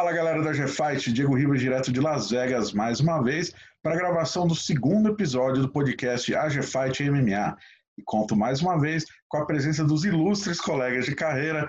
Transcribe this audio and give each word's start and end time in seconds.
Fala 0.00 0.14
galera 0.14 0.42
da 0.42 0.54
G-Fight, 0.54 1.12
Diego 1.12 1.34
Ribas 1.34 1.60
direto 1.60 1.92
de 1.92 2.00
Las 2.00 2.30
Vegas 2.30 2.72
mais 2.72 3.00
uma 3.00 3.22
vez 3.22 3.52
para 3.82 3.92
a 3.92 3.98
gravação 3.98 4.46
do 4.46 4.54
segundo 4.54 5.10
episódio 5.10 5.60
do 5.60 5.70
podcast 5.70 6.32
Fight 6.62 7.10
MMA. 7.10 7.54
E 7.98 8.02
conto 8.06 8.34
mais 8.34 8.62
uma 8.62 8.80
vez 8.80 9.04
com 9.28 9.36
a 9.36 9.44
presença 9.44 9.84
dos 9.84 10.06
ilustres 10.06 10.58
colegas 10.58 11.04
de 11.04 11.14
carreira, 11.14 11.68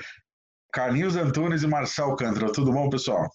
Carlinhos 0.71 1.17
Antunes 1.17 1.61
e 1.61 1.67
Marcel 1.67 2.15
Cantra. 2.15 2.49
Tudo 2.49 2.71
bom, 2.71 2.89
pessoal? 2.89 3.29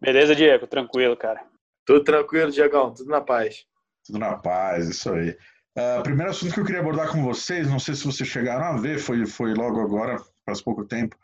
Beleza, 0.00 0.34
Diego? 0.34 0.66
Tranquilo, 0.66 1.16
cara. 1.16 1.40
Tudo 1.86 2.02
tranquilo, 2.02 2.50
Diegão. 2.50 2.92
Tudo 2.92 3.10
na 3.10 3.20
paz. 3.20 3.66
Tudo 4.04 4.18
na 4.18 4.36
paz, 4.36 4.88
isso 4.88 5.12
aí. 5.12 5.30
Uh, 5.78 6.02
primeiro 6.02 6.32
assunto 6.32 6.52
que 6.52 6.58
eu 6.58 6.64
queria 6.64 6.80
abordar 6.80 7.12
com 7.12 7.22
vocês, 7.22 7.70
não 7.70 7.78
sei 7.78 7.94
se 7.94 8.04
vocês 8.04 8.28
chegaram 8.28 8.64
a 8.64 8.76
ver, 8.76 8.98
foi, 8.98 9.24
foi 9.26 9.54
logo 9.54 9.80
agora, 9.80 10.20
faz 10.44 10.60
pouco 10.60 10.84
tempo, 10.84 11.16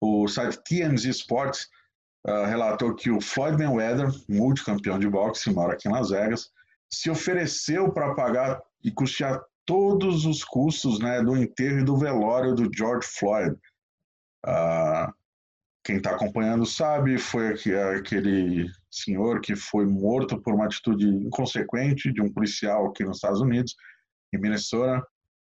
o 0.00 0.26
site 0.26 0.58
TMZ 0.64 1.04
Sports 1.04 1.68
uh, 2.26 2.44
relatou 2.44 2.94
que 2.94 3.10
o 3.10 3.20
Floyd 3.20 3.56
Mayweather, 3.56 4.08
multicampeão 4.28 4.98
de 4.98 5.08
boxe, 5.08 5.52
mora 5.52 5.74
aqui 5.74 5.88
em 5.88 5.92
Las 5.92 6.10
Vegas, 6.10 6.50
se 6.92 7.10
ofereceu 7.10 7.92
para 7.92 8.14
pagar 8.14 8.60
e 8.82 8.90
custear 8.90 9.40
todos 9.64 10.24
os 10.26 10.42
custos 10.42 10.98
né, 10.98 11.22
do 11.22 11.36
enterro 11.36 11.80
e 11.80 11.84
do 11.84 11.96
velório 11.96 12.54
do 12.54 12.68
George 12.74 13.06
Floyd. 13.06 13.56
Uh, 14.44 15.12
quem 15.84 15.96
está 15.96 16.10
acompanhando 16.10 16.66
sabe, 16.66 17.18
foi 17.18 17.48
aquele 17.48 18.70
senhor 18.90 19.40
que 19.40 19.56
foi 19.56 19.86
morto 19.86 20.40
por 20.40 20.54
uma 20.54 20.66
atitude 20.66 21.06
inconsequente 21.06 22.12
de 22.12 22.20
um 22.20 22.32
policial 22.32 22.86
aqui 22.86 23.04
nos 23.04 23.16
Estados 23.16 23.40
Unidos, 23.40 23.74
em 24.32 24.38
Minnesota, 24.38 25.02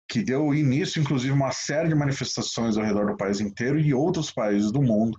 que 0.08 0.22
deu 0.22 0.54
início, 0.54 1.00
inclusive, 1.00 1.32
a 1.32 1.36
uma 1.36 1.52
série 1.52 1.88
de 1.88 1.94
manifestações 1.94 2.76
ao 2.76 2.84
redor 2.84 3.06
do 3.06 3.16
país 3.16 3.40
inteiro 3.40 3.78
e 3.78 3.92
outros 3.92 4.30
países 4.30 4.70
do 4.72 4.82
mundo. 4.82 5.18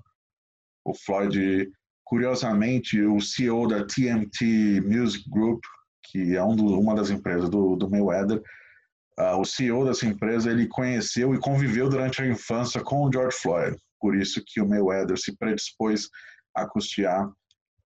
O 0.85 0.93
Floyd, 0.93 1.71
curiosamente, 2.03 3.01
o 3.01 3.19
CEO 3.19 3.67
da 3.67 3.85
TMT 3.85 4.81
Music 4.81 5.29
Group, 5.29 5.63
que 6.03 6.35
é 6.35 6.43
um 6.43 6.55
do, 6.55 6.79
uma 6.79 6.95
das 6.95 7.09
empresas 7.09 7.49
do, 7.49 7.75
do 7.75 7.89
Mayweather, 7.89 8.41
uh, 9.19 9.37
o 9.39 9.45
CEO 9.45 9.85
dessa 9.85 10.05
empresa, 10.05 10.51
ele 10.51 10.67
conheceu 10.67 11.33
e 11.33 11.39
conviveu 11.39 11.89
durante 11.89 12.21
a 12.21 12.27
infância 12.27 12.81
com 12.81 13.03
o 13.03 13.11
George 13.11 13.37
Floyd. 13.37 13.77
Por 13.99 14.15
isso 14.15 14.43
que 14.45 14.61
o 14.61 14.67
Mayweather 14.67 15.17
se 15.17 15.35
predispôs 15.37 16.09
a 16.55 16.67
custear 16.67 17.31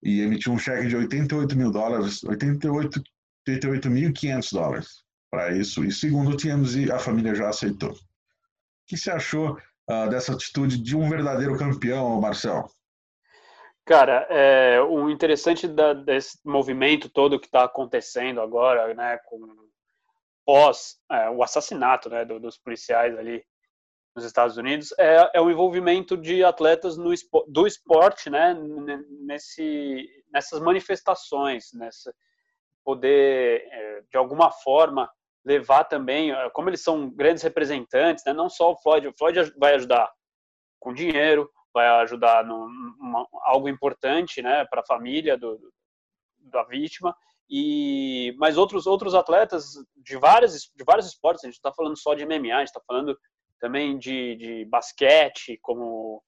e 0.02 0.20
emitiu 0.20 0.52
um 0.52 0.58
cheque 0.58 0.88
de 0.88 0.96
88 0.96 1.56
mil 1.56 1.70
dólares, 1.70 2.22
88 2.24 3.02
88.500 3.48 4.52
dólares 4.52 4.88
para 5.30 5.56
isso. 5.56 5.84
E 5.84 5.92
segundo 5.92 6.30
o 6.30 6.36
TMZ, 6.36 6.90
a 6.90 6.98
família 6.98 7.34
já 7.34 7.48
aceitou. 7.48 7.92
O 7.92 7.96
que 8.86 8.96
você 8.96 9.10
achou 9.10 9.58
uh, 9.90 10.08
dessa 10.10 10.32
atitude 10.32 10.78
de 10.78 10.96
um 10.96 11.08
verdadeiro 11.08 11.56
campeão, 11.56 12.20
Marcel? 12.20 12.68
Cara, 13.88 14.26
é, 14.28 14.82
o 14.82 15.08
interessante 15.08 15.66
da, 15.66 15.94
desse 15.94 16.38
movimento 16.44 17.08
todo 17.08 17.40
que 17.40 17.46
está 17.46 17.64
acontecendo 17.64 18.38
agora, 18.38 18.92
né, 18.92 19.16
com 19.24 19.40
pós 20.44 20.98
é, 21.10 21.30
o 21.30 21.42
assassinato 21.42 22.10
né, 22.10 22.22
do, 22.22 22.38
dos 22.38 22.58
policiais 22.58 23.16
ali 23.16 23.42
nos 24.14 24.26
Estados 24.26 24.58
Unidos, 24.58 24.92
é, 24.98 25.30
é 25.32 25.40
o 25.40 25.50
envolvimento 25.50 26.18
de 26.18 26.44
atletas 26.44 26.98
no, 26.98 27.14
do 27.46 27.66
esporte, 27.66 28.28
né, 28.28 28.54
nesse, 29.22 30.06
nessas 30.30 30.60
manifestações, 30.60 31.72
nessa 31.72 32.14
poder 32.84 33.66
é, 33.72 34.02
de 34.02 34.18
alguma 34.18 34.50
forma 34.50 35.10
levar 35.46 35.84
também, 35.84 36.30
eh, 36.30 36.50
como 36.50 36.68
eles 36.68 36.82
são 36.82 37.08
grandes 37.08 37.42
representantes, 37.42 38.22
né, 38.26 38.34
não 38.34 38.50
só 38.50 38.72
o 38.72 38.76
Floyd, 38.76 39.08
o 39.08 39.14
Floyd 39.16 39.50
vai 39.56 39.76
ajudar 39.76 40.12
com 40.78 40.92
dinheiro, 40.92 41.50
vai 41.72 41.86
ajudar 42.02 42.44
no 42.44 42.68
algo 43.42 43.68
importante 43.68 44.42
né, 44.42 44.64
para 44.66 44.80
a 44.80 44.86
família 44.86 45.36
do, 45.36 45.58
da 46.38 46.62
vítima, 46.64 47.14
e 47.48 48.34
mas 48.38 48.56
outros 48.58 48.86
outros 48.86 49.14
atletas 49.14 49.72
de 49.96 50.16
várias 50.16 50.70
de 50.74 50.84
vários 50.84 51.06
esportes 51.06 51.44
a 51.44 51.46
gente 51.46 51.56
está 51.56 51.72
falando 51.72 51.96
só 51.96 52.14
de 52.14 52.26
MMA 52.26 52.54
a 52.54 52.58
gente 52.58 52.68
está 52.68 52.82
falando 52.86 53.18
também 53.58 53.98
de, 53.98 54.36
de 54.36 54.64
basquete 54.66 55.58
como 55.62 56.22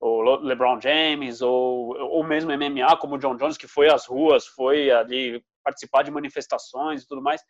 o 0.00 0.22
LeBron 0.22 0.80
James 0.80 1.42
ou 1.42 1.96
ou 1.98 2.22
mesmo 2.22 2.52
MMA 2.52 2.96
como 2.98 3.16
o 3.16 3.18
John 3.18 3.36
Jones 3.36 3.56
que 3.56 3.66
foi 3.66 3.88
às 3.88 4.06
ruas 4.06 4.46
foi 4.46 4.92
ali 4.92 5.42
participar 5.64 6.04
de 6.04 6.12
manifestações 6.12 7.02
e 7.02 7.08
tudo 7.08 7.20
mais 7.20 7.42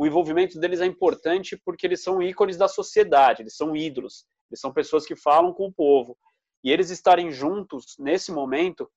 o 0.00 0.06
envolvimento 0.06 0.58
deles 0.58 0.80
é 0.80 0.86
importante 0.86 1.60
porque 1.62 1.86
eles 1.86 2.02
são 2.02 2.22
ícones 2.22 2.56
da 2.56 2.66
sociedade, 2.66 3.42
eles 3.42 3.54
são 3.54 3.76
ídolos, 3.76 4.24
eles 4.50 4.58
são 4.58 4.72
pessoas 4.72 5.04
que 5.04 5.14
falam 5.14 5.52
com 5.52 5.66
o 5.66 5.72
povo. 5.72 6.16
E 6.62 6.70
eles 6.70 6.90
estarem 6.90 7.30
juntos 7.30 7.96
nesse 7.98 8.30
momento 8.32 8.90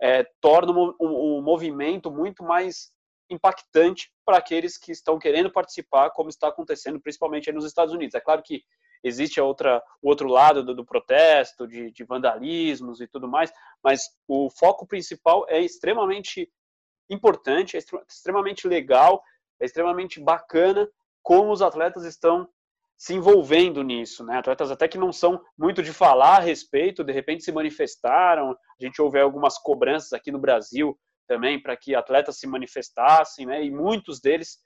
é, 0.00 0.24
torna 0.40 0.72
o, 0.72 0.94
o, 1.38 1.42
movimento 1.42 2.10
muito 2.10 2.42
mais 2.42 2.92
impactante 3.30 4.12
para 4.24 4.38
aqueles 4.38 4.78
que 4.78 4.92
estão 4.92 5.18
querendo 5.18 5.50
participar, 5.50 6.10
como 6.10 6.28
está 6.28 6.48
acontecendo 6.48 7.00
principalmente 7.00 7.50
nos 7.52 7.64
Estados 7.64 7.92
Unidos. 7.92 8.14
É 8.14 8.20
claro 8.20 8.42
que 8.42 8.62
existe 9.02 9.40
a 9.40 9.44
outra, 9.44 9.82
o 10.00 10.08
outro 10.08 10.28
lado 10.28 10.62
do, 10.62 10.74
do 10.74 10.84
protesto, 10.84 11.66
de, 11.66 11.90
de, 11.90 12.04
vandalismos 12.04 13.00
e 13.00 13.06
tudo 13.06 13.28
mais, 13.28 13.52
mas 13.82 14.08
o 14.26 14.48
foco 14.50 14.86
principal 14.86 15.44
é 15.48 15.60
extremamente 15.60 16.50
importante, 17.10 17.76
é 17.76 17.80
extremamente 18.08 18.68
legal 18.68 19.22
é 19.60 19.64
extremamente 19.64 20.20
bacana 20.20 20.88
como 21.22 21.50
os 21.52 21.62
atletas 21.62 22.04
estão 22.04 22.48
se 22.98 23.14
envolvendo 23.14 23.84
nisso, 23.84 24.24
né? 24.24 24.38
Atletas 24.38 24.72
até 24.72 24.88
que 24.88 24.98
não 24.98 25.12
são 25.12 25.40
muito 25.56 25.84
de 25.84 25.92
falar 25.92 26.38
a 26.38 26.40
respeito, 26.40 27.04
de 27.04 27.12
repente 27.12 27.44
se 27.44 27.52
manifestaram. 27.52 28.50
A 28.50 28.84
gente 28.84 29.00
ouve 29.00 29.20
algumas 29.20 29.56
cobranças 29.56 30.12
aqui 30.12 30.32
no 30.32 30.38
Brasil 30.40 30.98
também 31.28 31.62
para 31.62 31.76
que 31.76 31.94
atletas 31.94 32.40
se 32.40 32.46
manifestassem, 32.48 33.46
né? 33.46 33.64
E 33.64 33.70
muitos 33.70 34.20
deles 34.20 34.58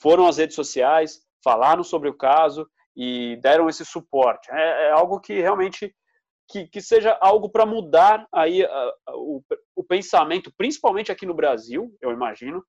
foram 0.00 0.26
às 0.26 0.38
redes 0.38 0.56
sociais, 0.56 1.20
falaram 1.44 1.84
sobre 1.84 2.08
o 2.08 2.16
caso 2.16 2.68
e 2.96 3.38
deram 3.40 3.68
esse 3.68 3.84
suporte. 3.84 4.50
É, 4.50 4.88
é 4.88 4.90
algo 4.90 5.20
que 5.20 5.40
realmente 5.40 5.94
que, 6.48 6.66
que 6.66 6.80
seja 6.80 7.16
algo 7.20 7.48
para 7.48 7.64
mudar 7.64 8.26
aí 8.32 8.64
uh, 8.64 8.92
o, 9.14 9.44
o 9.76 9.84
pensamento, 9.84 10.52
principalmente 10.56 11.12
aqui 11.12 11.24
no 11.24 11.34
Brasil, 11.34 11.96
eu 12.00 12.10
imagino, 12.10 12.64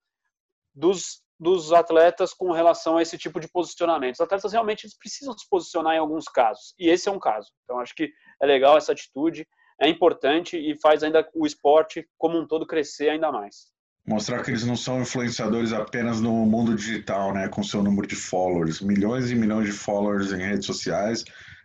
dos 0.75 1.23
dos 1.41 1.73
atletas 1.73 2.35
com 2.35 2.51
relação 2.51 2.97
a 2.97 3.01
esse 3.01 3.17
tipo 3.17 3.39
de 3.39 3.47
posicionamento. 3.47 4.13
Os 4.13 4.21
atletas 4.21 4.53
realmente 4.53 4.83
eles 4.83 4.95
precisam 4.95 5.35
se 5.35 5.49
posicionar 5.49 5.95
em 5.95 5.97
alguns 5.97 6.25
casos, 6.25 6.75
e 6.77 6.87
esse 6.87 7.09
é 7.09 7.11
um 7.11 7.17
caso. 7.17 7.49
Então, 7.63 7.79
acho 7.79 7.95
que 7.95 8.11
é 8.39 8.45
legal 8.45 8.77
essa 8.77 8.91
atitude, 8.91 9.47
é 9.81 9.89
importante 9.89 10.55
e 10.55 10.79
faz 10.79 11.01
ainda 11.01 11.27
o 11.33 11.47
esporte 11.47 12.07
como 12.15 12.37
um 12.37 12.45
todo 12.45 12.67
crescer 12.67 13.09
ainda 13.09 13.31
mais. 13.31 13.71
Mostrar 14.07 14.43
que 14.43 14.51
eles 14.51 14.63
não 14.63 14.75
são 14.75 15.01
influenciadores 15.01 15.73
apenas 15.73 16.21
no 16.21 16.31
mundo 16.45 16.75
digital, 16.75 17.33
né, 17.33 17.47
com 17.47 17.63
seu 17.63 17.81
número 17.81 18.05
de 18.05 18.15
followers, 18.15 18.79
milhões 18.79 19.31
e 19.31 19.35
milhões 19.35 19.65
de 19.65 19.71
followers 19.71 20.31
em 20.31 20.43
redes 20.43 20.67
sociais, 20.67 21.23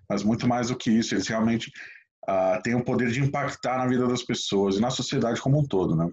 mas 0.09 0.23
muito 0.23 0.49
mais 0.49 0.69
do 0.69 0.77
que 0.77 0.91
isso, 0.91 1.15
eles 1.15 1.29
realmente 1.29 1.71
uh, 2.27 2.63
têm 2.63 2.75
o 2.75 2.85
poder 2.85 3.11
de 3.11 3.21
impactar 3.21 3.77
na 3.77 3.87
vida 3.87 4.07
das 4.07 4.23
pessoas 4.23 4.77
e 4.77 4.81
na 4.81 4.89
sociedade 4.89 5.39
como 5.39 5.59
um 5.59 5.67
todo, 5.67 5.95
né? 5.95 6.09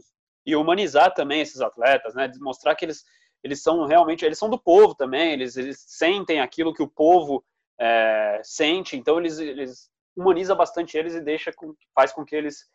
E 0.45 0.53
humanizar 0.53 1.13
também 1.13 1.39
esses 1.39 1.61
atletas, 1.61 2.13
né, 2.13 2.29
mostrar 2.41 2.75
que 2.75 2.83
eles 2.83 3.03
eles 3.43 3.61
são 3.61 3.85
realmente, 3.85 4.23
eles 4.23 4.37
são 4.37 4.49
do 4.49 4.57
povo 4.57 4.95
também, 4.95 5.33
eles, 5.33 5.57
eles 5.57 5.83
sentem 5.85 6.39
aquilo 6.39 6.73
que 6.73 6.81
o 6.81 6.87
povo 6.87 7.43
é, 7.79 8.41
sente, 8.43 8.95
então 8.95 9.19
eles, 9.19 9.37
eles 9.39 9.91
humaniza 10.15 10.55
bastante 10.55 10.97
eles 10.97 11.15
e 11.15 11.21
deixa 11.21 11.51
com, 11.51 11.75
faz 11.93 12.13
com 12.13 12.23
que 12.23 12.35
eles 12.35 12.65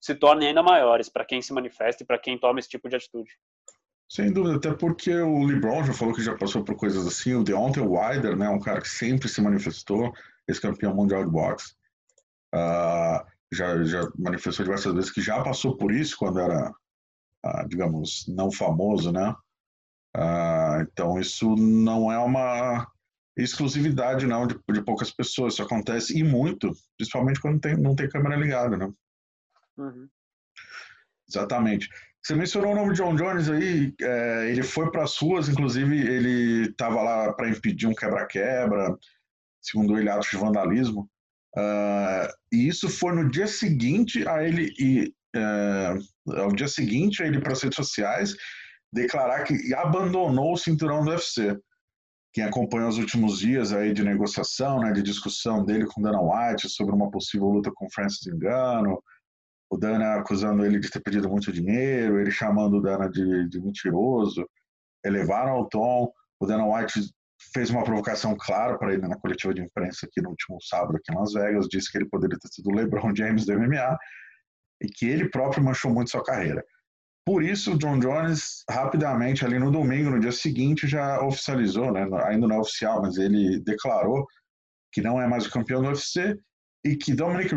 se 0.00 0.14
tornem 0.14 0.48
ainda 0.48 0.62
maiores 0.62 1.08
para 1.08 1.24
quem 1.24 1.42
se 1.42 1.52
manifesta 1.52 2.02
e 2.02 2.06
para 2.06 2.18
quem 2.18 2.38
toma 2.38 2.58
esse 2.58 2.68
tipo 2.68 2.88
de 2.88 2.96
atitude. 2.96 3.30
Sem 4.10 4.32
dúvida, 4.32 4.56
até 4.56 4.72
porque 4.72 5.14
o 5.14 5.44
LeBron 5.44 5.84
já 5.84 5.92
falou 5.92 6.14
que 6.14 6.22
já 6.22 6.34
passou 6.34 6.64
por 6.64 6.76
coisas 6.76 7.06
assim, 7.06 7.34
o 7.34 7.44
Deontay 7.44 7.82
Wilder, 7.82 8.36
né, 8.36 8.48
um 8.48 8.60
cara 8.60 8.80
que 8.80 8.88
sempre 8.88 9.28
se 9.28 9.40
manifestou, 9.42 10.12
ex-campeão 10.48 10.94
mundial 10.94 11.24
de 11.24 11.30
boxe, 11.30 11.74
uh, 12.54 13.22
já, 13.52 13.84
já 13.84 14.08
manifestou 14.18 14.64
diversas 14.64 14.94
vezes 14.94 15.10
que 15.10 15.20
já 15.20 15.42
passou 15.42 15.76
por 15.76 15.92
isso 15.92 16.16
quando 16.16 16.40
era, 16.40 16.70
uh, 16.70 17.68
digamos, 17.68 18.26
não 18.28 18.50
famoso, 18.50 19.12
né, 19.12 19.34
ah, 20.16 20.78
então, 20.80 21.18
isso 21.18 21.54
não 21.56 22.10
é 22.10 22.18
uma 22.18 22.86
exclusividade 23.36 24.26
não 24.26 24.46
de, 24.46 24.58
de, 24.72 24.82
poucas 24.82 25.10
pessoas. 25.10 25.54
Isso 25.54 25.62
acontece 25.62 26.18
e 26.18 26.24
muito, 26.24 26.72
principalmente 26.96 27.40
quando 27.40 27.60
tem, 27.60 27.76
não 27.76 27.94
tem 27.94 28.08
câmera 28.08 28.36
ligada, 28.36 28.76
né? 28.76 28.90
Uhum. 29.76 30.08
Exatamente. 31.28 31.88
Você 32.22 32.34
mencionou 32.34 32.72
o 32.72 32.74
nome 32.74 32.92
de 32.92 32.98
John 32.98 33.14
Jones 33.14 33.48
aí, 33.48 33.94
é, 34.00 34.50
ele 34.50 34.62
foi 34.62 34.90
para 34.90 35.04
as 35.04 35.16
ruas, 35.16 35.48
inclusive 35.48 35.96
ele 35.96 36.68
estava 36.68 37.00
lá 37.00 37.32
para 37.32 37.48
impedir 37.48 37.86
um 37.86 37.94
quebra-quebra, 37.94 38.96
segundo 39.62 39.98
ele, 39.98 40.10
atos 40.10 40.28
de 40.30 40.36
vandalismo. 40.36 41.08
Uh, 41.56 42.28
e 42.52 42.68
isso 42.68 42.88
foi 42.88 43.14
no 43.14 43.30
dia 43.30 43.46
seguinte 43.46 44.26
a 44.28 44.42
ele, 44.42 44.72
e, 44.78 45.14
uh, 45.36 46.40
ao 46.40 46.52
dia 46.52 46.68
seguinte 46.68 47.22
a 47.22 47.26
ele 47.26 47.40
para 47.40 47.52
as 47.52 47.62
redes 47.62 47.76
sociais, 47.76 48.34
declarar 48.92 49.44
que 49.44 49.74
abandonou 49.74 50.52
o 50.52 50.56
cinturão 50.56 51.04
do 51.04 51.10
UFC. 51.10 51.56
Quem 52.32 52.44
acompanhou 52.44 52.88
os 52.88 52.98
últimos 52.98 53.38
dias 53.38 53.72
aí 53.72 53.92
de 53.92 54.04
negociação, 54.04 54.80
né, 54.80 54.92
de 54.92 55.02
discussão 55.02 55.64
dele 55.64 55.86
com 55.86 56.02
Dana 56.02 56.20
White 56.20 56.68
sobre 56.68 56.94
uma 56.94 57.10
possível 57.10 57.48
luta 57.48 57.70
com 57.74 57.90
Francis 57.90 58.26
Ngannou, 58.32 59.02
o 59.70 59.76
Dana 59.76 60.16
acusando 60.16 60.64
ele 60.64 60.78
de 60.78 60.90
ter 60.90 61.00
pedido 61.00 61.28
muito 61.28 61.52
dinheiro, 61.52 62.18
ele 62.18 62.30
chamando 62.30 62.78
o 62.78 62.80
Dana 62.80 63.08
de, 63.08 63.48
de 63.48 63.60
mentiroso, 63.60 64.48
elevaram 65.04 65.60
o 65.60 65.68
tom, 65.68 66.10
o 66.40 66.46
Dana 66.46 66.66
White 66.66 67.00
fez 67.52 67.70
uma 67.70 67.84
provocação 67.84 68.36
clara 68.36 68.78
para 68.78 68.92
ele 68.92 69.06
na 69.06 69.16
coletiva 69.16 69.54
de 69.54 69.62
imprensa 69.62 70.06
aqui 70.06 70.20
no 70.20 70.30
último 70.30 70.60
sábado 70.62 70.96
aqui 70.96 71.12
em 71.12 71.16
Las 71.16 71.32
Vegas, 71.32 71.68
disse 71.68 71.90
que 71.90 71.98
ele 71.98 72.08
poderia 72.08 72.38
ter 72.38 72.48
sido 72.48 72.70
o 72.70 72.74
LeBron 72.74 73.14
James 73.14 73.46
do 73.46 73.58
MMA 73.58 73.96
e 74.82 74.88
que 74.88 75.06
ele 75.06 75.28
próprio 75.28 75.62
manchou 75.62 75.92
muito 75.92 76.10
sua 76.10 76.24
carreira. 76.24 76.64
Por 77.28 77.42
isso, 77.42 77.74
o 77.74 77.78
John 77.78 77.98
Jones, 77.98 78.64
rapidamente, 78.70 79.44
ali 79.44 79.58
no 79.58 79.70
domingo, 79.70 80.08
no 80.08 80.18
dia 80.18 80.32
seguinte, 80.32 80.88
já 80.88 81.22
oficializou, 81.22 81.92
né? 81.92 82.08
ainda 82.24 82.48
não 82.48 82.56
é 82.56 82.58
oficial, 82.58 83.02
mas 83.02 83.18
ele 83.18 83.60
declarou 83.60 84.26
que 84.90 85.02
não 85.02 85.20
é 85.20 85.28
mais 85.28 85.44
o 85.44 85.50
campeão 85.50 85.82
do 85.82 85.88
UFC 85.88 86.34
e 86.82 86.96
que 86.96 87.12
Dominic, 87.12 87.54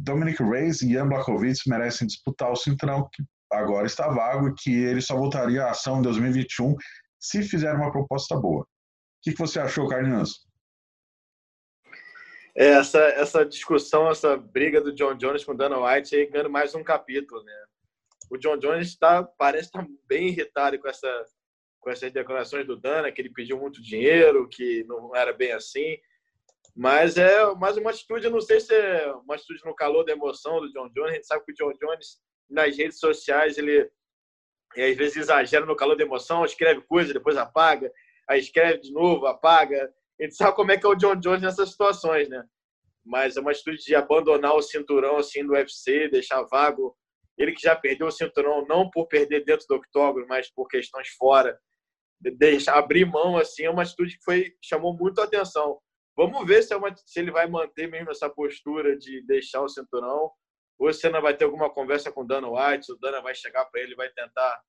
Dominic 0.00 0.42
Reyes 0.42 0.82
e 0.82 0.92
Ian 0.92 1.08
Blachowicz 1.08 1.62
merecem 1.66 2.06
disputar 2.06 2.52
o 2.52 2.56
cinturão, 2.56 3.08
que 3.10 3.24
agora 3.50 3.86
está 3.86 4.06
vago, 4.06 4.48
e 4.48 4.54
que 4.54 4.70
ele 4.70 5.00
só 5.00 5.16
voltaria 5.16 5.64
à 5.64 5.70
ação 5.70 6.00
em 6.00 6.02
2021 6.02 6.74
se 7.18 7.42
fizer 7.42 7.72
uma 7.72 7.90
proposta 7.90 8.36
boa. 8.36 8.64
O 8.64 8.66
que, 9.22 9.32
que 9.32 9.38
você 9.38 9.58
achou, 9.58 9.88
Carlinhos? 9.88 10.46
É, 12.54 12.66
essa, 12.72 12.98
essa 12.98 13.46
discussão, 13.46 14.10
essa 14.10 14.36
briga 14.36 14.78
do 14.78 14.94
John 14.94 15.14
Jones 15.14 15.42
com 15.42 15.52
o 15.52 15.56
Dana 15.56 15.78
White 15.78 16.14
aí 16.14 16.26
ganhando 16.26 16.50
mais 16.50 16.74
um 16.74 16.84
capítulo, 16.84 17.42
né? 17.42 17.65
O 18.30 18.36
John 18.36 18.56
Jones 18.56 18.96
tá, 18.96 19.22
parece 19.22 19.66
estar 19.66 19.82
tá 19.82 19.88
bem 20.06 20.28
irritado 20.28 20.78
com, 20.78 20.88
essa, 20.88 21.26
com 21.80 21.90
essas 21.90 22.12
declarações 22.12 22.66
do 22.66 22.76
Dana, 22.76 23.10
que 23.12 23.20
ele 23.20 23.32
pediu 23.32 23.58
muito 23.58 23.82
dinheiro, 23.82 24.48
que 24.48 24.84
não 24.84 25.14
era 25.14 25.32
bem 25.32 25.52
assim. 25.52 25.96
Mas 26.74 27.16
é 27.16 27.54
mais 27.54 27.76
uma 27.76 27.90
atitude, 27.90 28.28
não 28.28 28.40
sei 28.40 28.60
se 28.60 28.74
é 28.74 29.10
uma 29.12 29.34
atitude 29.34 29.64
no 29.64 29.74
calor 29.74 30.04
da 30.04 30.12
emoção 30.12 30.60
do 30.60 30.70
John 30.72 30.90
Jones. 30.90 31.10
A 31.10 31.14
gente 31.14 31.26
sabe 31.26 31.44
que 31.44 31.52
o 31.52 31.54
John 31.54 31.72
Jones, 31.78 32.18
nas 32.50 32.76
redes 32.76 32.98
sociais, 32.98 33.56
ele 33.56 33.90
às 34.76 34.96
vezes 34.96 35.16
exagera 35.16 35.64
no 35.64 35.76
calor 35.76 35.96
da 35.96 36.04
emoção, 36.04 36.44
escreve 36.44 36.82
coisa, 36.82 37.14
depois 37.14 37.36
apaga, 37.36 37.90
aí 38.28 38.40
escreve 38.40 38.80
de 38.80 38.92
novo, 38.92 39.26
apaga. 39.26 39.90
A 40.20 40.24
gente 40.24 40.36
sabe 40.36 40.54
como 40.54 40.70
é 40.72 40.76
que 40.76 40.84
é 40.84 40.88
o 40.88 40.94
John 40.94 41.16
Jones 41.16 41.42
nessas 41.42 41.70
situações, 41.70 42.28
né? 42.28 42.44
Mas 43.04 43.36
é 43.36 43.40
uma 43.40 43.52
atitude 43.52 43.78
de 43.78 43.94
abandonar 43.94 44.54
o 44.54 44.62
cinturão 44.62 45.16
assim 45.16 45.46
do 45.46 45.52
UFC, 45.52 46.08
deixar 46.08 46.42
vago. 46.42 46.96
Ele 47.38 47.52
que 47.52 47.62
já 47.62 47.76
perdeu 47.76 48.06
o 48.06 48.10
cinturão, 48.10 48.66
não 48.66 48.90
por 48.90 49.06
perder 49.06 49.44
dentro 49.44 49.66
do 49.68 49.76
octógono, 49.76 50.26
mas 50.28 50.50
por 50.50 50.66
questões 50.68 51.08
fora. 51.10 51.58
Deixar, 52.20 52.78
abrir 52.78 53.04
mão 53.04 53.36
assim 53.36 53.64
é 53.64 53.70
uma 53.70 53.82
atitude 53.82 54.16
que 54.16 54.24
foi 54.24 54.54
chamou 54.62 54.96
muito 54.96 55.20
a 55.20 55.24
atenção. 55.24 55.78
Vamos 56.16 56.46
ver 56.46 56.62
se, 56.62 56.72
é 56.72 56.76
uma, 56.76 56.94
se 56.96 57.20
ele 57.20 57.30
vai 57.30 57.46
manter 57.46 57.88
mesmo 57.88 58.10
essa 58.10 58.30
postura 58.30 58.96
de 58.96 59.20
deixar 59.26 59.60
o 59.60 59.68
cinturão 59.68 60.30
ou 60.78 60.92
se 60.92 61.06
ainda 61.06 61.20
vai 61.20 61.36
ter 61.36 61.44
alguma 61.44 61.70
conversa 61.70 62.10
com 62.10 62.22
o 62.22 62.26
Dana 62.26 62.48
White, 62.48 62.92
o 62.92 62.96
Dana 62.96 63.20
vai 63.20 63.34
chegar 63.34 63.64
para 63.66 63.80
ele 63.80 63.94
vai 63.94 64.08
tentar 64.10 64.62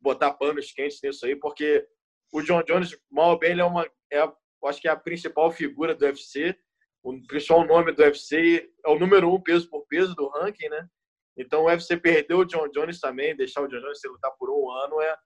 botar 0.00 0.32
panos 0.32 0.72
quentes 0.72 1.00
nisso 1.02 1.26
aí, 1.26 1.36
porque 1.36 1.86
o 2.32 2.42
John 2.42 2.62
Jones, 2.62 2.96
mal 3.10 3.30
ou 3.30 3.38
bem, 3.38 3.50
ele 3.50 3.60
é 3.60 3.64
uma, 3.64 3.84
é, 4.10 4.32
acho 4.64 4.80
que 4.80 4.88
é 4.88 4.90
a 4.90 4.96
principal 4.96 5.50
figura 5.50 5.94
do 5.94 6.04
UFC, 6.04 6.56
o 7.02 7.20
principal 7.26 7.66
nome 7.66 7.92
do 7.92 8.02
UFC, 8.02 8.70
é 8.84 8.88
o 8.88 8.98
número 8.98 9.32
um 9.32 9.40
peso 9.40 9.68
por 9.68 9.86
peso 9.86 10.14
do 10.14 10.28
ranking, 10.28 10.68
né? 10.68 10.88
Então 11.36 11.62
o 11.62 11.66
UFC 11.66 11.96
perdeu 11.96 12.38
o 12.38 12.44
John 12.44 12.68
Jones 12.68 13.00
também, 13.00 13.36
deixar 13.36 13.62
o 13.62 13.68
John 13.68 13.80
Jones 13.80 14.00
se 14.00 14.08
lutar 14.08 14.32
por 14.38 14.50
um 14.50 14.70
ano 14.70 15.00
é 15.00 15.16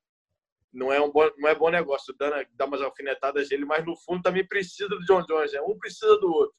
não 0.74 0.92
é 0.92 1.00
um 1.00 1.10
bom, 1.10 1.30
não 1.38 1.48
é 1.48 1.54
bom 1.54 1.70
negócio. 1.70 2.12
O 2.12 2.16
Dana 2.16 2.44
dá 2.52 2.66
umas 2.66 2.82
alfinetadas 2.82 3.48
dele, 3.48 3.64
mas 3.64 3.86
no 3.86 3.96
fundo 3.96 4.22
também 4.22 4.46
precisa 4.46 4.88
do 4.88 5.04
John 5.04 5.24
Jones, 5.24 5.52
né? 5.52 5.60
Um 5.60 5.78
precisa 5.78 6.18
do 6.18 6.28
outro. 6.28 6.56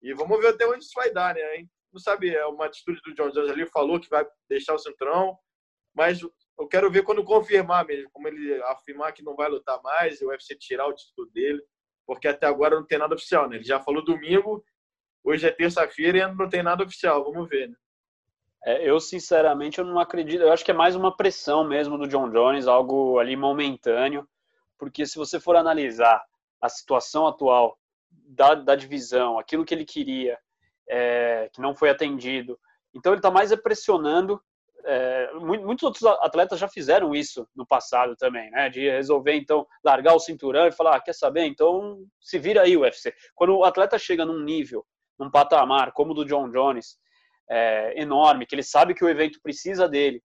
E 0.00 0.14
vamos 0.14 0.40
ver 0.40 0.48
até 0.48 0.66
onde 0.66 0.84
isso 0.84 0.92
vai 0.94 1.12
dar, 1.12 1.34
né? 1.34 1.66
Não 1.92 2.00
sabe, 2.00 2.34
é 2.34 2.46
uma 2.46 2.66
atitude 2.66 3.00
do 3.04 3.14
John 3.14 3.30
Jones 3.30 3.50
ali, 3.50 3.66
falou 3.66 4.00
que 4.00 4.08
vai 4.08 4.24
deixar 4.48 4.74
o 4.74 4.78
centrão, 4.78 5.36
mas 5.94 6.20
eu 6.22 6.68
quero 6.68 6.90
ver 6.90 7.02
quando 7.02 7.24
confirmar 7.24 7.84
mesmo, 7.84 8.10
como 8.12 8.28
ele 8.28 8.62
afirmar 8.64 9.12
que 9.12 9.22
não 9.22 9.34
vai 9.36 9.48
lutar 9.48 9.80
mais 9.82 10.20
e 10.20 10.24
o 10.24 10.28
UFC 10.28 10.56
tirar 10.56 10.86
o 10.86 10.94
título 10.94 11.28
dele, 11.30 11.62
porque 12.06 12.28
até 12.28 12.46
agora 12.46 12.76
não 12.76 12.86
tem 12.86 12.98
nada 12.98 13.14
oficial, 13.14 13.48
né? 13.48 13.56
Ele 13.56 13.64
já 13.64 13.80
falou 13.80 14.04
domingo, 14.04 14.64
hoje 15.22 15.46
é 15.46 15.50
terça-feira 15.50 16.18
e 16.18 16.34
não 16.34 16.48
tem 16.48 16.62
nada 16.62 16.84
oficial, 16.84 17.24
vamos 17.24 17.48
ver, 17.48 17.68
né? 17.68 17.76
É, 18.64 18.88
eu, 18.88 19.00
sinceramente, 19.00 19.78
eu 19.78 19.84
não 19.84 19.98
acredito. 19.98 20.42
Eu 20.42 20.52
acho 20.52 20.64
que 20.64 20.70
é 20.70 20.74
mais 20.74 20.94
uma 20.94 21.16
pressão 21.16 21.64
mesmo 21.64 21.98
do 21.98 22.06
John 22.06 22.30
Jones, 22.30 22.68
algo 22.68 23.18
ali 23.18 23.36
momentâneo, 23.36 24.26
porque 24.78 25.04
se 25.04 25.16
você 25.16 25.40
for 25.40 25.56
analisar 25.56 26.22
a 26.60 26.68
situação 26.68 27.26
atual 27.26 27.76
da, 28.10 28.54
da 28.54 28.76
divisão, 28.76 29.38
aquilo 29.38 29.64
que 29.64 29.74
ele 29.74 29.84
queria, 29.84 30.38
é, 30.88 31.50
que 31.52 31.60
não 31.60 31.74
foi 31.74 31.90
atendido, 31.90 32.58
então 32.94 33.12
ele 33.12 33.18
está 33.18 33.30
mais 33.30 33.54
pressionando. 33.56 34.40
É, 34.84 35.32
muitos 35.34 35.84
outros 35.84 36.04
atletas 36.20 36.58
já 36.58 36.66
fizeram 36.66 37.14
isso 37.14 37.48
no 37.54 37.64
passado 37.64 38.16
também, 38.16 38.50
né? 38.50 38.68
De 38.68 38.88
resolver 38.90 39.34
então 39.34 39.66
largar 39.84 40.14
o 40.14 40.20
cinturão 40.20 40.66
e 40.66 40.72
falar, 40.72 40.96
ah, 40.96 41.00
quer 41.00 41.14
saber? 41.14 41.44
Então 41.46 42.04
se 42.20 42.38
vira 42.38 42.62
aí 42.62 42.76
UFC. 42.76 43.14
Quando 43.34 43.56
o 43.56 43.64
atleta 43.64 43.96
chega 43.98 44.24
num 44.24 44.40
nível, 44.40 44.84
num 45.18 45.30
patamar 45.30 45.92
como 45.92 46.10
o 46.10 46.14
do 46.14 46.24
John 46.24 46.50
Jones, 46.50 46.98
é, 47.50 48.00
enorme, 48.00 48.46
que 48.46 48.54
ele 48.54 48.62
sabe 48.62 48.94
que 48.94 49.04
o 49.04 49.08
evento 49.08 49.40
precisa 49.42 49.88
dele 49.88 50.22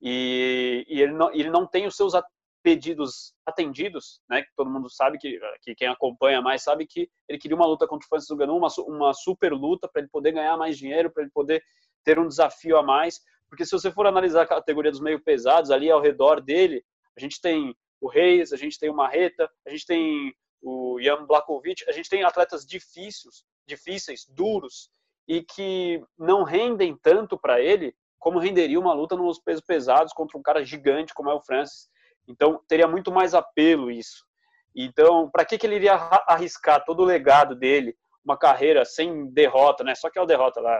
e, 0.00 0.84
e 0.88 1.02
ele, 1.02 1.12
não, 1.12 1.32
ele 1.32 1.50
não 1.50 1.66
tem 1.66 1.86
os 1.86 1.96
seus 1.96 2.14
pedidos 2.62 3.34
atendidos, 3.46 4.20
né? 4.28 4.42
Que 4.42 4.48
todo 4.56 4.70
mundo 4.70 4.88
sabe 4.90 5.18
que, 5.18 5.38
que 5.62 5.74
quem 5.74 5.88
acompanha 5.88 6.42
mais 6.42 6.62
sabe 6.62 6.86
que 6.86 7.08
ele 7.28 7.38
queria 7.38 7.56
uma 7.56 7.66
luta 7.66 7.86
contra 7.86 8.04
o 8.04 8.08
Francis 8.08 8.30
Ngannou, 8.30 8.58
uma, 8.58 8.68
uma 8.86 9.14
super 9.14 9.52
luta 9.52 9.88
para 9.88 10.02
ele 10.02 10.10
poder 10.10 10.32
ganhar 10.32 10.56
mais 10.56 10.76
dinheiro, 10.76 11.10
para 11.10 11.22
ele 11.22 11.32
poder 11.32 11.62
ter 12.04 12.18
um 12.18 12.28
desafio 12.28 12.76
a 12.76 12.82
mais, 12.82 13.20
porque 13.48 13.64
se 13.64 13.72
você 13.72 13.90
for 13.90 14.06
analisar 14.06 14.42
a 14.42 14.46
categoria 14.46 14.90
dos 14.90 15.00
meio 15.00 15.22
pesados 15.22 15.70
ali 15.70 15.90
ao 15.90 16.00
redor 16.00 16.40
dele, 16.40 16.84
a 17.16 17.20
gente 17.20 17.40
tem 17.40 17.74
o 18.00 18.08
Reis, 18.08 18.52
a 18.52 18.56
gente 18.56 18.78
tem 18.78 18.88
o 18.88 18.94
Marreta, 18.94 19.50
a 19.66 19.70
gente 19.70 19.84
tem 19.84 20.34
o 20.62 20.98
Jan 21.00 21.26
Blakovic, 21.26 21.84
a 21.88 21.92
gente 21.92 22.08
tem 22.08 22.22
atletas 22.22 22.64
difíceis, 22.64 23.44
difíceis, 23.66 24.26
duros, 24.28 24.90
e 25.30 25.44
que 25.44 26.02
não 26.18 26.42
rendem 26.42 26.98
tanto 27.00 27.38
para 27.38 27.60
ele 27.60 27.94
como 28.18 28.40
renderia 28.40 28.80
uma 28.80 28.92
luta 28.92 29.14
nos 29.14 29.38
pesos 29.38 29.62
pesados 29.64 30.12
contra 30.12 30.36
um 30.36 30.42
cara 30.42 30.64
gigante 30.64 31.14
como 31.14 31.30
é 31.30 31.34
o 31.34 31.40
Francis. 31.40 31.88
Então, 32.26 32.60
teria 32.66 32.88
muito 32.88 33.12
mais 33.12 33.32
apelo 33.32 33.92
isso. 33.92 34.26
Então, 34.74 35.30
para 35.30 35.44
que, 35.44 35.56
que 35.56 35.64
ele 35.64 35.76
iria 35.76 35.94
arriscar 35.94 36.84
todo 36.84 37.04
o 37.04 37.06
legado 37.06 37.54
dele, 37.54 37.94
uma 38.24 38.36
carreira 38.36 38.84
sem 38.84 39.32
derrota, 39.32 39.84
né? 39.84 39.94
Só 39.94 40.10
que 40.10 40.18
é 40.18 40.22
o 40.22 40.26
derrota 40.26 40.60
lá 40.60 40.76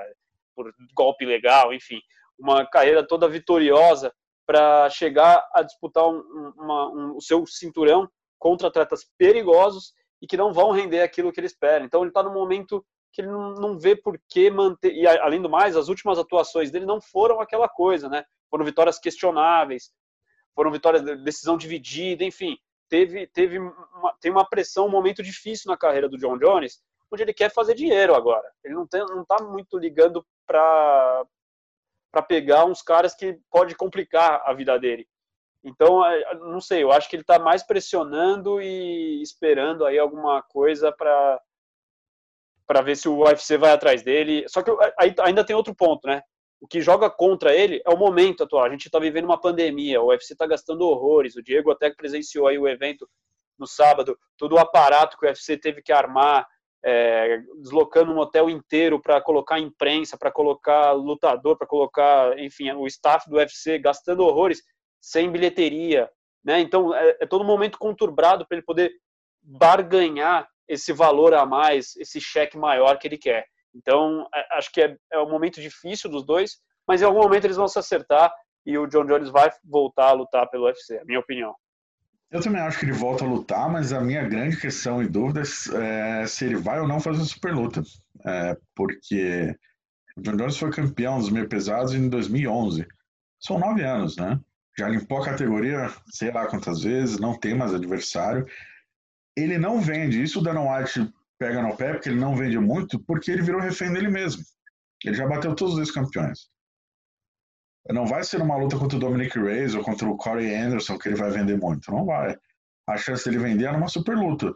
por 0.57 0.69
golpe 0.97 1.25
legal, 1.25 1.73
enfim, 1.73 2.01
uma 2.37 2.67
carreira 2.67 3.07
toda 3.07 3.29
vitoriosa 3.29 4.13
para 4.45 4.91
chegar 4.91 5.49
a 5.55 5.63
disputar 5.63 6.09
um, 6.09 6.53
uma, 6.57 6.89
um, 6.91 7.17
o 7.17 7.21
seu 7.21 7.47
cinturão 7.47 8.09
contra 8.37 8.67
atletas 8.67 9.07
perigosos 9.17 9.93
e 10.21 10.27
que 10.27 10.37
não 10.37 10.53
vão 10.53 10.73
render 10.73 11.03
aquilo 11.03 11.31
que 11.31 11.39
ele 11.39 11.47
espera. 11.47 11.85
Então, 11.85 12.01
ele 12.01 12.11
está 12.11 12.21
no 12.21 12.35
momento 12.35 12.85
que 13.13 13.21
ele 13.21 13.29
não, 13.29 13.79
vê 13.79 13.97
por 13.97 14.21
que 14.29 14.51
manter. 14.51 14.93
E 14.93 15.07
além 15.07 15.43
do 15.43 15.51
mais, 15.51 15.77
as 15.77 15.89
últimas 15.89 16.19
atuações 16.19 16.71
dele 16.71 16.87
não 16.87 17.01
foram 17.01 17.41
aquela 17.41 17.69
coisa, 17.69 18.09
né? 18.09 18.25
Foram 18.49 18.65
vitórias 18.65 18.99
questionáveis, 18.99 19.93
foram 20.55 20.71
vitórias 20.71 21.03
de 21.03 21.17
decisão 21.17 21.57
dividida, 21.57 22.25
enfim. 22.25 22.57
Teve, 22.89 23.27
teve 23.29 23.59
uma, 23.59 24.17
tem 24.21 24.31
uma 24.31 24.49
pressão, 24.49 24.87
um 24.87 24.91
momento 24.91 25.23
difícil 25.23 25.71
na 25.71 25.77
carreira 25.77 26.09
do 26.09 26.19
John 26.19 26.39
Jones, 26.39 26.83
onde 27.11 27.23
ele 27.23 27.35
quer 27.35 27.53
fazer 27.53 27.75
dinheiro 27.75 28.15
agora. 28.15 28.49
Ele 28.65 28.75
não, 28.75 28.87
tem, 28.87 29.01
não 29.01 29.25
tá 29.25 29.43
muito 29.43 29.79
ligando 29.79 30.25
para 30.47 31.25
para 32.11 32.23
pegar 32.23 32.65
uns 32.65 32.83
caras 32.83 33.15
que 33.15 33.39
pode 33.51 33.77
complicar 33.77 34.43
a 34.45 34.53
vida 34.53 34.77
dele. 34.79 35.07
Então, 35.63 36.05
é, 36.05 36.35
não 36.37 36.61
sei, 36.61 36.83
eu 36.83 36.91
acho 36.91 37.09
que 37.09 37.17
ele 37.17 37.23
está 37.23 37.39
mais 37.39 37.63
pressionando 37.63 38.61
e 38.61 39.23
esperando 39.23 39.85
aí 39.85 39.99
alguma 39.99 40.43
coisa 40.43 40.91
para 40.91 41.41
para 42.71 42.83
ver 42.83 42.97
se 42.97 43.09
o 43.09 43.25
UFC 43.25 43.59
vai 43.59 43.73
atrás 43.73 44.01
dele. 44.01 44.45
Só 44.47 44.63
que 44.63 44.71
aí 44.97 45.13
ainda 45.23 45.43
tem 45.43 45.57
outro 45.57 45.75
ponto, 45.75 46.07
né? 46.07 46.23
O 46.61 46.69
que 46.69 46.81
joga 46.81 47.11
contra 47.11 47.53
ele 47.53 47.83
é 47.85 47.91
o 47.91 47.99
momento 47.99 48.45
atual. 48.45 48.63
A 48.63 48.71
gente 48.71 48.87
está 48.87 49.01
vivendo 49.01 49.25
uma 49.25 49.41
pandemia, 49.41 50.01
o 50.01 50.11
UFC 50.11 50.35
está 50.35 50.47
gastando 50.47 50.83
horrores. 50.83 51.35
O 51.35 51.43
Diego 51.43 51.73
até 51.73 51.91
presenciou 51.93 52.47
aí 52.47 52.57
o 52.57 52.69
evento 52.69 53.11
no 53.59 53.67
sábado, 53.67 54.17
todo 54.39 54.53
o 54.53 54.59
aparato 54.61 55.19
que 55.19 55.27
o 55.27 55.29
UFC 55.29 55.57
teve 55.57 55.83
que 55.83 55.91
armar, 55.91 56.47
é, 56.85 57.43
deslocando 57.61 58.13
um 58.13 58.19
hotel 58.19 58.49
inteiro 58.49 59.03
para 59.03 59.21
colocar 59.21 59.59
imprensa, 59.59 60.17
para 60.17 60.31
colocar 60.31 60.93
lutador, 60.93 61.59
para 61.59 61.67
colocar, 61.67 62.39
enfim, 62.39 62.71
o 62.71 62.87
staff 62.87 63.29
do 63.29 63.35
UFC 63.35 63.81
gastando 63.81 64.25
horrores 64.25 64.63
sem 65.01 65.29
bilheteria, 65.29 66.09
né? 66.45 66.61
Então 66.61 66.95
é, 66.95 67.17
é 67.21 67.27
todo 67.27 67.43
momento 67.43 67.81
conturbado 67.81 68.47
para 68.47 68.59
ele 68.59 68.65
poder 68.65 68.93
barganhar 69.43 70.49
esse 70.71 70.93
valor 70.93 71.35
a 71.35 71.45
mais, 71.45 71.97
esse 71.97 72.21
cheque 72.21 72.57
maior 72.57 72.97
que 72.97 73.09
ele 73.09 73.19
quer. 73.19 73.45
Então, 73.75 74.27
é, 74.33 74.57
acho 74.57 74.71
que 74.73 74.81
é, 74.81 74.97
é 75.13 75.19
um 75.19 75.29
momento 75.29 75.61
difícil 75.61 76.09
dos 76.09 76.25
dois, 76.25 76.59
mas 76.87 77.03
em 77.03 77.05
algum 77.05 77.21
momento 77.21 77.45
eles 77.45 77.57
vão 77.57 77.67
se 77.67 77.79
acertar 77.79 78.33
e 78.65 78.79
o 78.79 78.87
John 78.87 79.05
Jones 79.05 79.31
vai 79.31 79.51
voltar 79.65 80.11
a 80.11 80.13
lutar 80.13 80.49
pelo 80.49 80.67
UFC, 80.67 80.99
a 80.99 81.05
minha 81.05 81.19
opinião. 81.19 81.55
Eu 82.31 82.41
também 82.41 82.61
acho 82.61 82.79
que 82.79 82.85
ele 82.85 82.93
volta 82.93 83.25
a 83.25 83.29
lutar, 83.29 83.69
mas 83.69 83.93
a 83.93 84.01
minha 84.01 84.23
grande 84.23 84.61
questão 84.61 85.03
e 85.03 85.09
dúvida 85.09 85.43
é 85.43 86.27
se 86.27 86.45
ele 86.45 86.57
vai 86.57 86.79
ou 86.79 86.87
não 86.87 87.01
fazer 87.01 87.25
super 87.25 87.53
luta. 87.53 87.83
É, 88.25 88.57
porque 88.77 89.57
O 90.17 90.23
John 90.23 90.37
Jones 90.37 90.57
foi 90.57 90.71
campeão 90.71 91.19
dos 91.19 91.31
meio 91.31 91.49
pesados 91.49 91.95
em 91.95 92.09
2011. 92.09 92.87
São 93.41 93.59
nove 93.59 93.83
anos, 93.83 94.17
né? 94.17 94.39
Já 94.79 94.89
limpou 94.89 95.19
a 95.19 95.25
categoria, 95.25 95.91
sei 96.13 96.31
lá 96.31 96.47
quantas 96.47 96.83
vezes, 96.83 97.19
não 97.19 97.37
tem 97.37 97.55
mais 97.55 97.75
adversário. 97.75 98.47
Ele 99.37 99.59
não 99.59 99.81
vende, 99.81 100.23
isso 100.23 100.41
o 100.41 100.43
Dana 100.43 100.61
White 100.61 101.13
pega 101.39 101.63
no 101.63 101.77
pé, 101.77 101.93
porque 101.95 102.09
ele 102.09 102.21
não 102.21 102.37
vende 102.37 102.59
muito, 102.59 102.99
porque 103.01 103.31
ele 103.31 103.43
virou 103.43 103.61
refém 103.61 103.93
dele 103.93 104.09
mesmo. 104.09 104.43
Ele 105.05 105.17
já 105.17 105.27
bateu 105.27 105.55
todos 105.55 105.77
os 105.77 105.91
campeões. 105.91 106.51
Não 107.89 108.07
vai 108.07 108.23
ser 108.23 108.43
uma 108.43 108.57
luta 108.57 108.79
contra 108.79 108.97
o 108.97 109.01
Dominic 109.01 109.39
Reyes 109.39 109.75
ou 109.75 109.83
contra 109.83 110.07
o 110.07 110.17
Corey 110.17 110.55
Anderson 110.55 110.99
que 110.99 111.09
ele 111.09 111.17
vai 111.17 111.31
vender 111.31 111.59
muito. 111.59 111.91
Não 111.91 112.05
vai. 112.05 112.37
A 112.87 112.97
chance 112.97 113.25
dele 113.25 113.43
vender 113.43 113.65
é 113.65 113.73
numa 113.73 113.89
super 113.89 114.17
luta. 114.17 114.53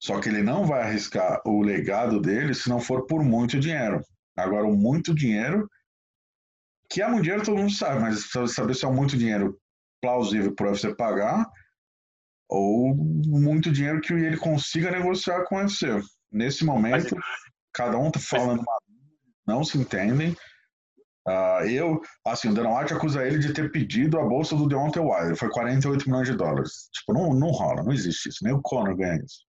Só 0.00 0.20
que 0.20 0.28
ele 0.28 0.42
não 0.42 0.66
vai 0.66 0.82
arriscar 0.82 1.40
o 1.44 1.62
legado 1.62 2.20
dele 2.20 2.54
se 2.54 2.68
não 2.68 2.78
for 2.78 3.06
por 3.06 3.24
muito 3.24 3.58
dinheiro. 3.58 4.00
Agora, 4.36 4.66
o 4.66 4.76
muito 4.76 5.14
dinheiro, 5.14 5.68
que 6.90 7.02
é 7.02 7.08
muito 7.08 7.22
dinheiro 7.22 7.44
todo 7.44 7.56
mundo 7.56 7.72
sabe, 7.72 8.00
mas 8.00 8.30
saber 8.52 8.74
se 8.74 8.84
é 8.84 8.90
muito 8.90 9.16
dinheiro 9.16 9.58
plausível 10.00 10.54
para 10.54 10.70
você 10.70 10.94
pagar 10.94 11.46
ou 12.48 12.94
muito 12.94 13.72
dinheiro 13.72 14.00
que 14.00 14.12
ele 14.12 14.36
consiga 14.36 14.90
negociar 14.90 15.44
com 15.44 15.56
o 15.56 15.58
UFC. 15.58 15.86
Nesse 16.30 16.64
momento, 16.64 17.16
cada 17.72 17.96
um 17.98 18.08
está 18.08 18.20
falando, 18.20 18.62
não 19.46 19.64
se 19.64 19.78
entendem. 19.78 20.36
Uh, 21.26 21.64
eu, 21.66 22.00
assim, 22.26 22.48
o 22.50 22.54
Dana 22.54 22.78
White 22.78 22.92
acusa 22.92 23.26
ele 23.26 23.38
de 23.38 23.54
ter 23.54 23.70
pedido 23.72 24.18
a 24.18 24.24
bolsa 24.24 24.54
do 24.54 24.68
Deontay 24.68 25.02
Wilder. 25.02 25.36
Foi 25.36 25.48
48 25.48 26.06
milhões 26.06 26.28
de 26.28 26.36
dólares. 26.36 26.88
Tipo, 26.92 27.14
não, 27.14 27.30
não 27.32 27.48
rola, 27.48 27.82
não 27.82 27.92
existe 27.92 28.28
isso. 28.28 28.44
Nem 28.44 28.52
o 28.52 28.60
Conor 28.60 28.94
ganha 28.94 29.22
isso. 29.24 29.44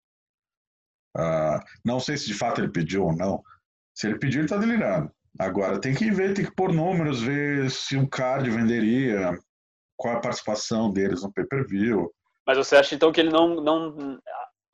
Uh, 1.17 1.59
não 1.83 1.99
sei 1.99 2.17
se 2.17 2.27
de 2.27 2.33
fato 2.33 2.61
ele 2.61 2.71
pediu 2.71 3.05
ou 3.05 3.15
não. 3.15 3.43
Se 3.93 4.07
ele 4.07 4.19
pediu, 4.19 4.41
ele 4.41 4.49
tá 4.49 4.57
delirando. 4.57 5.11
Agora, 5.37 5.79
tem 5.79 5.93
que 5.93 6.09
ver, 6.11 6.33
tem 6.33 6.45
que 6.45 6.55
pôr 6.55 6.71
números, 6.71 7.21
ver 7.21 7.69
se 7.69 7.97
o 7.97 8.07
card 8.07 8.49
venderia, 8.49 9.37
qual 9.97 10.13
é 10.13 10.17
a 10.17 10.21
participação 10.21 10.91
deles 10.91 11.23
no 11.23 11.33
pay-per-view. 11.33 12.09
Mas 12.45 12.57
você 12.57 12.75
acha 12.75 12.95
então 12.95 13.11
que 13.11 13.19
ele 13.19 13.31
não. 13.31 13.55
não 13.55 14.19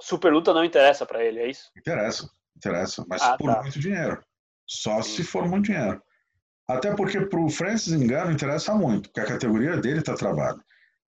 super 0.02 0.34
luta 0.34 0.54
não 0.54 0.66
interessa 0.66 1.06
para 1.06 1.24
ele, 1.24 1.40
é 1.40 1.50
isso? 1.50 1.70
Interessa, 1.78 2.30
interessa. 2.56 3.06
Mas 3.08 3.22
ah, 3.22 3.38
por 3.38 3.54
tá. 3.54 3.62
muito 3.62 3.80
dinheiro. 3.80 4.22
Só 4.68 5.02
Sim. 5.02 5.16
se 5.16 5.24
for 5.24 5.48
muito 5.48 5.66
dinheiro. 5.66 6.02
Até 6.68 6.96
porque 6.96 7.22
para 7.26 7.40
o 7.40 7.50
Francis 7.50 7.94
Engano 7.94 8.32
interessa 8.32 8.74
muito, 8.74 9.10
porque 9.10 9.20
a 9.20 9.26
categoria 9.26 9.78
dele 9.78 10.00
está 10.00 10.16
travada. 10.16 10.60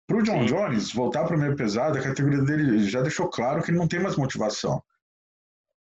Para 0.06 0.18
o 0.18 0.24
John 0.24 0.42
Sim. 0.42 0.46
Jones, 0.48 0.94
voltar 0.94 1.26
para 1.26 1.36
o 1.36 1.40
meio 1.40 1.56
pesado, 1.56 1.98
a 1.98 2.04
categoria 2.04 2.42
dele 2.42 2.84
já 2.90 3.02
deixou 3.02 3.30
claro 3.30 3.64
que 3.64 3.72
ele 3.72 3.78
não 3.78 3.88
tem 3.88 4.02
mais 4.02 4.18
motivação. 4.18 4.84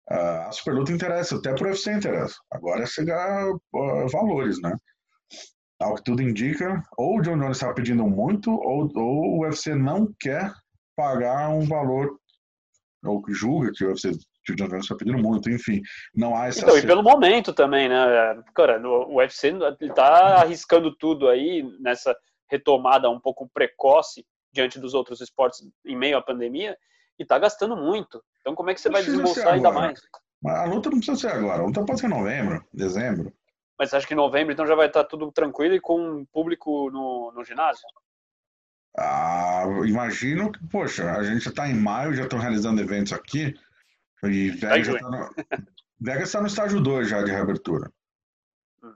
Uh, 0.09 0.47
a 0.47 0.51
superluta 0.51 0.91
interessa, 0.91 1.35
até 1.35 1.53
para 1.53 1.67
o 1.67 1.69
UFC 1.69 1.91
interessa. 1.93 2.35
Agora 2.51 2.83
é 2.83 2.85
chegar 2.85 3.47
uh, 3.49 4.07
valores, 4.11 4.59
né? 4.61 4.75
Ao 5.79 5.95
que 5.95 6.03
tudo 6.03 6.23
indica, 6.23 6.81
ou 6.97 7.19
o 7.19 7.21
John 7.21 7.37
Jones 7.37 7.57
está 7.57 7.71
pedindo 7.73 8.07
muito, 8.07 8.49
ou, 8.49 8.89
ou 8.95 9.37
o 9.37 9.39
UFC 9.41 9.75
não 9.75 10.11
quer 10.19 10.51
pagar 10.97 11.49
um 11.49 11.65
valor, 11.65 12.19
ou 13.05 13.23
julga 13.29 13.71
que 13.71 13.85
o 13.85 13.89
UFC 13.89 14.11
que 14.43 14.53
o 14.53 14.55
John 14.55 14.69
Jones 14.69 14.85
está 14.85 14.95
pedindo 14.95 15.17
muito, 15.17 15.49
enfim, 15.49 15.81
não 16.15 16.33
há 16.33 16.47
essa... 16.47 16.61
Então, 16.61 16.77
e 16.77 16.81
pelo 16.81 17.03
momento 17.03 17.51
também, 17.51 17.89
né, 17.89 18.41
cara, 18.55 18.81
o 18.81 19.17
UFC 19.17 19.53
está 19.81 20.37
arriscando 20.37 20.95
tudo 20.95 21.27
aí 21.27 21.63
nessa 21.81 22.15
retomada 22.49 23.09
um 23.09 23.19
pouco 23.19 23.49
precoce 23.53 24.25
diante 24.53 24.79
dos 24.79 24.93
outros 24.93 25.19
esportes 25.19 25.67
em 25.85 25.97
meio 25.97 26.17
à 26.17 26.21
pandemia 26.21 26.77
e 27.19 27.23
está 27.23 27.37
gastando 27.37 27.75
muito. 27.75 28.23
Então, 28.39 28.55
como 28.55 28.69
é 28.69 28.73
que 28.73 28.79
você 28.79 28.89
vai 28.89 29.03
desembolsar 29.03 29.53
ainda 29.53 29.69
mais? 29.69 29.99
A 30.45 30.63
luta 30.63 30.89
não 30.89 30.99
precisa 30.99 31.17
ser 31.17 31.35
agora, 31.35 31.61
a 31.61 31.65
luta 31.65 31.83
pode 31.83 31.99
ser 31.99 32.05
em 32.05 32.11
novembro, 32.11 32.63
dezembro. 32.73 33.33
Mas 33.77 33.89
você 33.89 33.97
acha 33.97 34.07
que 34.07 34.13
em 34.13 34.17
novembro 34.17 34.53
então 34.53 34.65
já 34.65 34.75
vai 34.75 34.87
estar 34.87 35.03
tá 35.03 35.09
tudo 35.09 35.29
tranquilo 35.31 35.75
e 35.75 35.81
com 35.81 36.25
público 36.31 36.89
no, 36.89 37.33
no 37.35 37.43
ginásio? 37.43 37.83
Ah, 38.95 39.63
imagino 39.85 40.51
que, 40.51 40.65
poxa, 40.67 41.11
a 41.11 41.23
gente 41.23 41.47
está 41.47 41.67
em 41.67 41.75
maio, 41.75 42.13
já 42.13 42.23
estão 42.23 42.39
realizando 42.39 42.81
eventos 42.81 43.13
aqui. 43.13 43.55
E 44.23 44.49
Vegas 44.51 44.87
está 44.87 45.09
no, 45.09 45.29
Vegas 45.99 46.31
tá 46.31 46.41
no 46.41 46.47
estágio 46.47 46.81
2 46.81 47.09
já 47.09 47.23
de 47.23 47.31
reabertura. 47.31 47.91
Hum. 48.83 48.93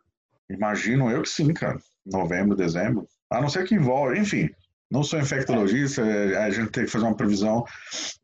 Imagino 0.50 1.10
eu 1.10 1.22
que 1.22 1.30
sim, 1.30 1.54
cara. 1.54 1.80
Novembro, 2.06 2.56
dezembro. 2.56 3.08
A 3.30 3.40
não 3.42 3.50
ser 3.50 3.66
que 3.66 3.76
envolve, 3.76 4.20
enfim. 4.20 4.50
Não 4.90 5.04
sou 5.04 5.20
infectologista, 5.20 6.02
é, 6.02 6.38
a 6.44 6.50
gente 6.50 6.72
tem 6.72 6.84
que 6.84 6.92
fazer 6.92 7.06
uma 7.06 7.16
previsão 7.16 7.64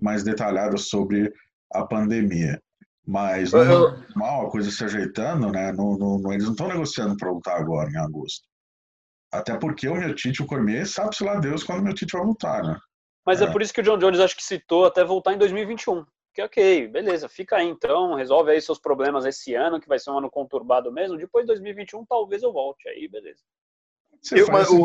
mais 0.02 0.24
detalhada 0.24 0.76
sobre 0.78 1.32
a 1.74 1.86
pandemia. 1.86 2.62
Mas 3.06 3.54
no 3.54 3.64
normal, 3.64 4.48
a 4.48 4.52
coisa 4.52 4.70
se 4.70 4.84
ajeitando, 4.84 5.50
né? 5.50 5.72
No, 5.72 5.98
no, 5.98 6.20
no 6.20 6.34
eles 6.34 6.44
não 6.44 6.52
estão 6.52 6.68
negociando 6.68 7.16
para 7.16 7.32
lutar 7.32 7.58
agora, 7.58 7.90
em 7.90 7.96
agosto. 7.96 8.46
Até 9.32 9.58
porque 9.58 9.88
o 9.88 9.96
meu 9.96 10.16
Tite, 10.16 10.42
o 10.42 10.48
Cormier, 10.48 10.88
sabe-se 10.88 11.24
lá 11.24 11.36
Deus 11.40 11.64
quando 11.64 11.80
o 11.80 11.84
meu 11.84 11.94
Tite 11.94 12.14
vai 12.14 12.26
voltar, 12.26 12.64
né? 12.64 12.78
Mas 13.26 13.42
é. 13.42 13.46
é 13.46 13.52
por 13.52 13.62
isso 13.62 13.74
que 13.74 13.82
o 13.82 13.84
John 13.84 13.98
Jones 13.98 14.20
acho 14.20 14.36
que 14.36 14.44
citou 14.44 14.86
até 14.86 15.04
voltar 15.04 15.34
em 15.34 15.38
2021 15.38 16.06
que 16.38 16.42
ok, 16.44 16.88
beleza, 16.90 17.28
fica 17.28 17.56
aí 17.56 17.68
então, 17.68 18.14
resolve 18.14 18.52
aí 18.52 18.62
seus 18.62 18.78
problemas 18.78 19.26
esse 19.26 19.56
ano, 19.56 19.80
que 19.80 19.88
vai 19.88 19.98
ser 19.98 20.12
um 20.12 20.20
ano 20.20 20.30
conturbado 20.30 20.92
mesmo. 20.92 21.18
Depois 21.18 21.44
de 21.44 21.48
2021, 21.48 22.06
talvez 22.06 22.44
eu 22.44 22.54
volte 22.54 22.88
aí, 22.88 23.08
beleza. 23.08 23.42
Eu, 24.32 24.46
mas, 24.52 24.70
o, 24.70 24.84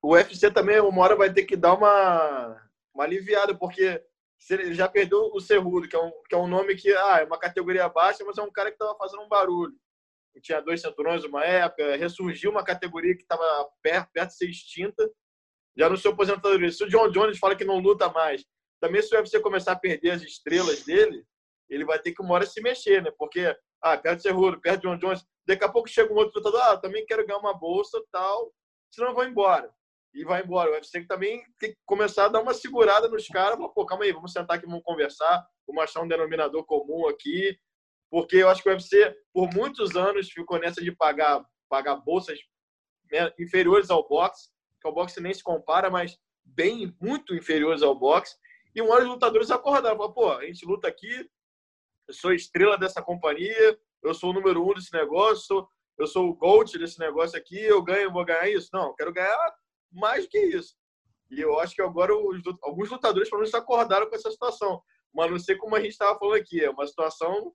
o, 0.00 0.12
UFC 0.12 0.48
também, 0.52 0.78
uma 0.78 1.02
hora 1.02 1.16
vai 1.16 1.32
ter 1.32 1.42
que 1.42 1.56
dar 1.56 1.74
uma, 1.74 2.62
uma 2.94 3.02
aliviada, 3.02 3.56
porque 3.56 4.00
ele 4.48 4.72
já 4.72 4.88
perdeu 4.88 5.32
o 5.34 5.40
Cerrudo, 5.40 5.88
que 5.88 5.96
é, 5.96 6.00
um, 6.00 6.12
que 6.28 6.34
é 6.36 6.38
um 6.38 6.46
nome 6.46 6.76
que 6.76 6.94
ah, 6.94 7.18
é 7.22 7.24
uma 7.24 7.38
categoria 7.38 7.88
baixa, 7.88 8.22
mas 8.24 8.38
é 8.38 8.42
um 8.42 8.52
cara 8.52 8.70
que 8.70 8.76
estava 8.76 8.96
fazendo 8.96 9.24
um 9.24 9.28
barulho. 9.28 9.74
Tinha 10.40 10.60
dois 10.60 10.80
cinturões 10.80 11.24
uma 11.24 11.44
época, 11.44 11.96
ressurgiu 11.96 12.50
uma 12.50 12.64
categoria 12.64 13.16
que 13.16 13.22
estava 13.22 13.68
perto, 13.82 14.10
perto 14.12 14.28
de 14.30 14.36
ser 14.36 14.48
extinta, 14.48 15.10
já 15.76 15.88
no 15.88 15.96
seu 15.96 16.12
aposentadoria. 16.12 16.70
Se 16.70 16.84
o 16.84 16.88
John 16.88 17.10
Jones 17.10 17.38
fala 17.38 17.56
que 17.56 17.64
não 17.64 17.78
luta 17.78 18.08
mais, 18.10 18.44
também 18.80 19.02
se 19.02 19.14
o 19.14 19.18
UFC 19.18 19.40
começar 19.40 19.72
a 19.72 19.78
perder 19.78 20.10
as 20.10 20.22
estrelas 20.22 20.84
dele, 20.84 21.24
ele 21.68 21.84
vai 21.84 21.98
ter 21.98 22.12
que 22.12 22.22
uma 22.22 22.34
hora 22.34 22.46
se 22.46 22.60
mexer, 22.60 23.02
né? 23.02 23.10
Porque, 23.18 23.54
ah, 23.82 23.96
perde 23.96 24.22
Cerrudo, 24.22 24.60
perde 24.60 24.82
John 24.82 24.98
Jones, 24.98 25.24
daqui 25.46 25.64
a 25.64 25.68
pouco 25.68 25.88
chega 25.88 26.12
um 26.12 26.16
outro 26.16 26.38
lutador, 26.38 26.60
ah, 26.62 26.76
também 26.76 27.06
quero 27.06 27.26
ganhar 27.26 27.38
uma 27.38 27.54
bolsa 27.54 28.00
tal, 28.10 28.52
senão 28.90 29.10
eu 29.10 29.14
vou 29.14 29.24
embora. 29.24 29.72
E 30.12 30.24
vai 30.24 30.42
embora. 30.42 30.70
O 30.70 30.74
UFC 30.74 31.06
também 31.06 31.44
tem 31.58 31.70
que 31.70 31.78
começar 31.86 32.24
a 32.24 32.28
dar 32.28 32.40
uma 32.40 32.52
segurada 32.52 33.08
nos 33.08 33.28
caras, 33.28 33.56
pô, 33.74 33.86
calma 33.86 34.04
aí, 34.04 34.12
vamos 34.12 34.32
sentar 34.32 34.56
aqui, 34.56 34.66
vamos 34.66 34.82
conversar, 34.82 35.46
vamos 35.66 35.84
achar 35.84 36.02
um 36.02 36.08
denominador 36.08 36.64
comum 36.64 37.06
aqui, 37.06 37.56
porque 38.10 38.36
eu 38.36 38.48
acho 38.48 38.62
que 38.62 38.68
o 38.68 38.72
UFC, 38.72 39.16
por 39.32 39.48
muitos 39.54 39.94
anos, 39.96 40.30
ficou 40.30 40.58
nessa 40.58 40.82
de 40.82 40.90
pagar, 40.90 41.44
pagar 41.68 41.96
bolsas 41.96 42.38
né, 43.10 43.32
inferiores 43.38 43.88
ao 43.88 44.06
boxe, 44.06 44.48
que 44.80 44.88
o 44.88 44.92
boxe 44.92 45.20
nem 45.20 45.32
se 45.32 45.42
compara, 45.42 45.88
mas 45.88 46.18
bem, 46.44 46.94
muito 47.00 47.34
inferiores 47.34 47.82
ao 47.82 47.94
boxe, 47.94 48.36
e 48.74 48.82
um 48.82 48.90
hora 48.90 49.04
os 49.04 49.10
lutadores 49.10 49.50
acordaram. 49.50 50.12
Pô, 50.12 50.32
a 50.32 50.44
gente 50.44 50.66
luta 50.66 50.88
aqui, 50.88 51.28
eu 52.08 52.14
sou 52.14 52.32
estrela 52.32 52.76
dessa 52.76 53.00
companhia, 53.00 53.78
eu 54.02 54.12
sou 54.12 54.30
o 54.30 54.32
número 54.32 54.68
um 54.68 54.74
desse 54.74 54.92
negócio, 54.92 55.68
eu 55.96 56.06
sou 56.06 56.30
o 56.30 56.34
GOAT 56.34 56.78
desse 56.78 56.98
negócio 56.98 57.38
aqui, 57.38 57.58
eu 57.58 57.82
ganho, 57.82 58.12
vou 58.12 58.24
ganhar 58.24 58.48
isso? 58.48 58.70
Não, 58.72 58.94
quero 58.94 59.12
ganhar 59.12 59.54
mais 59.92 60.24
do 60.24 60.30
que 60.30 60.38
isso. 60.38 60.74
E 61.30 61.40
eu 61.40 61.60
acho 61.60 61.74
que 61.74 61.82
agora 61.82 62.16
os, 62.16 62.42
alguns 62.62 62.90
lutadores, 62.90 63.28
pelo 63.28 63.42
menos, 63.42 63.54
acordaram 63.54 64.08
com 64.08 64.16
essa 64.16 64.30
situação. 64.30 64.82
Mas 65.14 65.30
não 65.30 65.38
sei 65.38 65.56
como 65.56 65.76
a 65.76 65.80
gente 65.80 65.92
estava 65.92 66.18
falando 66.18 66.40
aqui, 66.40 66.64
é 66.64 66.70
uma 66.70 66.86
situação 66.86 67.52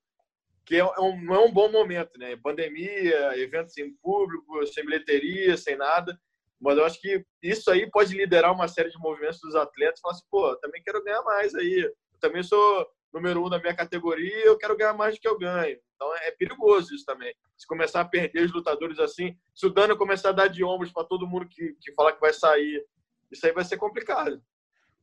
que 0.66 0.76
é 0.76 0.84
um, 1.00 1.22
não 1.22 1.36
é 1.36 1.40
um 1.40 1.52
bom 1.52 1.72
momento, 1.72 2.18
né? 2.18 2.36
Pandemia, 2.38 3.38
eventos 3.40 3.74
sem 3.74 3.94
público, 3.98 4.66
sem 4.68 4.84
bilheteria, 4.84 5.56
sem 5.56 5.76
nada. 5.76 6.20
Mas 6.60 6.78
eu 6.78 6.86
acho 6.86 7.00
que 7.00 7.24
isso 7.44 7.70
aí 7.70 7.90
pode 7.90 8.16
liderar 8.16 8.52
uma 8.52 8.68
série 8.68 8.90
de 8.90 8.98
movimentos 8.98 9.40
dos 9.42 9.56
atletas. 9.56 10.00
Falar 10.00 10.16
assim, 10.16 10.26
pô, 10.30 10.56
também 10.58 10.82
quero 10.82 11.04
ganhar 11.04 11.22
mais 11.22 11.54
aí. 11.54 11.82
Eu 11.82 12.20
também 12.20 12.42
sou 12.42 12.88
número 13.14 13.46
um 13.46 13.50
da 13.50 13.60
minha 13.60 13.76
categoria, 13.76 14.46
eu 14.46 14.58
quero 14.58 14.76
ganhar 14.76 14.94
mais 14.94 15.16
do 15.16 15.22
que 15.22 15.28
eu 15.28 15.38
ganho. 15.38 15.78
Então 15.96 16.14
é 16.18 16.32
perigoso 16.32 16.94
isso 16.94 17.06
também. 17.06 17.34
Se 17.58 17.66
começar 17.66 18.02
a 18.02 18.06
perder 18.06 18.44
os 18.44 18.52
lutadores 18.52 19.00
assim, 19.00 19.38
se 19.54 19.66
o 19.66 19.70
dano 19.70 19.98
começar 19.98 20.30
a 20.30 20.34
dar 20.34 20.48
de 20.48 20.64
ombros 20.64 20.92
para 20.92 21.06
todo 21.06 21.28
mundo 21.28 21.48
que, 21.48 21.76
que 21.80 21.94
falar 21.94 22.12
que 22.12 22.20
vai 22.20 22.34
sair, 22.34 22.86
isso 23.32 23.46
aí 23.46 23.54
vai 23.54 23.64
ser 23.64 23.78
complicado. 23.78 24.42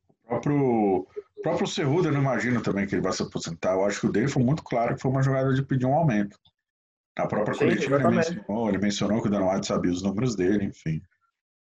O 0.09 0.27
próprio, 0.27 1.07
próprio 1.43 1.67
Cerrudo, 1.67 2.07
eu 2.07 2.11
não 2.11 2.21
imagino 2.21 2.61
também 2.61 2.87
que 2.87 2.95
ele 2.95 3.01
vai 3.01 3.13
se 3.13 3.21
aposentar. 3.21 3.73
Eu 3.73 3.85
acho 3.85 3.99
que 3.99 4.07
o 4.07 4.11
dele 4.11 4.27
foi 4.27 4.41
muito 4.41 4.63
claro 4.63 4.95
que 4.95 5.01
foi 5.01 5.11
uma 5.11 5.21
jogada 5.21 5.53
de 5.53 5.61
pedir 5.61 5.85
um 5.85 5.93
aumento. 5.93 6.39
Na 7.17 7.27
própria 7.27 7.53
Sim, 7.53 7.59
coletiva 7.59 7.97
ele 7.97 8.07
mencionou, 8.07 8.69
ele 8.69 8.77
mencionou 8.79 9.21
que 9.21 9.27
o 9.27 9.31
Dana 9.31 9.53
White 9.53 9.67
sabia 9.67 9.91
os 9.91 10.01
números 10.01 10.35
dele, 10.35 10.65
enfim. 10.65 10.99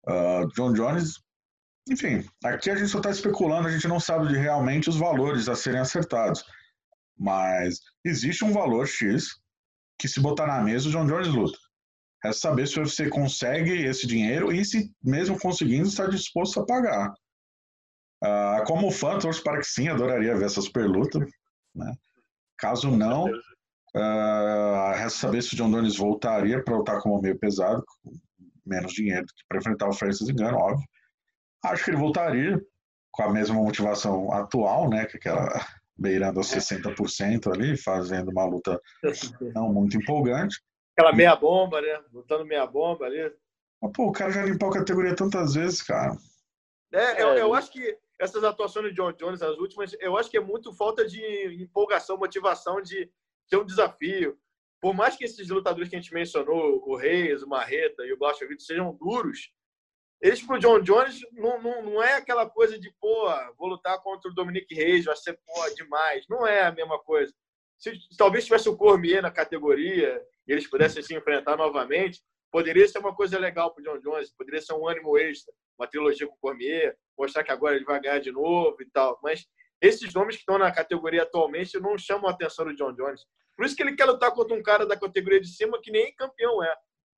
Uh, 0.07 0.47
John 0.55 0.73
Jones, 0.75 1.15
enfim, 1.89 2.25
aqui 2.45 2.71
a 2.71 2.77
gente 2.77 2.89
só 2.89 2.99
está 2.99 3.11
especulando, 3.11 3.67
a 3.67 3.71
gente 3.71 3.89
não 3.89 3.99
sabe 3.99 4.29
de 4.29 4.37
realmente 4.37 4.89
os 4.89 4.97
valores 4.97 5.49
a 5.49 5.57
serem 5.57 5.81
acertados. 5.81 6.45
Mas 7.19 7.81
existe 8.05 8.45
um 8.45 8.53
valor 8.53 8.87
X 8.87 9.29
que, 9.99 10.07
se 10.07 10.21
botar 10.21 10.47
na 10.47 10.61
mesa, 10.61 10.89
o 10.89 10.93
John 10.93 11.07
Jones 11.07 11.29
luta. 11.29 11.59
É 12.25 12.33
saber 12.33 12.69
se 12.69 12.79
você 12.79 13.09
consegue 13.09 13.73
esse 13.85 14.07
dinheiro 14.07 14.53
e 14.53 14.65
se, 14.65 14.93
mesmo 15.03 15.39
conseguindo, 15.39 15.89
está 15.89 16.07
disposto 16.07 16.61
a 16.61 16.67
pagar. 16.67 17.13
Uh, 18.25 18.65
como 18.65 18.91
fã, 18.91 19.19
torço 19.19 19.43
para 19.43 19.59
que 19.59 19.67
sim, 19.67 19.89
adoraria 19.89 20.37
ver 20.37 20.47
essa 20.47 20.63
super 20.63 20.87
luta. 20.87 21.19
Né? 21.75 21.95
Caso 22.57 22.91
não, 22.91 23.29
Uh, 23.97 24.91
resta 24.97 25.21
saber 25.21 25.41
se 25.41 25.55
o 25.55 25.57
John 25.57 25.71
Donis 25.71 25.97
voltaria 25.97 26.61
para 26.63 26.77
lutar 26.77 27.01
como 27.01 27.23
meio 27.23 27.39
pesado, 27.39 27.85
com 28.03 28.11
menos 28.67 28.93
dinheiro 28.93 29.25
para 29.49 29.59
enfrentar 29.59 29.89
o 29.89 29.93
Francis 29.93 30.29
Engano, 30.29 30.59
óbvio. 30.59 30.85
Acho 31.65 31.85
que 31.85 31.91
ele 31.91 31.99
voltaria 31.99 32.61
com 33.13 33.23
a 33.23 33.33
mesma 33.33 33.55
motivação 33.55 34.33
atual, 34.33 34.91
né? 34.91 35.07
Que 35.07 35.17
é 35.17 35.21
aquela 35.21 35.49
beirando 35.97 36.41
aos 36.41 36.49
60% 36.49 37.53
ali, 37.53 37.77
fazendo 37.77 38.33
uma 38.33 38.45
luta 38.45 38.81
não 39.55 39.73
muito 39.73 39.97
empolgante. 39.97 40.61
Aquela 40.97 41.15
meia 41.15 41.37
bomba, 41.37 41.81
né? 41.81 42.01
Lutando 42.13 42.45
meia 42.45 42.67
bomba 42.67 43.05
ali. 43.07 43.33
Mas, 43.81 43.93
pô, 43.93 44.09
o 44.09 44.13
cara 44.13 44.33
já 44.33 44.45
limpou 44.45 44.71
a 44.71 44.75
categoria 44.75 45.15
tantas 45.15 45.55
vezes, 45.55 45.81
cara. 45.83 46.17
É, 46.93 47.23
eu, 47.23 47.29
eu 47.35 47.55
acho 47.55 47.71
que 47.71 47.97
essas 48.21 48.45
atuações 48.45 48.87
do 48.87 48.95
John 48.95 49.13
Jones, 49.13 49.43
as 49.43 49.59
últimas, 49.59 49.95
eu 50.01 50.17
acho 50.17 50.31
que 50.31 50.37
é 50.37 50.41
muito 50.41 50.73
falta 50.73 51.07
de 51.07 51.21
empolgação, 51.63 52.17
motivação 52.17 52.81
de 52.81 53.11
ter 53.49 53.57
um 53.57 53.65
desafio. 53.65 54.39
Por 54.81 54.95
mais 54.95 55.17
que 55.17 55.25
esses 55.25 55.49
lutadores 55.49 55.89
que 55.89 55.97
a 55.97 56.01
gente 56.01 56.13
mencionou, 56.13 56.83
o 56.87 56.97
Reis, 56.97 57.43
o 57.43 57.49
Marreta 57.49 58.05
e 58.05 58.13
o 58.13 58.19
Blachowicz, 58.19 58.67
sejam 58.67 58.95
duros, 58.95 59.51
eles 60.21 60.43
pro 60.43 60.59
John 60.59 60.81
Jones 60.81 61.21
não, 61.33 61.61
não, 61.61 61.83
não 61.83 62.03
é 62.03 62.15
aquela 62.15 62.49
coisa 62.49 62.79
de, 62.79 62.91
pô, 63.01 63.29
vou 63.59 63.69
lutar 63.69 64.01
contra 64.03 64.31
o 64.31 64.35
Dominique 64.35 64.75
Reis, 64.75 65.05
vai 65.05 65.17
ser, 65.17 65.39
pô, 65.45 65.75
demais. 65.75 66.25
Não 66.29 66.47
é 66.47 66.63
a 66.63 66.73
mesma 66.73 66.99
coisa. 66.99 67.33
Se, 67.79 67.93
talvez 68.17 68.45
tivesse 68.45 68.69
o 68.69 68.77
Cormier 68.77 69.21
na 69.21 69.31
categoria 69.31 70.23
e 70.47 70.53
eles 70.53 70.69
pudessem 70.69 71.03
se 71.03 71.15
enfrentar 71.15 71.57
novamente, 71.57 72.23
poderia 72.51 72.87
ser 72.87 72.99
uma 72.99 73.15
coisa 73.15 73.39
legal 73.39 73.75
pro 73.75 73.83
John 73.83 73.99
Jones, 73.99 74.31
poderia 74.31 74.63
ser 74.63 74.75
um 74.75 74.89
ânimo 74.89 75.19
extra, 75.19 75.53
uma 75.79 75.87
trilogia 75.87 76.27
com 76.27 76.35
o 76.35 76.39
Cormier, 76.39 76.97
mostrar 77.19 77.45
que 77.45 77.53
agora 77.53 77.77
ele 77.77 77.85
vai 77.85 78.01
ganhar 78.01 78.19
de 78.19 78.33
novo 78.33 78.77
e 78.81 78.87
tal. 78.91 79.19
Mas 79.23 79.47
esses 79.81 80.13
nomes 80.15 80.37
que 80.37 80.43
estão 80.43 80.59
na 80.59 80.73
categoria 80.73 81.23
atualmente 81.23 81.79
não 81.79 81.97
chamam 81.99 82.29
a 82.29 82.33
atenção 82.33 82.65
do 82.65 82.75
John 82.75 82.93
Jones. 82.93 83.23
Por 83.57 83.67
isso 83.67 83.77
que 83.77 83.83
ele 83.83 83.95
quer 83.95 84.07
lutar 84.07 84.33
contra 84.33 84.57
um 84.57 84.63
cara 84.63 84.87
da 84.87 84.99
categoria 84.99 85.41
de 85.41 85.49
cima 85.49 85.81
que 85.81 85.91
nem 85.91 86.15
campeão 86.15 86.63
é. 86.63 86.75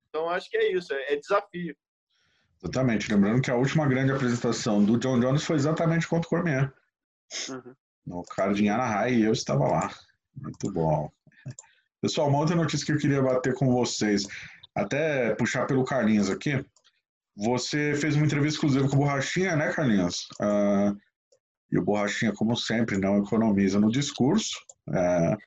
Então 0.09 0.29
acho 0.29 0.49
que 0.49 0.57
é 0.57 0.71
isso, 0.71 0.93
é, 0.93 1.13
é 1.13 1.15
desafio. 1.15 1.75
Exatamente. 2.61 3.11
Lembrando 3.11 3.41
que 3.41 3.51
a 3.51 3.55
última 3.55 3.87
grande 3.87 4.11
apresentação 4.11 4.83
do 4.83 4.97
John 4.97 5.19
Jones 5.19 5.43
foi 5.43 5.55
exatamente 5.55 6.07
contra 6.07 6.27
o 6.27 6.29
Cormier. 6.29 6.73
Uhum. 7.49 7.75
No 8.05 8.23
card 8.23 8.63
em 8.63 8.69
Anaheim 8.69 9.19
e 9.19 9.23
eu 9.25 9.33
estava 9.33 9.67
lá. 9.67 9.91
Muito 10.35 10.71
bom. 10.71 11.11
Pessoal, 12.01 12.29
uma 12.29 12.39
outra 12.39 12.55
notícia 12.55 12.85
que 12.85 12.91
eu 12.91 12.97
queria 12.97 13.21
bater 13.21 13.53
com 13.55 13.71
vocês, 13.71 14.27
até 14.75 15.33
puxar 15.35 15.65
pelo 15.65 15.83
Carlinhos 15.83 16.29
aqui. 16.29 16.63
Você 17.37 17.93
fez 17.93 18.15
uma 18.15 18.25
entrevista 18.25 18.55
exclusiva 18.55 18.89
com 18.89 18.95
o 18.95 18.99
Borrachinha, 18.99 19.55
né, 19.55 19.71
Carlinhos? 19.71 20.27
Uh, 20.41 20.97
e 21.71 21.77
o 21.77 21.83
Borrachinha, 21.83 22.33
como 22.33 22.55
sempre, 22.55 22.97
não 22.97 23.19
economiza 23.19 23.79
no 23.79 23.91
discurso. 23.91 24.57
Uh, 24.89 25.37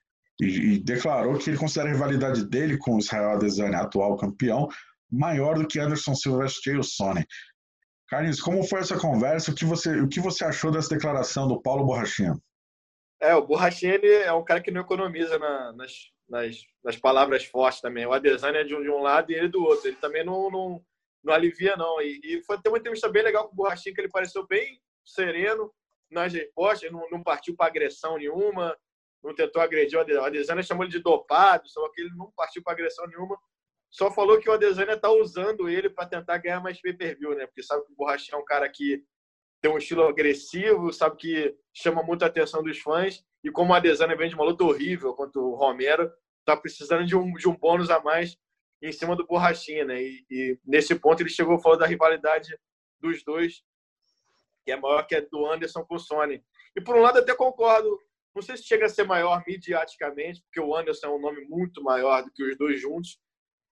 e, 0.41 0.75
e, 0.75 0.79
declarou 0.79 1.37
que 1.37 1.51
ele 1.51 1.59
considera 1.59 1.91
a 1.91 1.93
rivalidade 1.93 2.47
dele 2.47 2.79
com 2.79 2.95
o 2.95 2.99
Israel 2.99 3.33
Adesanya, 3.33 3.79
atual 3.79 4.17
campeão, 4.17 4.69
maior 5.11 5.59
do 5.59 5.67
que 5.67 5.81
Anderson 5.81 6.15
Silva 6.15 6.47
e 6.67 6.77
o 6.77 6.83
Sony. 6.83 7.27
Carlinhos, 8.09 8.41
como 8.41 8.63
foi 8.63 8.81
essa 8.81 8.99
conversa? 8.99 9.51
O 9.51 9.55
que 9.55 9.65
você, 9.65 10.01
o 10.01 10.09
que 10.09 10.21
você 10.21 10.45
achou 10.45 10.71
dessa 10.71 10.95
declaração 10.95 11.49
do 11.49 11.61
Paulo 11.61 11.85
Borrachinha? 11.85 12.37
É, 13.21 13.35
o 13.35 13.47
Borrachinha 13.47 13.95
ele 13.95 14.13
é 14.13 14.33
um 14.33 14.45
cara 14.45 14.61
que 14.61 14.71
não 14.71 14.81
economiza 14.81 15.39
na, 15.39 15.73
nas, 15.73 15.93
nas, 16.29 16.57
nas, 16.83 16.97
palavras 16.97 17.45
fortes 17.45 17.81
também. 17.81 18.07
O 18.07 18.13
Adesanya 18.13 18.61
é 18.61 18.65
de 18.65 18.75
um, 18.75 18.83
de 18.83 18.91
um 18.91 19.03
lado 19.03 19.31
e 19.31 19.35
ele 19.35 19.49
do 19.49 19.63
outro. 19.63 19.89
Ele 19.89 19.97
também 19.97 20.25
não, 20.25 20.51
não, 20.51 20.83
não 21.23 21.35
alivia, 21.35 21.77
não. 21.77 22.01
E, 22.01 22.21
e 22.25 22.43
foi 22.43 22.61
ter 22.61 22.69
uma 22.69 22.79
entrevista 22.79 23.09
bem 23.09 23.23
legal 23.23 23.47
com 23.47 23.53
o 23.53 23.57
Borrachinha, 23.57 23.95
que 23.95 24.01
ele 24.01 24.09
pareceu 24.09 24.47
bem 24.47 24.81
sereno 25.05 25.73
nas 26.11 26.33
respostas, 26.33 26.91
não, 26.91 27.09
não 27.11 27.23
partiu 27.23 27.55
para 27.55 27.67
agressão 27.67 28.17
nenhuma, 28.19 28.77
não 29.23 29.35
tentou 29.35 29.63
agredir 29.63 29.99
o 29.99 30.01
Adesanya. 30.01 30.23
O 30.23 30.27
Adesanya 30.27 30.63
chamou 30.63 30.85
ele 30.85 30.93
de 30.93 30.99
dopado, 30.99 31.69
só 31.69 31.89
que 31.91 32.01
ele 32.01 32.11
não 32.17 32.33
partiu 32.37 32.63
para 32.63 32.73
agressão 32.73 33.07
nenhuma. 33.07 33.39
Só 33.91 34.11
falou 34.11 34.39
que 34.39 34.49
o 34.49 34.53
Adesanya 34.53 34.95
está 34.95 35.11
usando 35.11 35.69
ele 35.69 35.91
para 35.91 36.09
tentar 36.09 36.39
ganhar 36.39 36.61
mais 36.61 36.81
pay-per-view, 36.81 37.35
né? 37.35 37.47
Porque 37.47 37.63
sabe 37.63 37.85
que 37.85 37.93
o 37.93 37.97
Borrachinha 37.97 38.39
é 38.39 38.41
um 38.41 38.45
cara 38.45 38.69
que 38.69 39.05
tem 39.61 39.71
um 39.71 39.79
estilo 39.79 40.07
agressivo, 40.07 40.93
sabe 40.93 41.17
que 41.17 41.57
chama 41.75 42.03
muita 42.03 42.27
atenção 42.27 42.63
dos 42.63 42.79
fãs. 42.79 43.23
E 43.45 43.51
como 43.51 43.73
o 43.73 43.75
Adesanya 43.75 44.17
vem 44.17 44.29
de 44.29 44.35
uma 44.35 44.45
luta 44.45 44.65
horrível 44.65 45.15
contra 45.15 45.41
o 45.41 45.55
Romero, 45.55 46.11
tá 46.45 46.57
precisando 46.57 47.05
de 47.05 47.17
um, 47.17 47.33
de 47.35 47.49
um 47.49 47.57
bônus 47.57 47.91
a 47.91 48.01
mais 48.01 48.37
em 48.83 48.93
cima 48.93 49.15
do 49.15 49.27
Borrachinha, 49.27 49.85
né? 49.85 50.03
E, 50.03 50.25
e 50.31 50.59
nesse 50.65 50.95
ponto 50.95 51.23
ele 51.23 51.29
chegou 51.29 51.57
a 51.57 51.61
falar 51.61 51.77
da 51.77 51.87
rivalidade 51.87 52.57
dos 53.01 53.23
dois, 53.23 53.63
que 54.65 54.73
é 54.73 54.77
maior 54.77 55.07
que 55.07 55.15
a 55.15 55.21
do 55.21 55.47
Anderson 55.47 55.85
com 55.85 55.97
o 55.97 55.99
Sony. 55.99 56.43
E 56.77 56.81
por 56.81 56.97
um 56.97 57.01
lado 57.01 57.19
até 57.19 57.35
concordo, 57.35 57.99
não 58.35 58.43
sei 58.43 58.57
se 58.57 58.65
chega 58.65 58.87
a 58.87 58.89
ser 58.89 59.05
maior 59.05 59.43
mediaticamente, 59.47 60.43
porque 60.43 60.61
o 60.61 60.75
Anderson 60.75 61.07
é 61.09 61.11
um 61.11 61.21
nome 61.21 61.45
muito 61.49 61.83
maior 61.83 62.23
do 62.23 62.31
que 62.33 62.43
os 62.43 62.57
dois 62.57 62.81
juntos. 62.81 63.19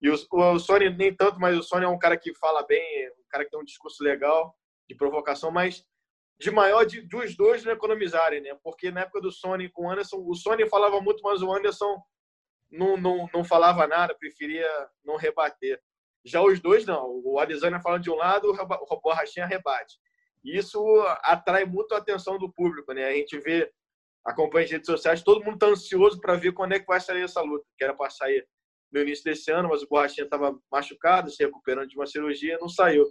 E 0.00 0.10
o, 0.10 0.14
o 0.14 0.58
Sony 0.58 0.90
nem 0.90 1.14
tanto, 1.14 1.40
mas 1.40 1.56
o 1.56 1.62
Sony 1.62 1.84
é 1.84 1.88
um 1.88 1.98
cara 1.98 2.16
que 2.16 2.34
fala 2.34 2.64
bem, 2.66 3.08
um 3.10 3.28
cara 3.30 3.44
que 3.44 3.50
tem 3.50 3.60
um 3.60 3.64
discurso 3.64 4.02
legal 4.02 4.54
de 4.88 4.96
provocação, 4.96 5.50
mas 5.50 5.84
de 6.40 6.50
maior 6.50 6.84
de, 6.84 7.00
dos 7.02 7.36
dois 7.36 7.64
não 7.64 7.72
economizarem, 7.72 8.40
né? 8.40 8.56
Porque 8.62 8.90
na 8.90 9.02
época 9.02 9.20
do 9.20 9.32
Sony 9.32 9.68
com 9.68 9.86
o 9.86 9.90
Anderson, 9.90 10.18
o 10.24 10.34
Sony 10.34 10.68
falava 10.68 11.00
muito, 11.00 11.22
mas 11.22 11.42
o 11.42 11.52
Anderson 11.52 12.00
não, 12.70 12.96
não, 12.96 13.28
não 13.32 13.44
falava 13.44 13.86
nada, 13.86 14.14
preferia 14.14 14.68
não 15.04 15.16
rebater. 15.16 15.80
Já 16.24 16.42
os 16.42 16.60
dois, 16.60 16.84
não. 16.84 17.22
O 17.24 17.38
Adesanya 17.38 17.80
fala 17.80 17.98
de 17.98 18.10
um 18.10 18.14
lado, 18.14 18.50
o 18.50 19.00
Borrachinha 19.00 19.46
rebate. 19.46 19.96
Isso 20.44 20.80
atrai 21.22 21.64
muito 21.64 21.94
a 21.94 21.98
atenção 21.98 22.38
do 22.38 22.52
público, 22.52 22.92
né? 22.92 23.06
A 23.06 23.12
gente 23.12 23.38
vê, 23.38 23.70
acompanha 24.24 24.64
as 24.64 24.70
redes 24.70 24.86
sociais, 24.86 25.22
todo 25.22 25.44
mundo 25.44 25.54
está 25.54 25.66
ansioso 25.66 26.20
para 26.20 26.34
ver 26.34 26.52
quando 26.52 26.72
é 26.72 26.80
que 26.80 26.86
vai 26.86 27.00
sair 27.00 27.22
essa 27.22 27.40
luta, 27.40 27.64
que 27.76 27.84
era 27.84 27.94
para 27.94 28.10
sair 28.10 28.46
no 28.92 29.00
início 29.00 29.24
desse 29.24 29.50
ano, 29.50 29.68
mas 29.68 29.82
o 29.82 29.88
Borrachinha 29.88 30.24
estava 30.24 30.58
machucado, 30.70 31.30
se 31.30 31.42
recuperando 31.44 31.88
de 31.88 31.96
uma 31.96 32.06
cirurgia, 32.06 32.58
não 32.60 32.68
saiu. 32.68 33.04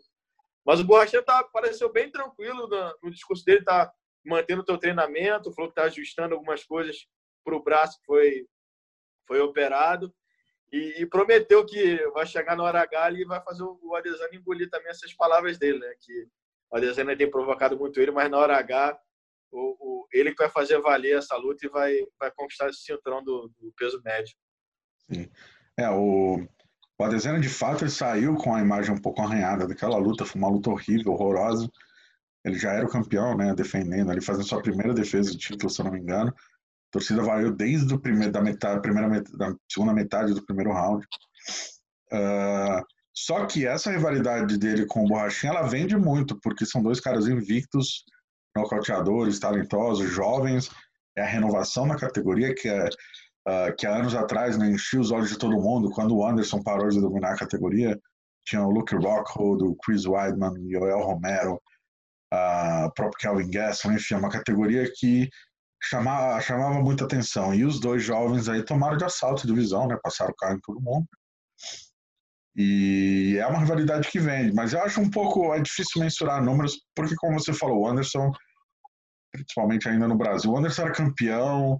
Mas 0.65 0.79
o 0.79 0.83
Borrachinha 0.83 1.21
tá, 1.21 1.43
pareceu 1.43 1.91
bem 1.91 2.11
tranquilo 2.11 2.67
no, 2.67 2.97
no 3.03 3.11
discurso 3.11 3.43
dele, 3.45 3.63
tá 3.63 3.91
mantendo 4.25 4.61
o 4.61 4.65
seu 4.65 4.77
treinamento, 4.77 5.53
falou 5.53 5.71
que 5.71 5.79
está 5.79 5.83
ajustando 5.83 6.33
algumas 6.33 6.63
coisas 6.63 7.07
para 7.43 7.55
o 7.55 7.63
braço 7.63 7.97
que 7.99 8.05
foi, 8.05 8.45
foi 9.27 9.39
operado 9.39 10.13
e, 10.71 11.01
e, 11.01 11.05
prometeu 11.05 11.65
que 11.65 11.97
vai 12.13 12.25
chegar 12.25 12.55
na 12.55 12.63
hora 12.63 12.81
H 12.81 13.11
e 13.11 13.25
vai 13.25 13.41
fazer 13.41 13.63
o, 13.63 13.79
o 13.81 13.95
Adesanya 13.95 14.35
engolir 14.35 14.69
também 14.69 14.89
essas 14.89 15.13
palavras 15.13 15.57
dele, 15.57 15.79
né? 15.79 15.93
Que 16.01 16.27
o 16.69 16.77
Adesanya 16.77 17.15
tem 17.15 17.29
provocado 17.29 17.77
muito 17.77 17.99
ele, 18.01 18.11
mas 18.11 18.29
na 18.29 18.37
hora 18.37 18.57
H 18.57 18.99
o, 19.51 19.77
o, 19.79 20.07
ele 20.11 20.31
que 20.31 20.43
vai 20.43 20.49
fazer 20.49 20.79
valer 20.81 21.17
essa 21.17 21.37
luta 21.37 21.65
e 21.65 21.69
vai, 21.69 21.95
vai 22.19 22.31
conquistar 22.31 22.69
esse 22.69 22.81
cinturão 22.81 23.23
do, 23.23 23.49
do 23.59 23.71
peso 23.77 24.01
médio. 24.03 24.35
Sim. 25.09 25.29
É, 25.77 25.89
o, 25.89 26.45
o 26.99 27.03
Adesanya, 27.03 27.39
de 27.39 27.49
fato, 27.49 27.83
ele 27.83 27.91
saiu 27.91 28.35
com 28.35 28.53
a 28.53 28.59
imagem 28.59 28.93
um 28.93 29.01
pouco 29.01 29.21
arranhada 29.21 29.67
daquela 29.67 29.97
luta. 29.97 30.25
Foi 30.25 30.39
uma 30.39 30.49
luta 30.49 30.69
horrível, 30.69 31.13
horrorosa. 31.13 31.71
Ele 32.43 32.57
já 32.57 32.73
era 32.73 32.85
o 32.85 32.89
campeão, 32.89 33.37
né? 33.37 33.55
Defendendo, 33.55 34.11
ali 34.11 34.19
fazendo 34.19 34.47
sua 34.47 34.61
primeira 34.61 34.93
defesa 34.93 35.31
de 35.31 35.37
título, 35.37 35.69
se 35.69 35.79
eu 35.79 35.85
não 35.85 35.93
me 35.93 35.99
engano. 35.99 36.33
Torcida 36.97 37.21
valeu 37.21 37.51
desde 37.51 37.93
o 37.93 37.99
primeiro, 37.99 38.31
da 38.31 38.41
metade, 38.41 38.81
primeira 38.81 39.07
metade, 39.07 39.37
da 39.37 39.55
segunda 39.71 39.93
metade 39.93 40.33
do 40.33 40.43
primeiro 40.43 40.73
round. 40.73 41.05
Uh, 42.11 42.83
só 43.13 43.45
que 43.45 43.67
essa 43.67 43.91
rivalidade 43.91 44.57
dele 44.57 44.87
com 44.87 45.05
o 45.05 45.07
Borrachinha, 45.07 45.53
ela 45.53 45.67
vende 45.67 45.95
muito, 45.95 46.39
porque 46.41 46.65
são 46.65 46.81
dois 46.81 46.99
caras 46.99 47.27
invictos, 47.27 48.03
nocauteadores, 48.55 49.37
talentosos, 49.37 50.09
jovens. 50.09 50.71
É 51.15 51.21
a 51.21 51.27
renovação 51.27 51.85
na 51.85 51.99
categoria, 51.99 52.55
que 52.55 52.67
é 52.67 52.85
uh, 52.85 53.75
que 53.77 53.85
há 53.85 53.95
anos 53.95 54.15
atrás 54.15 54.57
né, 54.57 54.67
enchia 54.67 54.99
os 54.99 55.11
olhos 55.11 55.29
de 55.29 55.37
todo 55.37 55.61
mundo, 55.61 55.91
quando 55.91 56.15
o 56.15 56.25
Anderson 56.25 56.63
parou 56.63 56.89
de 56.89 56.99
dominar 56.99 57.33
a 57.33 57.37
categoria, 57.37 57.95
tinha 58.43 58.63
o 58.63 58.71
Luke 58.71 58.95
Rockhold, 58.95 59.63
o 59.63 59.75
Chris 59.75 60.07
Weidman, 60.07 60.49
o 60.49 60.71
Joel 60.71 61.01
Romero, 61.01 61.61
uh, 62.33 62.87
o 62.87 62.91
próprio 62.91 63.19
Kelvin 63.19 63.51
Gasson, 63.51 63.91
enfim, 63.91 64.15
é 64.15 64.17
uma 64.17 64.31
categoria 64.31 64.91
que 64.95 65.29
chamava, 65.87 66.39
chamava 66.41 66.81
muita 66.81 67.05
atenção. 67.05 67.53
E 67.53 67.65
os 67.65 67.79
dois 67.79 68.03
jovens 68.03 68.49
aí 68.49 68.63
tomaram 68.63 68.97
de 68.97 69.05
assalto 69.05 69.43
a 69.43 69.47
divisão, 69.47 69.87
né, 69.87 69.97
passaram 70.01 70.31
o 70.31 70.35
carro 70.35 70.55
em 70.55 70.61
todo 70.61 70.81
mundo. 70.81 71.07
E 72.55 73.37
é 73.39 73.45
uma 73.45 73.59
rivalidade 73.59 74.09
que 74.09 74.19
vende, 74.19 74.53
mas 74.53 74.73
eu 74.73 74.81
acho 74.81 74.99
um 74.99 75.11
pouco 75.11 75.53
é 75.53 75.61
difícil 75.61 76.01
mensurar 76.01 76.43
números, 76.43 76.75
porque 76.95 77.15
como 77.17 77.39
você 77.39 77.53
falou, 77.53 77.81
o 77.81 77.87
Anderson, 77.87 78.31
principalmente 79.31 79.87
ainda 79.87 80.07
no 80.07 80.17
Brasil, 80.17 80.51
o 80.51 80.57
Anderson 80.57 80.81
era 80.83 80.91
campeão, 80.91 81.79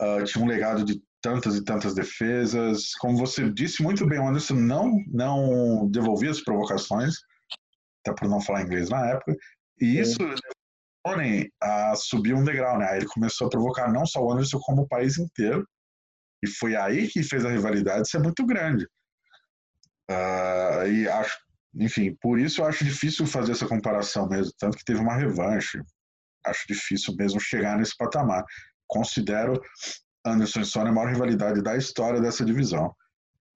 uh, 0.00 0.24
tinha 0.24 0.42
um 0.42 0.48
legado 0.48 0.82
de 0.82 0.98
tantas 1.20 1.56
e 1.56 1.64
tantas 1.64 1.94
defesas. 1.94 2.94
Como 3.00 3.18
você 3.18 3.50
disse 3.50 3.82
muito 3.82 4.06
bem, 4.06 4.18
o 4.18 4.26
Anderson 4.26 4.54
não, 4.54 4.92
não 5.08 5.90
devolvia 5.90 6.30
as 6.30 6.42
provocações, 6.42 7.16
até 8.00 8.14
por 8.18 8.26
não 8.26 8.40
falar 8.40 8.62
inglês 8.62 8.88
na 8.88 9.06
época, 9.10 9.36
e 9.78 9.98
isso 10.00 10.16
Tony 11.04 11.50
a 11.60 11.94
subir 11.94 12.34
um 12.34 12.44
degrau, 12.44 12.78
né? 12.78 12.88
Aí 12.88 12.98
ele 12.98 13.06
começou 13.06 13.46
a 13.46 13.50
provocar 13.50 13.92
não 13.92 14.06
só 14.06 14.20
o 14.20 14.32
Anderson, 14.32 14.58
como 14.60 14.82
o 14.82 14.88
país 14.88 15.18
inteiro, 15.18 15.66
e 16.42 16.48
foi 16.48 16.74
aí 16.74 17.08
que 17.08 17.22
fez 17.22 17.44
a 17.44 17.50
rivalidade 17.50 18.08
ser 18.08 18.18
muito 18.18 18.44
grande. 18.44 18.86
Uh, 20.10 20.86
e 20.86 21.08
acho, 21.08 21.38
enfim, 21.74 22.16
por 22.20 22.38
isso 22.38 22.60
eu 22.60 22.66
acho 22.66 22.84
difícil 22.84 23.26
fazer 23.26 23.52
essa 23.52 23.66
comparação 23.66 24.28
mesmo, 24.28 24.52
tanto 24.58 24.76
que 24.76 24.84
teve 24.84 25.00
uma 25.00 25.16
revanche. 25.16 25.80
Acho 26.46 26.66
difícil 26.68 27.14
mesmo 27.16 27.40
chegar 27.40 27.78
nesse 27.78 27.96
patamar 27.96 28.44
considero 28.86 29.60
Anderson 30.24 30.60
e 30.60 30.78
é 30.78 30.88
a 30.88 30.92
maior 30.92 31.08
rivalidade 31.08 31.62
da 31.62 31.76
história 31.76 32.20
dessa 32.20 32.44
divisão. 32.44 32.94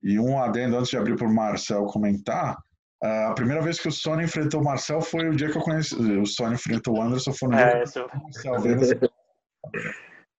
E 0.03 0.19
um 0.19 0.41
adendo 0.41 0.77
antes 0.77 0.91
de 0.91 0.97
abrir 0.97 1.17
para 1.17 1.27
o 1.27 1.35
Marcel 1.35 1.85
comentar, 1.87 2.57
a 3.03 3.33
primeira 3.35 3.63
vez 3.63 3.79
que 3.79 3.89
o 3.89 3.93
Sony 3.93 4.25
enfrentou 4.25 4.61
o 4.61 4.65
Marcel 4.65 5.01
foi 5.01 5.29
o 5.29 5.37
dia 5.37 5.51
que 5.51 5.57
eu 5.57 5.63
conheci. 5.63 5.95
O 5.95 6.27
Sony 6.27 6.55
enfrentou 6.55 6.97
o 6.97 7.03
Anderson, 7.03 7.33
foi 7.33 7.49
no 7.49 7.57
dia 7.57 7.65
é, 7.65 7.85
que 7.85 7.99
eu 7.99 8.11
Marcel. 8.23 8.55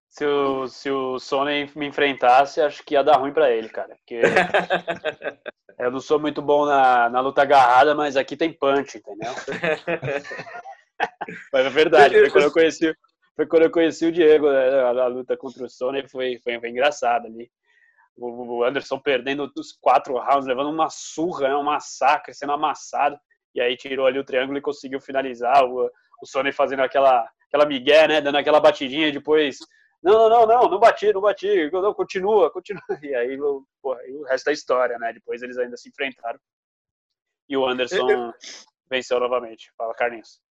Se 0.09 0.25
o, 0.25 0.67
se 0.67 0.89
o 0.89 1.19
Sony 1.19 1.71
me 1.75 1.87
enfrentasse, 1.87 2.59
acho 2.59 2.83
que 2.83 2.95
ia 2.95 3.03
dar 3.03 3.17
ruim 3.17 3.31
para 3.31 3.51
ele, 3.51 3.69
cara. 3.69 3.95
Porque 3.95 4.19
eu 5.79 5.91
não 5.91 6.01
sou 6.01 6.19
muito 6.19 6.41
bom 6.41 6.65
na, 6.65 7.09
na 7.09 7.21
luta 7.21 7.43
agarrada, 7.43 7.95
mas 7.95 8.17
aqui 8.17 8.35
tem 8.35 8.51
punch, 8.51 8.97
entendeu? 8.97 9.31
mas 11.53 11.65
é 11.65 11.69
verdade, 11.69 12.19
foi 12.19 12.29
quando 12.31 12.43
eu 12.45 12.51
conheci, 12.51 12.93
foi 13.35 13.47
quando 13.47 13.63
eu 13.63 13.71
conheci 13.71 14.07
o 14.07 14.11
Diego, 14.11 14.51
né? 14.51 14.81
a, 14.81 14.89
a, 14.89 15.07
luta 15.07 15.37
contra 15.37 15.63
o 15.63 15.69
Sony 15.69 16.05
foi, 16.09 16.39
foi, 16.43 16.59
foi 16.59 16.69
engraçada 16.69 17.27
ali. 17.27 17.49
O, 18.19 18.57
o 18.57 18.63
Anderson 18.63 18.99
perdendo 18.99 19.51
os 19.55 19.71
quatro 19.71 20.17
rounds, 20.17 20.47
levando 20.47 20.69
uma 20.69 20.89
surra, 20.89 21.49
né? 21.49 21.55
um 21.55 21.63
massacre, 21.63 22.33
sendo 22.33 22.53
amassado. 22.53 23.17
E 23.55 23.61
aí 23.61 23.75
tirou 23.77 24.05
ali 24.05 24.19
o 24.19 24.23
triângulo 24.23 24.57
e 24.57 24.61
conseguiu 24.61 24.99
finalizar. 24.99 25.63
O, 25.63 25.89
o 26.21 26.25
Sony 26.25 26.51
fazendo 26.51 26.81
aquela, 26.81 27.27
aquela 27.47 27.65
migué, 27.65 28.07
né? 28.07 28.21
Dando 28.21 28.37
aquela 28.37 28.59
batidinha 28.59 29.07
e 29.07 29.11
depois 29.11 29.57
não, 30.01 30.13
não, 30.13 30.29
não, 30.29 30.47
não, 30.47 30.69
não 30.69 30.79
bati, 30.79 31.11
não 31.11 31.21
bati, 31.21 31.69
não, 31.71 31.93
continua, 31.93 32.51
continua. 32.51 32.81
E 33.03 33.13
aí, 33.13 33.37
porra, 33.81 34.01
e 34.07 34.15
o 34.15 34.23
resto 34.23 34.45
da 34.45 34.51
história, 34.53 34.97
né? 34.97 35.13
Depois 35.13 35.41
eles 35.41 35.57
ainda 35.57 35.75
se 35.75 35.89
enfrentaram. 35.89 36.39
E 37.47 37.57
o 37.57 37.65
Anderson 37.65 38.33
venceu 38.89 39.19
novamente. 39.19 39.71
Fala, 39.77 39.93
Carlinhos. 39.93 40.41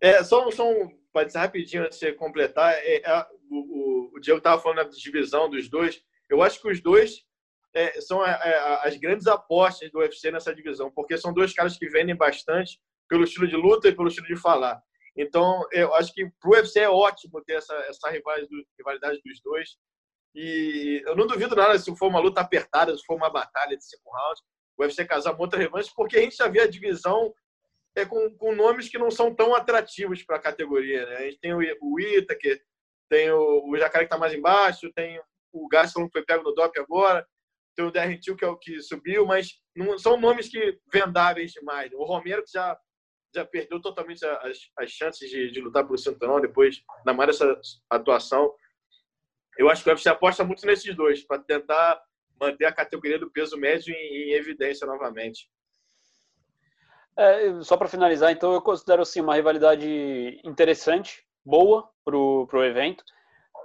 É, 0.00 0.22
só, 0.22 0.50
só 0.50 0.70
um, 0.70 0.88
pode 1.12 1.32
ser 1.32 1.38
rapidinho 1.38 1.84
antes 1.84 1.98
de 1.98 2.12
completar. 2.12 2.74
É, 2.74 2.96
é, 2.98 3.26
o, 3.50 4.14
o, 4.14 4.20
Diego 4.20 4.38
estava 4.38 4.60
falando 4.60 4.84
da 4.84 4.90
divisão 4.90 5.48
dos 5.48 5.68
dois. 5.68 6.00
Eu 6.28 6.42
acho 6.42 6.60
que 6.60 6.68
os 6.68 6.80
dois 6.80 7.24
é, 7.74 8.00
são 8.00 8.24
é, 8.24 8.30
é, 8.30 8.88
as 8.88 8.96
grandes 8.96 9.26
apostas 9.26 9.90
do 9.90 9.98
UFC 9.98 10.30
nessa 10.30 10.54
divisão, 10.54 10.90
porque 10.90 11.16
são 11.18 11.32
dois 11.32 11.52
caras 11.52 11.76
que 11.76 11.88
vendem 11.88 12.16
bastante 12.16 12.80
pelo 13.08 13.24
estilo 13.24 13.46
de 13.46 13.56
luta 13.56 13.88
e 13.88 13.94
pelo 13.94 14.08
estilo 14.08 14.26
de 14.26 14.36
falar. 14.36 14.82
Então, 15.16 15.62
eu 15.72 15.94
acho 15.94 16.12
que 16.12 16.28
para 16.40 16.50
o 16.50 16.52
UFC 16.54 16.80
é 16.80 16.88
ótimo 16.90 17.42
ter 17.44 17.54
essa, 17.54 17.74
essa 17.88 18.10
rivalidade 18.10 19.20
dos 19.24 19.40
dois. 19.42 19.76
E 20.34 21.02
eu 21.06 21.16
não 21.16 21.26
duvido 21.26 21.56
nada 21.56 21.78
se 21.78 21.94
for 21.96 22.08
uma 22.08 22.20
luta 22.20 22.40
apertada, 22.40 22.96
se 22.96 23.04
for 23.04 23.16
uma 23.16 23.30
batalha 23.30 23.76
de 23.76 23.84
cinco 23.84 24.10
rounds, 24.10 24.42
o 24.76 24.82
UFC 24.82 25.04
casar 25.06 25.32
uma 25.32 25.40
outra 25.40 25.58
revanche, 25.58 25.90
porque 25.96 26.18
a 26.18 26.20
gente 26.20 26.36
já 26.36 26.48
vê 26.48 26.60
a 26.60 26.68
divisão 26.68 27.32
é, 27.94 28.04
com, 28.04 28.30
com 28.36 28.54
nomes 28.54 28.88
que 28.90 28.98
não 28.98 29.10
são 29.10 29.34
tão 29.34 29.54
atrativos 29.54 30.22
para 30.22 30.36
a 30.36 30.42
categoria. 30.42 31.06
Né? 31.06 31.16
A 31.16 31.22
gente 31.22 31.38
tem 31.38 31.54
o, 31.54 31.58
o 31.80 31.96
que 32.38 32.62
tem 33.08 33.30
o, 33.30 33.70
o 33.70 33.76
Jacaré 33.78 34.04
que 34.04 34.08
está 34.08 34.18
mais 34.18 34.34
embaixo, 34.34 34.92
tem 34.94 35.18
o 35.64 35.68
Gaston 35.68 36.08
foi 36.10 36.24
pego 36.24 36.42
no 36.44 36.54
DOP 36.54 36.78
agora, 36.78 37.26
tem 37.74 37.84
o 37.84 37.90
Darren 37.90 38.18
Till 38.18 38.36
que 38.36 38.44
é 38.44 38.48
o 38.48 38.56
que 38.56 38.80
subiu, 38.80 39.26
mas 39.26 39.48
não 39.74 39.98
são 39.98 40.18
nomes 40.18 40.48
que 40.48 40.78
vendáveis 40.92 41.52
demais. 41.52 41.92
O 41.92 42.04
Romero 42.04 42.42
que 42.42 42.52
já 42.52 42.78
já 43.34 43.44
perdeu 43.44 43.80
totalmente 43.80 44.24
as, 44.24 44.58
as 44.78 44.90
chances 44.90 45.28
de, 45.28 45.50
de 45.50 45.60
lutar 45.60 45.84
pelo 45.84 45.98
cinturão 45.98 46.40
depois, 46.40 46.82
na 47.04 47.12
mais 47.12 47.38
dessa 47.38 47.60
atuação. 47.90 48.52
Eu 49.58 49.68
acho 49.68 49.82
que 49.82 49.90
o 49.90 49.92
UFC 49.92 50.08
aposta 50.08 50.42
muito 50.42 50.66
nesses 50.66 50.94
dois, 50.96 51.22
para 51.22 51.42
tentar 51.42 52.00
manter 52.40 52.64
a 52.64 52.72
categoria 52.72 53.18
do 53.18 53.30
peso 53.30 53.56
médio 53.56 53.94
em, 53.94 54.30
em 54.30 54.32
evidência 54.32 54.86
novamente. 54.86 55.50
É, 57.18 57.62
só 57.62 57.76
para 57.76 57.88
finalizar, 57.88 58.30
então, 58.30 58.52
eu 58.52 58.60
considero 58.60 59.02
assim, 59.02 59.20
uma 59.20 59.34
rivalidade 59.34 60.40
interessante, 60.44 61.26
boa 61.44 61.88
para 62.04 62.16
o 62.16 62.64
evento, 62.64 63.02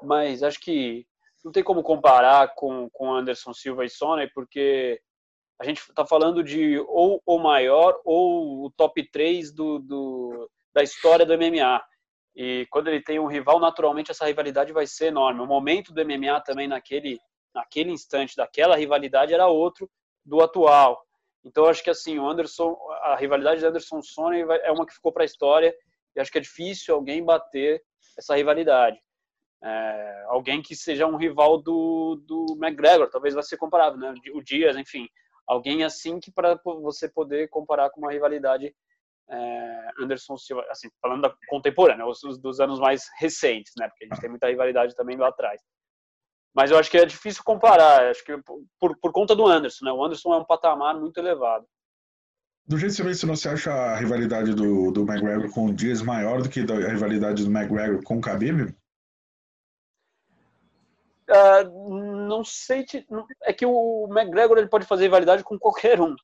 mas 0.02 0.42
acho 0.42 0.60
que 0.60 1.06
não 1.44 1.52
tem 1.52 1.64
como 1.64 1.84
comparar 1.84 2.54
com, 2.56 2.90
com 2.92 3.14
Anderson 3.14 3.54
Silva 3.54 3.86
e 3.86 3.90
Sony, 3.90 4.30
porque 4.34 5.02
a 5.60 5.66
gente 5.66 5.80
está 5.80 6.06
falando 6.06 6.44
de 6.44 6.80
ou 6.88 7.22
o 7.26 7.38
maior 7.38 8.00
ou 8.04 8.66
o 8.66 8.72
top 8.72 9.10
3 9.12 9.52
do, 9.54 9.80
do, 9.80 10.50
da 10.74 10.82
história 10.82 11.26
do 11.26 11.38
MMA. 11.38 11.82
E 12.36 12.66
quando 12.70 12.88
ele 12.88 13.02
tem 13.02 13.20
um 13.20 13.28
rival, 13.28 13.60
naturalmente 13.60 14.12
essa 14.12 14.26
rivalidade 14.26 14.72
vai 14.72 14.88
ser 14.88 15.08
enorme. 15.08 15.42
O 15.42 15.46
momento 15.46 15.94
do 15.94 16.04
MMA 16.04 16.42
também 16.42 16.68
naquele, 16.68 17.20
naquele 17.54 17.92
instante, 17.92 18.36
daquela 18.36 18.76
rivalidade, 18.76 19.34
era 19.34 19.48
outro 19.48 19.90
do 20.26 20.42
atual. 20.42 21.04
Então 21.44 21.66
acho 21.66 21.84
que 21.84 21.90
assim, 21.90 22.18
o 22.20 22.28
Anderson, 22.28 22.78
a 23.02 23.16
rivalidade 23.16 23.60
de 23.60 23.66
Anderson 23.66 24.02
Sony 24.02 24.42
é 24.64 24.72
uma 24.72 24.86
que 24.86 24.94
ficou 24.94 25.12
para 25.12 25.24
a 25.24 25.26
história 25.26 25.76
e 26.16 26.20
acho 26.20 26.32
que 26.32 26.38
é 26.38 26.42
difícil 26.42 26.94
alguém 26.94 27.24
bater 27.24 27.84
essa 28.18 28.36
rivalidade. 28.36 29.00
É, 29.64 30.24
alguém 30.28 30.62
que 30.62 30.76
seja 30.76 31.06
um 31.06 31.18
rival 31.18 31.62
do, 31.62 32.16
do 32.26 32.58
McGregor, 32.62 33.10
talvez 33.10 33.34
vai 33.34 33.44
ser 33.44 33.58
comparável, 33.58 34.00
né? 34.00 34.14
O 34.34 34.42
Dias, 34.42 34.76
enfim, 34.76 35.08
alguém 35.48 35.84
assim 35.84 36.20
que 36.20 36.32
para 36.32 36.60
você 36.64 37.08
poder 37.08 37.48
comparar 37.50 37.90
com 37.92 38.02
uma 38.02 38.12
rivalidade 38.12 38.74
é, 39.30 39.92
Anderson 40.00 40.36
Silva, 40.36 40.66
assim, 40.70 40.90
falando 41.02 41.22
da 41.22 41.36
contemporânea, 41.48 42.06
os, 42.06 42.20
dos 42.40 42.60
anos 42.60 42.80
mais 42.80 43.06
recentes, 43.20 43.74
né? 43.78 43.88
Porque 43.88 44.06
a 44.06 44.08
gente 44.08 44.22
tem 44.22 44.30
muita 44.30 44.48
rivalidade 44.48 44.96
também 44.96 45.16
lá 45.16 45.30
atrás. 45.30 45.62
Mas 46.54 46.70
eu 46.70 46.78
acho 46.78 46.92
que 46.92 46.98
é 46.98 47.06
difícil 47.06 47.42
comparar, 47.46 48.10
acho 48.10 48.26
que 48.26 48.38
por, 48.80 48.98
por 48.98 49.12
conta 49.12 49.36
do 49.36 49.48
Anderson, 49.48 49.86
né? 49.86 49.92
O 49.92 50.04
Anderson 50.04 50.34
é 50.34 50.38
um 50.38 50.46
patamar 50.46 51.00
muito 51.00 51.18
elevado. 51.18 51.66
Do 52.68 52.78
jeito 52.78 52.92
que 52.92 52.98
você 52.98 53.04
mencionou, 53.04 53.36
você 53.36 53.50
acha 53.50 53.72
a 53.72 53.96
rivalidade 53.96 54.54
do, 54.54 54.92
do 54.92 55.02
McGregor 55.02 55.52
com 55.52 55.68
o 55.68 55.74
Dias 55.74 56.02
maior 56.02 56.42
do 56.42 56.50
que 56.50 56.60
a 56.60 56.90
rivalidade 56.90 57.44
do 57.44 57.52
McGregor 57.52 58.04
com 58.04 58.18
o 58.18 58.22
Khabib? 58.22 58.74
Uh, 61.32 62.28
não 62.28 62.44
sei. 62.44 62.84
Te, 62.84 63.08
é 63.44 63.54
que 63.54 63.66
o 63.66 64.08
McGregor 64.12 64.58
ele 64.58 64.68
pode 64.68 64.86
fazer 64.86 65.04
rivalidade 65.04 65.44
com 65.44 65.58
qualquer 65.58 66.02
um. 66.02 66.16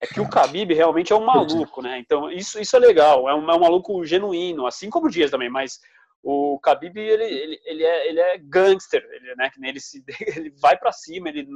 É 0.00 0.06
que 0.06 0.20
o 0.20 0.28
Khabib 0.28 0.72
realmente 0.74 1.12
é 1.12 1.16
um 1.16 1.24
maluco, 1.24 1.80
né? 1.82 1.98
Então 1.98 2.30
isso, 2.30 2.60
isso 2.60 2.76
é 2.76 2.78
legal. 2.78 3.28
É 3.28 3.34
um, 3.34 3.50
é 3.50 3.54
um 3.54 3.60
maluco 3.60 4.04
genuíno, 4.04 4.66
assim 4.66 4.90
como 4.90 5.06
o 5.06 5.10
Dias 5.10 5.30
também. 5.30 5.48
Mas 5.48 5.80
o 6.22 6.58
Khabib 6.60 6.96
ele, 6.98 7.24
ele, 7.24 7.60
ele, 7.64 7.84
é, 7.84 8.08
ele 8.08 8.20
é 8.20 8.38
gangster, 8.38 9.04
ele, 9.12 9.34
né? 9.34 9.50
Ele, 9.62 9.80
se, 9.80 10.04
ele 10.36 10.50
vai 10.60 10.76
para 10.76 10.92
cima, 10.92 11.28
ele 11.28 11.48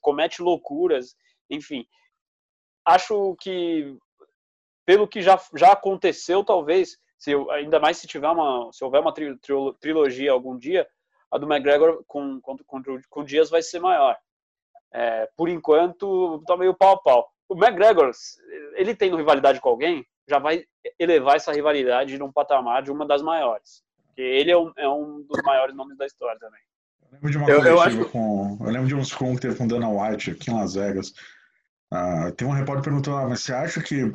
comete 0.00 0.42
loucuras, 0.42 1.14
enfim. 1.50 1.86
Acho 2.84 3.36
que 3.40 3.96
pelo 4.86 5.06
que 5.06 5.22
já, 5.22 5.40
já 5.54 5.72
aconteceu, 5.72 6.42
talvez, 6.42 6.98
se 7.18 7.32
ainda 7.50 7.78
mais 7.78 7.98
se 7.98 8.06
tiver 8.06 8.28
uma, 8.28 8.72
se 8.72 8.82
houver 8.82 9.00
uma 9.00 9.12
tri, 9.12 9.38
trilogia 9.78 10.32
algum 10.32 10.58
dia, 10.58 10.86
a 11.30 11.38
do 11.38 11.50
McGregor 11.50 12.02
com, 12.06 12.40
com, 12.40 12.56
com, 12.58 12.82
com 13.08 13.20
o 13.20 13.24
Dias 13.24 13.50
vai 13.50 13.62
ser 13.62 13.80
maior. 13.80 14.16
É, 14.92 15.28
por 15.36 15.48
enquanto, 15.48 16.42
tá 16.46 16.56
meio 16.56 16.74
pau 16.74 16.94
a 16.94 17.00
pau. 17.00 17.32
O 17.48 17.54
McGregor, 17.54 18.10
ele 18.74 18.94
tendo 18.94 19.16
rivalidade 19.16 19.60
com 19.60 19.68
alguém, 19.68 20.04
já 20.28 20.38
vai 20.38 20.64
elevar 20.98 21.36
essa 21.36 21.52
rivalidade 21.52 22.18
num 22.18 22.32
patamar 22.32 22.82
de 22.82 22.90
uma 22.90 23.06
das 23.06 23.22
maiores. 23.22 23.82
Porque 24.06 24.22
ele 24.22 24.50
é 24.50 24.56
um, 24.56 24.72
é 24.76 24.88
um 24.88 25.22
dos 25.22 25.42
maiores 25.42 25.74
nomes 25.74 25.96
da 25.96 26.06
história 26.06 26.38
também. 26.38 26.60
Eu 27.02 27.08
lembro 27.12 27.30
de 27.30 27.38
uma 27.38 27.50
eu, 27.50 27.64
eu 27.64 27.80
acho... 27.80 28.08
com. 28.10 28.58
Eu 28.60 28.70
lembro 28.70 28.88
de 28.88 28.94
um 28.94 29.04
scrum 29.04 29.34
que 29.34 29.42
teve 29.42 29.56
com 29.56 29.66
Dana 29.66 29.88
White 29.88 30.30
aqui 30.30 30.50
em 30.50 30.54
Las 30.54 30.74
Vegas. 30.74 31.12
Uh, 31.92 32.30
tem 32.36 32.46
um 32.46 32.52
repórter 32.52 32.84
perguntando, 32.84 33.16
ah, 33.16 33.28
mas 33.28 33.40
você 33.40 33.52
acha 33.52 33.82
que. 33.82 34.12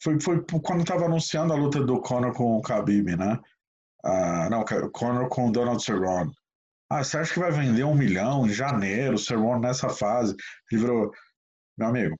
Foi, 0.00 0.20
foi 0.20 0.44
quando 0.62 0.82
estava 0.82 1.06
anunciando 1.06 1.52
a 1.52 1.56
luta 1.56 1.82
do 1.82 2.00
Conor 2.00 2.32
com 2.32 2.58
o 2.58 2.60
Khabib, 2.60 3.16
né? 3.16 3.38
Uh, 4.04 4.50
não, 4.50 4.64
Conor 4.92 5.28
com 5.28 5.50
Donald 5.50 5.82
Cerrone. 5.82 6.32
Ah, 6.90 7.04
você 7.04 7.18
acha 7.18 7.34
que 7.34 7.40
vai 7.40 7.50
vender 7.50 7.84
um 7.84 7.94
milhão 7.94 8.46
em 8.46 8.50
janeiro, 8.50 9.16
o 9.16 9.18
Cerrone 9.18 9.60
nessa 9.60 9.88
fase? 9.90 10.34
Ele 10.70 10.80
virou, 10.80 11.10
meu 11.76 11.88
amigo, 11.88 12.16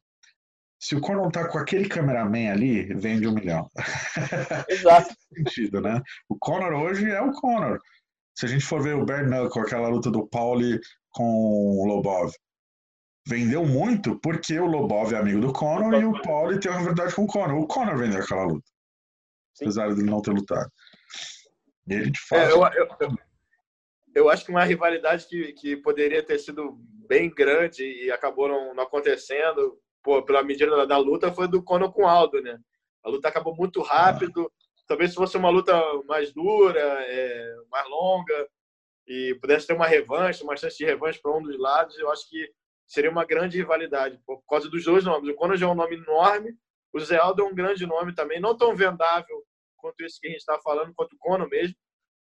se 0.80 0.94
o 0.94 1.00
Conor 1.00 1.30
tá 1.32 1.48
com 1.48 1.58
aquele 1.58 1.88
cameraman 1.88 2.52
ali, 2.52 2.84
vende 2.94 3.26
um 3.26 3.34
milhão. 3.34 3.68
Exato. 4.68 5.14
sentido, 5.34 5.80
né? 5.80 6.00
O 6.28 6.36
Conor 6.38 6.72
hoje 6.72 7.10
é 7.10 7.20
o 7.20 7.32
Conor. 7.32 7.80
Se 8.36 8.46
a 8.46 8.48
gente 8.48 8.64
for 8.64 8.80
ver 8.80 8.94
o 8.94 9.04
Bernard 9.04 9.50
com 9.50 9.60
aquela 9.60 9.88
luta 9.88 10.10
do 10.10 10.28
Pauli 10.28 10.78
com 11.10 11.24
o 11.24 11.84
Lobov, 11.84 12.32
vendeu 13.26 13.66
muito 13.66 14.18
porque 14.20 14.58
o 14.60 14.66
Lobov 14.66 15.12
é 15.12 15.18
amigo 15.18 15.40
do 15.40 15.52
Conor 15.52 15.94
e 15.94 16.04
o 16.04 16.22
Pauli 16.22 16.60
tem 16.60 16.70
uma 16.70 16.84
verdade 16.84 17.14
com 17.14 17.24
o 17.24 17.26
Conor. 17.26 17.58
O 17.58 17.66
Conor 17.66 17.96
vendeu 17.96 18.22
aquela 18.22 18.44
luta. 18.44 18.70
Sim. 19.54 19.64
Apesar 19.64 19.88
de 19.88 20.00
ele 20.00 20.10
não 20.10 20.22
ter 20.22 20.30
lutado. 20.30 20.70
Gente 21.88 22.20
faz. 22.20 22.50
É, 22.50 22.52
eu, 22.52 22.62
eu, 22.62 23.16
eu, 24.14 24.28
acho 24.28 24.44
que 24.44 24.50
uma 24.50 24.64
rivalidade 24.64 25.26
que, 25.26 25.52
que 25.54 25.76
poderia 25.76 26.22
ter 26.22 26.38
sido 26.38 26.76
bem 27.08 27.30
grande 27.30 27.82
e 27.82 28.10
acabou 28.10 28.48
não, 28.48 28.74
não 28.74 28.82
acontecendo 28.82 29.78
pô, 30.02 30.22
pela 30.22 30.42
medida 30.42 30.76
da, 30.76 30.84
da, 30.84 30.98
luta 30.98 31.32
foi 31.32 31.48
do 31.48 31.62
Conor 31.62 31.92
com 31.92 32.06
Aldo, 32.06 32.40
né? 32.42 32.58
A 33.02 33.08
luta 33.08 33.28
acabou 33.28 33.54
muito 33.56 33.80
rápido. 33.80 34.50
Talvez 34.86 35.10
se 35.10 35.16
fosse 35.16 35.36
uma 35.36 35.50
luta 35.50 35.74
mais 36.06 36.32
dura, 36.32 36.80
é, 36.80 37.56
mais 37.70 37.88
longa 37.88 38.48
e 39.06 39.34
pudesse 39.40 39.66
ter 39.66 39.72
uma 39.72 39.86
revanche, 39.86 40.42
uma 40.42 40.56
chance 40.56 40.76
de 40.76 40.84
revanche 40.84 41.18
para 41.20 41.34
um 41.34 41.42
dos 41.42 41.58
lados, 41.58 41.98
eu 41.98 42.10
acho 42.10 42.28
que 42.28 42.46
seria 42.86 43.10
uma 43.10 43.24
grande 43.24 43.56
rivalidade 43.56 44.20
por 44.26 44.42
causa 44.46 44.68
dos 44.68 44.84
dois 44.84 45.04
nomes. 45.04 45.30
O 45.30 45.34
Conor 45.34 45.56
já 45.56 45.66
é 45.66 45.68
um 45.68 45.74
nome 45.74 45.96
enorme, 45.96 46.54
o 46.92 47.00
Zé 47.00 47.16
Aldo 47.16 47.42
é 47.42 47.44
um 47.46 47.54
grande 47.54 47.86
nome 47.86 48.14
também, 48.14 48.38
não 48.38 48.56
tão 48.56 48.76
vendável 48.76 49.42
quanto 49.78 50.00
esse 50.02 50.20
que 50.20 50.26
a 50.26 50.30
gente 50.30 50.40
está 50.40 50.58
falando, 50.60 50.92
quanto 50.94 51.14
o 51.14 51.18
Conor 51.18 51.48
mesmo, 51.48 51.74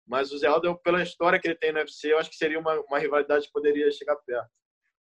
Mas 0.06 0.30
o 0.30 0.38
Zé 0.38 0.46
Aldo, 0.46 0.78
pela 0.78 1.02
história 1.02 1.40
que 1.40 1.48
ele 1.48 1.56
tem 1.56 1.72
no 1.72 1.80
UFC, 1.80 2.12
eu 2.12 2.18
acho 2.18 2.30
que 2.30 2.36
seria 2.36 2.58
uma, 2.58 2.78
uma 2.82 2.98
rivalidade 2.98 3.46
que 3.46 3.52
poderia 3.52 3.90
chegar 3.90 4.16
perto. 4.16 4.48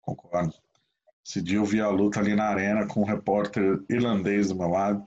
Concordo. 0.00 0.54
Esse 1.26 1.40
dia 1.40 1.58
eu 1.58 1.64
vi 1.64 1.80
a 1.80 1.88
luta 1.88 2.20
ali 2.20 2.34
na 2.34 2.48
arena 2.48 2.86
com 2.86 3.00
um 3.00 3.04
repórter 3.04 3.80
irlandês 3.88 4.48
do 4.48 4.56
meu 4.56 4.68
lado, 4.68 5.06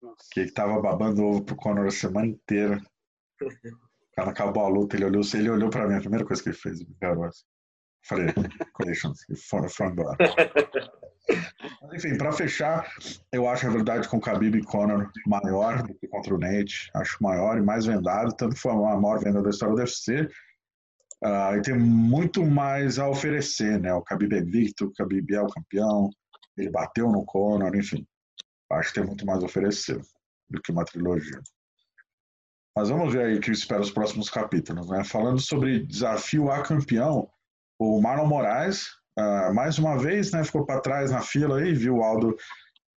Nossa. 0.00 0.28
que 0.30 0.40
estava 0.40 0.80
babando 0.80 1.24
ovo 1.24 1.44
pro 1.44 1.56
Conor 1.56 1.86
a 1.86 1.90
semana 1.90 2.26
inteira. 2.26 2.80
O 3.42 4.14
cara 4.14 4.30
acabou 4.30 4.64
a 4.64 4.68
luta, 4.68 4.96
ele 4.96 5.04
olhou, 5.04 5.22
ele 5.34 5.50
olhou 5.50 5.70
para 5.70 5.86
mim, 5.86 5.94
a 5.94 6.00
primeira 6.00 6.26
coisa 6.26 6.42
que 6.42 6.48
ele 6.48 6.56
fez, 6.56 6.80
me 6.80 6.94
assim. 7.26 7.44
Falei, 8.04 8.32
congratulations, 8.32 9.18
for, 9.48 9.68
for 9.70 9.86
embora. 9.86 10.16
Mas, 11.82 12.04
enfim, 12.04 12.16
para 12.16 12.32
fechar, 12.32 12.90
eu 13.32 13.48
acho 13.48 13.66
a 13.66 13.70
verdade 13.70 14.08
com 14.08 14.16
o 14.16 14.20
Khabib 14.20 14.56
e 14.56 14.64
Conor 14.64 15.10
maior 15.26 15.82
do 15.82 15.94
que 15.94 16.08
contra 16.08 16.34
o 16.34 16.38
Nate. 16.38 16.90
Acho 16.94 17.22
maior 17.22 17.58
e 17.58 17.62
mais 17.62 17.86
vendado, 17.86 18.34
tanto 18.34 18.54
que 18.54 18.60
foi 18.60 18.72
a 18.72 18.96
maior 18.96 19.18
venda 19.22 19.42
da 19.42 19.50
história 19.50 19.74
do 19.74 19.80
UFC. 19.80 20.28
Uh, 21.24 21.56
e 21.56 21.62
tem 21.62 21.76
muito 21.76 22.46
mais 22.46 22.98
a 22.98 23.08
oferecer, 23.08 23.80
né? 23.80 23.92
O 23.92 24.02
Khabib 24.02 24.34
é 24.34 24.38
invicto, 24.38 24.86
o 24.86 24.92
Khabib 24.92 25.34
é 25.34 25.42
o 25.42 25.48
campeão, 25.48 26.10
ele 26.56 26.70
bateu 26.70 27.10
no 27.10 27.24
Conor, 27.24 27.74
enfim. 27.74 28.06
Acho 28.70 28.88
que 28.88 29.00
tem 29.00 29.06
muito 29.06 29.26
mais 29.26 29.42
a 29.42 29.46
oferecer 29.46 30.00
do 30.48 30.60
que 30.62 30.70
uma 30.70 30.84
trilogia. 30.84 31.40
Mas 32.76 32.90
vamos 32.90 33.12
ver 33.12 33.24
aí 33.24 33.36
o 33.36 33.40
que 33.40 33.50
espera 33.50 33.80
os 33.80 33.90
próximos 33.90 34.30
capítulos, 34.30 34.88
né? 34.88 35.02
Falando 35.02 35.40
sobre 35.40 35.84
desafio 35.84 36.50
a 36.50 36.62
campeão, 36.62 37.28
o 37.78 38.00
Marlon 38.00 38.26
Moraes, 38.26 38.97
uh, 39.18 39.54
mais 39.54 39.78
uma 39.78 39.98
vez, 39.98 40.32
né, 40.32 40.44
ficou 40.44 40.64
para 40.64 40.80
trás 40.80 41.10
na 41.10 41.20
fila 41.20 41.58
aí, 41.58 41.74
viu 41.74 41.96
o 41.96 42.02
Aldo 42.02 42.36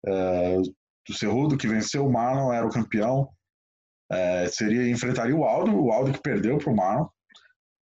uh, 0.08 0.62
do 1.08 1.14
Cerrudo, 1.14 1.58
que 1.58 1.68
venceu 1.68 2.06
o 2.06 2.12
Marlon, 2.12 2.54
era 2.54 2.66
o 2.66 2.72
campeão. 2.72 3.30
Uh, 4.12 4.48
seria 4.50 4.90
enfrentaria 4.90 5.36
o 5.36 5.46
Aldo, 5.46 5.76
o 5.76 5.92
Aldo 5.92 6.12
que 6.14 6.22
perdeu 6.22 6.58
para 6.58 6.72
o 6.72 6.76
Marlon. 6.76 7.08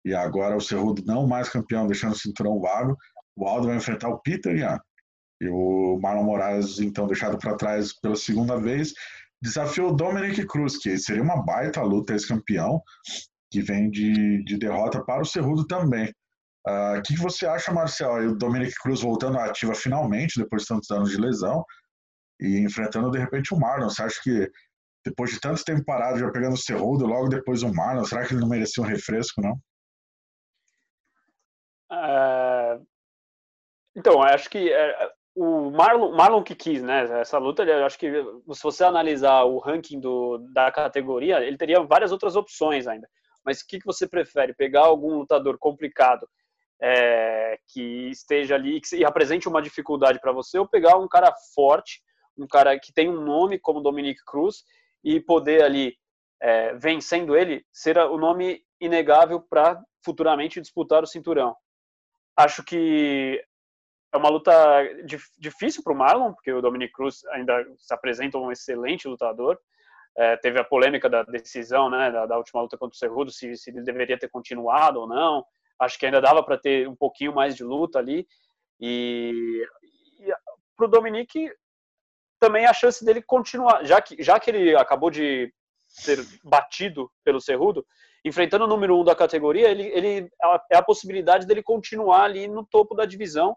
E 0.05 0.13
agora 0.15 0.55
o 0.55 0.61
Cerrudo 0.61 1.03
não 1.05 1.27
mais 1.27 1.49
campeão, 1.49 1.87
deixando 1.87 2.13
o 2.13 2.17
cinturão 2.17 2.59
vago. 2.59 2.97
O 3.35 3.47
Aldo 3.47 3.67
vai 3.67 3.77
enfrentar 3.77 4.09
o 4.09 4.19
Peter. 4.19 4.55
E 5.41 5.47
o 5.49 5.99
Marlon 6.01 6.23
Moraes, 6.23 6.79
então, 6.79 7.07
deixado 7.07 7.37
para 7.37 7.55
trás 7.55 7.93
pela 7.99 8.15
segunda 8.15 8.59
vez, 8.59 8.93
desafiou 9.41 9.89
o 9.89 9.95
Dominic 9.95 10.45
Cruz, 10.45 10.77
que 10.77 10.97
seria 10.97 11.23
uma 11.23 11.43
baita 11.43 11.81
luta 11.81 12.15
esse 12.15 12.27
campeão, 12.27 12.81
que 13.51 13.61
vem 13.61 13.89
de, 13.89 14.43
de 14.43 14.57
derrota 14.57 15.03
para 15.03 15.21
o 15.21 15.25
Cerrudo 15.25 15.65
também. 15.65 16.11
Ah, 16.65 16.93
o 16.95 16.99
uh, 16.99 17.01
que, 17.01 17.15
que, 17.15 17.21
você 17.21 17.47
acha, 17.47 17.73
Marcel? 17.73 18.13
o 18.29 18.35
Dominic 18.35 18.73
Cruz 18.81 19.01
voltando 19.01 19.37
à 19.37 19.45
ativa 19.45 19.73
finalmente, 19.73 20.39
depois 20.39 20.63
de 20.63 20.67
tantos 20.67 20.91
anos 20.91 21.09
de 21.09 21.17
lesão, 21.17 21.63
e 22.39 22.59
enfrentando 22.59 23.09
de 23.11 23.17
repente 23.17 23.53
o 23.53 23.59
Marlon. 23.59 23.89
Você 23.89 24.03
acha 24.03 24.19
que 24.23 24.49
depois 25.05 25.31
de 25.31 25.39
tanto 25.39 25.63
tempo 25.63 25.83
parado, 25.83 26.19
já 26.19 26.31
pegando 26.31 26.53
o 26.53 26.57
Cerrudo, 26.57 27.05
logo 27.05 27.29
depois 27.29 27.63
o 27.63 27.73
Marlon, 27.73 28.05
será 28.05 28.25
que 28.25 28.33
ele 28.33 28.41
não 28.41 28.49
merecia 28.49 28.83
um 28.83 28.87
refresco, 28.87 29.41
não? 29.41 29.53
Uh, 31.91 32.85
então, 33.95 34.21
acho 34.21 34.49
que 34.49 34.69
uh, 34.69 35.09
o 35.35 35.71
Marlon, 35.71 36.15
Marlon 36.15 36.43
que 36.43 36.55
quis, 36.55 36.83
né? 36.83 37.21
Essa 37.21 37.37
luta, 37.37 37.63
eu 37.63 37.85
acho 37.85 37.97
que 37.97 38.11
se 38.53 38.63
você 38.63 38.83
analisar 38.83 39.43
o 39.43 39.57
ranking 39.57 39.99
do, 39.99 40.37
da 40.53 40.71
categoria, 40.71 41.39
ele 41.43 41.57
teria 41.57 41.81
várias 41.81 42.11
outras 42.11 42.35
opções 42.35 42.87
ainda. 42.87 43.07
Mas 43.43 43.61
o 43.61 43.67
que, 43.67 43.79
que 43.79 43.85
você 43.85 44.07
prefere? 44.07 44.53
Pegar 44.53 44.81
algum 44.81 45.17
lutador 45.17 45.57
complicado 45.57 46.27
é, 46.81 47.59
que 47.67 48.09
esteja 48.09 48.55
ali 48.55 48.81
que, 48.81 48.95
e 48.95 49.05
apresente 49.05 49.47
uma 49.47 49.61
dificuldade 49.61 50.19
para 50.19 50.31
você, 50.31 50.57
ou 50.57 50.67
pegar 50.67 50.97
um 50.97 51.07
cara 51.07 51.31
forte, 51.53 52.01
um 52.37 52.47
cara 52.47 52.77
que 52.79 52.91
tem 52.91 53.09
um 53.09 53.21
nome 53.21 53.59
como 53.59 53.81
Dominic 53.81 54.19
Cruz 54.25 54.63
e 55.03 55.19
poder 55.19 55.63
ali, 55.63 55.95
é, 56.41 56.73
vencendo 56.75 57.35
ele, 57.35 57.63
ser 57.71 57.97
o 57.97 58.17
nome 58.17 58.61
inegável 58.79 59.39
para 59.39 59.79
futuramente 60.03 60.59
disputar 60.59 61.03
o 61.03 61.07
cinturão. 61.07 61.55
Acho 62.35 62.63
que 62.63 63.43
é 64.13 64.17
uma 64.17 64.29
luta 64.29 64.51
difícil 65.37 65.83
para 65.83 65.93
o 65.93 65.95
Marlon, 65.95 66.33
porque 66.33 66.51
o 66.51 66.61
Dominic 66.61 66.91
Cruz 66.93 67.23
ainda 67.27 67.63
se 67.77 67.93
apresenta 67.93 68.37
um 68.37 68.51
excelente 68.51 69.07
lutador. 69.07 69.57
É, 70.17 70.35
teve 70.37 70.59
a 70.59 70.63
polêmica 70.63 71.09
da 71.09 71.23
decisão, 71.23 71.89
né, 71.89 72.11
da, 72.11 72.25
da, 72.25 72.37
última 72.37 72.61
luta 72.61 72.77
contra 72.77 72.93
o 72.93 72.97
Cerrudo, 72.97 73.31
se, 73.31 73.55
se 73.55 73.69
ele 73.69 73.81
deveria 73.81 74.19
ter 74.19 74.29
continuado 74.29 74.99
ou 74.99 75.07
não. 75.07 75.45
Acho 75.81 75.97
que 75.97 76.05
ainda 76.05 76.21
dava 76.21 76.43
para 76.43 76.57
ter 76.57 76.87
um 76.87 76.95
pouquinho 76.95 77.33
mais 77.33 77.55
de 77.55 77.63
luta 77.63 77.99
ali. 77.99 78.27
E, 78.79 79.65
e 80.19 80.31
para 80.77 80.85
o 80.85 80.89
Dominic, 80.89 81.51
também 82.39 82.65
a 82.65 82.73
chance 82.73 83.03
dele 83.03 83.21
continuar, 83.21 83.83
já 83.83 84.01
que, 84.01 84.21
já 84.21 84.39
que 84.39 84.49
ele 84.49 84.75
acabou 84.75 85.09
de 85.09 85.53
ser 85.87 86.19
batido 86.43 87.11
pelo 87.23 87.41
Cerrudo, 87.41 87.85
enfrentando 88.23 88.65
o 88.65 88.67
número 88.67 88.97
um 88.99 89.03
da 89.03 89.15
categoria, 89.15 89.69
ele, 89.69 89.87
ele 89.87 90.31
é 90.71 90.77
a 90.77 90.83
possibilidade 90.83 91.45
dele 91.45 91.63
continuar 91.63 92.23
ali 92.23 92.47
no 92.47 92.65
topo 92.65 92.95
da 92.95 93.05
divisão 93.05 93.55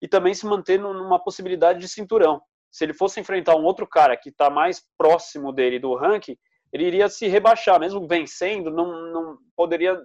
e 0.00 0.08
também 0.08 0.34
se 0.34 0.46
manter 0.46 0.78
numa 0.78 1.22
possibilidade 1.22 1.78
de 1.78 1.88
cinturão. 1.88 2.40
Se 2.70 2.84
ele 2.84 2.94
fosse 2.94 3.20
enfrentar 3.20 3.56
um 3.56 3.64
outro 3.64 3.86
cara 3.86 4.16
que 4.16 4.30
está 4.30 4.50
mais 4.50 4.82
próximo 4.96 5.52
dele 5.52 5.78
do 5.78 5.94
ranking, 5.94 6.36
ele 6.72 6.84
iria 6.84 7.08
se 7.08 7.26
rebaixar, 7.26 7.80
mesmo 7.80 8.06
vencendo, 8.06 8.70
não, 8.70 9.12
não 9.12 9.38
poderia. 9.56 9.98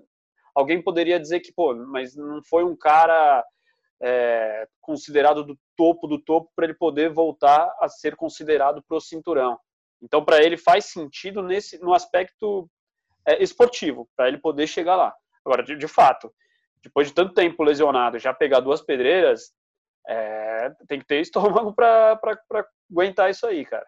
Alguém 0.56 0.82
poderia 0.82 1.20
dizer 1.20 1.40
que, 1.40 1.52
pô, 1.52 1.74
mas 1.74 2.16
não 2.16 2.42
foi 2.44 2.64
um 2.64 2.76
cara 2.76 3.44
é, 4.02 4.68
considerado 4.82 5.44
do 5.44 5.58
topo 5.76 6.08
do 6.08 6.20
topo 6.20 6.52
para 6.56 6.66
ele 6.66 6.74
poder 6.74 7.12
voltar 7.12 7.74
a 7.80 7.88
ser 7.88 8.16
considerado 8.16 8.84
pro 8.88 9.00
cinturão. 9.00 9.58
Então, 10.02 10.24
para 10.24 10.44
ele 10.44 10.58
faz 10.58 10.86
sentido 10.86 11.42
nesse 11.42 11.80
no 11.80 11.94
aspecto 11.94 12.70
é, 13.26 13.42
esportivo, 13.42 14.10
para 14.16 14.28
ele 14.28 14.38
poder 14.38 14.68
chegar 14.68 14.96
lá. 14.96 15.14
Agora, 15.46 15.64
de, 15.64 15.78
de, 15.78 15.88
fato, 15.88 16.34
depois 16.84 17.08
de 17.08 17.14
tanto 17.14 17.34
tempo 17.34 17.64
lesionado, 17.64 18.20
já 18.20 18.34
pegar 18.34 18.60
duas 18.60 18.82
pedreiras, 18.82 19.54
é, 20.08 20.70
tem 20.88 21.00
que 21.00 21.06
ter 21.06 21.22
estômago 21.22 21.74
para 21.74 22.20
aguentar 22.92 23.30
isso 23.30 23.48
aí, 23.48 23.66
cara. 23.66 23.86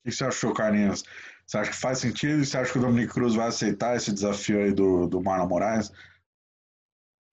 O 0.00 0.08
que 0.08 0.12
você 0.12 0.24
achou, 0.24 0.52
Carlinhos? 0.52 1.02
Você 1.46 1.58
acha 1.58 1.70
que 1.70 1.76
faz 1.76 1.98
sentido? 1.98 2.44
Você 2.44 2.58
acha 2.58 2.72
que 2.72 2.78
o 2.78 2.80
Dominique 2.80 3.12
Cruz 3.12 3.34
vai 3.34 3.46
aceitar 3.46 3.96
esse 3.96 4.12
desafio 4.12 4.60
aí 4.60 4.72
do, 4.72 5.06
do 5.06 5.22
Marlon 5.22 5.46
Moraes? 5.46 5.92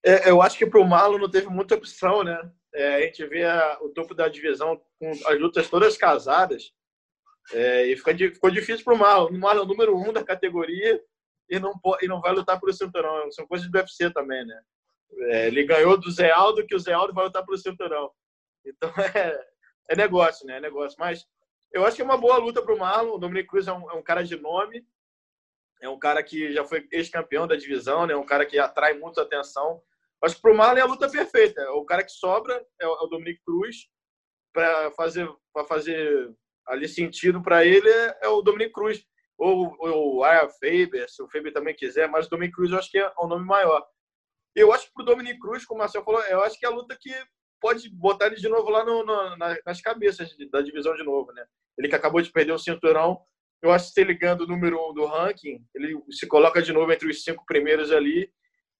É, 0.06 0.30
eu 0.30 0.42
acho 0.42 0.58
que 0.58 0.68
para 0.68 0.80
o 0.80 0.88
Marlon 0.88 1.18
não 1.18 1.32
teve 1.32 1.48
muita 1.48 1.76
opção, 1.76 2.24
né? 2.24 2.52
É, 2.74 2.96
a 2.96 3.02
gente 3.02 3.26
vê 3.26 3.44
a, 3.44 3.80
o 3.82 3.90
topo 3.90 4.14
da 4.14 4.28
divisão 4.28 4.80
com 5.00 5.12
as 5.12 5.40
lutas 5.40 5.70
todas 5.70 5.98
casadas 5.98 6.74
é, 7.52 7.88
e 7.88 7.98
fica, 7.98 8.16
ficou 8.16 8.52
difícil 8.52 8.84
para 8.84 8.94
o 8.94 8.98
Marlon. 8.98 9.30
O 9.30 9.40
Marlon 9.40 9.62
é 9.62 9.66
o 9.66 9.68
número 9.68 9.98
um 9.98 10.14
da 10.14 10.24
categoria 10.24 11.02
e 11.50 11.60
não, 11.60 11.74
e 12.02 12.08
não 12.08 12.22
vai 12.22 12.34
lutar 12.34 12.60
pelo 12.60 12.74
cinturão. 12.74 13.32
São 13.32 13.48
coisas 13.48 13.70
do 13.70 13.78
UFC 13.78 14.12
também, 14.12 14.46
né? 14.46 14.62
É, 15.30 15.48
ele 15.48 15.64
ganhou 15.64 15.98
do 15.98 16.12
Zé 16.12 16.32
Aldo, 16.32 16.66
que 16.66 16.76
o 16.76 16.80
Zé 16.80 16.94
Aldo 16.94 17.14
vai 17.14 17.26
lutar 17.26 17.44
pelo 17.46 17.58
cinturão. 17.58 18.12
Então 18.66 18.92
é, 19.16 19.48
é 19.90 19.96
negócio, 19.96 20.46
né? 20.46 20.58
É 20.58 20.62
negócio. 20.62 20.98
Mas 21.00 21.26
eu 21.74 21.86
acho 21.86 21.96
que 21.96 22.02
é 22.02 22.06
uma 22.06 22.18
boa 22.18 22.38
luta 22.38 22.62
para 22.62 22.74
o 22.74 22.78
Marlon. 22.78 23.16
O 23.16 23.18
Dominic 23.18 23.50
Cruz 23.50 23.68
é 23.68 23.74
um, 23.74 23.90
é 23.92 23.94
um, 23.96 24.04
cara 24.04 24.24
de 24.24 24.38
nome, 24.38 24.86
é 25.82 25.90
um 25.90 26.00
cara 26.00 26.24
que 26.24 26.54
já 26.54 26.64
foi 26.64 26.88
ex-campeão 26.92 27.48
da 27.48 27.56
divisão, 27.56 28.06
né? 28.06 28.16
um 28.16 28.26
cara 28.26 28.46
que 28.46 28.60
atrai 28.60 28.94
muita 28.94 29.24
atenção. 29.24 29.82
Acho 30.24 30.36
que 30.36 30.42
para 30.42 30.54
o 30.54 30.56
Marlon 30.56 30.78
é 30.78 30.82
a 30.82 30.86
luta 30.86 31.10
perfeita. 31.10 31.70
O 31.74 31.84
cara 31.84 32.04
que 32.04 32.12
sobra 32.12 32.66
é 32.80 32.88
o, 32.88 32.94
é 32.94 33.04
o 33.04 33.08
Dominic 33.08 33.42
Cruz 33.44 33.90
para 34.54 34.92
fazer 34.92 35.28
para 35.52 35.66
fazer 35.66 36.34
ali 36.68 36.88
sentido 36.88 37.42
para 37.42 37.66
ele 37.66 37.90
é, 37.90 38.20
é, 38.22 38.28
o 38.30 38.42
Dominic 38.42 38.72
Cruz 38.72 39.06
ou, 39.38 39.76
ou 39.80 40.18
o 40.18 40.24
Aya 40.24 40.48
Faber, 40.48 41.10
se 41.10 41.22
o 41.22 41.28
Faber 41.28 41.52
também 41.52 41.76
quiser, 41.76 42.08
mas 42.08 42.28
o 42.28 42.30
Dominic 42.30 42.56
Cruz 42.56 42.72
eu 42.72 42.78
acho 42.78 42.90
que 42.90 43.00
é 43.00 43.12
o 43.18 43.28
nome 43.28 43.46
maior. 43.46 43.86
Eu 44.56 44.72
acho 44.72 44.88
que 44.88 44.94
pro 44.94 45.04
Dominic 45.04 45.40
Cruz, 45.40 45.66
como 45.66 45.80
o 45.80 45.82
Marcel 45.82 46.04
falou, 46.04 46.22
eu 46.22 46.42
acho 46.44 46.58
que 46.60 46.66
é 46.66 46.70
a 46.70 46.72
luta 46.72 46.96
que 47.00 47.12
pode 47.64 47.90
botar 47.90 48.28
ele 48.28 48.36
de 48.36 48.50
novo 48.50 48.70
lá 48.70 48.84
no, 48.84 49.06
no, 49.06 49.38
nas 49.38 49.80
cabeças 49.80 50.36
da 50.52 50.62
divisão 50.62 50.94
de 50.96 51.04
novo, 51.04 51.32
né? 51.32 51.46
Ele 51.78 51.88
que 51.88 51.96
acabou 51.96 52.22
de 52.22 52.30
perder 52.30 52.52
o 52.52 52.60
cinturão, 52.60 53.22
eu 53.62 53.72
acho 53.72 53.88
que 53.88 53.94
se 53.94 54.02
ele 54.02 54.14
ganhando 54.14 54.42
o 54.42 54.48
número 54.48 54.78
um 54.78 54.94
do 54.94 55.06
ranking, 55.06 55.66
ele 55.74 55.98
se 56.12 56.28
coloca 56.28 56.62
de 56.62 56.74
novo 56.74 56.92
entre 56.92 57.10
os 57.10 57.24
cinco 57.24 57.46
primeiros 57.46 57.90
ali 57.94 58.30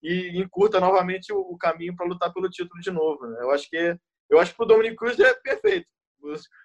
e 0.04 0.38
encurta 0.38 0.82
novamente 0.82 1.32
o, 1.32 1.40
o 1.40 1.58
caminho 1.58 1.96
para 1.96 2.06
lutar 2.06 2.34
pelo 2.34 2.50
título 2.50 2.82
de 2.82 2.92
novo. 2.92 3.26
Né? 3.26 3.38
Eu 3.42 3.52
acho 3.52 3.70
que 3.70 3.98
eu 4.30 4.40
acho 4.40 4.52
que 4.52 4.58
pro 4.58 4.66
Dominic 4.66 4.98
Cruz 4.98 5.18
é 5.18 5.34
perfeito. 5.36 5.88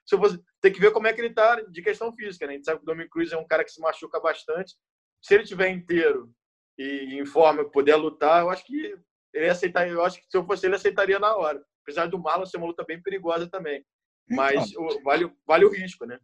Se 0.05 0.17
fosse, 0.17 0.41
tem 0.61 0.73
que 0.73 0.81
ver 0.81 0.91
como 0.91 1.07
é 1.07 1.13
que 1.13 1.21
ele 1.21 1.29
está 1.29 1.61
de 1.61 1.83
questão 1.83 2.13
física, 2.13 2.47
né? 2.47 2.55
A 2.55 2.57
gente 2.57 2.65
sabe 2.65 2.79
que 2.79 2.85
o 2.85 2.87
Dominic 2.87 3.11
Cruz 3.11 3.31
é 3.33 3.37
um 3.37 3.47
cara 3.47 3.65
que 3.65 3.71
se 3.71 3.81
machuca 3.81 4.19
bastante. 4.21 4.75
Se 5.23 5.35
ele 5.35 5.45
tiver 5.45 5.69
inteiro 5.71 6.33
e 6.77 7.21
em 7.21 7.27
forma 7.27 7.69
puder 7.69 7.97
lutar, 7.97 8.43
eu 8.43 8.51
acho 8.51 8.65
que 8.65 8.97
ele 9.33 9.49
aceitaria. 9.49 9.93
Eu 9.93 10.05
acho 10.05 10.19
que 10.19 10.27
se 10.29 10.37
eu 10.37 10.45
fosse 10.45 10.67
ele, 10.67 10.77
aceitaria 10.77 11.19
na 11.19 11.37
hora. 11.37 11.63
Apesar 11.89 12.07
do 12.07 12.19
Marlon 12.19 12.45
ser 12.45 12.59
uma 12.59 12.67
luta 12.67 12.85
bem 12.85 13.01
perigosa 13.01 13.49
também. 13.49 13.83
Mas 14.29 14.73
então, 14.73 15.03
vale, 15.03 15.33
vale 15.47 15.65
o 15.65 15.73
risco, 15.73 16.05
né? 16.05 16.19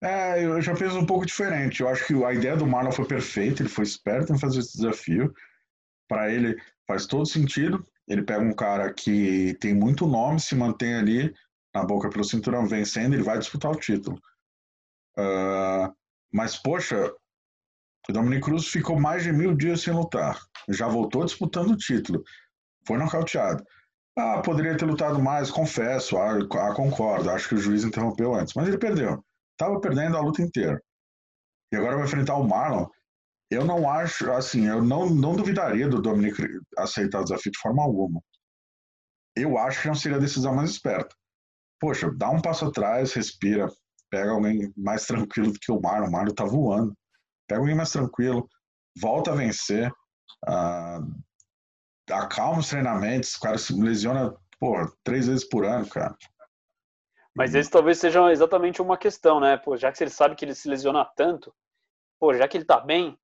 É, 0.00 0.44
eu 0.44 0.62
já 0.62 0.76
fiz 0.76 0.94
um 0.94 1.04
pouco 1.04 1.26
diferente. 1.26 1.80
Eu 1.80 1.88
acho 1.88 2.06
que 2.06 2.14
a 2.22 2.32
ideia 2.32 2.56
do 2.56 2.68
Marlon 2.68 2.92
foi 2.92 3.04
perfeita, 3.04 3.62
ele 3.62 3.68
foi 3.68 3.82
esperto 3.82 4.32
em 4.32 4.38
fazer 4.38 4.60
esse 4.60 4.76
desafio. 4.76 5.34
Para 6.06 6.30
ele 6.30 6.56
faz 6.86 7.04
todo 7.04 7.26
sentido. 7.26 7.84
Ele 8.06 8.22
pega 8.22 8.44
um 8.44 8.54
cara 8.54 8.94
que 8.94 9.54
tem 9.60 9.74
muito 9.74 10.06
nome, 10.06 10.38
se 10.38 10.54
mantém 10.54 10.94
ali 10.94 11.34
na 11.74 11.84
boca 11.84 12.08
pelo 12.08 12.22
cinturão 12.22 12.64
vencendo, 12.64 13.14
ele 13.14 13.24
vai 13.24 13.40
disputar 13.40 13.72
o 13.72 13.78
título. 13.78 14.16
Uh, 15.18 15.92
mas, 16.32 16.56
poxa, 16.56 17.12
O 18.08 18.12
Dominic 18.12 18.42
Cruz 18.42 18.68
ficou 18.68 18.98
mais 18.98 19.24
de 19.24 19.32
mil 19.32 19.54
dias 19.54 19.80
sem 19.80 19.92
lutar. 19.92 20.40
Já 20.68 20.86
voltou 20.86 21.24
disputando 21.24 21.72
o 21.72 21.76
título. 21.76 22.22
Foi 22.86 22.96
nocauteado. 22.96 23.64
Ah, 24.18 24.40
poderia 24.40 24.76
ter 24.76 24.86
lutado 24.86 25.20
mais, 25.22 25.50
confesso, 25.50 26.16
ah, 26.16 26.38
ah, 26.38 26.74
concordo. 26.74 27.30
Acho 27.30 27.48
que 27.50 27.54
o 27.54 27.58
juiz 27.58 27.84
interrompeu 27.84 28.34
antes. 28.34 28.54
Mas 28.54 28.66
ele 28.66 28.78
perdeu. 28.78 29.22
Tava 29.58 29.80
perdendo 29.80 30.16
a 30.16 30.20
luta 30.20 30.42
inteira. 30.42 30.80
E 31.72 31.76
agora 31.76 31.96
vai 31.96 32.06
enfrentar 32.06 32.36
o 32.36 32.48
Marlon. 32.48 32.86
Eu 33.50 33.64
não 33.64 33.88
acho, 33.88 34.30
assim, 34.32 34.66
eu 34.66 34.82
não, 34.82 35.08
não 35.10 35.36
duvidaria 35.36 35.88
do 35.88 36.00
Dominic 36.00 36.42
aceitar 36.78 37.20
o 37.20 37.24
desafio 37.24 37.52
de 37.52 37.58
forma 37.58 37.82
alguma. 37.82 38.20
Eu 39.36 39.58
acho 39.58 39.82
que 39.82 39.88
não 39.88 39.94
seria 39.94 40.16
a 40.16 40.20
decisão 40.20 40.54
mais 40.54 40.70
esperta. 40.70 41.14
Poxa, 41.78 42.10
dá 42.16 42.30
um 42.30 42.40
passo 42.40 42.64
atrás, 42.64 43.12
respira, 43.12 43.68
pega 44.10 44.30
alguém 44.30 44.72
mais 44.76 45.04
tranquilo 45.06 45.52
do 45.52 45.58
que 45.60 45.70
o 45.70 45.80
Marlon. 45.80 46.08
O 46.08 46.12
Marlon 46.12 46.34
tá 46.34 46.44
voando. 46.44 46.96
Pega 47.46 47.60
alguém 47.60 47.76
mais 47.76 47.90
tranquilo, 47.90 48.48
volta 48.98 49.32
a 49.32 49.36
vencer, 49.36 49.90
uh, 50.48 51.25
acalma 52.10 52.60
os 52.60 52.68
treinamentos, 52.68 53.34
o 53.34 53.40
cara 53.40 53.58
se 53.58 53.72
lesiona, 53.72 54.34
pô, 54.58 54.74
três 55.02 55.26
vezes 55.26 55.44
por 55.44 55.64
ano, 55.64 55.88
cara. 55.88 56.16
Mas 57.34 57.54
esse 57.54 57.70
talvez 57.70 57.98
seja 57.98 58.32
exatamente 58.32 58.80
uma 58.80 58.96
questão, 58.96 59.38
né? 59.38 59.56
Pô, 59.58 59.76
já 59.76 59.92
que 59.92 60.02
ele 60.02 60.10
sabe 60.10 60.34
que 60.34 60.44
ele 60.44 60.54
se 60.54 60.68
lesiona 60.68 61.04
tanto, 61.04 61.54
pô, 62.18 62.32
já 62.32 62.48
que 62.48 62.56
ele 62.56 62.64
tá 62.64 62.80
bem 62.80 63.18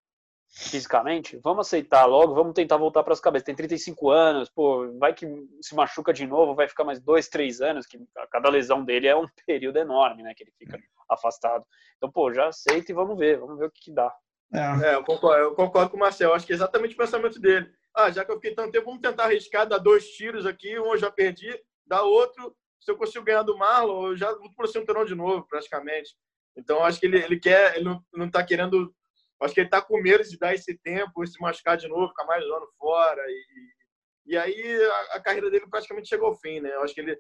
fisicamente, 0.55 1.39
vamos 1.43 1.67
aceitar 1.67 2.05
logo, 2.05 2.35
vamos 2.35 2.53
tentar 2.53 2.77
voltar 2.77 3.03
para 3.03 3.15
as 3.15 3.21
cabeças. 3.21 3.47
Tem 3.47 3.55
35 3.55 4.11
anos, 4.11 4.51
pô, 4.51 4.93
vai 4.99 5.15
que 5.15 5.27
se 5.63 5.75
machuca 5.75 6.13
de 6.13 6.27
novo, 6.27 6.55
vai 6.55 6.69
ficar 6.69 6.85
mais 6.85 7.01
dois, 7.01 7.27
três 7.29 7.63
anos, 7.63 7.87
que 7.87 7.99
cada 8.31 8.51
lesão 8.51 8.85
dele 8.85 9.09
é 9.09 9.17
um 9.17 9.27
período 9.47 9.79
enorme, 9.79 10.23
né? 10.23 10.35
Que 10.37 10.45
ele 10.45 10.53
fica 10.59 10.79
afastado. 11.09 11.65
Então, 11.97 12.11
pô, 12.11 12.33
já 12.33 12.49
aceita 12.49 12.93
e 12.93 12.95
vamos 12.95 13.17
ver, 13.17 13.39
vamos 13.39 13.59
ver 13.59 13.67
o 13.67 13.71
que, 13.71 13.85
que 13.85 13.93
dá. 13.93 14.15
É. 14.53 14.91
é, 14.91 14.95
eu, 14.95 15.05
concordo, 15.05 15.43
eu 15.43 15.55
concordo 15.55 15.91
com 15.91 15.97
o 15.97 16.01
Marcel, 16.01 16.35
acho 16.35 16.47
que 16.47 16.53
é 16.53 16.55
exatamente 16.55 16.95
o 16.95 16.99
pensamento 16.99 17.41
dele. 17.41 17.73
Ah, 17.95 18.11
já 18.11 18.25
que 18.25 18.31
eu 18.31 18.37
fiquei 18.37 18.55
tanto 18.55 18.73
tempo, 18.73 18.87
vamos 18.87 19.01
tentar 19.01 19.25
arriscar, 19.25 19.69
dar 19.69 19.79
dois 19.79 20.07
tiros 20.13 20.47
aqui, 20.47 20.79
um 20.79 20.93
eu 20.93 20.99
já 20.99 21.11
perdi, 21.11 21.53
dá 21.87 22.03
outro, 22.03 22.57
se 22.81 22.91
eu 22.91 22.97
consigo 22.97 23.25
ganhar 23.25 23.43
do 23.43 23.57
Marlon, 23.57 24.09
eu 24.09 24.17
já 24.17 24.31
luto 24.31 24.55
por 24.57 24.67
cinturão 24.67 25.05
de 25.05 25.15
novo, 25.15 25.47
praticamente. 25.47 26.15
Então, 26.57 26.83
acho 26.85 26.99
que 26.99 27.07
ele, 27.07 27.19
ele 27.19 27.39
quer, 27.39 27.77
ele 27.77 27.85
não, 27.85 28.05
não 28.13 28.31
tá 28.31 28.45
querendo, 28.45 28.95
acho 29.43 29.55
que 29.55 29.61
ele 29.61 29.69
tá 29.69 29.81
com 29.81 30.01
medo 30.01 30.25
de 30.25 30.39
dar 30.39 30.55
esse 30.55 30.77
tempo, 30.79 31.27
se 31.27 31.41
machucar 31.41 31.77
de 31.77 31.89
novo, 31.89 32.09
ficar 32.09 32.25
mais 32.25 32.45
um 32.45 32.55
ano 32.55 32.69
fora, 32.79 33.23
e, 33.29 34.33
e 34.33 34.37
aí 34.37 34.85
a, 34.85 35.17
a 35.17 35.21
carreira 35.21 35.51
dele 35.51 35.67
praticamente 35.69 36.09
chegou 36.09 36.29
ao 36.29 36.39
fim, 36.39 36.61
né? 36.61 36.75
Eu 36.75 36.83
acho 36.83 36.95
que 36.95 37.01
ele, 37.01 37.13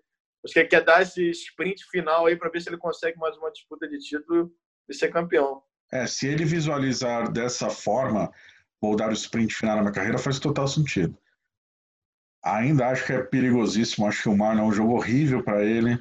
acho 0.44 0.54
que 0.54 0.58
ele 0.58 0.68
quer 0.68 0.84
dar 0.84 1.02
esse 1.02 1.30
sprint 1.30 1.84
final 1.90 2.26
aí 2.26 2.36
para 2.36 2.50
ver 2.50 2.60
se 2.60 2.68
ele 2.68 2.78
consegue 2.78 3.18
mais 3.18 3.36
uma 3.36 3.52
disputa 3.52 3.86
de 3.86 3.98
título 3.98 4.50
e 4.88 4.94
ser 4.94 5.10
campeão. 5.12 5.62
É, 5.92 6.06
se 6.06 6.26
ele 6.26 6.44
visualizar 6.44 7.30
dessa 7.30 7.68
forma, 7.68 8.32
vou 8.82 8.96
dar 8.96 9.10
o 9.10 9.12
sprint 9.12 9.54
final 9.54 9.76
na 9.76 9.82
minha 9.82 9.94
carreira, 9.94 10.18
faz 10.18 10.40
total 10.40 10.66
sentido. 10.66 11.16
Ainda 12.44 12.88
acho 12.88 13.06
que 13.06 13.12
é 13.12 13.22
perigosíssimo, 13.22 14.06
acho 14.06 14.24
que 14.24 14.28
o 14.28 14.36
Marlon 14.36 14.62
é 14.62 14.66
um 14.66 14.72
jogo 14.72 14.94
horrível 14.94 15.44
para 15.44 15.64
ele. 15.64 15.92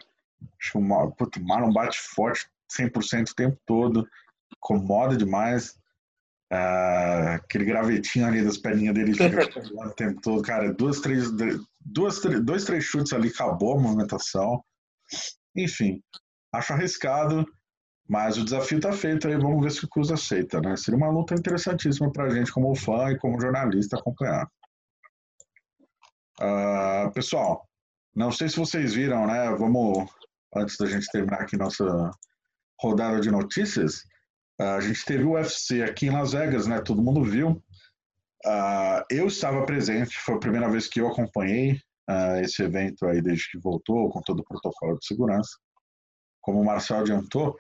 Acho 0.60 0.72
que 0.72 0.78
o 0.80 0.82
Marlon, 0.82 1.14
o 1.20 1.44
Marlon 1.44 1.72
bate 1.72 2.00
forte 2.00 2.50
100% 2.76 3.30
o 3.30 3.36
tempo 3.36 3.58
todo, 3.68 4.08
incomoda 4.58 5.16
demais. 5.16 5.80
Uh, 6.52 7.36
aquele 7.36 7.64
gravetinho 7.64 8.26
ali 8.26 8.44
das 8.44 8.58
perninhas 8.58 8.96
dele 8.96 9.14
fica 9.14 9.48
o 9.88 9.90
tempo 9.92 10.20
todo. 10.20 10.42
Cara, 10.42 10.74
duas, 10.74 11.00
três, 11.00 11.30
duas, 11.80 12.20
dois, 12.44 12.66
três 12.66 12.84
chutes 12.84 13.14
ali, 13.14 13.30
acabou 13.30 13.78
a 13.78 13.82
movimentação. 13.82 14.64
Enfim, 15.56 16.02
acho 16.52 16.74
arriscado. 16.74 17.46
Mas 18.12 18.38
o 18.38 18.44
desafio 18.44 18.76
está 18.76 18.92
feito 18.92 19.26
aí, 19.26 19.38
vamos 19.38 19.64
ver 19.64 19.72
se 19.72 19.86
o 19.86 19.88
Cruz 19.88 20.12
aceita, 20.12 20.60
né? 20.60 20.76
Seria 20.76 20.98
uma 20.98 21.10
luta 21.10 21.34
interessantíssima 21.34 22.12
para 22.12 22.26
a 22.26 22.30
gente, 22.30 22.52
como 22.52 22.76
fã 22.76 23.10
e 23.10 23.18
como 23.18 23.40
jornalista, 23.40 23.96
acompanhar. 23.96 24.52
Uh, 26.38 27.10
pessoal, 27.14 27.66
não 28.14 28.30
sei 28.30 28.50
se 28.50 28.58
vocês 28.58 28.94
viram, 28.94 29.26
né? 29.28 29.56
Vamos, 29.58 30.12
antes 30.54 30.76
da 30.76 30.88
gente 30.88 31.10
terminar 31.10 31.40
aqui 31.40 31.56
nossa 31.56 32.12
rodada 32.82 33.22
de 33.22 33.32
notícias, 33.32 34.00
uh, 34.60 34.76
a 34.76 34.82
gente 34.82 35.06
teve 35.06 35.24
o 35.24 35.36
UFC 35.36 35.82
aqui 35.82 36.08
em 36.08 36.12
Las 36.12 36.34
Vegas, 36.34 36.68
né? 36.68 36.82
Todo 36.82 37.02
mundo 37.02 37.24
viu. 37.24 37.64
Uh, 38.46 39.06
eu 39.10 39.28
estava 39.28 39.66
presente, 39.66 40.18
foi 40.18 40.36
a 40.36 40.40
primeira 40.40 40.70
vez 40.70 40.86
que 40.86 41.00
eu 41.00 41.08
acompanhei 41.08 41.80
esse 42.44 42.62
evento 42.62 43.06
aí 43.06 43.22
desde 43.22 43.50
que 43.52 43.58
voltou, 43.58 44.10
com 44.10 44.22
todo 44.22 44.42
o 44.42 44.44
protocolo 44.44 45.00
de 45.00 45.06
segurança 45.06 45.52
como 46.42 46.62
o 46.62 46.66
Marcel 46.66 46.98
adiantou, 46.98 47.56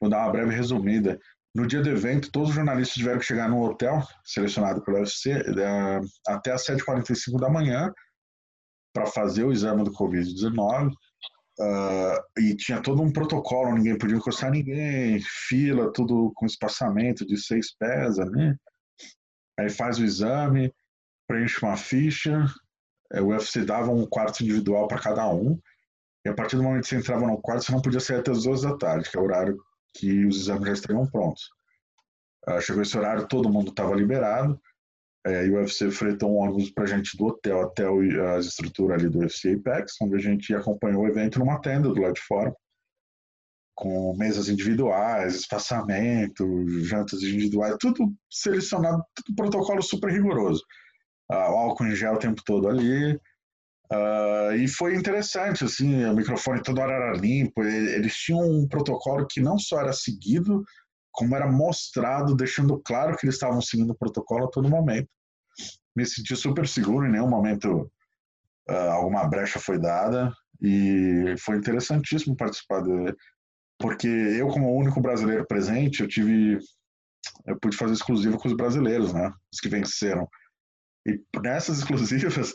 vou 0.00 0.10
dar 0.10 0.24
uma 0.24 0.32
breve 0.32 0.54
resumida. 0.54 1.18
No 1.54 1.66
dia 1.66 1.82
do 1.82 1.90
evento, 1.90 2.30
todos 2.32 2.48
os 2.48 2.54
jornalistas 2.54 2.96
tiveram 2.96 3.18
que 3.18 3.26
chegar 3.26 3.48
no 3.48 3.62
hotel 3.62 4.02
selecionado 4.24 4.82
pelo 4.82 4.98
UFC 4.98 5.32
é, 5.32 6.00
até 6.26 6.52
às 6.52 6.64
7h45 6.64 7.38
da 7.38 7.50
manhã 7.50 7.92
para 8.94 9.06
fazer 9.06 9.44
o 9.44 9.52
exame 9.52 9.84
do 9.84 9.92
Covid-19. 9.92 10.90
Uh, 11.58 11.62
ah, 11.64 12.24
e 12.38 12.56
tinha 12.56 12.80
todo 12.80 13.02
um 13.02 13.12
protocolo, 13.12 13.74
ninguém 13.74 13.98
podia 13.98 14.16
encostar 14.16 14.50
ninguém, 14.50 15.20
fila, 15.20 15.92
tudo 15.92 16.32
com 16.34 16.46
espaçamento 16.46 17.26
de 17.26 17.36
seis 17.36 17.76
pés 17.76 18.18
ali. 18.18 18.56
Aí 19.60 19.68
faz 19.68 19.98
o 19.98 20.04
exame, 20.04 20.72
preenche 21.28 21.62
uma 21.62 21.76
ficha, 21.76 22.46
é, 23.12 23.20
o 23.20 23.26
UFC 23.28 23.64
dava 23.64 23.90
um 23.90 24.06
quarto 24.06 24.42
individual 24.42 24.88
para 24.88 25.00
cada 25.00 25.28
um. 25.28 25.58
E 26.24 26.28
a 26.28 26.34
partir 26.34 26.56
do 26.56 26.62
momento 26.62 26.82
que 26.82 26.88
você 26.88 26.96
entrava 26.96 27.26
no 27.26 27.40
quarto, 27.40 27.64
você 27.64 27.72
não 27.72 27.82
podia 27.82 28.00
sair 28.00 28.18
até 28.18 28.30
as 28.30 28.44
duas 28.44 28.62
da 28.62 28.76
tarde, 28.76 29.10
que 29.10 29.16
é 29.16 29.20
o 29.20 29.24
horário 29.24 29.58
que 29.94 30.24
os 30.24 30.36
exames 30.36 30.66
já 30.66 30.72
estariam 30.72 31.06
prontos. 31.06 31.50
Uh, 32.48 32.60
chegou 32.60 32.82
esse 32.82 32.96
horário, 32.96 33.26
todo 33.28 33.50
mundo 33.50 33.70
estava 33.70 33.94
liberado, 33.94 34.60
é, 35.24 35.46
e 35.46 35.50
o 35.50 35.54
UFC 35.54 35.90
fretou 35.90 36.32
um 36.32 36.38
ônibus 36.38 36.70
para 36.72 36.84
a 36.84 36.86
gente 36.86 37.16
do 37.16 37.26
hotel 37.26 37.62
até 37.62 37.88
o, 37.88 38.00
as 38.36 38.46
estruturas 38.46 38.98
ali 38.98 39.08
do 39.08 39.20
UFC 39.20 39.54
Apex, 39.54 39.94
onde 40.00 40.16
a 40.16 40.18
gente 40.18 40.52
acompanhou 40.54 41.02
o 41.02 41.06
evento 41.06 41.38
numa 41.38 41.60
tenda 41.60 41.88
do 41.88 42.00
lado 42.00 42.14
de 42.14 42.20
fora, 42.22 42.52
com 43.74 44.16
mesas 44.16 44.48
individuais, 44.48 45.36
espaçamento, 45.36 46.44
jantas 46.80 47.22
individuais, 47.22 47.76
tudo 47.80 48.12
selecionado, 48.28 49.02
tudo 49.14 49.36
protocolo 49.36 49.82
super 49.82 50.10
rigoroso. 50.10 50.62
Uh, 51.30 51.34
álcool 51.34 51.86
em 51.86 51.94
gel 51.94 52.14
o 52.14 52.18
tempo 52.18 52.42
todo 52.44 52.68
ali, 52.68 53.18
Uh, 53.92 54.54
e 54.54 54.66
foi 54.68 54.94
interessante, 54.94 55.64
assim, 55.64 56.04
o 56.06 56.14
microfone 56.14 56.62
toda 56.62 56.80
hora 56.80 56.94
era 56.94 57.12
limpo, 57.18 57.62
eles 57.62 58.14
tinham 58.14 58.40
um 58.40 58.66
protocolo 58.66 59.26
que 59.28 59.38
não 59.38 59.58
só 59.58 59.80
era 59.80 59.92
seguido, 59.92 60.64
como 61.10 61.36
era 61.36 61.50
mostrado, 61.50 62.34
deixando 62.34 62.80
claro 62.80 63.14
que 63.18 63.26
eles 63.26 63.34
estavam 63.34 63.60
seguindo 63.60 63.90
o 63.90 63.98
protocolo 63.98 64.46
a 64.46 64.50
todo 64.50 64.70
momento. 64.70 65.08
Me 65.94 66.06
senti 66.06 66.34
super 66.34 66.66
seguro, 66.66 67.06
em 67.06 67.10
nenhum 67.12 67.28
momento 67.28 67.90
uh, 68.70 68.90
alguma 68.92 69.28
brecha 69.28 69.58
foi 69.58 69.78
dada, 69.78 70.32
e 70.62 71.34
foi 71.38 71.58
interessantíssimo 71.58 72.34
participar 72.34 72.80
dele, 72.80 73.14
porque 73.78 74.06
eu, 74.06 74.48
como 74.48 74.74
único 74.74 75.02
brasileiro 75.02 75.46
presente, 75.46 76.00
eu 76.00 76.08
tive, 76.08 76.58
eu 77.46 77.58
pude 77.60 77.76
fazer 77.76 77.92
exclusiva 77.92 78.38
com 78.38 78.48
os 78.48 78.56
brasileiros, 78.56 79.12
né, 79.12 79.30
os 79.52 79.60
que 79.60 79.68
venceram. 79.68 80.26
E 81.06 81.20
nessas 81.42 81.76
exclusivas, 81.82 82.54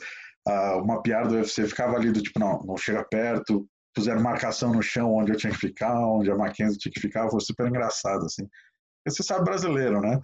uma 0.81 1.01
piada 1.01 1.29
do 1.29 1.35
UFC 1.35 1.67
ficava 1.67 1.95
ali 1.95 2.11
do 2.11 2.21
tipo, 2.21 2.39
não, 2.39 2.63
não 2.63 2.77
chega 2.77 3.03
perto, 3.03 3.67
puseram 3.93 4.21
marcação 4.21 4.71
no 4.71 4.81
chão 4.81 5.13
onde 5.13 5.31
eu 5.31 5.37
tinha 5.37 5.51
que 5.51 5.59
ficar, 5.59 5.99
onde 5.99 6.29
a 6.31 6.35
Mackenzie 6.35 6.77
tinha 6.77 6.91
que 6.91 6.99
ficar, 7.01 7.29
foi 7.29 7.41
super 7.41 7.67
engraçado, 7.67 8.25
assim. 8.25 8.47
Você 9.07 9.23
sabe 9.23 9.45
brasileiro, 9.45 9.99
né? 10.01 10.19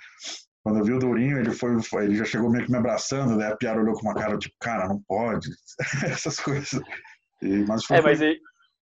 Quando 0.63 0.79
eu 0.79 0.85
vi 0.85 0.93
o 0.93 0.99
Dourinho, 0.99 1.39
ele 1.39 1.51
foi, 1.51 1.75
ele 2.03 2.15
já 2.15 2.23
chegou 2.23 2.49
meio 2.49 2.65
que 2.65 2.71
me 2.71 2.77
abraçando, 2.77 3.37
daí 3.37 3.51
a 3.51 3.57
Piara 3.57 3.81
olhou 3.81 3.95
com 3.95 4.01
uma 4.01 4.13
cara 4.13 4.37
tipo, 4.37 4.55
cara, 4.59 4.87
não 4.87 5.01
pode, 5.07 5.49
essas 6.05 6.39
coisas. 6.39 6.79
E, 7.41 7.65
mas 7.67 7.83
foi, 7.83 7.97
é, 7.97 8.01
mas 8.01 8.21
e, 8.21 8.39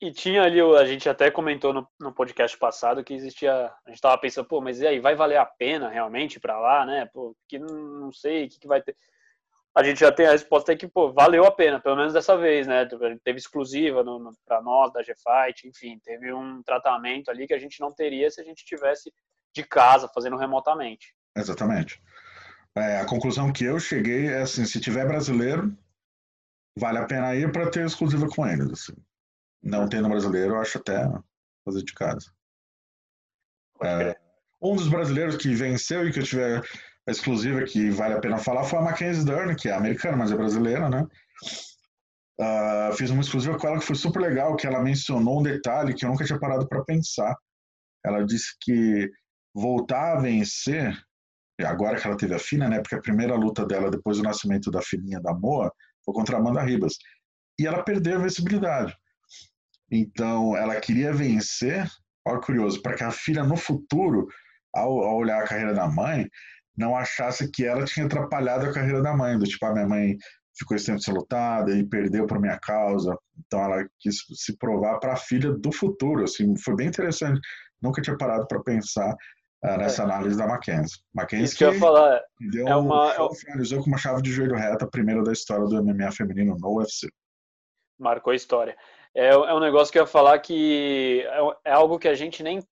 e, 0.01 0.13
tinha 0.13 0.43
ali, 0.43 0.61
a 0.61 0.85
gente 0.87 1.09
até 1.09 1.31
comentou 1.31 1.75
no, 1.75 1.87
no 2.01 2.15
podcast 2.15 2.57
passado 2.57 3.05
que 3.05 3.13
existia, 3.13 3.71
a 3.87 3.91
gente 3.91 4.01
tava 4.01 4.17
pensando, 4.19 4.49
pô, 4.49 4.61
mas 4.61 4.81
e 4.81 4.87
aí, 4.87 5.01
vai 5.01 5.15
valer 5.15 5.37
a 5.37 5.45
pena 5.45 5.91
realmente 5.91 6.41
para 6.41 6.59
lá, 6.59 6.87
né? 6.87 7.07
Pô, 7.13 7.37
que 7.47 7.59
não, 7.59 7.69
não 7.69 8.13
sei, 8.13 8.47
o 8.47 8.49
que, 8.49 8.61
que 8.61 8.69
vai 8.69 8.81
ter 8.81 8.97
a 9.79 9.83
gente 9.85 10.01
já 10.01 10.11
tem 10.11 10.27
a 10.27 10.33
resposta 10.33 10.73
aí 10.73 10.77
que, 10.77 10.89
pô, 10.89 11.13
valeu 11.13 11.45
a 11.45 11.53
pena, 11.53 11.79
pelo 11.79 11.95
menos 11.95 12.13
dessa 12.13 12.37
vez, 12.37 12.67
né? 12.67 12.85
Teve 13.23 13.39
exclusiva 13.39 14.03
no, 14.03 14.19
no 14.19 14.33
para 14.45 14.61
nós, 14.61 14.93
da 14.93 15.05
G-Fight, 15.05 15.69
enfim, 15.69 16.01
teve 16.03 16.33
um 16.33 16.61
tratamento 16.65 17.31
ali 17.31 17.47
que 17.47 17.55
a 17.55 17.59
gente 17.61 17.79
não 17.79 17.95
teria 17.95 18.29
se 18.29 18.41
a 18.41 18.45
gente 18.45 18.65
tivesse 18.65 19.13
de 19.55 19.63
casa, 19.63 20.11
fazendo 20.13 20.37
remotamente. 20.37 21.15
Exatamente. 21.37 22.03
É, 22.77 22.99
a 22.99 23.07
conclusão 23.07 23.53
que 23.53 23.67
eu 23.67 23.79
cheguei 23.79 24.27
é 24.27 24.41
assim, 24.41 24.65
se 24.65 24.81
tiver 24.81 25.07
brasileiro, 25.07 25.73
vale 26.77 26.99
a 26.99 27.07
pena 27.07 27.37
ir 27.37 27.53
para 27.53 27.71
ter 27.71 27.87
exclusiva 27.87 28.27
com 28.27 28.45
eles. 28.45 28.73
Assim. 28.73 29.01
Não 29.63 29.89
tendo 29.89 30.09
brasileiro, 30.09 30.55
eu 30.55 30.61
acho 30.61 30.79
até 30.79 31.09
fazer 31.65 31.85
de 31.85 31.95
casa. 31.95 32.33
É, 33.85 34.19
um 34.61 34.75
dos 34.75 34.89
brasileiros 34.89 35.37
que 35.37 35.55
venceu 35.55 36.09
e 36.09 36.13
que 36.13 36.19
eu 36.19 36.25
tiver 36.25 36.65
exclusiva 37.11 37.63
que 37.65 37.91
vale 37.91 38.15
a 38.15 38.21
pena 38.21 38.39
falar 38.39 38.65
foi 38.65 38.79
a 38.79 38.83
Mackenzie 38.83 39.25
Dern, 39.25 39.55
que 39.55 39.69
é 39.69 39.73
americana, 39.73 40.17
mas 40.17 40.31
é 40.31 40.37
brasileira, 40.37 40.89
né? 40.89 41.07
Uh, 42.41 42.95
fiz 42.97 43.11
uma 43.11 43.21
exclusiva 43.21 43.59
com 43.59 43.67
ela 43.67 43.79
que 43.79 43.85
foi 43.85 43.97
super 43.97 44.21
legal, 44.21 44.55
que 44.55 44.67
ela 44.67 44.81
mencionou 44.81 45.41
um 45.41 45.43
detalhe 45.43 45.93
que 45.95 46.05
eu 46.05 46.11
nunca 46.11 46.25
tinha 46.25 46.39
parado 46.39 46.69
para 46.69 46.85
pensar. 46.85 47.37
Ela 48.05 48.25
disse 48.25 48.55
que 48.61 49.11
voltar 49.55 50.17
a 50.17 50.21
vencer 50.21 50.97
agora 51.67 51.99
que 51.99 52.07
ela 52.07 52.17
teve 52.17 52.35
a 52.35 52.39
Fina, 52.39 52.69
né? 52.69 52.81
Porque 52.81 52.95
a 52.95 53.01
primeira 53.01 53.35
luta 53.35 53.67
dela 53.67 53.91
depois 53.91 54.19
do 54.19 54.23
nascimento 54.23 54.71
da 54.71 54.81
filhinha 54.81 55.21
da 55.21 55.35
Moa 55.35 55.73
foi 56.05 56.15
contra 56.15 56.37
a 56.37 56.41
Amanda 56.41 56.63
Ribas. 56.63 56.95
E 57.59 57.67
ela 57.67 57.83
perdeu 57.83 58.17
a 58.17 58.23
visibilidade. 58.23 58.95
Então, 59.91 60.57
ela 60.57 60.79
queria 60.81 61.13
vencer, 61.13 61.89
olha 62.25 62.41
curioso, 62.41 62.81
para 62.83 62.95
que 62.95 63.03
a 63.03 63.11
filha 63.11 63.43
no 63.43 63.57
futuro, 63.57 64.29
ao, 64.73 65.01
ao, 65.01 65.17
olhar 65.17 65.43
a 65.43 65.47
carreira 65.47 65.75
da 65.75 65.89
mãe, 65.89 66.29
não 66.79 66.97
achasse 66.97 67.51
que 67.51 67.65
ela 67.65 67.85
tinha 67.85 68.07
atrapalhado 68.07 68.67
a 68.67 68.73
carreira 68.73 69.03
da 69.03 69.15
mãe, 69.15 69.39
do 69.39 69.45
tipo, 69.45 69.65
a 69.67 69.73
minha 69.73 69.87
mãe 69.87 70.17
ficou 70.57 70.77
esse 70.77 70.87
tempo 70.87 71.19
lutada 71.19 71.73
e 71.73 71.85
perdeu 71.85 72.27
por 72.27 72.41
minha 72.41 72.59
causa. 72.59 73.17
Então, 73.47 73.61
ela 73.61 73.87
quis 74.01 74.17
se 74.35 74.57
provar 74.57 74.99
para 74.99 75.13
a 75.13 75.17
filha 75.17 75.53
do 75.53 75.73
futuro, 75.73 76.25
assim, 76.25 76.57
foi 76.57 76.77
bem 76.77 76.89
interessante. 76.89 77.41
Nunca 77.83 78.01
tinha 78.01 78.17
parado 78.17 78.47
para 78.47 78.63
pensar 78.63 79.13
uh, 79.65 79.77
nessa 79.77 80.03
é. 80.03 80.05
análise 80.05 80.37
da 80.37 80.47
Mackenzie. 80.47 80.99
Mackenzie 81.15 81.45
Isso 81.45 81.59
que, 81.59 81.65
eu 81.65 81.73
ia 81.73 81.79
falar, 81.79 82.21
deu 82.51 82.67
é 82.67 82.77
uma, 82.77 83.23
um, 83.23 83.35
finalizou 83.35 83.83
com 83.83 83.87
uma 83.87 83.99
chave 83.99 84.23
de 84.23 84.33
joelho 84.33 84.57
reta, 84.57 84.85
a 84.85 84.91
primeira 84.91 85.23
da 85.23 85.33
história 85.33 85.65
do 85.67 85.83
MMA 85.83 86.11
feminino 86.13 86.57
no 86.59 86.79
UFC. 86.79 87.09
Marcou 87.99 88.33
a 88.33 88.37
história 88.37 88.77
é, 89.15 89.29
é 89.29 89.55
um 89.55 89.61
negócio 89.61 89.93
que 89.93 89.99
eu 89.99 90.03
ia 90.03 90.07
falar 90.07 90.39
que 90.39 91.25
é, 91.27 91.71
é 91.71 91.73
algo 91.73 91.99
que 91.99 92.09
a 92.09 92.15
gente 92.15 92.43
nem 92.43 92.63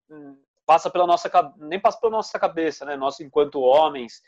passa 0.67 0.91
pela 0.91 1.07
nossa 1.07 1.31
nem 1.57 1.81
passa 1.81 1.99
pela 1.99 2.13
nossa 2.13 2.39
cabeça, 2.39 2.85
né? 2.85 2.97
Nós 2.97 3.21
enquanto 3.21 3.61
homens, 3.61 4.21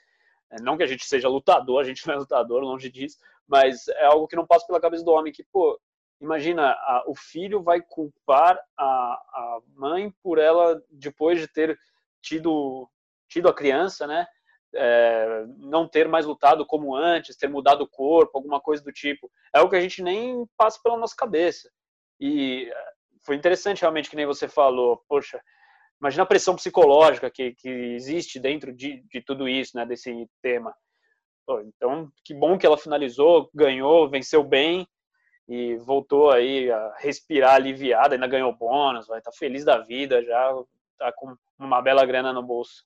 é, 0.50 0.60
não 0.62 0.76
que 0.76 0.84
a 0.84 0.86
gente 0.86 1.04
seja 1.04 1.28
lutador, 1.28 1.80
a 1.80 1.84
gente 1.84 2.06
não 2.06 2.14
é 2.14 2.18
lutador, 2.18 2.62
longe 2.62 2.88
disso, 2.88 3.18
mas 3.46 3.88
é 3.88 4.04
algo 4.06 4.28
que 4.28 4.36
não 4.36 4.46
passa 4.46 4.66
pela 4.66 4.80
cabeça 4.80 5.04
do 5.04 5.10
homem 5.10 5.32
que, 5.32 5.42
pô, 5.42 5.78
imagina, 6.20 6.70
a, 6.70 7.04
o 7.06 7.14
filho 7.14 7.62
vai 7.62 7.80
culpar 7.82 8.58
a, 8.76 8.84
a 8.84 9.58
mãe 9.74 10.12
por 10.22 10.38
ela 10.38 10.80
depois 10.90 11.40
de 11.40 11.48
ter 11.48 11.78
tido 12.22 12.88
tido 13.28 13.48
a 13.48 13.54
criança, 13.54 14.06
né? 14.06 14.26
É, 14.74 15.44
não 15.58 15.88
ter 15.88 16.08
mais 16.08 16.26
lutado 16.26 16.64
como 16.64 16.94
antes, 16.94 17.36
ter 17.36 17.48
mudado 17.48 17.82
o 17.82 17.88
corpo, 17.88 18.36
alguma 18.36 18.60
coisa 18.60 18.82
do 18.82 18.92
tipo. 18.92 19.30
É 19.54 19.58
algo 19.58 19.70
que 19.70 19.76
a 19.76 19.80
gente 19.80 20.02
nem 20.02 20.46
passa 20.56 20.78
pela 20.82 20.96
nossa 20.96 21.14
cabeça. 21.16 21.70
E 22.20 22.70
eh, 22.70 22.92
foi 23.22 23.36
interessante 23.36 23.80
realmente 23.82 24.10
que 24.10 24.16
nem 24.16 24.26
você 24.26 24.48
falou, 24.48 25.02
poxa, 25.08 25.40
imagina 26.00 26.22
a 26.22 26.26
pressão 26.26 26.54
psicológica 26.54 27.30
que, 27.30 27.54
que 27.54 27.68
existe 27.68 28.38
dentro 28.38 28.72
de, 28.72 29.02
de 29.12 29.20
tudo 29.20 29.48
isso, 29.48 29.76
né, 29.76 29.84
desse 29.84 30.28
tema. 30.42 30.74
Pô, 31.46 31.60
então, 31.60 32.10
que 32.24 32.34
bom 32.34 32.58
que 32.58 32.66
ela 32.66 32.76
finalizou, 32.76 33.50
ganhou, 33.54 34.08
venceu 34.08 34.44
bem 34.44 34.86
e 35.48 35.76
voltou 35.76 36.30
aí 36.30 36.70
a 36.70 36.94
respirar 36.98 37.54
aliviada, 37.54 38.14
ainda 38.14 38.26
ganhou 38.26 38.54
bônus, 38.54 39.06
vai 39.06 39.18
estar 39.18 39.30
tá 39.30 39.36
feliz 39.36 39.64
da 39.64 39.78
vida 39.78 40.22
já, 40.22 40.52
tá 40.98 41.12
com 41.12 41.34
uma 41.58 41.80
bela 41.80 42.04
grana 42.04 42.32
no 42.32 42.42
bolso. 42.42 42.84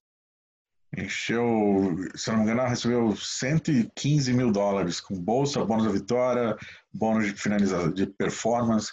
Encheu, 0.97 1.97
se 2.15 2.31
não 2.31 2.39
me 2.39 2.45
engano, 2.45 2.69
recebeu 2.69 3.17
115 3.17 4.33
mil 4.33 4.53
dólares 4.53 5.01
com 5.01 5.19
bolsa, 5.19 5.65
bônus 5.65 5.87
da 5.87 5.91
vitória, 5.91 6.57
bônus 6.93 7.27
de 7.27 7.33
finalização, 7.33 7.91
de 7.91 8.07
performance. 8.07 8.93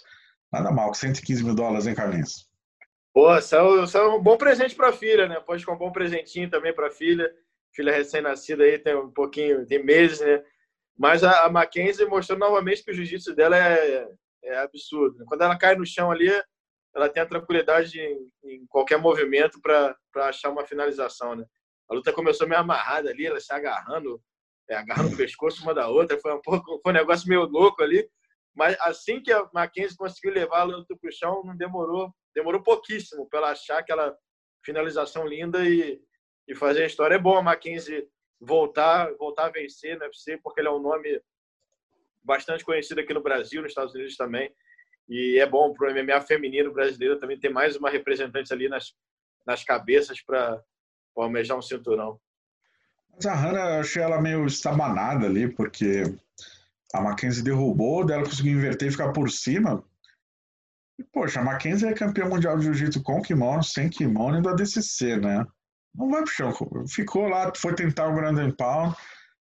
Nada 0.50 0.72
mal, 0.72 0.88
com 0.88 0.94
115 0.94 1.44
mil 1.44 1.54
dólares, 1.54 1.86
hein, 1.86 1.94
Carlinhos? 1.94 2.49
Pô, 3.12 3.40
são, 3.40 3.86
são 3.86 4.16
um 4.16 4.22
bom 4.22 4.36
presente 4.36 4.74
para 4.74 4.90
a 4.90 4.92
filha, 4.92 5.26
né? 5.26 5.40
Pode 5.40 5.66
comprar 5.66 5.84
um 5.84 5.88
bom 5.88 5.92
presentinho 5.92 6.48
também 6.48 6.72
para 6.72 6.86
a 6.86 6.92
filha. 6.92 7.32
Filha 7.72 7.92
recém-nascida 7.92 8.62
aí 8.64 8.78
tem 8.78 8.94
um 8.94 9.10
pouquinho, 9.10 9.66
tem 9.66 9.82
meses, 9.82 10.20
né? 10.20 10.42
Mas 10.96 11.24
a, 11.24 11.44
a 11.46 11.50
Mackenzie 11.50 12.06
mostrou 12.06 12.38
novamente 12.38 12.84
que 12.84 12.90
o 12.90 12.94
jiu-jitsu 12.94 13.34
dela 13.34 13.56
é, 13.56 14.08
é 14.44 14.58
absurdo. 14.58 15.24
Quando 15.26 15.42
ela 15.42 15.58
cai 15.58 15.74
no 15.74 15.86
chão 15.86 16.10
ali, 16.10 16.30
ela 16.94 17.08
tem 17.08 17.22
a 17.22 17.26
tranquilidade 17.26 17.98
em, 17.98 18.32
em 18.44 18.66
qualquer 18.66 18.98
movimento 18.98 19.60
para 19.60 19.96
achar 20.16 20.50
uma 20.50 20.66
finalização, 20.66 21.34
né? 21.34 21.44
A 21.88 21.94
luta 21.94 22.12
começou 22.12 22.46
meio 22.46 22.60
amarrada 22.60 23.10
ali, 23.10 23.26
ela 23.26 23.40
se 23.40 23.52
agarrando, 23.52 24.22
é, 24.68 24.76
agarrando 24.76 25.14
o 25.14 25.16
pescoço 25.16 25.62
uma 25.62 25.74
da 25.74 25.88
outra, 25.88 26.18
foi 26.20 26.32
um, 26.32 26.40
pouco, 26.40 26.80
foi 26.80 26.92
um 26.92 26.96
negócio 26.96 27.28
meio 27.28 27.44
louco 27.44 27.82
ali. 27.82 28.08
Mas 28.54 28.76
assim 28.80 29.20
que 29.20 29.32
a 29.32 29.48
Mackenzie 29.52 29.96
conseguiu 29.96 30.32
levar 30.32 30.60
a 30.60 30.64
luta 30.64 30.96
para 30.96 31.08
o 31.08 31.12
chão, 31.12 31.42
não 31.44 31.56
demorou, 31.56 32.12
demorou 32.34 32.62
pouquíssimo 32.62 33.28
para 33.28 33.40
ela 33.40 33.50
achar 33.50 33.78
aquela 33.78 34.16
finalização 34.64 35.26
linda 35.26 35.68
e, 35.68 36.00
e 36.46 36.54
fazer 36.54 36.84
a 36.84 36.86
história. 36.86 37.14
É 37.14 37.18
bom 37.18 37.36
a 37.36 37.42
Mackenzie 37.42 38.08
voltar, 38.40 39.12
voltar 39.16 39.46
a 39.46 39.50
vencer 39.50 39.98
no 39.98 40.04
UFC, 40.04 40.38
porque 40.38 40.60
ele 40.60 40.68
é 40.68 40.72
um 40.72 40.80
nome 40.80 41.20
bastante 42.22 42.64
conhecido 42.64 43.00
aqui 43.00 43.12
no 43.12 43.22
Brasil, 43.22 43.62
nos 43.62 43.70
Estados 43.70 43.94
Unidos 43.94 44.16
também. 44.16 44.52
E 45.08 45.38
é 45.40 45.46
bom 45.46 45.72
para 45.72 45.90
o 45.90 45.94
MMA 45.94 46.20
feminino 46.20 46.72
brasileiro 46.72 47.18
também 47.18 47.38
ter 47.38 47.48
mais 47.48 47.76
uma 47.76 47.90
representante 47.90 48.52
ali 48.52 48.68
nas, 48.68 48.94
nas 49.46 49.64
cabeças 49.64 50.22
para 50.22 50.62
almejar 51.16 51.58
um 51.58 51.62
cinturão. 51.62 52.20
Mas 53.12 53.26
a 53.26 53.34
Hannah, 53.34 53.74
eu 53.74 53.80
achei 53.80 54.02
ela 54.02 54.20
meio 54.20 54.46
estabanada 54.46 55.26
ali, 55.26 55.48
porque 55.52 56.04
a 56.94 57.00
Mackenzie 57.00 57.42
derrubou, 57.42 58.06
dela 58.06 58.24
conseguiu 58.24 58.52
inverter 58.52 58.88
e 58.88 58.92
ficar 58.92 59.12
por 59.12 59.30
cima. 59.30 59.84
E, 61.00 61.04
poxa, 61.04 61.40
a 61.40 61.42
Mackenzie 61.42 61.88
é 61.88 61.94
campeã 61.94 62.26
mundial 62.26 62.58
de 62.58 62.64
jiu-jitsu 62.64 63.02
com 63.02 63.22
kimono, 63.22 63.64
sem 63.64 63.88
kimono 63.88 64.38
e 64.38 64.42
do 64.42 64.50
ADCC, 64.50 65.16
né? 65.16 65.46
Não 65.94 66.10
vai 66.10 66.22
pro 66.22 66.30
chão. 66.30 66.52
Ficou 66.86 67.26
lá, 67.26 67.50
foi 67.56 67.74
tentar 67.74 68.08
o 68.08 68.14
Grand 68.14 68.50
Pound. 68.52 68.94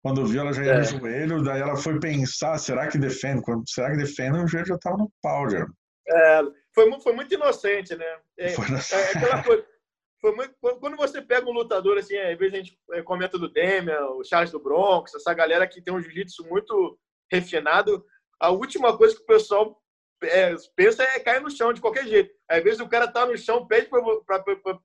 Quando 0.03 0.27
viu, 0.27 0.41
ela 0.41 0.55
já 0.55 0.65
ia 0.65 0.73
é. 0.73 0.79
no 0.79 0.85
joelho. 0.85 1.45
Daí 1.45 1.61
ela 1.61 1.77
foi 1.77 2.01
pensar, 2.01 2.57
será 2.57 2.89
que 2.89 2.97
defende? 2.97 3.43
Quando, 3.43 3.63
será 3.69 3.91
que 3.91 3.99
defende? 3.99 4.39
O 4.39 4.47
joelho 4.47 4.67
já 4.67 4.79
tava 4.79 4.97
no 4.97 5.13
pau, 5.23 5.51
já. 5.51 5.67
É, 6.09 6.43
foi, 6.75 7.01
foi 7.01 7.13
muito 7.13 7.35
inocente, 7.35 7.95
né? 7.95 8.07
É, 8.39 8.53
é 8.53 9.13
aquela 9.15 9.43
coisa 9.45 9.65
foi 10.25 10.35
muito, 10.35 10.55
quando 10.81 10.97
você 10.97 11.21
pega 11.21 11.47
um 11.47 11.53
lutador 11.53 11.99
assim, 11.99 12.17
às 12.17 12.39
vezes 12.39 12.55
a 12.55 12.57
gente 12.57 12.79
é, 12.93 13.03
comenta 13.03 13.39
do 13.39 13.47
Demian, 13.47 14.07
o 14.13 14.25
Charles 14.25 14.51
do 14.51 14.59
Bronx, 14.59 15.15
essa 15.15 15.35
galera 15.35 15.67
que 15.67 15.83
tem 15.83 15.93
um 15.93 16.01
jiu-jitsu 16.01 16.47
muito 16.49 16.99
refinado, 17.31 18.03
a 18.41 18.49
última 18.49 18.97
coisa 18.97 19.15
que 19.15 19.21
o 19.21 19.27
pessoal 19.27 19.79
é, 20.25 20.55
pensa 20.77 21.03
é 21.03 21.21
cair 21.21 21.41
no 21.41 21.51
chão 21.51 21.73
de 21.73 21.81
qualquer 21.81 22.07
jeito. 22.07 22.35
Às 22.49 22.63
vezes 22.63 22.81
o 22.81 22.89
cara 22.89 23.09
tá 23.09 23.27
no 23.27 23.37
chão, 23.37 23.67
pede 23.67 23.89
para 23.89 24.01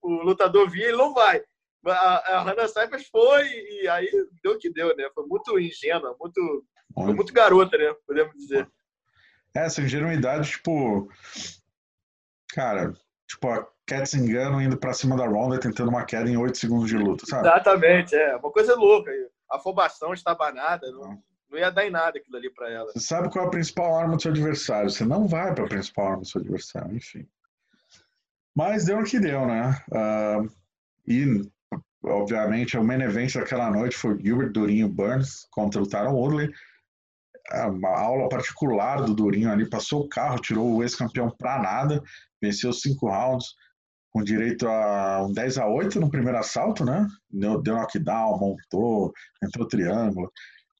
o 0.01 0.23
lutador 0.23 0.69
vir, 0.69 0.83
ele 0.83 0.97
não 0.97 1.13
vai. 1.13 1.43
A, 1.85 2.37
a 2.37 2.43
Hannah 2.43 2.67
Cyphers 2.67 3.07
foi 3.07 3.47
e 3.47 3.87
aí 3.87 4.09
deu 4.43 4.53
o 4.53 4.57
que 4.57 4.69
deu, 4.71 4.95
né? 4.95 5.09
Foi 5.13 5.25
muito 5.25 5.57
ingênua, 5.59 6.15
muito, 6.19 6.65
foi 6.93 7.13
muito 7.13 7.33
garota, 7.33 7.77
né? 7.77 7.95
Podemos 8.05 8.35
dizer. 8.35 8.69
É, 9.55 9.65
essa 9.65 9.81
ingenuidade, 9.81 10.51
tipo. 10.51 11.09
Cara, 12.53 12.93
tipo, 13.27 13.47
a 13.47 13.67
Cat 13.85 14.15
engano 14.15 14.61
indo 14.61 14.77
para 14.77 14.93
cima 14.93 15.15
da 15.15 15.25
Ronda 15.25 15.59
tentando 15.59 15.89
uma 15.89 16.05
queda 16.05 16.29
em 16.29 16.37
8 16.37 16.57
segundos 16.57 16.89
de 16.89 16.97
luta, 16.97 17.25
sabe? 17.25 17.47
Exatamente, 17.47 18.15
é. 18.15 18.35
Uma 18.35 18.51
coisa 18.51 18.75
louca. 18.75 19.11
Afobação 19.49 20.13
estabanada. 20.13 20.91
Não, 20.91 21.21
não 21.49 21.57
ia 21.57 21.69
dar 21.69 21.85
em 21.85 21.91
nada 21.91 22.17
aquilo 22.17 22.37
ali 22.37 22.49
para 22.49 22.69
ela. 22.69 22.91
Você 22.91 22.99
sabe 22.99 23.29
qual 23.29 23.45
é 23.45 23.47
a 23.47 23.51
principal 23.51 23.95
arma 23.95 24.15
do 24.15 24.21
seu 24.21 24.31
adversário. 24.31 24.89
Você 24.89 25.03
não 25.03 25.27
vai 25.27 25.53
para 25.53 25.65
a 25.65 25.69
principal 25.69 26.07
arma 26.07 26.21
do 26.21 26.27
seu 26.27 26.41
adversário, 26.41 26.95
enfim. 26.95 27.27
Mas 28.55 28.85
deu 28.85 28.99
o 28.99 29.03
que 29.03 29.19
deu, 29.19 29.45
né? 29.45 29.81
Uh, 29.89 30.51
e, 31.07 31.49
obviamente, 32.03 32.77
o 32.77 32.83
main 32.83 33.01
event 33.01 33.33
daquela 33.33 33.71
noite 33.71 33.95
foi 33.95 34.19
Gilbert 34.21 34.51
Durinho 34.51 34.87
Burns 34.87 35.47
contra 35.51 35.81
o 35.81 35.87
Taron 35.87 36.13
Woodley. 36.13 36.51
É 37.51 37.65
uma 37.65 37.97
aula 37.97 38.29
particular 38.29 39.01
do 39.03 39.15
Durinho 39.15 39.51
ali, 39.51 39.67
passou 39.67 40.01
o 40.01 40.09
carro, 40.09 40.39
tirou 40.39 40.75
o 40.75 40.83
ex-campeão 40.83 41.31
para 41.31 41.61
nada, 41.61 42.03
venceu 42.39 42.71
cinco 42.71 43.07
rounds, 43.07 43.55
com 44.11 44.23
direito 44.23 44.67
a 44.67 45.25
um 45.25 45.33
10 45.33 45.57
a 45.57 45.67
8 45.67 45.99
no 45.99 46.11
primeiro 46.11 46.37
assalto, 46.37 46.85
né? 46.85 47.07
Deu, 47.29 47.61
deu 47.61 47.75
knockdown, 47.75 48.39
montou, 48.39 49.13
entrou 49.43 49.67
triângulo. 49.67 50.31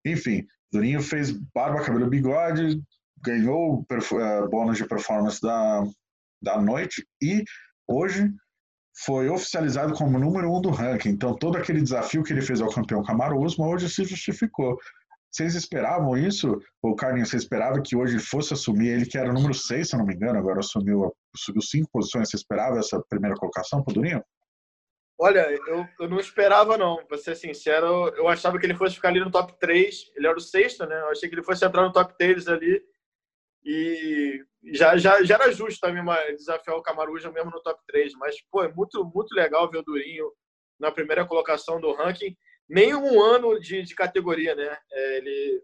Enfim, 0.05 0.45
Durinho 0.71 1.01
fez 1.01 1.31
barba, 1.53 1.83
cabelo, 1.83 2.09
bigode, 2.09 2.81
ganhou 3.21 3.79
uh, 3.79 4.49
bônus 4.49 4.77
de 4.77 4.87
performance 4.87 5.41
da, 5.41 5.83
da 6.41 6.61
noite 6.61 7.05
e 7.21 7.43
hoje 7.87 8.31
foi 9.03 9.29
oficializado 9.29 9.93
como 9.93 10.19
número 10.19 10.53
um 10.53 10.61
do 10.61 10.69
ranking. 10.69 11.09
Então, 11.09 11.35
todo 11.35 11.57
aquele 11.57 11.81
desafio 11.81 12.23
que 12.23 12.33
ele 12.33 12.41
fez 12.41 12.61
ao 12.61 12.69
campeão 12.69 13.03
Kamaru 13.03 13.41
Usman 13.41 13.67
hoje 13.67 13.89
se 13.89 14.03
justificou. 14.03 14.77
Vocês 15.31 15.55
esperavam 15.55 16.17
isso? 16.17 16.59
O 16.81 16.95
Carlinhos, 16.95 17.29
você 17.29 17.37
esperava 17.37 17.81
que 17.81 17.95
hoje 17.95 18.19
fosse 18.19 18.53
assumir 18.53 18.89
ele, 18.89 19.05
que 19.05 19.17
era 19.17 19.29
o 19.29 19.33
número 19.33 19.53
6, 19.53 19.87
se 19.87 19.95
eu 19.95 19.99
não 19.99 20.05
me 20.05 20.15
engano, 20.15 20.39
agora 20.39 20.59
assumiu, 20.59 21.13
subiu 21.35 21.61
cinco 21.61 21.87
posições. 21.91 22.29
Você 22.29 22.35
esperava 22.35 22.79
essa 22.79 23.01
primeira 23.07 23.35
colocação 23.35 23.83
para 23.83 23.91
o 23.91 23.93
Durinho? 23.93 24.23
Olha, 25.21 25.51
eu, 25.67 25.85
eu 25.99 26.09
não 26.09 26.17
esperava, 26.17 26.77
não. 26.77 27.05
Pra 27.05 27.17
ser 27.17 27.35
sincero, 27.35 28.07
eu 28.15 28.29
achava 28.29 28.57
que 28.57 28.65
ele 28.65 28.73
fosse 28.73 28.95
ficar 28.95 29.09
ali 29.09 29.19
no 29.19 29.29
top 29.29 29.53
3. 29.59 30.13
Ele 30.15 30.25
era 30.25 30.37
o 30.37 30.41
sexto, 30.41 30.85
né? 30.85 30.97
Eu 31.01 31.09
achei 31.09 31.27
que 31.27 31.35
ele 31.35 31.43
fosse 31.43 31.65
entrar 31.65 31.83
no 31.83 31.91
top 31.91 32.17
3 32.17 32.47
ali. 32.47 32.81
E 33.65 34.41
já, 34.73 34.95
já, 34.95 35.21
já 35.21 35.35
era 35.35 35.51
justo 35.51 35.81
também 35.81 36.01
desafiar 36.37 36.77
o 36.77 36.81
Camaruja 36.81 37.29
mesmo 37.31 37.51
no 37.51 37.61
top 37.61 37.81
3. 37.85 38.13
Mas, 38.13 38.41
pô, 38.49 38.63
é 38.63 38.71
muito, 38.73 39.03
muito 39.13 39.35
legal 39.35 39.69
ver 39.69 39.79
o 39.79 39.83
Durinho 39.83 40.31
na 40.79 40.89
primeira 40.89 41.25
colocação 41.25 41.81
do 41.81 41.93
ranking. 41.93 42.33
Nem 42.69 42.95
um 42.95 43.21
ano 43.21 43.59
de, 43.59 43.81
de 43.81 43.93
categoria, 43.95 44.55
né? 44.55 44.77
É, 44.89 45.17
ele 45.17 45.63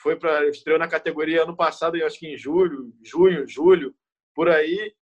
foi 0.00 0.14
para 0.16 0.48
estreou 0.48 0.78
na 0.78 0.86
categoria 0.86 1.42
ano 1.42 1.56
passado, 1.56 1.96
acho 2.04 2.20
que 2.20 2.28
em 2.28 2.36
julho, 2.36 2.92
junho, 3.04 3.48
julho, 3.48 3.92
por 4.32 4.48
aí. 4.48 4.94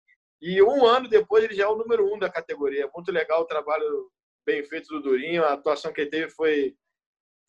E 0.42 0.62
um 0.64 0.86
ano 0.86 1.10
depois 1.10 1.44
ele 1.44 1.54
já 1.54 1.66
é 1.66 1.68
o 1.68 1.76
número 1.76 2.14
um 2.14 2.18
da 2.18 2.30
categoria. 2.30 2.90
Muito 2.94 3.12
legal 3.12 3.42
o 3.42 3.46
trabalho 3.46 4.10
bem 4.46 4.64
feito 4.64 4.88
do 4.88 5.02
Durinho. 5.02 5.44
A 5.44 5.54
atuação 5.54 5.92
que 5.92 6.02
ele 6.02 6.10
teve 6.10 6.30
foi, 6.32 6.76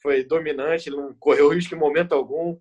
foi 0.03 0.25
dominante, 0.25 0.91
não 0.91 1.15
correu 1.19 1.49
risco 1.55 1.75
em 1.75 1.79
momento 1.79 2.13
algum. 2.13 2.59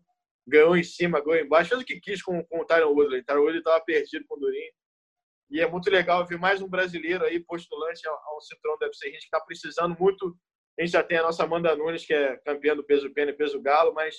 Ganhou 0.47 0.77
em 0.77 0.83
cima, 0.83 1.21
ganhou 1.21 1.45
embaixo, 1.45 1.69
fez 1.69 1.81
o 1.81 1.85
que 1.85 1.99
quis 1.99 2.21
com, 2.21 2.43
com 2.45 2.59
o 2.61 2.65
Tyron 2.65 2.93
Woodley. 2.93 3.21
O 3.21 3.25
Tyron 3.25 3.41
Woodley 3.41 3.59
estava 3.59 3.83
perdido 3.83 4.25
com 4.27 4.35
o 4.35 4.39
Durinho. 4.39 4.71
E 5.51 5.59
é 5.61 5.67
muito 5.67 5.89
legal 5.89 6.25
ver 6.27 6.37
mais 6.37 6.61
um 6.61 6.67
brasileiro 6.67 7.25
aí 7.25 7.39
postulante 7.39 8.07
ao 8.07 8.41
cinturão 8.41 8.77
do 8.77 8.85
UFC. 8.85 9.07
A 9.07 9.11
gente 9.11 9.23
está 9.23 9.39
precisando 9.39 9.97
muito. 9.99 10.35
A 10.77 10.83
gente 10.83 10.91
já 10.91 11.03
tem 11.03 11.17
a 11.17 11.23
nossa 11.23 11.43
Amanda 11.43 11.75
Nunes, 11.75 12.05
que 12.05 12.13
é 12.13 12.37
campeã 12.37 12.75
do 12.75 12.83
peso 12.83 13.11
pena 13.11 13.31
e 13.31 13.33
peso 13.35 13.59
galo, 13.59 13.93
mas 13.93 14.15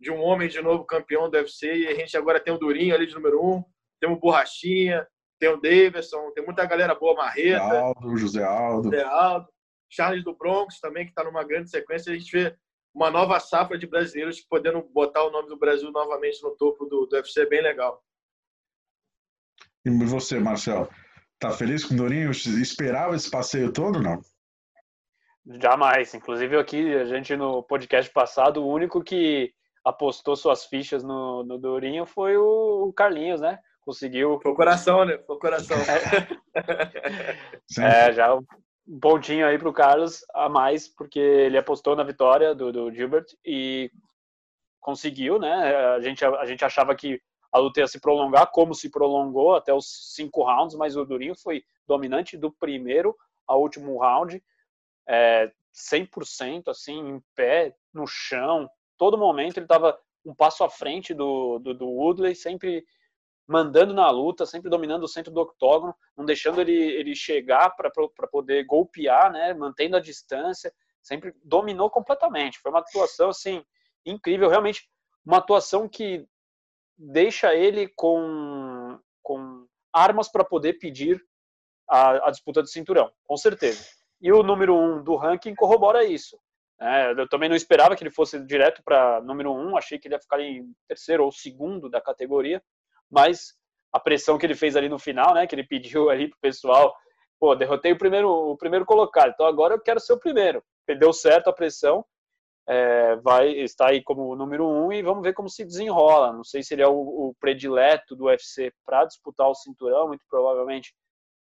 de 0.00 0.10
um 0.12 0.20
homem 0.20 0.48
de 0.48 0.60
novo 0.62 0.84
campeão 0.84 1.28
do 1.28 1.36
UFC. 1.36 1.78
E 1.78 1.88
a 1.88 1.94
gente 1.94 2.16
agora 2.16 2.38
tem 2.38 2.54
o 2.54 2.58
Durinho 2.58 2.94
ali 2.94 3.06
de 3.06 3.14
número 3.14 3.44
um, 3.44 3.64
tem 4.00 4.08
o 4.08 4.16
Borrachinha, 4.16 5.06
tem 5.38 5.48
o 5.48 5.60
Davidson, 5.60 6.30
tem 6.32 6.44
muita 6.44 6.66
galera 6.66 6.94
boa, 6.94 7.14
Marreta. 7.14 7.80
Aldo, 7.80 8.16
José 8.16 8.44
Aldo. 8.44 8.90
José 8.90 9.02
Aldo. 9.04 9.48
Charles 9.88 10.22
do 10.22 10.36
Bronx 10.36 10.80
também, 10.80 11.04
que 11.04 11.12
está 11.12 11.24
numa 11.24 11.44
grande 11.44 11.70
sequência. 11.70 12.12
A 12.12 12.16
gente 12.16 12.30
vê 12.30 12.54
uma 12.94 13.10
nova 13.10 13.38
safra 13.40 13.78
de 13.78 13.86
brasileiros 13.86 14.40
podendo 14.40 14.82
botar 14.82 15.24
o 15.24 15.30
nome 15.30 15.48
do 15.48 15.56
Brasil 15.56 15.90
novamente 15.90 16.42
no 16.42 16.50
topo 16.56 16.84
do, 16.84 17.06
do 17.06 17.16
UFC, 17.16 17.46
bem 17.46 17.62
legal. 17.62 18.02
E 19.84 19.90
você, 20.04 20.38
Marcel, 20.38 20.88
tá 21.38 21.50
feliz 21.50 21.84
com 21.84 21.94
o 21.94 21.96
Durinho? 21.96 22.30
Esperava 22.30 23.16
esse 23.16 23.30
passeio 23.30 23.72
todo, 23.72 24.02
não? 24.02 24.20
Jamais. 25.62 26.12
Inclusive 26.12 26.58
aqui, 26.58 26.94
a 26.94 27.06
gente 27.06 27.34
no 27.36 27.62
podcast 27.62 28.12
passado, 28.12 28.62
o 28.62 28.70
único 28.70 29.02
que 29.02 29.54
apostou 29.84 30.36
suas 30.36 30.66
fichas 30.66 31.02
no, 31.02 31.42
no 31.44 31.56
Durinho 31.56 32.04
foi 32.04 32.36
o 32.36 32.92
Carlinhos, 32.94 33.40
né? 33.40 33.58
Conseguiu. 33.88 34.38
Foi 34.42 34.52
o 34.52 34.54
coração, 34.54 35.06
né? 35.06 35.16
Foi 35.16 35.36
o 35.36 35.38
coração. 35.38 35.78
é, 37.82 38.12
já 38.12 38.34
um 38.34 38.44
pontinho 39.00 39.46
aí 39.46 39.58
pro 39.58 39.72
Carlos 39.72 40.22
a 40.34 40.46
mais, 40.46 40.86
porque 40.86 41.18
ele 41.18 41.56
apostou 41.56 41.96
na 41.96 42.04
vitória 42.04 42.54
do, 42.54 42.70
do 42.70 42.92
Gilbert 42.92 43.24
e 43.42 43.90
conseguiu, 44.78 45.38
né? 45.38 45.74
A 45.94 46.00
gente, 46.02 46.22
a 46.22 46.44
gente 46.44 46.62
achava 46.62 46.94
que 46.94 47.18
a 47.50 47.58
luta 47.58 47.80
ia 47.80 47.86
se 47.86 47.98
prolongar, 47.98 48.50
como 48.50 48.74
se 48.74 48.90
prolongou 48.90 49.56
até 49.56 49.72
os 49.72 50.12
cinco 50.14 50.42
rounds, 50.42 50.76
mas 50.76 50.94
o 50.94 51.06
Durinho 51.06 51.34
foi 51.34 51.64
dominante 51.86 52.36
do 52.36 52.52
primeiro 52.52 53.16
ao 53.46 53.62
último 53.62 53.98
round, 53.98 54.44
é, 55.08 55.50
100%, 55.74 56.68
assim, 56.68 56.98
em 56.98 57.22
pé, 57.34 57.74
no 57.94 58.06
chão, 58.06 58.68
todo 58.98 59.16
momento 59.16 59.56
ele 59.56 59.64
estava 59.64 59.98
um 60.26 60.34
passo 60.34 60.62
à 60.62 60.68
frente 60.68 61.14
do, 61.14 61.58
do, 61.58 61.72
do, 61.72 61.88
Woodley, 61.88 62.34
sempre 62.34 62.84
mandando 63.48 63.94
na 63.94 64.10
luta, 64.10 64.44
sempre 64.44 64.68
dominando 64.68 65.04
o 65.04 65.08
centro 65.08 65.32
do 65.32 65.40
octógono, 65.40 65.96
não 66.14 66.26
deixando 66.26 66.60
ele, 66.60 66.74
ele 66.74 67.14
chegar 67.14 67.70
para 67.70 67.90
poder 68.30 68.64
golpear, 68.64 69.32
né, 69.32 69.54
mantendo 69.54 69.96
a 69.96 70.00
distância, 70.00 70.72
sempre 71.02 71.34
dominou 71.42 71.88
completamente. 71.88 72.58
Foi 72.58 72.70
uma 72.70 72.80
atuação, 72.80 73.30
assim, 73.30 73.64
incrível, 74.04 74.50
realmente 74.50 74.86
uma 75.24 75.38
atuação 75.38 75.88
que 75.88 76.26
deixa 76.96 77.54
ele 77.54 77.88
com, 77.96 78.98
com 79.22 79.66
armas 79.92 80.28
para 80.28 80.44
poder 80.44 80.74
pedir 80.74 81.24
a, 81.88 82.28
a, 82.28 82.30
disputa 82.30 82.60
do 82.60 82.68
cinturão, 82.68 83.10
com 83.24 83.36
certeza. 83.36 83.82
E 84.20 84.30
o 84.30 84.42
número 84.42 84.76
um 84.76 85.02
do 85.02 85.16
ranking 85.16 85.54
corrobora 85.54 86.04
isso. 86.04 86.38
É, 86.80 87.12
eu 87.12 87.28
também 87.28 87.48
não 87.48 87.56
esperava 87.56 87.96
que 87.96 88.02
ele 88.02 88.10
fosse 88.10 88.38
direto 88.44 88.82
para 88.84 89.20
número 89.22 89.52
um, 89.52 89.76
achei 89.76 89.98
que 89.98 90.06
ele 90.06 90.14
ia 90.14 90.20
ficar 90.20 90.40
em 90.40 90.72
terceiro 90.86 91.24
ou 91.24 91.32
segundo 91.32 91.88
da 91.88 92.00
categoria, 92.00 92.62
mas 93.10 93.54
a 93.92 93.98
pressão 93.98 94.38
que 94.38 94.46
ele 94.46 94.54
fez 94.54 94.76
ali 94.76 94.88
no 94.88 94.98
final, 94.98 95.34
né, 95.34 95.46
que 95.46 95.54
ele 95.54 95.64
pediu 95.64 96.10
ali 96.10 96.28
pro 96.28 96.38
pessoal, 96.40 96.94
pô, 97.38 97.54
derrotei 97.54 97.92
o 97.92 97.98
primeiro, 97.98 98.30
o 98.30 98.56
primeiro 98.56 98.84
colocado, 98.84 99.30
então 99.32 99.46
agora 99.46 99.74
eu 99.74 99.80
quero 99.80 100.00
ser 100.00 100.12
o 100.12 100.20
primeiro. 100.20 100.62
Ele 100.86 100.98
deu 100.98 101.12
certo 101.12 101.48
a 101.48 101.52
pressão, 101.52 102.04
é, 102.68 103.16
vai 103.16 103.48
estar 103.50 103.88
aí 103.88 104.02
como 104.02 104.36
número 104.36 104.66
um 104.66 104.92
e 104.92 105.02
vamos 105.02 105.22
ver 105.22 105.32
como 105.32 105.48
se 105.48 105.64
desenrola. 105.64 106.32
Não 106.32 106.44
sei 106.44 106.62
se 106.62 106.74
ele 106.74 106.82
é 106.82 106.88
o, 106.88 106.92
o 106.92 107.34
predileto 107.40 108.14
do 108.14 108.26
UFC 108.26 108.72
para 108.84 109.04
disputar 109.06 109.48
o 109.48 109.54
cinturão, 109.54 110.08
muito 110.08 110.24
provavelmente 110.28 110.94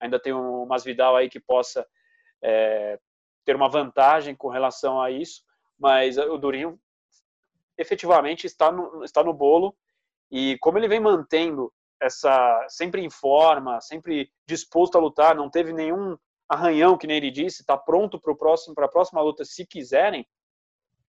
ainda 0.02 0.20
tem 0.20 0.34
um 0.34 0.66
Masvidal 0.66 1.16
aí 1.16 1.30
que 1.30 1.40
possa 1.40 1.86
é, 2.44 3.00
ter 3.46 3.56
uma 3.56 3.70
vantagem 3.70 4.36
com 4.36 4.50
relação 4.50 5.02
a 5.02 5.10
isso, 5.10 5.42
mas 5.80 6.18
o 6.18 6.38
Durinho 6.38 6.78
efetivamente 7.78 8.46
está 8.46 8.72
no, 8.72 9.04
está 9.04 9.24
no 9.24 9.34
bolo 9.34 9.76
e 10.34 10.58
como 10.58 10.80
ele 10.80 10.88
vem 10.88 11.00
mantendo 11.00 11.72
essa 12.02 12.66
sempre 12.68 13.02
em 13.02 13.10
forma, 13.10 13.80
sempre 13.80 14.30
disposto 14.48 14.98
a 14.98 15.00
lutar, 15.00 15.36
não 15.36 15.50
teve 15.50 15.72
nenhum 15.72 16.18
arranhão 16.50 16.98
que 16.98 17.08
nem 17.08 17.18
ele 17.18 17.32
disse, 17.32 17.62
está 17.62 17.78
pronto 17.78 18.20
para 18.20 18.36
próximo 18.36 18.74
para 18.76 18.86
a 18.86 18.90
próxima 18.90 19.22
luta 19.22 19.46
se 19.46 19.66
quiserem 19.66 20.28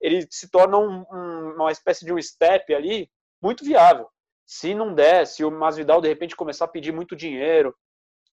ele 0.05 0.27
se 0.31 0.51
torna 0.51 0.77
um, 0.77 1.03
um, 1.11 1.55
uma 1.55 1.73
espécie 1.73 2.05
de 2.05 2.13
um 2.13 2.21
step 2.21 2.75
ali 2.75 3.11
muito 3.41 3.65
viável. 3.65 4.07
Se 4.45 4.75
não 4.75 4.95
der, 4.95 5.27
se 5.27 5.43
o 5.43 5.51
Masvidal 5.51 6.03
de 6.03 6.09
repente 6.09 6.37
começar 6.37 6.67
a 6.67 6.69
pedir 6.69 6.93
muito 6.93 7.17
dinheiro, 7.17 7.75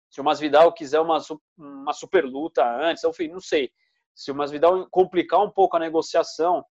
se 0.09 0.19
o 0.19 0.23
Masvidal 0.23 0.73
quiser 0.73 0.99
uma, 0.99 1.19
uma 1.55 1.93
super 1.93 2.25
luta 2.25 2.65
antes, 2.65 3.03
eu 3.03 3.13
não 3.29 3.39
sei. 3.39 3.71
Se 4.15 4.31
o 4.31 4.35
Masvidal 4.35 4.87
complicar 4.89 5.41
um 5.41 5.51
pouco 5.51 5.77
a 5.77 5.79
negociação, 5.79 6.65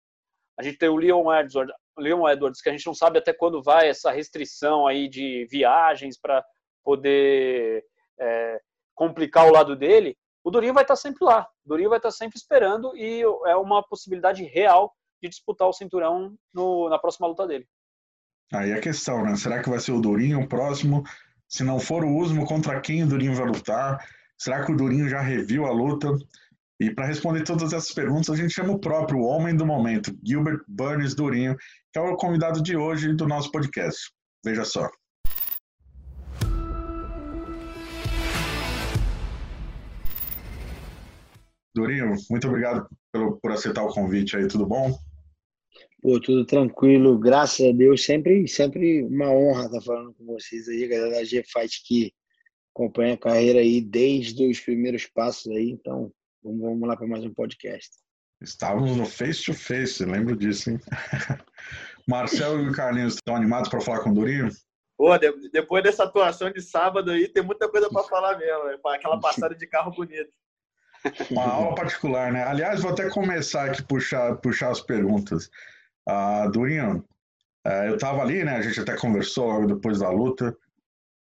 a 0.58 0.64
gente 0.64 0.78
tem 0.78 0.90
o 0.90 0.96
Leon 0.96 1.34
Edwards, 1.34 1.74
Leon 1.98 2.28
Edwards, 2.30 2.62
que 2.62 2.70
a 2.70 2.72
gente 2.72 2.86
não 2.86 2.94
sabe 2.94 3.20
até 3.20 3.34
quando 3.34 3.62
vai 3.62 3.90
essa 3.90 4.12
restrição 4.12 4.88
aí 4.88 5.08
de 5.08 5.48
viagens 5.50 6.20
para 6.20 6.44
poder 6.84 7.84
é, 8.20 8.62
complicar 8.94 9.48
o 9.48 9.52
lado 9.52 9.76
dele 9.76 10.18
o 10.46 10.52
Durinho 10.52 10.76
vai 10.76 10.84
estar 10.84 10.96
sempre 10.96 11.26
lá. 11.26 11.48
O 11.66 11.70
Durinho 11.70 11.90
vai 11.90 11.98
estar 11.98 12.12
sempre 12.12 12.38
esperando 12.38 12.96
e 12.96 13.24
é 13.48 13.56
uma 13.56 13.82
possibilidade 13.82 14.44
real 14.44 14.94
de 15.22 15.28
disputar 15.28 15.68
o 15.68 15.74
cinturão 15.74 16.38
no, 16.54 16.88
na 16.88 17.00
próxima 17.00 17.28
luta 17.28 17.48
dele. 17.48 17.68
Aí 18.54 18.72
a 18.72 18.80
questão, 18.80 19.24
né? 19.24 19.36
Será 19.36 19.60
que 19.64 19.70
vai 19.72 19.80
ser 19.80 19.92
o 19.92 20.00
Durinho 20.00 20.40
o 20.40 20.48
próximo? 20.48 21.04
Se 21.50 21.64
não 21.64 21.80
for 21.80 22.06
o 22.06 22.16
Usmo, 22.16 22.46
contra 22.46 22.80
quem 22.80 23.04
o 23.04 23.08
Durinho 23.08 23.34
vai 23.34 23.48
lutar? 23.48 24.08
Será 24.38 24.64
que 24.64 24.72
o 24.72 24.78
Durinho 24.78 25.10
já 25.10 25.20
reviu 25.20 25.66
a 25.66 25.72
luta? 25.72 26.16
E 26.78 26.94
para 26.94 27.06
responder 27.06 27.44
todas 27.44 27.72
essas 27.72 27.94
perguntas, 27.94 28.30
a 28.30 28.36
gente 28.36 28.54
chama 28.54 28.74
o 28.74 28.80
próprio 28.80 29.22
homem 29.22 29.56
do 29.56 29.66
momento, 29.66 30.14
Gilbert 30.22 30.60
Burns 30.68 31.16
Durinho, 31.16 31.56
que 31.92 31.98
é 31.98 32.02
o 32.02 32.18
convidado 32.18 32.62
de 32.62 32.76
hoje 32.76 33.14
do 33.14 33.26
nosso 33.26 33.50
podcast. 33.50 34.12
Veja 34.44 34.66
só. 34.66 34.90
Durinho, 41.74 42.14
muito 42.30 42.48
obrigado 42.48 42.88
pelo, 43.12 43.38
por 43.38 43.54
aceitar 43.54 43.84
o 43.84 43.94
convite 43.94 44.36
aí, 44.36 44.46
tudo 44.48 44.66
bom? 44.66 44.98
Pô, 46.02 46.20
tudo 46.20 46.46
tranquilo, 46.46 47.18
graças 47.18 47.66
a 47.66 47.72
Deus, 47.72 48.04
sempre, 48.04 48.48
sempre 48.50 49.02
uma 49.04 49.32
honra 49.32 49.66
estar 49.66 49.82
falando 49.82 50.14
com 50.14 50.26
vocês 50.26 50.68
aí, 50.68 50.88
galera 50.88 51.16
da 51.16 51.24
G-Fight 51.24 51.84
que 51.86 52.14
acompanha 52.74 53.14
a 53.14 53.18
carreira 53.18 53.60
aí 53.60 53.80
desde 53.80 54.46
os 54.46 54.60
primeiros 54.60 55.06
passos 55.06 55.50
aí, 55.52 55.72
então 55.72 56.12
vamos, 56.46 56.62
vamos 56.62 56.88
lá 56.88 56.96
para 56.96 57.08
mais 57.08 57.26
um 57.26 57.34
podcast. 57.34 57.90
Estávamos 58.40 58.96
no 58.96 59.06
face 59.06 59.44
to 59.44 59.54
face, 59.54 60.06
lembro 60.06 60.36
disso, 60.36 60.70
hein? 60.70 60.80
Marcelo 62.08 62.62
e 62.62 62.70
o 62.70 62.72
Carlinhos 62.72 63.16
estão 63.16 63.36
animados 63.36 63.70
para 63.70 63.82
falar 63.82 64.02
com 64.02 64.12
o 64.12 64.14
Durinho? 64.14 64.50
Pô, 64.96 65.18
depois 65.52 65.84
dessa 65.84 66.04
atuação 66.04 66.52
de 66.52 66.62
sábado 66.62 67.12
aí, 67.12 67.28
tem 67.28 67.44
muita 67.44 67.68
coisa 67.68 67.90
para 67.90 68.04
falar 68.04 68.38
mesmo, 68.38 68.66
né? 68.66 68.78
aquela 68.94 69.20
passada 69.20 69.56
de 69.56 69.66
carro 69.66 69.92
bonita. 69.92 70.30
Uma 71.32 71.46
aula 71.46 71.76
particular, 71.76 72.32
né? 72.32 72.44
Aliás, 72.44 72.82
vou 72.82 72.92
até 72.92 73.10
começar 73.10 73.66
aqui 73.66 73.84
puxar 73.84 74.36
puxar 74.38 74.72
as 74.72 74.82
perguntas. 74.82 75.50
Uh, 76.08 76.50
Durinho, 76.52 77.06
uh, 77.68 77.86
eu 77.88 77.98
tava 77.98 78.22
ali, 78.22 78.44
né? 78.44 78.56
A 78.56 78.62
gente 78.62 78.80
até 78.80 78.96
conversou 78.96 79.48
logo 79.48 79.68
depois 79.68 80.00
da 80.00 80.10
luta. 80.10 80.56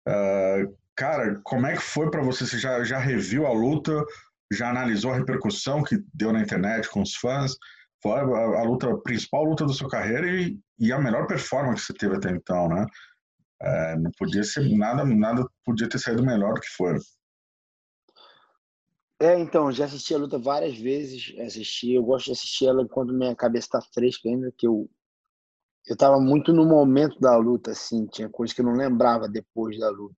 Uh, 0.08 0.76
cara, 0.96 1.40
como 1.44 1.66
é 1.66 1.74
que 1.74 1.82
foi 1.82 2.12
para 2.12 2.22
você? 2.22 2.46
Você 2.46 2.60
já, 2.60 2.84
já 2.84 3.00
reviu 3.00 3.48
a 3.48 3.54
luta? 3.54 4.06
Já 4.52 4.70
analisou 4.70 5.12
a 5.12 5.18
repercussão 5.18 5.84
que 5.84 5.98
deu 6.14 6.34
na 6.34 6.42
internet 6.42 6.90
com 6.90 7.02
os 7.02 7.16
fãs? 7.16 7.56
Foi 8.02 8.12
a, 8.12 8.24
a 8.24 8.64
luta, 8.64 8.92
a 8.92 8.98
principal 9.02 9.46
luta 9.46 9.66
da 9.66 9.74
sua 9.74 9.90
carreira 9.90 10.28
e, 10.28 10.60
e, 10.80 10.92
a 10.92 11.00
melhor 11.00 11.28
performance 11.28 11.82
que 11.82 11.88
você 11.88 11.94
teve 11.94 12.16
até 12.16 12.32
então, 12.32 12.68
né? 12.68 12.86
Uh, 13.62 14.02
não 14.02 14.12
podia 14.18 14.44
ser 14.44 14.68
nada, 14.76 15.06
nada 15.06 15.46
podia 15.64 15.88
ter 15.88 16.00
saído 16.00 16.24
melhor 16.24 16.56
do 16.56 16.62
que 16.62 16.70
foi. 16.70 16.98
É, 19.20 19.38
então, 19.40 19.72
já 19.72 19.86
assisti 19.86 20.16
a 20.16 20.18
luta 20.18 20.40
várias 20.40 20.76
vezes, 20.78 21.36
assisti, 21.40 21.94
eu 21.94 22.04
gosto 22.04 22.26
de 22.26 22.32
assistir 22.32 22.66
ela 22.66 22.88
quando 22.88 23.14
minha 23.14 23.36
cabeça 23.36 23.68
está 23.68 23.82
fresca 23.94 24.28
ainda, 24.28 24.52
que 24.58 24.66
eu 24.66 24.90
eu 25.88 25.94
estava 25.94 26.20
muito 26.20 26.54
no 26.54 26.66
momento 26.66 27.20
da 27.20 27.36
luta, 27.38 27.72
assim, 27.72 28.06
tinha 28.06 28.30
coisas 28.30 28.54
que 28.54 28.62
eu 28.62 28.66
não 28.66 28.74
lembrava 28.74 29.28
depois 29.28 29.80
da 29.80 29.90
luta. 29.90 30.16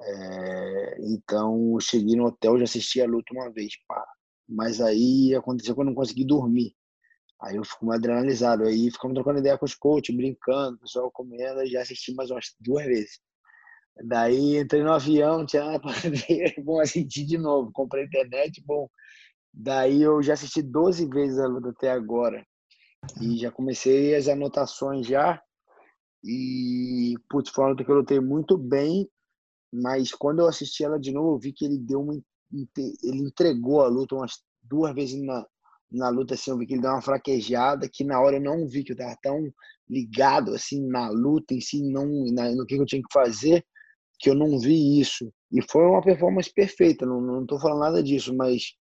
É, 0.00 0.96
então, 1.00 1.74
eu 1.74 1.80
cheguei 1.80 2.16
no 2.16 2.26
hotel, 2.26 2.58
já 2.58 2.64
assisti 2.64 3.00
a 3.00 3.06
luta 3.06 3.32
uma 3.32 3.50
vez, 3.50 3.72
pá. 3.86 4.04
Mas 4.48 4.80
aí 4.80 5.34
aconteceu 5.34 5.74
que 5.74 5.80
eu 5.80 5.84
não 5.84 5.94
consegui 5.94 6.24
dormir. 6.24 6.74
Aí 7.40 7.56
eu 7.56 7.64
fico 7.64 7.90
adrenalizado. 7.92 8.64
Aí 8.64 8.90
ficamos 8.90 9.14
trocando 9.14 9.38
ideia 9.38 9.58
com 9.58 9.64
os 9.64 9.74
coaches, 9.74 10.14
brincando, 10.14 10.76
o 10.76 10.80
pessoal 10.80 11.10
comendo, 11.12 11.66
já 11.66 11.82
assisti 11.82 12.14
mais 12.14 12.30
umas 12.30 12.46
duas 12.60 12.84
vezes. 12.84 13.20
Daí 14.06 14.58
entrei 14.58 14.82
no 14.82 14.92
avião, 14.92 15.46
tinha 15.46 15.78
ver, 15.78 16.54
bom, 16.64 16.80
assisti 16.80 17.24
de 17.24 17.38
novo. 17.38 17.70
Comprei 17.72 18.04
internet, 18.04 18.62
bom, 18.66 18.88
Daí 19.56 20.02
eu 20.02 20.20
já 20.20 20.34
assisti 20.34 20.60
12 20.60 21.06
vezes 21.06 21.38
a 21.38 21.46
luta 21.46 21.68
até 21.70 21.90
agora. 21.90 22.44
E 23.20 23.38
já 23.38 23.52
comecei 23.52 24.14
as 24.14 24.26
anotações 24.26 25.06
já. 25.06 25.40
E, 26.24 27.14
putz, 27.28 27.50
foi 27.50 27.64
uma 27.64 27.70
luta 27.70 27.84
que 27.84 27.90
eu 27.90 27.96
lutei 27.96 28.18
muito 28.18 28.58
bem. 28.58 29.08
Mas 29.74 30.12
quando 30.12 30.38
eu 30.38 30.46
assisti 30.46 30.84
ela 30.84 31.00
de 31.00 31.10
novo, 31.10 31.34
eu 31.34 31.38
vi 31.38 31.52
que 31.52 31.64
ele 31.64 31.78
deu 31.78 32.00
uma. 32.00 32.14
Ele 33.02 33.18
entregou 33.18 33.82
a 33.82 33.88
luta 33.88 34.14
umas 34.14 34.34
duas 34.62 34.94
vezes 34.94 35.20
na, 35.20 35.44
na 35.90 36.08
luta, 36.08 36.34
assim, 36.34 36.52
eu 36.52 36.58
vi 36.58 36.66
que 36.66 36.74
ele 36.74 36.82
deu 36.82 36.92
uma 36.92 37.02
fraquejada, 37.02 37.88
que 37.92 38.04
na 38.04 38.20
hora 38.20 38.36
eu 38.36 38.40
não 38.40 38.68
vi, 38.68 38.84
que 38.84 38.92
eu 38.92 38.96
tava 38.96 39.16
tão 39.20 39.52
ligado, 39.88 40.54
assim, 40.54 40.86
na 40.86 41.08
luta 41.10 41.54
em 41.54 41.60
si, 41.60 41.82
não, 41.82 42.06
na, 42.32 42.54
no 42.54 42.64
que 42.64 42.76
eu 42.76 42.86
tinha 42.86 43.02
que 43.02 43.12
fazer, 43.12 43.64
que 44.20 44.30
eu 44.30 44.34
não 44.34 44.60
vi 44.60 45.00
isso. 45.00 45.32
E 45.50 45.60
foi 45.62 45.84
uma 45.84 46.02
performance 46.02 46.52
perfeita, 46.52 47.04
não, 47.04 47.20
não 47.20 47.44
tô 47.44 47.58
falando 47.58 47.80
nada 47.80 48.02
disso, 48.02 48.34
mas 48.34 48.74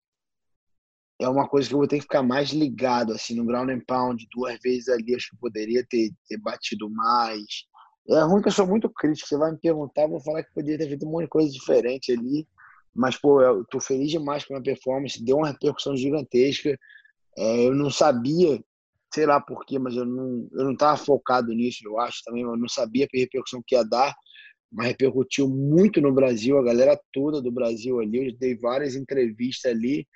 é 1.18 1.28
uma 1.28 1.48
coisa 1.48 1.68
que 1.68 1.74
eu 1.74 1.78
vou 1.78 1.88
ter 1.88 1.96
que 1.96 2.02
ficar 2.02 2.22
mais 2.22 2.50
ligado, 2.50 3.12
assim, 3.12 3.34
no 3.34 3.46
ground 3.46 3.70
and 3.70 3.82
pound, 3.86 4.26
duas 4.30 4.58
vezes 4.62 4.88
ali, 4.88 5.14
acho 5.14 5.30
que 5.30 5.36
poderia 5.38 5.86
ter, 5.88 6.10
ter 6.28 6.38
batido 6.38 6.90
mais. 6.90 7.64
É 8.08 8.20
ruim 8.22 8.42
que 8.42 8.48
eu 8.48 8.52
sou 8.52 8.66
muito 8.66 8.90
crítico, 8.90 9.28
você 9.28 9.36
vai 9.36 9.52
me 9.52 9.58
perguntar, 9.58 10.08
vou 10.08 10.20
falar 10.20 10.42
que 10.42 10.52
poderia 10.52 10.78
ter 10.78 10.88
feito 10.88 11.06
um 11.06 11.10
monte 11.10 11.24
de 11.24 11.28
coisa 11.28 11.50
diferente 11.50 12.12
ali, 12.12 12.46
mas, 12.94 13.16
pô, 13.16 13.40
eu 13.40 13.64
tô 13.64 13.80
feliz 13.80 14.10
demais 14.10 14.44
com 14.44 14.54
a 14.54 14.60
minha 14.60 14.74
performance, 14.74 15.24
deu 15.24 15.38
uma 15.38 15.48
repercussão 15.48 15.96
gigantesca, 15.96 16.76
é, 17.38 17.66
eu 17.66 17.74
não 17.74 17.90
sabia, 17.90 18.62
sei 19.14 19.24
lá 19.24 19.40
porquê, 19.40 19.78
mas 19.78 19.96
eu 19.96 20.04
não, 20.04 20.48
eu 20.52 20.64
não 20.64 20.76
tava 20.76 20.96
focado 20.98 21.52
nisso, 21.52 21.80
eu 21.84 21.98
acho 21.98 22.22
também, 22.24 22.42
eu 22.42 22.56
não 22.56 22.68
sabia 22.68 23.04
a 23.04 23.16
repercussão 23.16 23.62
que 23.66 23.74
ia 23.76 23.84
dar, 23.84 24.14
mas 24.70 24.88
repercutiu 24.88 25.48
muito 25.48 26.00
no 26.00 26.12
Brasil, 26.12 26.58
a 26.58 26.64
galera 26.64 27.00
toda 27.12 27.40
do 27.40 27.52
Brasil 27.52 28.00
ali, 28.00 28.28
eu 28.28 28.36
dei 28.36 28.56
várias 28.56 28.96
entrevistas 28.96 29.70
ali, 29.70 30.06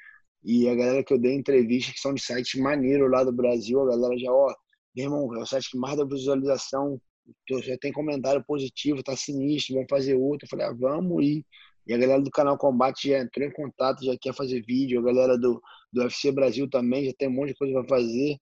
e 0.44 0.68
a 0.68 0.74
galera 0.74 1.04
que 1.04 1.12
eu 1.14 1.18
dei 1.18 1.34
entrevista, 1.34 1.92
que 1.92 2.00
são 2.00 2.14
de 2.14 2.22
sites 2.22 2.60
maneiros 2.60 3.10
lá 3.10 3.24
do 3.24 3.32
Brasil, 3.32 3.80
a 3.80 3.86
galera 3.86 4.18
já, 4.18 4.30
ó, 4.30 4.54
meu 4.94 5.04
irmão, 5.04 5.34
é 5.34 5.40
o 5.40 5.46
site 5.46 5.70
que 5.70 5.78
mais 5.78 5.96
dá 5.96 6.04
visualização, 6.04 7.00
já 7.62 7.76
tem 7.78 7.92
comentário 7.92 8.44
positivo, 8.44 9.02
tá 9.02 9.16
sinistro, 9.16 9.74
vamos 9.74 9.88
fazer 9.90 10.14
outro. 10.14 10.46
Eu 10.46 10.48
falei, 10.50 10.66
ah, 10.66 10.72
vamos 10.72 11.24
e 11.24 11.44
e 11.86 11.94
a 11.94 11.98
galera 11.98 12.20
do 12.20 12.30
canal 12.30 12.58
Combate 12.58 13.10
já 13.10 13.20
entrou 13.20 13.46
em 13.46 13.52
contato, 13.52 14.04
já 14.04 14.16
quer 14.20 14.34
fazer 14.34 14.60
vídeo, 14.62 14.98
a 14.98 15.02
galera 15.02 15.38
do, 15.38 15.62
do 15.92 16.02
UFC 16.02 16.32
Brasil 16.32 16.68
também 16.68 17.06
já 17.06 17.12
tem 17.16 17.28
um 17.28 17.32
monte 17.32 17.50
de 17.50 17.54
coisa 17.54 17.74
para 17.74 17.88
fazer. 17.88 18.36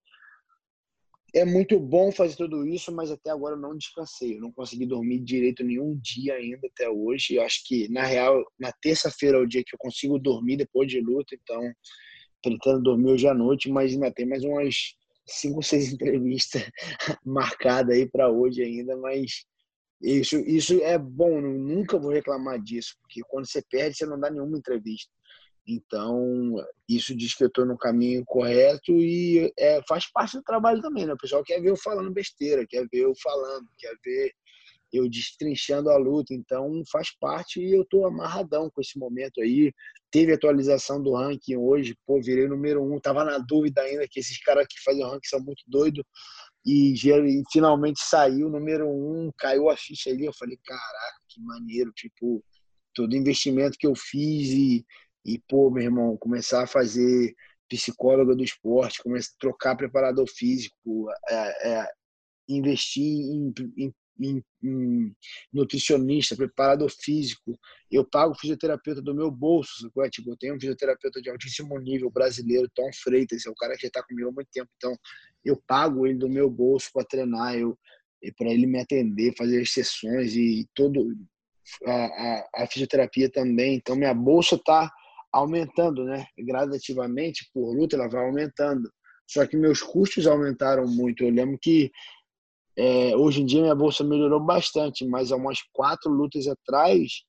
É 1.34 1.44
muito 1.44 1.78
bom 1.78 2.10
fazer 2.10 2.36
tudo 2.36 2.66
isso, 2.66 2.90
mas 2.92 3.10
até 3.10 3.30
agora 3.30 3.54
eu 3.54 3.60
não 3.60 3.76
descansei. 3.76 4.36
Eu 4.36 4.40
não 4.40 4.52
consegui 4.52 4.86
dormir 4.86 5.18
direito 5.18 5.62
nenhum 5.62 5.98
dia 6.00 6.34
ainda 6.34 6.66
até 6.68 6.88
hoje. 6.88 7.34
Eu 7.34 7.42
acho 7.42 7.66
que, 7.66 7.88
na 7.88 8.04
real, 8.04 8.42
na 8.58 8.72
terça-feira 8.80 9.36
é 9.36 9.40
o 9.40 9.46
dia 9.46 9.62
que 9.66 9.74
eu 9.74 9.78
consigo 9.78 10.18
dormir 10.18 10.56
depois 10.56 10.88
de 10.88 11.00
luta, 11.00 11.34
então 11.34 11.60
tentando 12.40 12.82
dormir 12.82 13.12
hoje 13.12 13.26
à 13.26 13.34
noite, 13.34 13.70
mas 13.70 13.92
ainda 13.92 14.12
tem 14.12 14.26
mais 14.26 14.44
umas 14.44 14.94
cinco, 15.26 15.62
seis 15.62 15.92
entrevistas 15.92 16.70
marcadas 17.24 17.96
aí 17.96 18.08
para 18.08 18.30
hoje 18.30 18.62
ainda, 18.62 18.96
mas 18.96 19.44
isso, 20.02 20.36
isso 20.40 20.82
é 20.82 20.98
bom, 20.98 21.40
nunca 21.40 21.98
vou 21.98 22.10
reclamar 22.10 22.60
disso, 22.60 22.94
porque 23.00 23.22
quando 23.28 23.46
você 23.46 23.62
perde, 23.70 23.96
você 23.96 24.06
não 24.06 24.18
dá 24.18 24.30
nenhuma 24.30 24.58
entrevista. 24.58 25.10
Então, 25.66 26.54
isso 26.86 27.16
diz 27.16 27.34
que 27.34 27.42
eu 27.42 27.48
estou 27.48 27.64
no 27.64 27.78
caminho 27.78 28.22
correto 28.26 28.92
e 28.92 29.50
é, 29.58 29.80
faz 29.88 30.10
parte 30.12 30.36
do 30.36 30.42
trabalho 30.42 30.82
também, 30.82 31.06
né? 31.06 31.14
O 31.14 31.18
pessoal 31.18 31.42
quer 31.42 31.58
ver 31.60 31.70
eu 31.70 31.76
falando 31.76 32.12
besteira, 32.12 32.66
quer 32.68 32.86
ver 32.92 33.00
eu 33.04 33.14
falando, 33.22 33.66
quer 33.78 33.94
ver 34.04 34.30
eu 34.96 35.08
destrinchando 35.08 35.90
a 35.90 35.96
luta. 35.96 36.32
Então, 36.34 36.82
faz 36.90 37.08
parte 37.18 37.60
e 37.60 37.72
eu 37.72 37.82
estou 37.82 38.06
amarradão 38.06 38.70
com 38.70 38.80
esse 38.80 38.98
momento 38.98 39.40
aí. 39.40 39.72
Teve 40.10 40.32
atualização 40.32 41.02
do 41.02 41.14
ranking 41.14 41.56
hoje, 41.56 41.96
pô, 42.06 42.20
virei 42.20 42.46
número 42.46 42.82
um. 42.82 43.00
Tava 43.00 43.24
na 43.24 43.38
dúvida 43.38 43.82
ainda 43.82 44.06
que 44.08 44.20
esses 44.20 44.38
caras 44.42 44.66
que 44.68 44.80
fazem 44.82 45.04
o 45.04 45.08
ranking 45.08 45.28
são 45.28 45.40
muito 45.40 45.62
doidos 45.66 46.04
e, 46.64 46.94
e, 46.94 47.42
finalmente 47.52 48.00
saiu 48.00 48.48
número 48.48 48.88
um, 48.88 49.30
caiu 49.36 49.68
a 49.68 49.76
ficha 49.76 50.10
ali. 50.10 50.24
Eu 50.24 50.32
falei, 50.32 50.58
caraca, 50.64 51.20
que 51.28 51.40
maneiro, 51.40 51.92
tipo, 51.92 52.42
todo 52.94 53.16
investimento 53.16 53.76
que 53.78 53.86
eu 53.86 53.94
fiz 53.94 54.48
e, 54.50 54.84
e 55.24 55.38
pô, 55.48 55.70
meu 55.70 55.82
irmão, 55.82 56.16
começar 56.16 56.62
a 56.62 56.66
fazer 56.66 57.34
psicóloga 57.68 58.34
do 58.34 58.44
esporte, 58.44 59.02
começar 59.02 59.32
a 59.34 59.40
trocar 59.40 59.76
preparador 59.76 60.26
físico, 60.28 61.10
é, 61.28 61.70
é, 61.70 61.88
investir 62.48 63.02
em, 63.02 63.52
em 63.76 63.92
em, 64.20 64.42
em 64.62 65.14
nutricionista, 65.52 66.36
preparador 66.36 66.90
físico, 66.90 67.58
eu 67.90 68.04
pago 68.04 68.34
fisioterapeuta 68.34 69.02
do 69.02 69.14
meu 69.14 69.30
bolso, 69.30 69.90
é? 69.98 70.08
tipo, 70.08 70.30
eu 70.30 70.36
tenho 70.36 70.54
um 70.54 70.60
fisioterapeuta 70.60 71.20
de 71.20 71.30
altíssimo 71.30 71.78
nível 71.78 72.10
brasileiro, 72.10 72.70
Tom 72.74 72.90
Freitas, 73.02 73.46
é 73.46 73.50
o 73.50 73.54
cara 73.54 73.74
que 73.74 73.82
já 73.82 73.88
está 73.88 74.02
comigo 74.02 74.28
há 74.28 74.32
muito 74.32 74.48
tempo, 74.52 74.70
então 74.76 74.96
eu 75.44 75.60
pago 75.66 76.06
ele 76.06 76.18
do 76.18 76.28
meu 76.28 76.50
bolso 76.50 76.90
para 76.92 77.04
treinar, 77.04 77.56
eu 77.56 77.78
para 78.38 78.48
ele 78.48 78.66
me 78.66 78.80
atender, 78.80 79.34
fazer 79.36 79.60
as 79.60 79.70
sessões 79.70 80.34
e 80.34 80.66
todo 80.74 81.14
a, 81.84 81.92
a, 81.92 82.48
a 82.62 82.66
fisioterapia 82.66 83.30
também, 83.30 83.74
então 83.74 83.94
minha 83.94 84.14
bolsa 84.14 84.54
está 84.54 84.90
aumentando, 85.32 86.04
né? 86.04 86.26
Gradativamente 86.38 87.50
por 87.52 87.76
luta 87.76 87.96
ela 87.96 88.08
vai 88.08 88.24
aumentando. 88.24 88.90
Só 89.26 89.46
que 89.46 89.56
meus 89.56 89.82
custos 89.82 90.26
aumentaram 90.26 90.86
muito. 90.86 91.24
Eu 91.24 91.30
lembro 91.30 91.58
que 91.60 91.90
é, 92.76 93.16
hoje 93.16 93.42
em 93.42 93.46
dia 93.46 93.62
minha 93.62 93.74
bolsa 93.74 94.02
melhorou 94.02 94.40
bastante, 94.40 95.06
mas 95.06 95.30
há 95.30 95.36
umas 95.36 95.58
quatro 95.72 96.10
lutas 96.10 96.46
atrás 96.46 97.24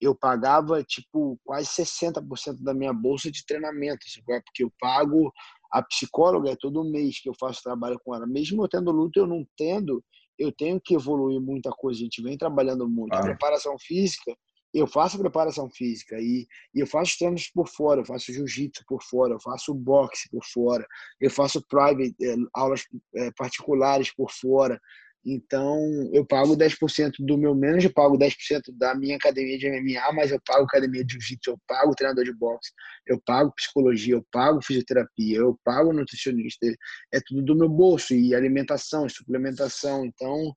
eu 0.00 0.14
pagava 0.14 0.82
tipo 0.82 1.38
quase 1.44 1.68
60% 1.68 2.62
da 2.62 2.72
minha 2.72 2.92
bolsa 2.92 3.30
de 3.30 3.44
treinamento, 3.44 4.06
porque 4.24 4.64
eu 4.64 4.72
pago 4.80 5.30
a 5.70 5.82
psicóloga 5.82 6.50
é 6.50 6.56
todo 6.56 6.84
mês 6.84 7.20
que 7.20 7.28
eu 7.28 7.34
faço 7.38 7.62
trabalho 7.62 8.00
com 8.04 8.14
ela. 8.14 8.26
Mesmo 8.26 8.64
eu 8.64 8.68
tendo 8.68 8.90
luta, 8.90 9.20
eu 9.20 9.26
não 9.26 9.46
tendo, 9.56 10.02
eu 10.38 10.50
tenho 10.50 10.80
que 10.80 10.94
evoluir 10.94 11.40
muita 11.40 11.70
coisa. 11.70 12.00
A 12.00 12.02
gente 12.02 12.22
vem 12.22 12.36
trabalhando 12.36 12.88
muito. 12.88 13.14
Ah. 13.14 13.20
Preparação 13.20 13.76
física, 13.78 14.34
eu 14.72 14.86
faço 14.86 15.18
preparação 15.18 15.68
física 15.68 16.16
e, 16.20 16.46
eu 16.74 16.86
faço 16.86 17.18
treinos 17.18 17.48
por 17.48 17.68
fora, 17.68 18.00
eu 18.00 18.04
faço 18.04 18.32
jiu-jitsu 18.32 18.84
por 18.86 19.02
fora, 19.02 19.34
eu 19.34 19.40
faço 19.40 19.74
boxe 19.74 20.28
por 20.30 20.44
fora, 20.44 20.86
eu 21.20 21.30
faço 21.30 21.64
private, 21.66 22.14
é, 22.22 22.34
aulas 22.54 22.84
é, 23.16 23.30
particulares 23.32 24.14
por 24.14 24.30
fora. 24.30 24.80
Então, 25.24 25.78
eu 26.14 26.24
pago 26.24 26.56
10% 26.56 27.12
do 27.18 27.36
meu 27.36 27.54
menos, 27.54 27.84
eu 27.84 27.92
pago 27.92 28.16
10% 28.16 28.72
da 28.72 28.94
minha 28.94 29.16
academia 29.16 29.58
de 29.58 29.68
MMA, 29.68 30.12
mas 30.14 30.30
eu 30.30 30.40
pago 30.46 30.64
academia 30.64 31.04
de 31.04 31.12
jiu-jitsu, 31.12 31.50
eu 31.50 31.58
pago 31.66 31.94
treinador 31.94 32.24
de 32.24 32.32
boxe, 32.32 32.70
eu 33.06 33.20
pago 33.26 33.52
psicologia, 33.54 34.14
eu 34.14 34.24
pago 34.32 34.62
fisioterapia, 34.62 35.38
eu 35.38 35.58
pago 35.62 35.92
nutricionista. 35.92 36.66
É 37.12 37.20
tudo 37.26 37.42
do 37.42 37.56
meu 37.56 37.68
bolso, 37.68 38.14
e 38.14 38.34
alimentação, 38.34 39.06
suplementação. 39.10 40.06
Então, 40.06 40.54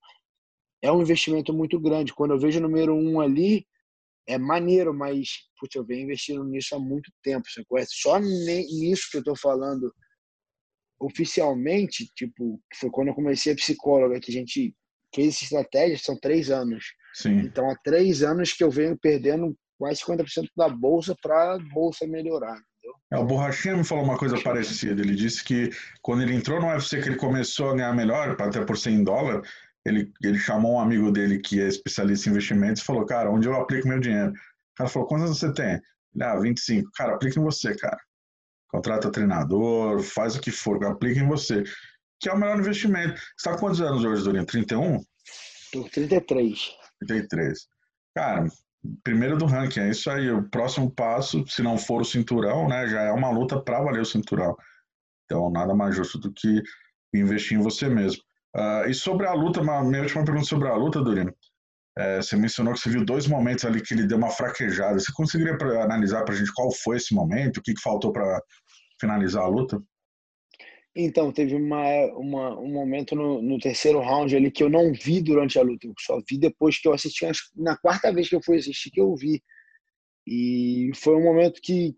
é 0.82 0.90
um 0.92 1.02
investimento 1.02 1.54
muito 1.54 1.78
grande. 1.78 2.14
Quando 2.14 2.32
eu 2.32 2.40
vejo 2.40 2.60
o 2.60 2.62
número 2.62 2.96
um 2.96 3.20
ali, 3.20 3.66
é 4.28 4.38
maneiro, 4.38 4.94
mas 4.94 5.30
putz, 5.60 5.76
eu 5.76 5.86
venho 5.86 6.04
investindo 6.04 6.44
nisso 6.44 6.76
há 6.76 6.80
muito 6.80 7.12
tempo, 7.24 7.48
você 7.48 7.64
conhece? 7.66 7.92
Só 7.96 8.20
nisso 8.20 9.10
que 9.12 9.18
eu 9.18 9.22
estou 9.22 9.38
falando 9.38 9.94
oficialmente, 11.00 12.10
tipo, 12.16 12.60
foi 12.80 12.90
quando 12.90 13.10
eu 13.10 13.14
comecei 13.14 13.52
a 13.52 13.56
psicóloga, 13.56 14.20
que 14.20 14.32
a 14.32 14.34
gente 14.34 14.74
fez 15.14 15.36
essa 15.36 15.44
estratégia, 15.44 15.98
são 15.98 16.18
três 16.20 16.50
anos. 16.50 16.86
Sim. 17.14 17.40
Então, 17.40 17.70
há 17.70 17.76
três 17.84 18.24
anos 18.24 18.54
que 18.54 18.64
eu 18.64 18.72
venho 18.72 18.98
perdendo 18.98 19.56
quase 19.78 20.02
50% 20.02 20.48
da 20.56 20.70
bolsa 20.70 21.16
para 21.22 21.56
a 21.56 21.60
bolsa 21.74 22.08
melhorar. 22.08 22.58
É, 23.12 23.18
o 23.18 23.26
Borrachinha 23.26 23.78
me 23.78 23.84
falou 23.84 24.04
uma 24.04 24.18
coisa 24.18 24.42
parecida. 24.42 25.02
Ele 25.02 25.16
disse 25.16 25.44
que 25.44 25.70
quando 26.02 26.24
ele 26.24 26.34
entrou 26.34 26.60
no 26.60 26.68
UFC, 26.68 27.02
que 27.02 27.10
ele 27.10 27.16
começou 27.16 27.70
a 27.70 27.76
ganhar 27.76 27.94
melhor, 27.94 28.36
até 28.40 28.64
por 28.64 28.78
100 28.78 29.04
dólares, 29.04 29.48
ele, 29.86 30.12
ele 30.22 30.38
chamou 30.38 30.76
um 30.76 30.80
amigo 30.80 31.12
dele 31.12 31.40
que 31.40 31.62
é 31.62 31.68
especialista 31.68 32.28
em 32.28 32.32
investimentos 32.32 32.82
e 32.82 32.86
falou, 32.86 33.06
cara, 33.06 33.30
onde 33.30 33.48
eu 33.48 33.56
aplico 33.56 33.88
meu 33.88 34.00
dinheiro? 34.00 34.32
O 34.32 34.76
cara 34.78 34.90
falou, 34.90 35.08
quantos 35.08 35.38
você 35.38 35.54
tem? 35.54 35.82
Ele, 36.14 36.24
ah, 36.24 36.40
25. 36.40 36.90
Cara, 36.96 37.16
aplica 37.16 37.40
em 37.40 37.44
você, 37.44 37.76
cara. 37.76 38.00
Contrata 38.70 39.12
treinador, 39.12 40.02
faz 40.02 40.36
o 40.36 40.42
que 40.42 40.52
for, 40.52 40.84
aplica 40.86 41.20
em 41.20 41.28
você. 41.28 41.64
Que 42.20 42.30
é 42.30 42.34
o 42.34 42.38
melhor 42.38 42.60
investimento. 42.60 43.20
Você 43.20 43.50
está 43.50 43.58
quantos 43.58 43.82
anos 43.82 44.04
hoje, 44.04 44.24
Dorinho? 44.24 44.46
31? 44.46 45.04
Tô 45.72 45.84
33. 45.90 46.72
33. 47.00 47.68
Cara, 48.16 48.48
primeiro 49.04 49.38
do 49.38 49.46
ranking, 49.46 49.82
é 49.82 49.90
isso 49.90 50.10
aí. 50.10 50.32
O 50.32 50.50
próximo 50.50 50.90
passo, 50.90 51.46
se 51.48 51.62
não 51.62 51.78
for 51.78 52.02
o 52.02 52.06
cinturão, 52.06 52.68
né, 52.68 52.88
já 52.88 53.02
é 53.02 53.12
uma 53.12 53.30
luta 53.30 53.62
para 53.62 53.82
valer 53.82 54.02
o 54.02 54.06
cinturão. 54.06 54.56
Então, 55.26 55.52
nada 55.52 55.74
mais 55.76 55.96
justo 55.96 56.18
do 56.18 56.32
que 56.32 56.62
investir 57.14 57.58
em 57.58 57.62
você 57.62 57.90
mesmo. 57.90 58.24
Uh, 58.56 58.88
e 58.88 58.94
sobre 58.94 59.26
a 59.26 59.34
luta, 59.34 59.62
uma, 59.62 59.84
minha 59.84 60.02
última 60.02 60.24
pergunta 60.24 60.46
sobre 60.48 60.68
a 60.68 60.76
luta, 60.76 61.02
Dorino. 61.02 61.34
É, 61.96 62.18
você 62.18 62.36
mencionou 62.36 62.74
que 62.74 62.80
você 62.80 62.90
viu 62.90 63.06
dois 63.06 63.28
momentos 63.28 63.66
ali 63.66 63.82
que 63.82 63.94
ele 63.94 64.08
deu 64.08 64.18
uma 64.18 64.32
fraquejada. 64.32 65.00
Você 65.00 65.12
conseguiria 65.14 65.58
pra, 65.58 65.84
analisar 65.84 66.24
para 66.24 66.34
a 66.34 66.38
gente 66.38 66.52
qual 66.54 66.72
foi 66.72 66.98
esse 66.98 67.14
momento? 67.14 67.58
O 67.58 67.62
que, 67.62 67.74
que 67.74 67.82
faltou 67.82 68.12
para 68.12 68.42
finalizar 69.00 69.44
a 69.44 69.48
luta? 69.48 69.82
Então, 70.96 71.32
teve 71.32 71.56
uma, 71.56 71.84
uma, 72.16 72.60
um 72.60 72.72
momento 72.72 73.16
no, 73.16 73.42
no, 73.42 73.60
terceiro 73.60 74.00
round 74.00 74.36
ali 74.36 74.52
que 74.52 74.64
eu 74.64 74.70
não 74.70 74.92
vi 74.92 75.22
durante 75.22 75.58
a 75.58 75.64
luta. 75.64 75.88
Eu 75.88 75.94
só 76.00 76.20
vi 76.28 76.38
depois 76.38 76.80
que 76.80 76.88
eu 76.88 76.94
assisti. 76.94 77.26
Na 77.56 77.78
quarta 77.78 78.12
vez 78.12 78.30
que 78.30 78.36
eu 78.36 78.44
fui 78.44 78.58
assistir, 78.58 78.92
que 78.92 79.02
eu 79.02 79.16
vi. 79.16 79.42
E 80.26 80.92
foi 80.96 81.16
um 81.16 81.24
momento 81.24 81.60
que 81.62 81.96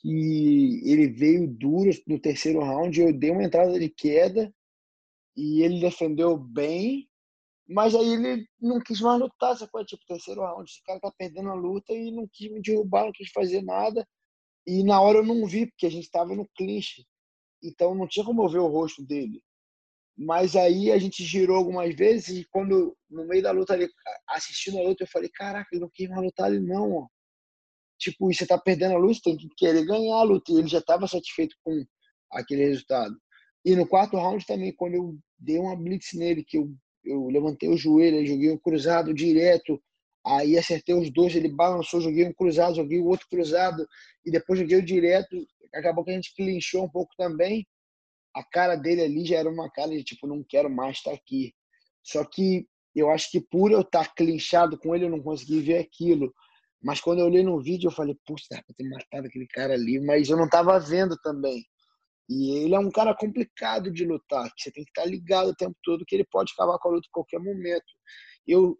que 0.00 0.82
ele 0.84 1.08
veio 1.08 1.48
duro 1.48 1.90
no 2.06 2.20
terceiro 2.20 2.60
round, 2.60 3.00
eu 3.00 3.10
dei 3.10 3.30
uma 3.30 3.42
entrada 3.42 3.78
de 3.80 3.88
queda 3.88 4.52
e 5.36 5.62
ele 5.62 5.80
defendeu 5.80 6.36
bem, 6.36 7.08
mas 7.66 7.94
aí 7.94 8.12
ele 8.12 8.46
não 8.60 8.80
quis 8.80 9.00
mais 9.00 9.20
lutar, 9.20 9.56
sacou? 9.56 9.84
Tipo, 9.84 10.04
terceiro 10.06 10.42
round, 10.42 10.70
esse 10.70 10.82
cara 10.82 11.00
tá 11.00 11.12
perdendo 11.16 11.50
a 11.50 11.54
luta 11.54 11.92
e 11.92 12.10
não 12.10 12.28
quis 12.30 12.50
me 12.52 12.60
derrubar, 12.60 13.04
não 13.06 13.12
quis 13.12 13.30
fazer 13.30 13.62
nada. 13.62 14.06
E 14.66 14.82
na 14.84 15.00
hora 15.00 15.18
eu 15.18 15.24
não 15.24 15.46
vi, 15.46 15.66
porque 15.66 15.86
a 15.86 15.90
gente 15.90 16.10
tava 16.10 16.34
no 16.34 16.48
clinch. 16.56 17.06
Então 17.62 17.94
não 17.94 18.06
tinha 18.06 18.24
como 18.24 18.48
ver 18.48 18.58
o 18.58 18.66
rosto 18.68 19.04
dele. 19.04 19.42
Mas 20.16 20.54
aí 20.54 20.92
a 20.92 20.98
gente 20.98 21.24
girou 21.24 21.56
algumas 21.56 21.94
vezes 21.94 22.28
e 22.38 22.44
quando, 22.50 22.96
no 23.10 23.26
meio 23.26 23.42
da 23.42 23.50
luta 23.50 23.72
ali, 23.72 23.88
assistindo 24.28 24.78
a 24.78 24.82
luta, 24.82 25.02
eu 25.02 25.08
falei, 25.08 25.28
caraca, 25.30 25.68
ele 25.72 25.80
não 25.80 25.90
quis 25.92 26.08
mais 26.08 26.22
lutar 26.22 26.46
ali 26.46 26.60
não, 26.60 26.92
ó. 26.92 27.08
Tipo, 27.98 28.32
você 28.32 28.46
tá 28.46 28.58
perdendo 28.58 28.94
a 28.94 28.98
luta, 28.98 29.20
tem 29.24 29.36
que 29.36 29.48
querer 29.56 29.84
ganhar 29.84 30.16
a 30.16 30.22
luta. 30.22 30.52
E 30.52 30.58
ele 30.58 30.68
já 30.68 30.78
estava 30.78 31.08
satisfeito 31.08 31.56
com 31.64 31.84
aquele 32.30 32.66
resultado. 32.66 33.16
E 33.64 33.74
no 33.74 33.86
quarto 33.86 34.16
round 34.16 34.44
também, 34.46 34.72
quando 34.74 34.94
eu 34.94 35.18
dei 35.38 35.58
uma 35.58 35.76
blitz 35.76 36.12
nele, 36.14 36.44
que 36.44 36.58
eu, 36.58 36.70
eu 37.04 37.26
levantei 37.28 37.68
o 37.68 37.76
joelho, 37.76 38.26
joguei 38.26 38.50
um 38.50 38.58
cruzado 38.58 39.14
direto, 39.14 39.80
aí 40.26 40.58
acertei 40.58 40.94
os 40.94 41.10
dois, 41.10 41.34
ele 41.34 41.48
balançou, 41.48 42.00
joguei 42.00 42.26
um 42.26 42.32
cruzado, 42.32 42.76
joguei 42.76 43.00
o 43.00 43.06
outro 43.06 43.26
cruzado, 43.28 43.86
e 44.24 44.30
depois 44.30 44.58
joguei 44.58 44.78
o 44.78 44.84
direto. 44.84 45.36
Acabou 45.74 46.04
que 46.04 46.10
a 46.10 46.14
gente 46.14 46.34
clinchou 46.34 46.84
um 46.84 46.88
pouco 46.88 47.12
também 47.16 47.66
a 48.34 48.42
cara 48.42 48.74
dele 48.74 49.02
ali 49.02 49.24
já 49.24 49.36
era 49.38 49.48
uma 49.48 49.70
cara 49.70 49.90
de 49.90 50.02
tipo, 50.02 50.26
não 50.26 50.42
quero 50.42 50.68
mais 50.68 50.96
estar 50.96 51.12
aqui. 51.12 51.54
Só 52.02 52.24
que 52.24 52.66
eu 52.94 53.10
acho 53.10 53.30
que 53.30 53.40
por 53.40 53.70
eu 53.70 53.80
estar 53.80 54.12
clinchado 54.14 54.76
com 54.78 54.94
ele, 54.94 55.04
eu 55.04 55.10
não 55.10 55.22
consegui 55.22 55.60
ver 55.60 55.78
aquilo. 55.78 56.34
Mas 56.82 57.00
quando 57.00 57.20
eu 57.20 57.26
olhei 57.26 57.42
no 57.42 57.62
vídeo, 57.62 57.88
eu 57.88 57.92
falei, 57.92 58.16
puxa, 58.26 58.44
dá 58.50 58.62
pra 58.62 58.74
ter 58.76 58.88
matado 58.88 59.26
aquele 59.26 59.46
cara 59.46 59.74
ali, 59.74 60.00
mas 60.00 60.28
eu 60.28 60.36
não 60.36 60.44
estava 60.44 60.78
vendo 60.78 61.16
também. 61.22 61.64
E 62.28 62.58
ele 62.58 62.74
é 62.74 62.78
um 62.78 62.90
cara 62.90 63.14
complicado 63.14 63.92
de 63.92 64.04
lutar, 64.04 64.50
que 64.54 64.62
você 64.62 64.72
tem 64.72 64.84
que 64.84 64.90
estar 64.90 65.04
ligado 65.04 65.48
o 65.48 65.54
tempo 65.54 65.76
todo, 65.82 66.04
que 66.06 66.14
ele 66.14 66.24
pode 66.24 66.52
acabar 66.52 66.78
com 66.78 66.88
a 66.88 66.92
luta 66.92 67.06
em 67.06 67.12
qualquer 67.12 67.38
momento. 67.38 67.84
Eu, 68.46 68.78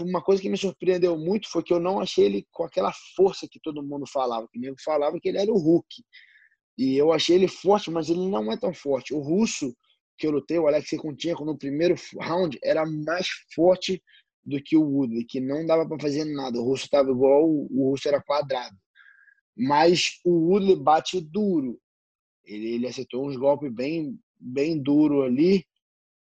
uma 0.00 0.22
coisa 0.22 0.42
que 0.42 0.48
me 0.48 0.56
surpreendeu 0.56 1.16
muito 1.16 1.48
foi 1.48 1.62
que 1.62 1.72
eu 1.72 1.80
não 1.80 2.00
achei 2.00 2.24
ele 2.24 2.46
com 2.50 2.64
aquela 2.64 2.92
força 3.14 3.46
que 3.50 3.60
todo 3.60 3.82
mundo 3.82 4.04
falava, 4.06 4.48
que 4.52 4.58
nego 4.58 4.76
falava 4.84 5.18
que 5.20 5.28
ele 5.28 5.38
era 5.38 5.50
o 5.50 5.58
Hulk. 5.58 5.86
E 6.78 6.96
eu 6.96 7.12
achei 7.12 7.36
ele 7.36 7.48
forte, 7.48 7.90
mas 7.90 8.10
ele 8.10 8.28
não 8.28 8.52
é 8.52 8.56
tão 8.56 8.74
forte. 8.74 9.14
O 9.14 9.20
russo 9.20 9.74
que 10.18 10.26
eu 10.26 10.30
lutei, 10.30 10.58
o 10.58 10.66
Alexei 10.66 10.98
Kunchenko, 10.98 11.44
no 11.44 11.56
primeiro 11.56 11.94
round, 12.20 12.58
era 12.62 12.84
mais 12.84 13.28
forte 13.54 14.02
do 14.44 14.62
que 14.62 14.76
o 14.76 14.82
Woodley, 14.82 15.24
que 15.24 15.40
não 15.40 15.66
dava 15.66 15.86
para 15.86 16.00
fazer 16.00 16.24
nada. 16.24 16.58
O 16.58 16.64
russo 16.64 16.84
estava 16.84 17.10
igual, 17.10 17.44
o 17.48 17.90
russo 17.90 18.08
era 18.08 18.22
quadrado. 18.22 18.76
Mas 19.56 20.20
o 20.24 20.50
Woodley 20.50 20.76
bate 20.76 21.20
duro. 21.20 21.78
Ele, 22.46 22.74
ele 22.74 22.86
acertou 22.86 23.26
uns 23.26 23.36
golpes 23.36 23.72
bem, 23.72 24.18
bem 24.38 24.80
duro 24.80 25.22
ali, 25.22 25.66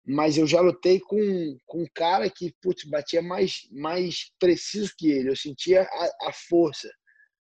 mas 0.05 0.37
eu 0.37 0.47
já 0.47 0.59
lutei 0.61 0.99
com, 0.99 1.57
com 1.65 1.83
um 1.83 1.87
cara 1.93 2.29
que 2.29 2.53
putz, 2.61 2.83
batia 2.85 3.21
mais, 3.21 3.67
mais 3.71 4.31
preciso 4.39 4.93
que 4.97 5.11
ele. 5.11 5.29
Eu 5.29 5.35
sentia 5.35 5.83
a, 5.83 6.29
a 6.29 6.33
força, 6.33 6.89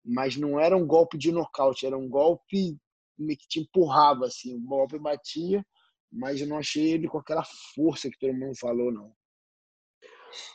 mas 0.03 0.38
não 0.38 0.59
era 0.59 0.76
um 0.76 0.86
golpe 0.86 1.18
de 1.18 1.32
nocaute, 1.32 1.86
era 1.86 1.97
um 1.97 2.07
golpe 2.07 2.78
que 3.18 3.47
te 3.47 3.59
empurrava, 3.59 4.26
assim, 4.28 4.55
o 4.55 4.59
golpe 4.59 4.99
batia, 4.99 5.65
mas 6.11 6.39
eu 6.39 6.47
não 6.47 6.57
achei 6.57 6.91
ele 6.91 7.07
com 7.07 7.18
aquela 7.18 7.43
força 7.76 8.09
que 8.09 8.20
todo 8.20 8.34
mundo 8.34 8.55
falou, 8.57 8.91
não. 8.91 9.11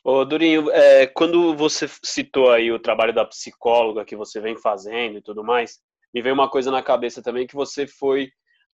Ô, 0.05 0.25
Durinho, 0.25 0.71
é, 0.71 1.07
quando 1.07 1.57
você 1.57 1.87
citou 2.03 2.51
aí 2.51 2.71
o 2.71 2.79
trabalho 2.79 3.13
da 3.13 3.25
psicóloga 3.25 4.05
que 4.05 4.17
você 4.17 4.41
vem 4.41 4.57
fazendo 4.57 5.19
e 5.19 5.23
tudo 5.23 5.43
mais, 5.43 5.81
me 6.13 6.23
veio 6.23 6.35
uma 6.35 6.49
coisa 6.49 6.71
na 6.71 6.83
cabeça 6.83 7.23
também 7.23 7.47
que 7.47 7.55
você 7.55 7.87
foi 7.87 8.31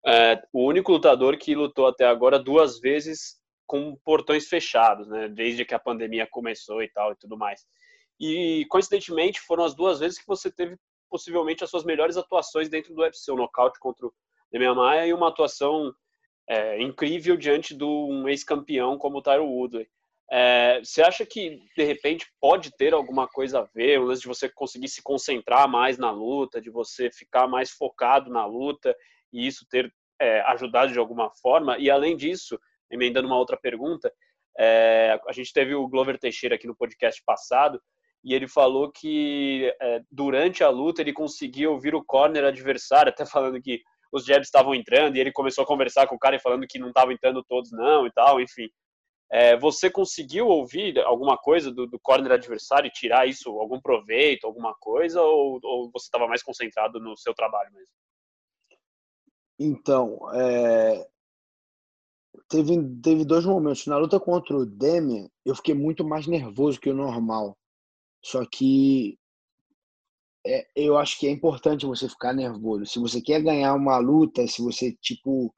é, 0.06 0.42
o 0.52 0.68
único 0.68 0.92
lutador 0.92 1.38
que 1.38 1.56
lutou 1.56 1.88
até 1.88 2.06
agora 2.06 2.38
duas 2.38 2.80
vezes 2.80 3.42
com 3.66 3.96
portões 4.04 4.48
fechados, 4.48 5.08
né? 5.08 5.30
Desde 5.30 5.66
que 5.66 5.74
a 5.74 5.80
pandemia 5.80 6.28
começou 6.30 6.84
e 6.84 6.90
tal 6.90 7.14
e 7.14 7.16
tudo 7.16 7.38
mais. 7.38 7.66
E 8.20 8.66
coincidentemente 8.70 9.40
foram 9.42 9.64
as 9.64 9.74
duas 9.74 10.00
vezes 10.00 10.20
que 10.20 10.28
você 10.28 10.52
teve 10.52 10.78
possivelmente 11.10 11.64
as 11.64 11.70
suas 11.70 11.84
melhores 11.84 12.18
atuações 12.18 12.70
dentro 12.70 12.94
do 12.94 13.02
UFC, 13.02 13.32
o 13.32 13.36
nocaute 13.36 13.80
contra 13.80 14.08
o 14.08 14.14
Demian 14.52 14.76
Maia 14.76 15.08
e 15.08 15.14
uma 15.14 15.30
atuação 15.30 15.94
é, 16.48 16.82
incrível 16.82 17.38
diante 17.38 17.76
de 17.76 17.84
um 17.84 18.28
ex-campeão 18.28 18.98
como 18.98 19.20
o 19.20 19.22
Tyro 19.22 19.46
Woodley. 19.46 19.88
É, 20.32 20.80
você 20.80 21.02
acha 21.02 21.26
que, 21.26 21.60
de 21.76 21.84
repente, 21.84 22.26
pode 22.40 22.76
ter 22.76 22.94
alguma 22.94 23.28
coisa 23.28 23.60
a 23.60 23.68
ver, 23.74 24.00
o 24.00 24.06
lance 24.06 24.22
de 24.22 24.28
você 24.28 24.50
conseguir 24.50 24.88
se 24.88 25.02
concentrar 25.04 25.68
mais 25.68 25.98
na 25.98 26.12
luta, 26.12 26.62
de 26.62 26.70
você 26.70 27.12
ficar 27.12 27.48
mais 27.48 27.72
focado 27.72 28.32
na 28.32 28.46
luta 28.46 28.96
e 29.32 29.46
isso 29.46 29.66
ter 29.70 29.94
é, 30.20 30.42
ajudado 30.42 30.92
de 30.92 31.00
alguma 31.00 31.30
forma? 31.42 31.78
E, 31.78 31.90
além 31.90 32.16
disso, 32.16 32.60
emendando 32.90 33.28
uma 33.28 33.38
outra 33.38 33.58
pergunta, 33.58 34.12
é, 34.58 35.20
a 35.28 35.32
gente 35.32 35.52
teve 35.52 35.76
o 35.76 35.88
Glover 35.88 36.18
Teixeira 36.18 36.56
aqui 36.56 36.68
no 36.68 36.76
podcast 36.76 37.22
passado, 37.26 37.82
e 38.24 38.34
ele 38.34 38.48
falou 38.48 38.90
que 38.90 39.74
é, 39.82 40.02
durante 40.10 40.64
a 40.64 40.70
luta 40.70 41.02
ele 41.02 41.12
conseguia 41.12 41.70
ouvir 41.70 41.94
o 41.94 42.04
corner 42.04 42.46
adversário, 42.46 43.12
até 43.12 43.26
falando 43.26 43.62
que 43.62 43.82
os 44.14 44.26
jabs 44.26 44.48
estavam 44.48 44.74
entrando, 44.74 45.18
e 45.18 45.20
ele 45.20 45.32
começou 45.32 45.64
a 45.64 45.68
conversar 45.68 46.08
com 46.08 46.16
o 46.16 46.20
cara 46.20 46.36
e 46.36 46.40
falando 46.40 46.68
que 46.68 46.80
não 46.80 46.88
estavam 46.90 47.12
entrando 47.12 47.44
todos 47.44 47.72
não 47.72 48.08
e 48.08 48.12
tal, 48.12 48.40
enfim. 48.40 48.70
É, 49.36 49.58
você 49.58 49.90
conseguiu 49.90 50.48
ouvir 50.48 51.00
alguma 51.00 51.36
coisa 51.36 51.72
do, 51.72 51.88
do 51.88 52.00
corner 52.00 52.32
adversário 52.32 52.88
e 52.88 52.92
tirar 52.92 53.28
isso, 53.28 53.50
algum 53.58 53.82
proveito, 53.82 54.46
alguma 54.46 54.76
coisa, 54.76 55.20
ou, 55.24 55.60
ou 55.64 55.90
você 55.92 56.06
estava 56.06 56.28
mais 56.28 56.44
concentrado 56.44 57.00
no 57.00 57.18
seu 57.18 57.34
trabalho 57.34 57.74
mesmo? 57.74 57.90
Então, 59.58 60.20
é... 60.36 61.08
teve, 62.48 62.76
teve 63.02 63.26
dois 63.26 63.44
momentos. 63.44 63.88
Na 63.88 63.98
luta 63.98 64.20
contra 64.20 64.56
o 64.56 64.68
Demian, 64.68 65.28
eu 65.44 65.56
fiquei 65.56 65.74
muito 65.74 66.06
mais 66.06 66.28
nervoso 66.28 66.80
que 66.80 66.92
o 66.92 66.96
normal. 66.96 67.58
Só 68.24 68.46
que 68.46 69.18
é, 70.46 70.68
eu 70.76 70.96
acho 70.96 71.18
que 71.18 71.26
é 71.26 71.32
importante 71.32 71.88
você 71.88 72.08
ficar 72.08 72.34
nervoso. 72.34 72.86
Se 72.86 73.00
você 73.00 73.20
quer 73.20 73.42
ganhar 73.42 73.74
uma 73.74 73.98
luta, 73.98 74.46
se 74.46 74.62
você, 74.62 74.96
tipo, 75.02 75.52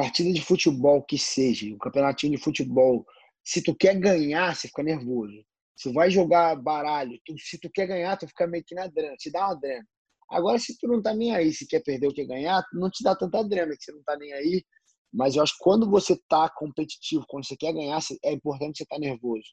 partida 0.00 0.32
de 0.32 0.40
futebol 0.40 1.02
que 1.02 1.18
seja, 1.18 1.66
um 1.66 1.76
campeonatinho 1.76 2.34
de 2.34 2.42
futebol, 2.42 3.04
se 3.44 3.62
tu 3.62 3.74
quer 3.74 3.98
ganhar, 4.00 4.56
você 4.56 4.66
fica 4.68 4.82
nervoso. 4.82 5.44
Se 5.76 5.92
vai 5.92 6.10
jogar 6.10 6.56
baralho, 6.56 7.20
tu, 7.22 7.34
se 7.38 7.58
tu 7.58 7.68
quer 7.70 7.86
ganhar, 7.86 8.16
tu 8.16 8.26
fica 8.26 8.46
meio 8.46 8.64
que 8.64 8.74
na 8.74 8.86
drena, 8.86 9.14
te 9.16 9.30
dá 9.30 9.48
uma 9.48 9.54
drena. 9.56 9.86
Agora, 10.30 10.58
se 10.58 10.78
tu 10.78 10.88
não 10.88 11.02
tá 11.02 11.12
nem 11.12 11.34
aí, 11.34 11.52
se 11.52 11.66
quer 11.66 11.82
perder 11.82 12.06
ou 12.06 12.14
quer 12.14 12.24
ganhar, 12.24 12.64
não 12.72 12.88
te 12.88 13.04
dá 13.04 13.14
tanta 13.14 13.44
drena, 13.44 13.76
que 13.76 13.84
você 13.84 13.92
não 13.92 14.02
tá 14.02 14.16
nem 14.16 14.32
aí. 14.32 14.64
Mas 15.12 15.36
eu 15.36 15.42
acho 15.42 15.52
que 15.58 15.64
quando 15.64 15.90
você 15.90 16.18
tá 16.28 16.48
competitivo, 16.48 17.26
quando 17.28 17.46
você 17.46 17.56
quer 17.56 17.74
ganhar, 17.74 18.00
é 18.24 18.32
importante 18.32 18.78
você 18.78 18.84
estar 18.84 18.96
tá 18.96 19.00
nervoso. 19.00 19.48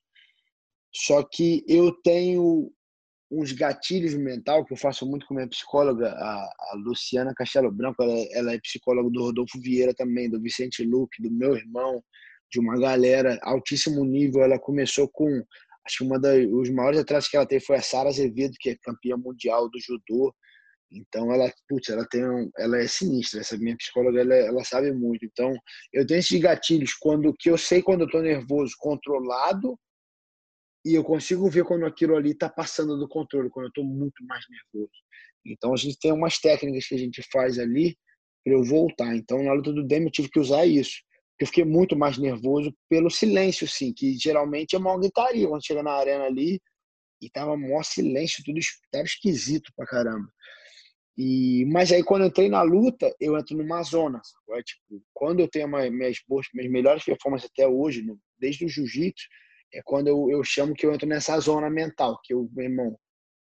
Só 0.94 1.24
que 1.24 1.66
eu 1.68 1.92
tenho 2.04 2.72
uns 3.30 3.52
gatilhos 3.52 4.14
mental 4.16 4.66
que 4.66 4.74
eu 4.74 4.78
faço 4.78 5.06
muito 5.06 5.26
com 5.26 5.34
minha 5.34 5.48
psicóloga, 5.48 6.10
a, 6.12 6.50
a 6.72 6.76
Luciana 6.76 7.34
Castelo 7.36 7.72
Branco, 7.72 8.02
ela, 8.02 8.26
ela, 8.32 8.54
é 8.54 8.60
psicóloga 8.60 9.10
do 9.10 9.22
Rodolfo 9.22 9.60
Vieira 9.60 9.94
também, 9.94 10.30
do 10.30 10.42
Vicente 10.42 10.84
Luque, 10.84 11.22
do 11.22 11.32
meu 11.32 11.56
irmão, 11.56 12.02
de 12.52 12.60
uma 12.60 12.80
galera 12.80 13.38
altíssimo 13.44 14.06
nível. 14.06 14.44
Ela 14.44 14.58
começou 14.58 15.10
com, 15.10 15.28
acho 15.86 15.98
que 15.98 16.04
uma 16.04 16.20
dos 16.20 16.70
maiores 16.70 17.00
atletas 17.00 17.28
que 17.28 17.36
ela 17.36 17.46
teve 17.46 17.66
foi 17.66 17.76
a 17.76 17.82
Sara 17.82 18.10
Azevedo, 18.10 18.56
que 18.60 18.70
é 18.70 18.78
campeã 18.82 19.18
mundial 19.18 19.70
do 19.70 19.80
judô. 19.80 20.34
Então 20.90 21.34
ela, 21.34 21.52
putz, 21.68 21.90
ela 21.90 22.08
tem, 22.08 22.26
um, 22.26 22.50
ela 22.58 22.78
é 22.78 22.88
sinistra. 22.88 23.42
Essa 23.42 23.58
minha 23.58 23.76
psicóloga, 23.76 24.22
ela, 24.22 24.36
ela 24.36 24.64
sabe 24.64 24.94
muito. 24.94 25.26
Então 25.26 25.54
eu 25.92 26.08
tenho 26.08 26.20
esses 26.20 26.40
gatilhos 26.40 26.94
quando 26.94 27.36
que 27.38 27.50
eu 27.50 27.58
sei 27.58 27.82
quando 27.82 28.02
eu 28.02 28.10
tô 28.10 28.22
nervoso, 28.22 28.74
controlado 28.78 29.78
e 30.88 30.96
eu 30.96 31.04
consigo 31.04 31.50
ver 31.50 31.66
quando 31.66 31.86
aquilo 31.86 32.16
ali 32.16 32.32
está 32.32 32.48
passando 32.48 32.98
do 32.98 33.10
controle, 33.10 33.50
quando 33.50 33.66
eu 33.66 33.70
estou 33.70 33.84
muito 33.84 34.26
mais 34.26 34.46
nervoso. 34.50 34.94
Então 35.46 35.74
a 35.74 35.78
gente 35.78 36.00
tem 36.00 36.14
umas 36.14 36.40
técnicas 36.40 36.88
que 36.88 36.96
a 36.96 36.98
gente 36.98 37.22
faz 37.30 37.60
ali 37.60 37.98
para 38.42 38.54
eu 38.54 38.64
voltar. 38.64 39.14
Então 39.14 39.44
na 39.44 39.52
luta 39.52 39.74
do 39.74 39.86
Demi 39.86 40.06
eu 40.06 40.12
tive 40.12 40.30
que 40.30 40.40
usar 40.40 40.66
isso. 40.66 41.02
Eu 41.38 41.46
fiquei 41.46 41.66
muito 41.66 41.94
mais 41.96 42.18
nervoso 42.18 42.74
pelo 42.90 43.10
silêncio, 43.10 43.68
sim, 43.68 43.94
que 43.94 44.18
geralmente 44.18 44.76
é 44.76 44.80
uma 44.80 44.98
gritaria 44.98 45.46
quando 45.48 45.66
chega 45.66 45.84
na 45.84 45.92
arena 45.92 46.24
ali 46.24 46.60
e 47.22 47.30
tava 47.30 47.58
maior 47.58 47.84
silêncio, 47.84 48.42
tudo 48.46 48.58
tava 48.90 49.04
esquisito 49.04 49.70
pra 49.76 49.86
caramba. 49.86 50.32
E, 51.18 51.66
mas 51.66 51.92
aí 51.92 52.02
quando 52.02 52.22
eu 52.22 52.28
entrei 52.30 52.48
na 52.48 52.62
luta, 52.62 53.14
eu 53.20 53.38
entro 53.38 53.58
numa 53.58 53.84
zona. 53.84 54.22
É, 54.52 54.64
tipo, 54.64 55.04
quando 55.14 55.42
eu 55.42 55.50
tenho 55.50 55.68
minhas, 55.68 56.18
minhas 56.54 56.72
melhores 56.72 57.04
performances 57.04 57.50
até 57.52 57.68
hoje, 57.68 58.04
no, 58.04 58.18
desde 58.40 58.64
o 58.64 58.70
jiu-jitsu, 58.70 59.26
é 59.74 59.82
quando 59.84 60.08
eu, 60.08 60.30
eu 60.30 60.44
chamo 60.44 60.74
que 60.74 60.86
eu 60.86 60.94
entro 60.94 61.08
nessa 61.08 61.38
zona 61.40 61.70
mental, 61.70 62.20
que 62.24 62.34
eu, 62.34 62.50
meu 62.54 62.66
irmão, 62.66 62.98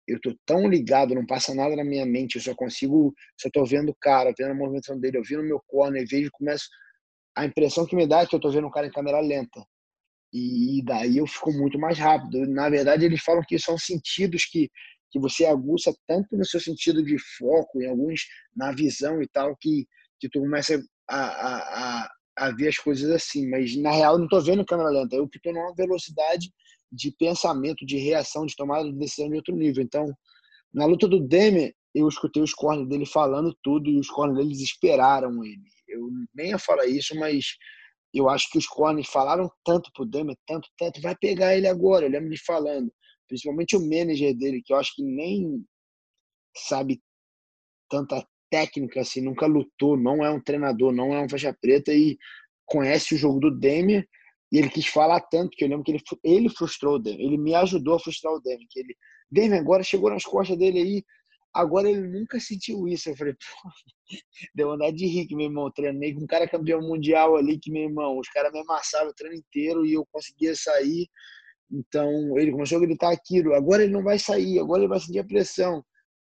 eu 0.08 0.20
tô 0.22 0.36
tão 0.46 0.68
ligado, 0.68 1.16
não 1.16 1.26
passa 1.26 1.54
nada 1.54 1.76
na 1.76 1.84
minha 1.84 2.06
mente, 2.06 2.36
eu 2.36 2.42
só 2.42 2.54
consigo, 2.54 3.14
só 3.40 3.50
tô 3.52 3.66
vendo 3.66 3.90
o 3.90 3.96
cara, 4.00 4.34
vendo 4.38 4.52
a 4.52 4.56
movimentação 4.56 5.00
dele, 5.00 5.18
eu 5.18 5.24
vi 5.24 5.36
no 5.36 5.44
meu 5.44 5.60
corner, 5.68 6.06
vejo, 6.08 6.30
começo, 6.32 6.68
a 7.36 7.46
impressão 7.46 7.86
que 7.86 7.96
me 7.96 8.08
dá 8.08 8.22
é 8.22 8.26
que 8.26 8.36
eu 8.36 8.40
tô 8.40 8.52
vendo 8.52 8.68
o 8.68 8.72
cara 8.72 8.88
em 8.88 8.92
câmera 8.92 9.20
lenta. 9.20 9.66
E, 10.32 10.80
e 10.80 10.86
daí 10.86 11.18
eu 11.18 11.28
fico 11.28 11.52
muito 11.52 11.80
mais 11.80 11.98
rápido. 11.98 12.46
Na 12.48 12.70
verdade, 12.70 13.06
eles 13.06 13.22
falam 13.22 13.44
que 13.48 13.58
são 13.58 13.78
sentidos 13.78 14.46
que 14.46 14.70
que 15.16 15.20
você 15.20 15.46
aguça 15.46 15.96
tanto 16.06 16.36
no 16.36 16.44
seu 16.44 16.60
sentido 16.60 17.02
de 17.02 17.18
foco, 17.38 17.82
em 17.82 17.88
alguns 17.88 18.26
na 18.54 18.74
visão 18.74 19.22
e 19.22 19.28
tal, 19.30 19.56
que, 19.56 19.88
que 20.20 20.28
tu 20.28 20.42
começa 20.42 20.78
a, 21.08 21.18
a, 21.18 22.04
a, 22.04 22.12
a 22.38 22.52
ver 22.52 22.70
as 22.70 22.78
coisas 22.78 23.10
assim. 23.12 23.50
Mas 23.50 23.76
na 23.76 23.92
real, 23.92 24.18
não 24.18 24.26
estou 24.26 24.42
vendo 24.42 24.66
câmera 24.66 24.90
lenta, 24.90 25.16
eu 25.16 25.26
estou 25.26 25.54
numa 25.54 25.74
velocidade 25.74 26.52
de 26.92 27.12
pensamento, 27.12 27.86
de 27.86 27.98
reação, 27.98 28.46
de 28.46 28.56
tomada 28.56 28.92
de 28.92 28.98
decisão 28.98 29.30
de 29.30 29.36
outro 29.36 29.56
nível. 29.56 29.84
Então, 29.84 30.06
na 30.74 30.86
luta 30.86 31.08
do 31.08 31.20
Demi, 31.20 31.74
eu 31.94 32.08
escutei 32.08 32.44
os 32.44 32.54
corners 32.54 32.88
dele 32.90 33.06
falando 33.06 33.56
tudo 33.64 33.90
e 33.90 34.00
os 34.00 34.10
corners 34.10 34.40
deles 34.40 34.62
esperaram 34.62 35.44
ele. 35.44 35.64
Eu 35.88 36.10
nem 36.34 36.50
ia 36.50 36.60
falar 36.60 36.86
isso, 36.86 37.16
mas 37.16 37.56
eu 38.14 38.30
acho 38.30 38.50
que 38.50 38.58
os 38.58 38.68
corners 38.68 39.08
falaram 39.08 39.50
tanto 39.64 39.92
pro 39.94 40.06
Demi, 40.06 40.36
tanto, 40.46 40.68
tanto, 40.78 41.02
vai 41.02 41.16
pegar 41.16 41.56
ele 41.56 41.68
agora. 41.68 42.06
Eu 42.06 42.12
lembro 42.12 42.30
de 42.30 42.44
falando, 42.44 42.92
principalmente 43.28 43.76
o 43.76 43.82
manager 43.82 44.36
dele, 44.36 44.62
que 44.64 44.74
eu 44.74 44.78
acho 44.78 44.94
que 44.96 45.04
nem 45.04 45.66
sabe 46.58 47.02
tanta 47.90 48.26
técnica 48.56 49.02
assim, 49.02 49.20
nunca 49.20 49.46
lutou, 49.46 49.98
não 49.98 50.24
é 50.24 50.32
um 50.32 50.40
treinador, 50.40 50.94
não 50.94 51.14
é 51.14 51.22
um 51.22 51.28
faixa 51.28 51.54
preta 51.60 51.94
e 51.94 52.18
conhece 52.66 53.14
o 53.14 53.18
jogo 53.18 53.38
do 53.38 53.52
Demi 53.52 54.08
e 54.50 54.58
ele 54.58 54.70
quis 54.70 54.88
falar 54.88 55.20
tanto 55.20 55.50
que 55.52 55.66
eu 55.66 55.68
lembro 55.68 55.84
que 55.84 55.92
ele, 55.92 56.02
ele 56.24 56.50
frustrou 56.50 56.98
o 56.98 57.04
ele 57.06 57.38
me 57.38 57.54
ajudou 57.54 57.96
a 57.96 58.00
frustrar 58.00 58.34
o 58.34 58.40
Demi, 58.40 58.66
que 58.70 58.80
ele, 58.80 58.96
Demi 59.30 59.58
agora 59.58 59.84
chegou 59.84 60.10
nas 60.10 60.24
costas 60.24 60.58
dele 60.58 60.80
aí, 60.80 61.04
agora 61.54 61.90
ele 61.90 62.08
nunca 62.08 62.40
sentiu 62.40 62.88
isso. 62.88 63.10
Eu 63.10 63.18
falei, 63.18 63.34
pô, 63.34 63.70
deu 64.56 64.70
vontade 64.70 64.96
de 64.96 65.06
rir 65.06 65.28
que 65.28 65.36
meu 65.36 65.48
irmão 65.48 65.70
treinei 65.76 66.14
com 66.14 66.22
um 66.22 66.28
cara 66.28 66.48
campeão 66.48 66.82
mundial 66.82 67.36
ali, 67.36 67.60
que 67.60 67.70
meu 67.70 67.84
irmão, 67.84 68.18
os 68.18 68.30
caras 68.30 68.54
me 68.54 68.62
amassavam 68.62 69.10
o 69.10 69.14
treino 69.14 69.36
inteiro 69.36 69.86
e 69.86 69.94
eu 69.94 70.06
conseguia 70.12 70.56
sair. 70.56 71.10
Então 71.70 72.38
ele 72.38 72.52
começou 72.52 72.78
a 72.78 72.82
gritar 72.82 73.12
aquilo, 73.12 73.54
agora 73.54 73.84
ele 73.84 73.92
não 73.92 74.04
vai 74.04 74.18
sair, 74.18 74.60
agora 74.60 74.82
ele 74.82 74.90
vai 74.90 75.00
sentir 75.02 75.20
a 75.20 75.26
pressão. 75.26 75.84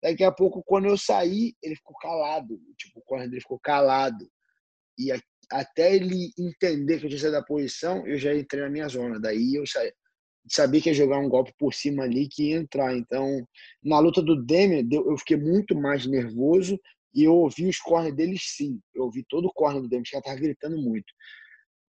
Daqui 0.06 0.22
a 0.22 0.30
pouco, 0.30 0.62
quando 0.64 0.86
eu 0.86 0.96
saí, 0.96 1.56
ele 1.60 1.74
ficou 1.74 1.96
calado, 1.96 2.60
tipo, 2.78 3.00
o 3.00 3.02
corner 3.02 3.28
dele 3.28 3.40
ficou 3.40 3.58
calado. 3.58 4.24
E 4.96 5.10
até 5.50 5.96
ele 5.96 6.30
entender 6.38 7.00
que 7.00 7.06
eu 7.06 7.08
tinha 7.08 7.20
saído 7.20 7.36
da 7.36 7.42
posição, 7.42 8.06
eu 8.06 8.16
já 8.16 8.32
entrei 8.32 8.62
na 8.62 8.70
minha 8.70 8.86
zona. 8.86 9.18
Daí 9.18 9.56
eu 9.56 9.64
sabia 10.48 10.80
que 10.80 10.90
ia 10.90 10.94
jogar 10.94 11.18
um 11.18 11.28
golpe 11.28 11.52
por 11.58 11.74
cima 11.74 12.04
ali 12.04 12.28
que 12.28 12.50
ia 12.50 12.56
entrar. 12.56 12.96
Então, 12.96 13.44
na 13.82 13.98
luta 13.98 14.22
do 14.22 14.40
Demian, 14.40 14.86
eu 14.92 15.18
fiquei 15.18 15.38
muito 15.38 15.74
mais 15.74 16.06
nervoso 16.06 16.78
e 17.12 17.24
eu 17.24 17.34
ouvi 17.34 17.68
os 17.68 17.78
corners 17.78 18.14
deles 18.14 18.42
sim. 18.44 18.80
Eu 18.94 19.06
ouvi 19.06 19.24
todo 19.28 19.46
o 19.46 19.52
corner 19.52 19.82
do 19.82 19.88
Demian, 19.88 20.04
que 20.04 20.16
estava 20.16 20.36
gritando 20.36 20.80
muito. 20.80 21.12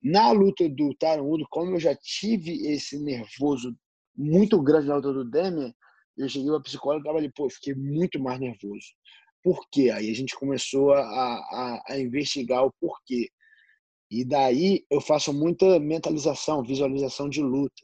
Na 0.01 0.31
luta 0.31 0.67
do 0.67 0.91
Taron 0.95 1.37
como 1.51 1.75
eu 1.75 1.79
já 1.79 1.95
tive 1.95 2.67
esse 2.67 2.97
nervoso 2.97 3.77
muito 4.15 4.59
grande 4.59 4.87
na 4.87 4.95
luta 4.95 5.13
do 5.13 5.29
Demian, 5.29 5.71
eu 6.17 6.27
cheguei 6.27 6.49
para 6.49 6.61
psicóloga 6.61 6.99
e 6.99 7.01
estava 7.01 7.17
ali, 7.19 7.31
pô, 7.31 7.49
fiquei 7.49 7.75
muito 7.75 8.19
mais 8.19 8.39
nervoso. 8.39 8.87
Por 9.43 9.67
quê? 9.69 9.91
Aí 9.91 10.09
a 10.09 10.15
gente 10.15 10.35
começou 10.35 10.93
a, 10.93 11.01
a, 11.01 11.83
a 11.89 11.99
investigar 11.99 12.65
o 12.65 12.73
porquê. 12.79 13.29
E 14.09 14.25
daí 14.25 14.85
eu 14.89 15.01
faço 15.01 15.33
muita 15.33 15.79
mentalização, 15.79 16.63
visualização 16.63 17.29
de 17.29 17.41
luta. 17.41 17.81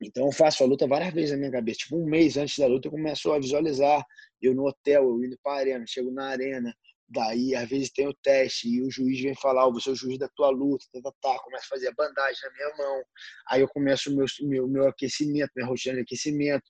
Então 0.00 0.26
eu 0.26 0.32
faço 0.32 0.62
a 0.62 0.66
luta 0.66 0.86
várias 0.86 1.12
vezes 1.12 1.32
na 1.32 1.36
minha 1.38 1.50
cabeça. 1.50 1.80
Tipo, 1.80 1.96
um 1.96 2.06
mês 2.06 2.36
antes 2.36 2.58
da 2.58 2.66
luta 2.66 2.88
eu 2.88 2.92
começo 2.92 3.32
a 3.32 3.38
visualizar. 3.38 4.02
Eu 4.40 4.54
no 4.54 4.66
hotel, 4.66 5.04
eu 5.04 5.24
indo 5.24 5.38
para 5.42 5.52
a 5.52 5.58
arena, 5.58 5.84
chego 5.86 6.10
na 6.10 6.28
arena. 6.28 6.74
Daí, 7.12 7.56
às 7.56 7.68
vezes, 7.68 7.90
tem 7.90 8.06
o 8.06 8.14
teste 8.14 8.68
e 8.68 8.82
o 8.82 8.90
juiz 8.90 9.20
vem 9.20 9.34
falar: 9.34 9.66
oh, 9.66 9.72
você 9.72 9.90
é 9.90 9.92
o 9.92 9.96
juiz 9.96 10.16
da 10.16 10.28
tua 10.28 10.48
luta, 10.48 10.86
tá, 10.92 11.00
tá, 11.02 11.12
tá. 11.20 11.38
Começo 11.40 11.64
a 11.64 11.68
fazer 11.68 11.88
a 11.88 11.92
bandagem 11.92 12.40
na 12.44 12.52
minha 12.52 12.76
mão. 12.76 13.02
Aí 13.48 13.60
eu 13.60 13.68
começo 13.68 14.10
o 14.10 14.16
meu, 14.16 14.26
meu, 14.42 14.68
meu 14.68 14.88
aquecimento, 14.88 15.50
minha 15.56 15.66
rotina 15.66 15.96
de 15.96 16.02
aquecimento. 16.02 16.62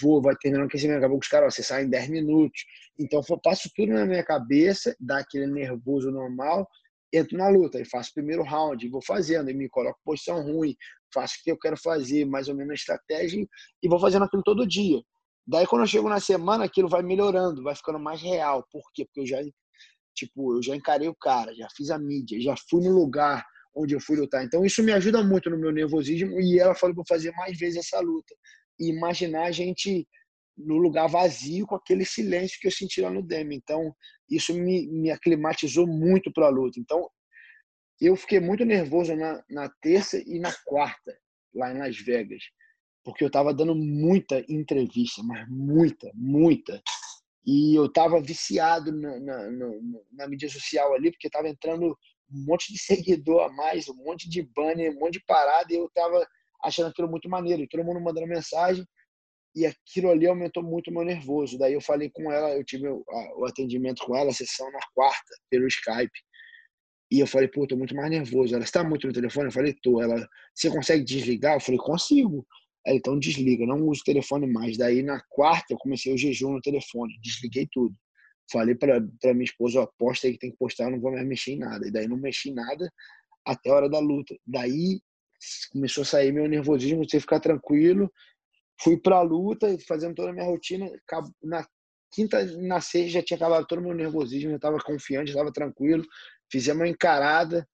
Vou, 0.00 0.20
vai 0.20 0.36
terminar 0.36 0.64
o 0.64 0.66
aquecimento. 0.66 0.98
Acabou 0.98 1.18
com 1.18 1.22
os 1.22 1.28
caras, 1.28 1.54
você 1.54 1.62
sai 1.62 1.84
em 1.84 1.88
10 1.88 2.08
minutos. 2.08 2.64
Então, 2.98 3.22
eu 3.28 3.40
passo 3.40 3.70
tudo 3.74 3.92
na 3.92 4.04
minha 4.04 4.24
cabeça, 4.24 4.94
dá 5.00 5.18
aquele 5.18 5.46
nervoso 5.46 6.10
normal 6.10 6.68
entro 7.12 7.36
na 7.36 7.48
luta 7.48 7.80
e 7.80 7.84
faço 7.84 8.10
o 8.10 8.14
primeiro 8.14 8.42
round, 8.42 8.86
vou 8.88 9.02
fazendo, 9.02 9.50
e 9.50 9.54
me 9.54 9.68
coloco 9.68 9.98
posição 10.04 10.42
ruim, 10.42 10.76
faço 11.12 11.36
o 11.40 11.42
que 11.42 11.50
eu 11.50 11.58
quero 11.58 11.76
fazer, 11.76 12.24
mais 12.24 12.48
ou 12.48 12.54
menos 12.54 12.72
a 12.72 12.74
estratégia, 12.74 13.46
e 13.82 13.88
vou 13.88 13.98
fazendo 13.98 14.24
aquilo 14.24 14.42
todo 14.42 14.66
dia. 14.66 15.00
Daí, 15.46 15.66
quando 15.66 15.82
eu 15.82 15.86
chego 15.86 16.08
na 16.08 16.20
semana, 16.20 16.64
aquilo 16.64 16.88
vai 16.88 17.02
melhorando, 17.02 17.62
vai 17.62 17.74
ficando 17.74 17.98
mais 17.98 18.20
real. 18.20 18.66
Por 18.70 18.82
quê? 18.92 19.06
Porque 19.06 19.20
eu 19.20 19.26
já, 19.26 19.42
tipo, 20.14 20.56
eu 20.56 20.62
já 20.62 20.76
encarei 20.76 21.08
o 21.08 21.14
cara, 21.14 21.54
já 21.54 21.66
fiz 21.74 21.90
a 21.90 21.98
mídia, 21.98 22.38
já 22.40 22.54
fui 22.68 22.84
no 22.84 22.94
lugar 22.94 23.44
onde 23.74 23.94
eu 23.94 24.00
fui 24.00 24.16
lutar. 24.16 24.44
Então, 24.44 24.64
isso 24.64 24.82
me 24.82 24.92
ajuda 24.92 25.22
muito 25.22 25.48
no 25.48 25.58
meu 25.58 25.72
nervosismo, 25.72 26.38
e 26.38 26.58
ela 26.58 26.74
falou 26.74 26.96
para 26.96 27.04
fazer 27.08 27.30
mais 27.32 27.58
vezes 27.58 27.78
essa 27.78 28.00
luta. 28.00 28.34
E 28.78 28.88
imaginar 28.88 29.44
a 29.44 29.50
gente 29.50 30.06
no 30.56 30.76
lugar 30.76 31.08
vazio 31.08 31.66
com 31.66 31.76
aquele 31.76 32.04
silêncio 32.04 32.58
que 32.60 32.66
eu 32.66 32.72
senti 32.72 33.00
lá 33.00 33.10
no 33.10 33.22
Demi. 33.22 33.56
Então, 33.56 33.94
isso 34.28 34.52
me, 34.52 34.86
me 34.88 35.10
aclimatizou 35.10 35.86
muito 35.86 36.32
para 36.32 36.46
a 36.46 36.50
luta. 36.50 36.80
Então, 36.80 37.08
eu 38.00 38.16
fiquei 38.16 38.40
muito 38.40 38.64
nervoso 38.64 39.14
na, 39.14 39.42
na 39.48 39.68
terça 39.80 40.18
e 40.18 40.38
na 40.38 40.52
quarta, 40.64 41.16
lá 41.54 41.72
em 41.72 41.78
Las 41.78 41.96
Vegas, 41.96 42.42
porque 43.04 43.24
eu 43.24 43.28
estava 43.28 43.52
dando 43.54 43.74
muita 43.74 44.44
entrevista, 44.48 45.22
mas 45.22 45.48
muita, 45.48 46.10
muita. 46.14 46.80
E 47.44 47.74
eu 47.74 47.86
estava 47.86 48.20
viciado 48.20 48.92
na, 48.92 49.18
na, 49.18 49.50
na, 49.50 49.66
na, 50.12 50.28
mídia 50.28 50.48
social 50.48 50.94
ali, 50.94 51.10
porque 51.10 51.26
estava 51.26 51.48
entrando 51.48 51.96
um 52.30 52.44
monte 52.44 52.72
de 52.72 52.78
seguidor 52.78 53.44
a 53.44 53.52
mais, 53.52 53.88
um 53.88 53.94
monte 53.94 54.28
de 54.28 54.42
banner, 54.42 54.92
um 54.92 55.00
monte 55.00 55.14
de 55.14 55.24
parada, 55.24 55.72
e 55.72 55.76
eu 55.76 55.86
estava 55.86 56.26
achando 56.64 56.88
aquilo 56.88 57.08
muito 57.08 57.28
maneiro. 57.28 57.66
Todo 57.68 57.84
mundo 57.84 58.00
mandando 58.00 58.26
mensagem 58.26 58.84
e 59.54 59.66
aquilo 59.66 60.10
ali 60.10 60.26
aumentou 60.26 60.62
muito 60.62 60.90
o 60.90 60.94
meu 60.94 61.04
nervoso. 61.04 61.58
Daí 61.58 61.72
eu 61.72 61.80
falei 61.80 62.10
com 62.10 62.30
ela, 62.30 62.56
eu 62.56 62.64
tive 62.64 62.88
o 62.88 63.44
atendimento 63.46 64.04
com 64.04 64.16
ela, 64.16 64.30
a 64.30 64.34
sessão 64.34 64.70
na 64.70 64.80
quarta, 64.94 65.34
pelo 65.50 65.66
Skype. 65.66 66.20
E 67.10 67.20
eu 67.20 67.26
falei, 67.26 67.48
pô, 67.48 67.66
tô 67.66 67.76
muito 67.76 67.94
mais 67.94 68.10
nervoso. 68.10 68.54
Ela 68.54 68.64
está 68.64 68.84
muito 68.84 69.06
no 69.06 69.12
telefone? 69.12 69.46
Eu 69.46 69.52
falei, 69.52 69.74
tô. 69.82 70.00
Ela, 70.02 70.28
você 70.54 70.70
consegue 70.70 71.04
desligar? 71.04 71.54
Eu 71.56 71.60
falei, 71.60 71.78
consigo. 71.78 72.46
Ela, 72.86 72.96
então 72.96 73.18
desliga, 73.18 73.66
não 73.66 73.86
uso 73.86 74.02
o 74.02 74.04
telefone 74.04 74.46
mais. 74.46 74.76
Daí 74.76 75.02
na 75.02 75.20
quarta 75.30 75.72
eu 75.72 75.78
comecei 75.78 76.12
o 76.12 76.18
jejum 76.18 76.52
no 76.52 76.60
telefone, 76.60 77.18
desliguei 77.20 77.66
tudo. 77.72 77.94
Falei 78.50 78.74
para 78.74 79.00
minha 79.34 79.44
esposa, 79.44 79.80
ó, 79.80 79.88
posta 79.98 80.26
aí 80.26 80.34
que 80.34 80.38
tem 80.38 80.50
que 80.50 80.56
postar, 80.56 80.90
não 80.90 81.00
vou 81.00 81.12
mais 81.12 81.26
mexer 81.26 81.52
em 81.52 81.58
nada. 81.58 81.86
E 81.86 81.90
daí 81.90 82.06
não 82.06 82.16
mexi 82.16 82.50
em 82.50 82.54
nada 82.54 82.90
até 83.46 83.70
a 83.70 83.74
hora 83.74 83.88
da 83.88 83.98
luta. 83.98 84.36
Daí 84.46 85.00
começou 85.72 86.02
a 86.02 86.06
sair 86.06 86.32
meu 86.32 86.48
nervosismo, 86.48 87.08
você 87.08 87.20
ficar 87.20 87.40
tranquilo, 87.40 88.10
Fui 88.80 88.96
para 88.96 89.16
a 89.16 89.22
luta, 89.22 89.76
fazendo 89.86 90.14
toda 90.14 90.30
a 90.30 90.32
minha 90.32 90.44
rotina. 90.44 90.88
Na 91.42 91.66
quinta, 92.12 92.44
na 92.58 92.80
sexta, 92.80 93.10
já 93.10 93.22
tinha 93.22 93.36
acabado 93.36 93.66
todo 93.66 93.80
o 93.80 93.82
meu 93.82 93.94
nervosismo, 93.94 94.50
já 94.50 94.56
estava 94.56 94.78
confiante, 94.78 95.30
estava 95.30 95.52
tranquilo. 95.52 96.04
Fizemos 96.50 96.82
uma 96.82 96.88
encarada, 96.88 97.66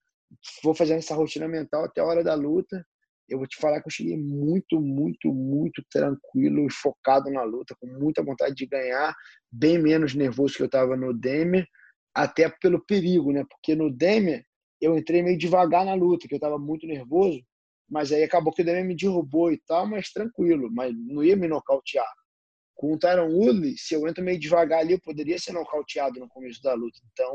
vou 0.62 0.74
fazendo 0.74 0.98
essa 0.98 1.14
rotina 1.14 1.46
mental 1.46 1.84
até 1.84 2.00
a 2.00 2.04
hora 2.04 2.24
da 2.24 2.34
luta. 2.34 2.84
Eu 3.28 3.38
vou 3.38 3.46
te 3.46 3.56
falar 3.56 3.80
que 3.80 3.88
eu 3.88 3.92
cheguei 3.92 4.16
muito, 4.16 4.80
muito, 4.80 5.32
muito 5.32 5.82
tranquilo 5.90 6.66
e 6.66 6.72
focado 6.72 7.30
na 7.30 7.42
luta, 7.42 7.74
com 7.78 7.86
muita 7.86 8.22
vontade 8.22 8.54
de 8.54 8.66
ganhar, 8.66 9.14
bem 9.50 9.78
menos 9.78 10.14
nervoso 10.14 10.56
que 10.56 10.62
eu 10.62 10.66
estava 10.66 10.96
no 10.96 11.12
Demer, 11.12 11.66
até 12.14 12.48
pelo 12.60 12.84
perigo, 12.84 13.32
né? 13.32 13.44
Porque 13.48 13.74
no 13.74 13.90
Demer 13.90 14.44
eu 14.80 14.96
entrei 14.96 15.22
meio 15.22 15.38
devagar 15.38 15.84
na 15.84 15.94
luta, 15.94 16.28
que 16.28 16.34
eu 16.34 16.38
estava 16.38 16.58
muito 16.58 16.86
nervoso 16.86 17.42
mas 17.88 18.12
aí 18.12 18.22
acabou 18.22 18.52
que 18.52 18.62
o 18.62 18.64
Demian 18.64 18.84
me 18.84 18.96
derrubou 18.96 19.52
e 19.52 19.58
tal, 19.58 19.86
mas 19.86 20.10
tranquilo, 20.10 20.70
mas 20.72 20.94
não 20.96 21.22
ia 21.22 21.36
me 21.36 21.48
nocautear. 21.48 22.06
Com 22.74 22.94
o 22.94 22.98
Tyron 22.98 23.30
Woodley, 23.30 23.76
se 23.78 23.94
eu 23.94 24.06
entro 24.08 24.24
meio 24.24 24.38
devagar 24.38 24.80
ali, 24.80 24.94
eu 24.94 25.00
poderia 25.00 25.38
ser 25.38 25.52
nocauteado 25.52 26.18
no 26.18 26.28
começo 26.28 26.60
da 26.62 26.74
luta. 26.74 26.98
Então, 27.12 27.32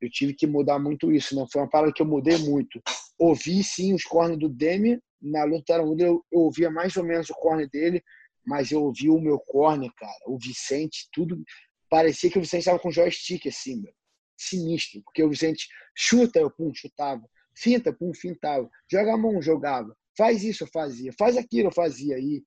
eu 0.00 0.10
tive 0.10 0.34
que 0.34 0.46
mudar 0.46 0.78
muito 0.78 1.12
isso. 1.12 1.34
Não 1.34 1.46
foi 1.46 1.62
uma 1.62 1.68
parada 1.68 1.92
que 1.92 2.00
eu 2.00 2.06
mudei 2.06 2.38
muito. 2.38 2.80
Ouvi 3.18 3.62
sim 3.62 3.92
os 3.92 4.04
cornes 4.04 4.38
do 4.38 4.48
Demian. 4.48 4.98
Na 5.20 5.44
luta 5.44 5.80
Woodley, 5.80 6.08
eu, 6.08 6.24
eu 6.32 6.40
ouvia 6.40 6.70
mais 6.70 6.96
ou 6.96 7.04
menos 7.04 7.28
o 7.30 7.34
corne 7.34 7.68
dele, 7.68 8.02
mas 8.44 8.72
eu 8.72 8.82
ouvi 8.82 9.08
o 9.08 9.20
meu 9.20 9.38
corner, 9.38 9.92
cara. 9.96 10.18
O 10.26 10.38
Vicente, 10.38 11.08
tudo. 11.12 11.40
Parecia 11.88 12.30
que 12.30 12.38
o 12.38 12.42
Vicente 12.42 12.60
estava 12.60 12.78
com 12.78 12.90
joystick 12.90 13.46
assim, 13.46 13.80
meu. 13.80 13.92
sinistro. 14.36 15.02
Porque 15.04 15.22
o 15.22 15.28
Vicente 15.28 15.68
chuta, 15.94 16.40
eu 16.40 16.50
pum, 16.50 16.72
chutava 16.74 17.22
finta, 17.54 17.92
pum, 17.92 18.12
fintava. 18.14 18.68
Joga 18.90 19.14
a 19.14 19.16
mão, 19.16 19.40
jogava. 19.40 19.96
Faz 20.16 20.42
isso, 20.44 20.64
eu 20.64 20.68
fazia. 20.68 21.12
Faz 21.18 21.36
aquilo, 21.36 21.68
eu 21.68 21.72
fazia. 21.72 22.18
E, 22.18 22.42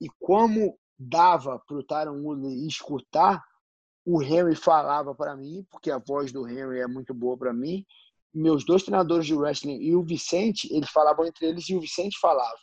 e 0.00 0.08
como 0.20 0.78
dava 0.98 1.60
para 1.66 1.76
o 1.76 1.82
Tyron 1.82 2.20
escutar, 2.66 3.42
o 4.04 4.22
Henry 4.22 4.54
falava 4.54 5.14
para 5.14 5.36
mim, 5.36 5.66
porque 5.70 5.90
a 5.90 5.98
voz 5.98 6.32
do 6.32 6.48
Henry 6.48 6.80
é 6.80 6.86
muito 6.86 7.12
boa 7.12 7.36
para 7.36 7.52
mim. 7.52 7.84
Meus 8.32 8.64
dois 8.64 8.82
treinadores 8.82 9.26
de 9.26 9.34
wrestling 9.34 9.80
e 9.80 9.94
o 9.94 10.02
Vicente, 10.02 10.68
eles 10.72 10.90
falavam 10.90 11.26
entre 11.26 11.46
eles 11.46 11.68
e 11.68 11.74
o 11.74 11.80
Vicente 11.80 12.18
falava. 12.20 12.58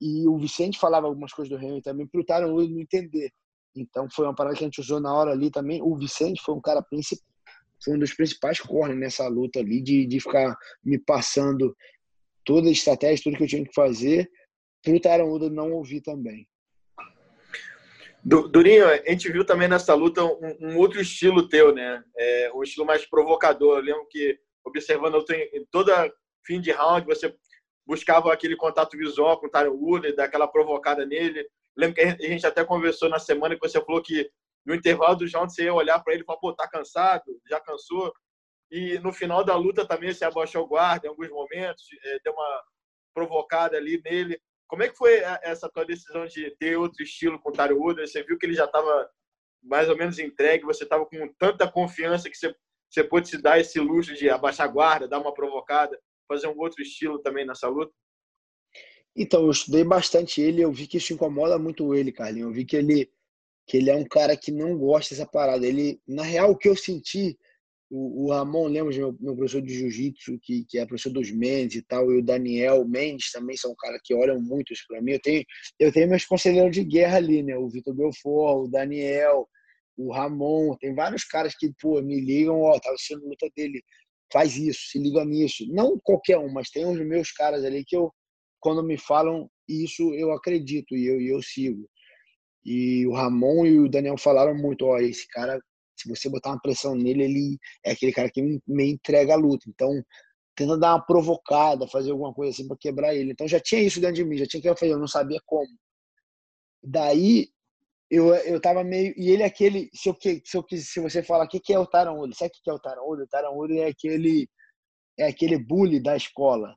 E 0.00 0.26
o 0.28 0.36
Vicente 0.36 0.78
falava 0.78 1.06
algumas 1.06 1.32
coisas 1.32 1.48
do 1.48 1.62
Henry 1.62 1.80
também 1.80 2.06
para 2.06 2.20
o 2.20 2.24
Tyron 2.24 2.52
Woodley 2.52 2.82
entender. 2.82 3.32
Então 3.74 4.08
foi 4.10 4.26
uma 4.26 4.34
parada 4.34 4.56
que 4.56 4.64
a 4.64 4.66
gente 4.66 4.80
usou 4.80 5.00
na 5.00 5.12
hora 5.12 5.32
ali 5.32 5.50
também. 5.50 5.80
O 5.82 5.96
Vicente 5.96 6.42
foi 6.42 6.54
um 6.54 6.60
cara 6.60 6.82
principal 6.82 7.33
foi 7.84 7.94
um 7.94 7.98
dos 7.98 8.14
principais 8.14 8.60
corners 8.60 8.98
nessa 8.98 9.28
luta 9.28 9.60
ali, 9.60 9.80
de, 9.80 10.06
de 10.06 10.20
ficar 10.20 10.56
me 10.82 10.98
passando 10.98 11.76
toda 12.44 12.68
a 12.68 12.72
estratégia, 12.72 13.24
tudo 13.24 13.36
que 13.36 13.44
eu 13.44 13.48
tinha 13.48 13.64
que 13.64 13.74
fazer, 13.74 14.30
para 14.82 14.94
o 14.94 15.00
Taranguda 15.00 15.50
não 15.50 15.72
ouvir 15.72 16.00
também. 16.00 16.46
Durinho, 18.24 18.88
a 18.88 18.96
gente 19.10 19.30
viu 19.30 19.44
também 19.44 19.68
nessa 19.68 19.92
luta 19.94 20.24
um, 20.24 20.56
um 20.60 20.78
outro 20.78 20.98
estilo 21.00 21.46
teu, 21.46 21.74
né? 21.74 22.02
É, 22.16 22.50
um 22.54 22.62
estilo 22.62 22.86
mais 22.86 23.04
provocador. 23.04 23.76
Eu 23.76 23.84
lembro 23.84 24.06
que, 24.08 24.38
observando 24.64 25.22
em 25.30 25.66
toda 25.70 26.10
fim 26.42 26.58
de 26.58 26.70
round, 26.70 27.06
você 27.06 27.34
buscava 27.86 28.32
aquele 28.32 28.56
contato 28.56 28.96
visual 28.96 29.38
com 29.38 29.46
o 29.46 29.50
Tyron 29.50 30.00
daquela 30.16 30.48
provocada 30.48 31.04
nele. 31.04 31.46
lembro 31.76 31.96
que 31.96 32.00
a 32.00 32.16
gente 32.16 32.46
até 32.46 32.64
conversou 32.64 33.10
na 33.10 33.18
semana 33.18 33.54
que 33.54 33.60
você 33.60 33.78
falou 33.84 34.02
que 34.02 34.30
no 34.64 34.74
intervalo 34.74 35.16
do 35.16 35.26
round 35.28 35.52
você 35.52 35.64
ia 35.64 35.74
olhar 35.74 36.02
para 36.02 36.14
ele 36.14 36.22
e 36.22 36.26
falar, 36.26 36.38
pô, 36.38 36.52
tá 36.54 36.68
cansado? 36.68 37.24
Já 37.48 37.60
cansou? 37.60 38.12
E 38.70 38.98
no 38.98 39.12
final 39.12 39.44
da 39.44 39.56
luta 39.56 39.86
também 39.86 40.12
você 40.12 40.24
abaixou 40.24 40.64
o 40.64 40.66
guarda 40.66 41.06
em 41.06 41.10
alguns 41.10 41.28
momentos, 41.28 41.84
é, 42.04 42.18
deu 42.24 42.32
uma 42.32 42.62
provocada 43.14 43.76
ali 43.76 44.00
nele. 44.04 44.40
Como 44.66 44.82
é 44.82 44.88
que 44.88 44.96
foi 44.96 45.18
essa 45.42 45.68
tua 45.68 45.84
decisão 45.84 46.26
de 46.26 46.50
ter 46.56 46.76
outro 46.76 47.02
estilo 47.02 47.38
com 47.38 47.50
o 47.50 47.52
Tyron 47.52 47.76
Woodley? 47.76 48.08
Você 48.08 48.22
viu 48.22 48.38
que 48.38 48.46
ele 48.46 48.54
já 48.54 48.64
estava 48.64 49.10
mais 49.62 49.88
ou 49.88 49.96
menos 49.96 50.18
entregue, 50.18 50.64
você 50.64 50.84
estava 50.84 51.06
com 51.06 51.32
tanta 51.38 51.70
confiança 51.70 52.28
que 52.28 52.36
você, 52.36 52.54
você 52.90 53.04
pôde 53.04 53.28
se 53.28 53.40
dar 53.40 53.58
esse 53.58 53.78
luxo 53.78 54.14
de 54.14 54.28
abaixar 54.28 54.66
a 54.66 54.70
guarda, 54.70 55.08
dar 55.08 55.20
uma 55.20 55.32
provocada 55.32 55.98
fazer 56.26 56.48
um 56.48 56.58
outro 56.58 56.82
estilo 56.82 57.18
também 57.18 57.46
nessa 57.46 57.68
luta? 57.68 57.92
Então, 59.16 59.44
eu 59.44 59.50
estudei 59.50 59.84
bastante 59.84 60.40
ele, 60.40 60.62
eu 60.62 60.72
vi 60.72 60.86
que 60.86 60.96
isso 60.96 61.12
incomoda 61.12 61.58
muito 61.58 61.94
ele, 61.94 62.10
Carlinhos. 62.10 62.48
Eu 62.48 62.54
vi 62.54 62.64
que 62.64 62.76
ele 62.76 63.12
que 63.66 63.76
ele 63.78 63.90
é 63.90 63.96
um 63.96 64.04
cara 64.04 64.36
que 64.36 64.52
não 64.52 64.76
gosta 64.76 65.14
dessa 65.14 65.26
parada. 65.26 65.66
Ele, 65.66 66.00
na 66.06 66.22
real, 66.22 66.50
o 66.50 66.56
que 66.56 66.68
eu 66.68 66.76
senti, 66.76 67.36
o, 67.90 68.24
o 68.26 68.30
Ramon 68.30 68.68
Lemos, 68.68 68.96
meu, 68.96 69.16
meu 69.20 69.34
professor 69.34 69.62
de 69.62 69.74
jiu-jitsu, 69.74 70.38
que, 70.42 70.64
que 70.68 70.78
é 70.78 70.86
professor 70.86 71.10
dos 71.10 71.30
Mendes 71.30 71.76
e 71.76 71.82
tal, 71.82 72.12
e 72.12 72.18
o 72.18 72.24
Daniel 72.24 72.86
Mendes 72.86 73.30
também 73.30 73.56
são 73.56 73.72
um 73.72 73.76
cara 73.76 73.98
que 74.02 74.14
olham 74.14 74.40
muito 74.40 74.72
isso 74.72 74.84
para 74.88 75.00
mim. 75.00 75.12
Eu 75.12 75.20
tenho, 75.20 75.44
eu 75.78 75.92
tenho 75.92 76.08
meus 76.08 76.24
conselheiros 76.24 76.74
de 76.74 76.84
guerra 76.84 77.16
ali, 77.16 77.42
né? 77.42 77.56
O 77.56 77.68
Vitor 77.68 77.94
Belfort, 77.94 78.66
o 78.66 78.68
Daniel, 78.68 79.48
o 79.96 80.12
Ramon, 80.12 80.76
tem 80.78 80.94
vários 80.94 81.24
caras 81.24 81.54
que, 81.56 81.72
pô, 81.80 82.02
me 82.02 82.20
ligam, 82.20 82.60
ó, 82.60 82.78
tava 82.78 82.94
assistindo 82.94 83.26
luta 83.26 83.48
dele 83.56 83.82
faz 84.32 84.56
isso, 84.56 84.80
se 84.90 84.98
liga 84.98 85.24
nisso. 85.24 85.64
Não 85.68 85.98
qualquer 86.02 86.38
um, 86.38 86.52
mas 86.52 86.68
tem 86.68 86.84
os 86.84 86.98
meus 87.06 87.30
caras 87.30 87.64
ali 87.64 87.84
que 87.84 87.96
eu, 87.96 88.12
quando 88.58 88.82
me 88.82 88.98
falam 88.98 89.48
isso, 89.68 90.12
eu 90.14 90.32
acredito 90.32 90.96
e 90.96 91.06
eu, 91.06 91.20
eu 91.20 91.40
sigo. 91.40 91.88
E 92.64 93.06
o 93.06 93.12
Ramon 93.12 93.66
e 93.66 93.78
o 93.78 93.88
Daniel 93.88 94.16
falaram 94.16 94.54
muito, 94.54 94.86
ó, 94.86 94.98
esse 94.98 95.26
cara, 95.28 95.60
se 95.96 96.08
você 96.08 96.28
botar 96.28 96.50
uma 96.50 96.60
pressão 96.60 96.94
nele, 96.94 97.24
ele 97.24 97.58
é 97.84 97.92
aquele 97.92 98.12
cara 98.12 98.30
que 98.30 98.42
me 98.42 98.90
entrega 98.90 99.34
a 99.34 99.36
luta. 99.36 99.66
Então, 99.68 99.90
tenta 100.56 100.78
dar 100.78 100.94
uma 100.94 101.04
provocada, 101.04 101.86
fazer 101.88 102.10
alguma 102.12 102.32
coisa 102.32 102.52
assim 102.52 102.66
para 102.66 102.76
quebrar 102.76 103.14
ele. 103.14 103.32
Então 103.32 103.46
já 103.46 103.60
tinha 103.60 103.82
isso 103.82 104.00
dentro 104.00 104.16
de 104.16 104.24
mim, 104.24 104.38
já 104.38 104.46
tinha 104.46 104.62
que 104.62 104.74
fazer, 104.74 104.92
eu 104.92 104.98
não 104.98 105.08
sabia 105.08 105.40
como. 105.44 105.68
Daí 106.82 107.48
eu, 108.10 108.34
eu 108.34 108.60
tava 108.60 108.84
meio. 108.84 109.14
E 109.16 109.30
ele 109.30 109.42
é 109.42 109.46
aquele. 109.46 109.90
Se, 109.94 110.08
eu, 110.08 110.16
se, 110.20 110.56
eu, 110.56 110.64
se 110.70 111.00
você 111.00 111.22
falar 111.22 111.44
o 111.44 111.48
que, 111.48 111.60
que 111.60 111.72
é 111.72 111.78
o 111.78 111.86
Taranhudo, 111.86 112.34
sabe 112.34 112.50
o 112.50 112.62
que 112.62 112.70
é 112.70 112.72
o 112.72 112.78
Taranhudo? 112.78 113.22
O 113.22 113.28
Taranhudo 113.28 113.74
é 113.74 113.86
aquele. 113.86 114.48
É 115.18 115.26
aquele 115.28 115.58
bully 115.58 116.00
da 116.00 116.16
escola. 116.16 116.74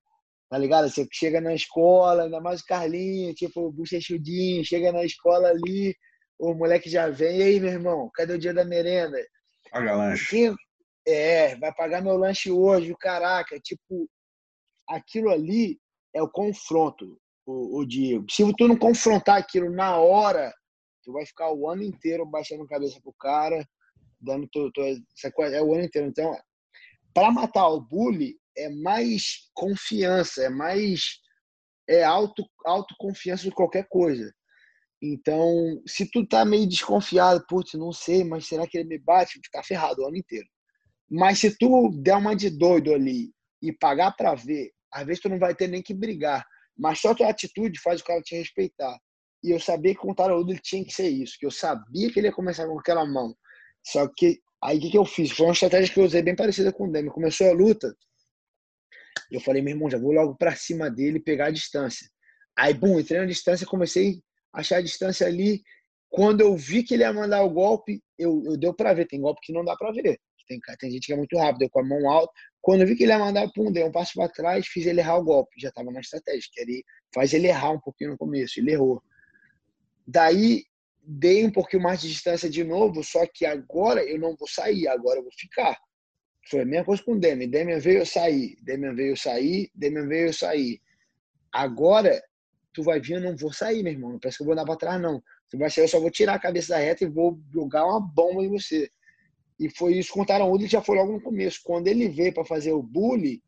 Tá 0.49 0.57
ligado? 0.57 0.89
Você 0.89 1.07
chega 1.11 1.41
na 1.41 1.53
escola, 1.53 2.23
ainda 2.23 2.39
mais 2.39 2.61
o 2.61 2.65
Carlinho, 2.65 3.33
tipo, 3.33 3.71
bochechudinho, 3.71 4.63
chega 4.63 4.91
na 4.91 5.03
escola 5.03 5.49
ali, 5.49 5.95
o 6.39 6.53
moleque 6.53 6.89
já 6.89 7.09
vem. 7.09 7.39
E 7.39 7.43
aí, 7.43 7.59
meu 7.59 7.71
irmão, 7.71 8.09
cadê 8.13 8.33
o 8.33 8.39
dia 8.39 8.53
da 8.53 8.63
merenda? 8.63 9.17
Paga 9.71 9.95
lanche. 9.95 10.53
É, 11.05 11.55
vai 11.57 11.73
pagar 11.73 12.01
meu 12.01 12.17
lanche 12.17 12.51
hoje, 12.51 12.95
caraca. 12.99 13.59
Tipo, 13.59 14.09
aquilo 14.87 15.29
ali 15.29 15.79
é 16.13 16.21
o 16.21 16.29
confronto, 16.29 17.19
o, 17.45 17.79
o 17.79 17.85
Diego. 17.85 18.25
Se 18.29 18.43
tu 18.55 18.67
não 18.67 18.77
confrontar 18.77 19.37
aquilo 19.37 19.69
na 19.69 19.97
hora, 19.97 20.53
Tu 21.07 21.13
vai 21.13 21.25
ficar 21.25 21.53
o 21.53 21.69
ano 21.69 21.83
inteiro 21.83 22.25
baixando 22.25 22.67
cabeça 22.67 22.99
pro 23.01 23.13
cara, 23.13 23.65
dando 24.19 24.45
tu, 24.51 24.69
tu, 24.73 24.81
essa 24.81 25.31
coisa, 25.31 25.55
é 25.55 25.63
o 25.63 25.73
ano 25.73 25.85
inteiro. 25.85 26.09
Então, 26.09 26.37
para 27.13 27.31
matar 27.31 27.69
o 27.69 27.79
bully 27.79 28.35
é 28.57 28.69
mais 28.69 29.49
confiança, 29.53 30.43
é 30.43 30.49
mais 30.49 31.19
é 31.89 32.03
auto 32.03 32.43
autoconfiança 32.65 33.43
de 33.43 33.51
qualquer 33.51 33.87
coisa. 33.89 34.33
Então, 35.01 35.81
se 35.87 36.09
tu 36.09 36.27
tá 36.27 36.43
meio 36.43 36.67
desconfiado, 36.67 37.45
putz, 37.47 37.73
não 37.73 37.93
sei, 37.93 38.23
mas 38.23 38.47
será 38.47 38.67
que 38.67 38.77
ele 38.77 38.89
me 38.89 38.97
bate? 38.97 39.39
Ficar 39.43 39.63
ferrado 39.63 40.01
o 40.01 40.07
ano 40.07 40.17
inteiro. 40.17 40.47
Mas 41.09 41.39
se 41.39 41.55
tu 41.57 41.89
der 42.01 42.17
uma 42.17 42.35
de 42.35 42.49
doido 42.49 42.93
ali 42.93 43.31
e 43.61 43.71
pagar 43.71 44.11
para 44.11 44.35
ver, 44.35 44.71
às 44.91 45.05
vezes 45.05 45.21
tu 45.21 45.29
não 45.29 45.39
vai 45.39 45.55
ter 45.55 45.67
nem 45.67 45.81
que 45.81 45.93
brigar. 45.93 46.45
Mas 46.77 46.99
só 46.99 47.13
tua 47.13 47.29
atitude 47.29 47.79
faz 47.79 48.01
o 48.01 48.03
cara 48.03 48.21
te 48.21 48.35
respeitar. 48.35 48.97
E 49.43 49.51
eu 49.51 49.59
sabia 49.59 49.93
que 49.93 50.01
com 50.01 50.11
o 50.11 50.15
Tarudo 50.15 50.51
ele 50.51 50.59
tinha 50.59 50.83
que 50.83 50.91
ser 50.91 51.09
isso, 51.09 51.37
que 51.39 51.45
eu 51.45 51.51
sabia 51.51 52.11
que 52.11 52.19
ele 52.19 52.27
ia 52.27 52.33
começar 52.33 52.65
com 52.67 52.77
aquela 52.79 53.05
mão. 53.05 53.35
Só 53.85 54.07
que 54.07 54.39
aí 54.63 54.77
o 54.77 54.81
que, 54.81 54.91
que 54.91 54.97
eu 54.97 55.05
fiz? 55.05 55.31
Foi 55.31 55.45
uma 55.45 55.53
estratégia 55.53 55.93
que 55.93 55.99
eu 55.99 56.05
usei 56.05 56.21
bem 56.21 56.35
parecida 56.35 56.73
com 56.73 56.87
o 56.87 56.91
Demi. 56.91 57.09
Começou 57.09 57.47
a 57.47 57.53
luta, 57.53 57.95
eu 59.31 59.41
falei, 59.41 59.61
meu 59.61 59.73
irmão, 59.73 59.89
já 59.89 59.97
vou 59.97 60.11
logo 60.11 60.35
para 60.35 60.55
cima 60.55 60.89
dele 60.89 61.19
pegar 61.19 61.47
a 61.47 61.51
distância. 61.51 62.07
Aí, 62.57 62.73
bum, 62.73 62.99
entrei 62.99 63.19
na 63.19 63.25
distância, 63.25 63.67
comecei 63.67 64.21
a 64.53 64.61
achar 64.61 64.77
a 64.77 64.81
distância 64.81 65.27
ali. 65.27 65.61
Quando 66.09 66.41
eu 66.41 66.55
vi 66.55 66.83
que 66.83 66.93
ele 66.93 67.03
ia 67.03 67.13
mandar 67.13 67.43
o 67.43 67.49
golpe, 67.49 68.01
eu, 68.17 68.41
eu 68.45 68.57
deu 68.57 68.73
para 68.73 68.93
ver. 68.93 69.07
Tem 69.07 69.21
golpe 69.21 69.41
que 69.43 69.53
não 69.53 69.63
dá 69.63 69.75
para 69.75 69.91
ver. 69.91 70.19
Tem, 70.47 70.59
tem 70.79 70.91
gente 70.91 71.05
que 71.05 71.13
é 71.13 71.17
muito 71.17 71.37
rápido, 71.37 71.63
eu 71.63 71.69
com 71.69 71.81
a 71.81 71.83
mão 71.83 72.09
alta. 72.09 72.31
Quando 72.61 72.81
eu 72.81 72.87
vi 72.87 72.95
que 72.95 73.03
ele 73.03 73.11
ia 73.11 73.19
mandar, 73.19 73.51
pum, 73.53 73.71
dei 73.71 73.83
um 73.83 73.91
passo 73.91 74.13
para 74.15 74.29
trás, 74.29 74.65
fiz 74.67 74.85
ele 74.85 75.01
errar 75.01 75.17
o 75.17 75.23
golpe. 75.23 75.51
Já 75.59 75.69
estava 75.69 75.91
na 75.91 75.99
estratégia, 75.99 76.49
que 76.51 76.61
ele 76.61 76.83
faz 77.13 77.33
ele 77.33 77.47
errar 77.47 77.71
um 77.71 77.79
pouquinho 77.79 78.11
no 78.11 78.17
começo. 78.17 78.59
Ele 78.59 78.71
errou. 78.71 79.03
Daí 80.07 80.63
dei 81.03 81.45
um 81.45 81.51
pouquinho 81.51 81.83
mais 81.83 82.01
de 82.01 82.09
distância 82.09 82.49
de 82.49 82.63
novo, 82.63 83.03
só 83.03 83.25
que 83.25 83.45
agora 83.45 84.03
eu 84.03 84.19
não 84.19 84.35
vou 84.35 84.47
sair, 84.47 84.87
agora 84.87 85.19
eu 85.19 85.23
vou 85.23 85.31
ficar. 85.37 85.77
Foi 86.49 86.61
a 86.61 86.65
mesma 86.65 86.85
coisa 86.85 87.03
com 87.03 87.13
o 87.13 87.19
Demian. 87.19 87.49
Demian 87.49 87.79
veio 87.79 87.99
eu 87.99 88.05
sair, 88.05 88.57
Demian 88.61 88.93
veio 88.93 89.11
eu 89.11 89.17
sair, 89.17 89.69
Demian 89.75 90.07
veio 90.07 90.27
eu 90.27 90.33
sair. 90.33 90.81
Agora 91.51 92.21
tu 92.73 92.83
vai 92.83 92.99
vir, 92.99 93.13
eu 93.13 93.21
não 93.21 93.35
vou 93.35 93.51
sair, 93.51 93.83
meu 93.83 93.91
irmão. 93.91 94.11
Não 94.11 94.19
parece 94.19 94.37
que 94.37 94.43
eu 94.43 94.47
vou 94.47 94.55
dar 94.55 94.65
para 94.65 94.75
trás, 94.77 95.01
não. 95.01 95.21
Tu 95.49 95.57
vai 95.57 95.69
sair, 95.69 95.83
eu 95.85 95.87
só 95.87 95.99
vou 95.99 96.11
tirar 96.11 96.35
a 96.35 96.39
cabeça 96.39 96.69
da 96.69 96.77
reta 96.77 97.03
e 97.03 97.07
vou 97.07 97.39
jogar 97.51 97.85
uma 97.85 97.99
bomba 97.99 98.43
em 98.43 98.49
você. 98.49 98.89
E 99.59 99.69
foi 99.69 99.95
isso 99.95 100.13
com 100.13 100.21
o 100.21 100.25
Taranhudo, 100.25 100.67
já 100.67 100.81
foi 100.81 100.95
logo 100.95 101.13
no 101.13 101.21
começo. 101.21 101.59
Quando 101.63 101.87
ele 101.87 102.07
veio 102.07 102.33
para 102.33 102.45
fazer 102.45 102.71
o 102.71 102.83
bully, 102.83 103.41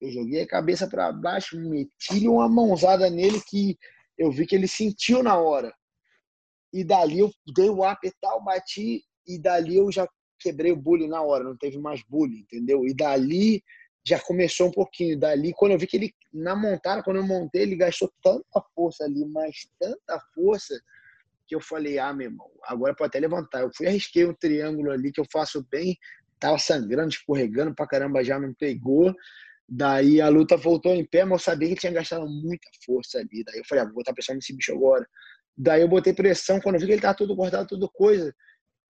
eu 0.00 0.10
joguei 0.10 0.42
a 0.42 0.46
cabeça 0.46 0.88
para 0.88 1.12
baixo, 1.12 1.60
meti 1.60 2.26
uma 2.26 2.48
mãozada 2.48 3.10
nele 3.10 3.40
que 3.46 3.78
eu 4.16 4.30
vi 4.32 4.46
que 4.46 4.54
ele 4.54 4.66
sentiu 4.66 5.22
na 5.22 5.38
hora. 5.38 5.74
E 6.72 6.82
dali 6.82 7.18
eu 7.18 7.30
dei 7.54 7.68
o 7.68 7.86
up 7.86 7.98
e 8.02 8.12
bati, 8.42 9.02
e 9.26 9.38
dali 9.38 9.76
eu 9.76 9.92
já 9.92 10.08
quebrei 10.40 10.72
o 10.72 10.76
bullying 10.76 11.08
na 11.08 11.22
hora, 11.22 11.44
não 11.44 11.56
teve 11.56 11.78
mais 11.78 12.02
bullying, 12.08 12.40
entendeu? 12.40 12.86
E 12.86 12.94
dali 12.94 13.62
já 14.04 14.18
começou 14.18 14.68
um 14.68 14.72
pouquinho. 14.72 15.18
Dali, 15.18 15.52
quando 15.52 15.72
eu 15.72 15.78
vi 15.78 15.86
que 15.86 15.96
ele, 15.96 16.14
na 16.32 16.56
montada, 16.56 17.02
quando 17.02 17.18
eu 17.18 17.26
montei, 17.26 17.62
ele 17.62 17.76
gastou 17.76 18.10
tanta 18.22 18.62
força 18.74 19.04
ali, 19.04 19.24
mas 19.26 19.68
tanta 19.78 20.20
força, 20.34 20.74
que 21.46 21.54
eu 21.54 21.60
falei, 21.60 21.98
ah, 21.98 22.12
meu 22.12 22.28
irmão, 22.28 22.48
agora 22.62 22.94
pode 22.94 23.08
até 23.08 23.18
levantar. 23.18 23.62
Eu 23.62 23.70
fui 23.74 23.88
arrisquei 23.88 24.24
um 24.24 24.32
triângulo 24.32 24.92
ali 24.92 25.10
que 25.10 25.20
eu 25.20 25.26
faço 25.32 25.66
bem, 25.68 25.98
tava 26.38 26.58
sangrando, 26.58 27.10
escorregando 27.10 27.74
pra 27.74 27.88
caramba, 27.88 28.22
já 28.22 28.38
não 28.38 28.54
pegou. 28.54 29.12
Daí 29.68 30.20
a 30.20 30.28
luta 30.28 30.56
voltou 30.56 30.94
em 30.94 31.04
pé, 31.04 31.24
mas 31.24 31.40
eu 31.40 31.44
sabia 31.44 31.68
que 31.68 31.74
tinha 31.74 31.92
gastado 31.92 32.24
muita 32.26 32.68
força 32.86 33.18
ali. 33.18 33.42
Daí 33.44 33.58
eu 33.58 33.64
falei, 33.68 33.82
ah, 33.82 33.86
vou 33.86 33.94
botar 33.94 34.12
pressão 34.12 34.36
nesse 34.36 34.54
bicho 34.54 34.72
agora. 34.72 35.04
Daí 35.56 35.82
eu 35.82 35.88
botei 35.88 36.12
pressão, 36.12 36.60
quando 36.60 36.76
eu 36.76 36.80
vi 36.80 36.86
que 36.86 36.92
ele 36.92 37.02
tava 37.02 37.16
todo 37.16 37.36
cortado, 37.36 37.66
tudo 37.66 37.90
coisa, 37.90 38.32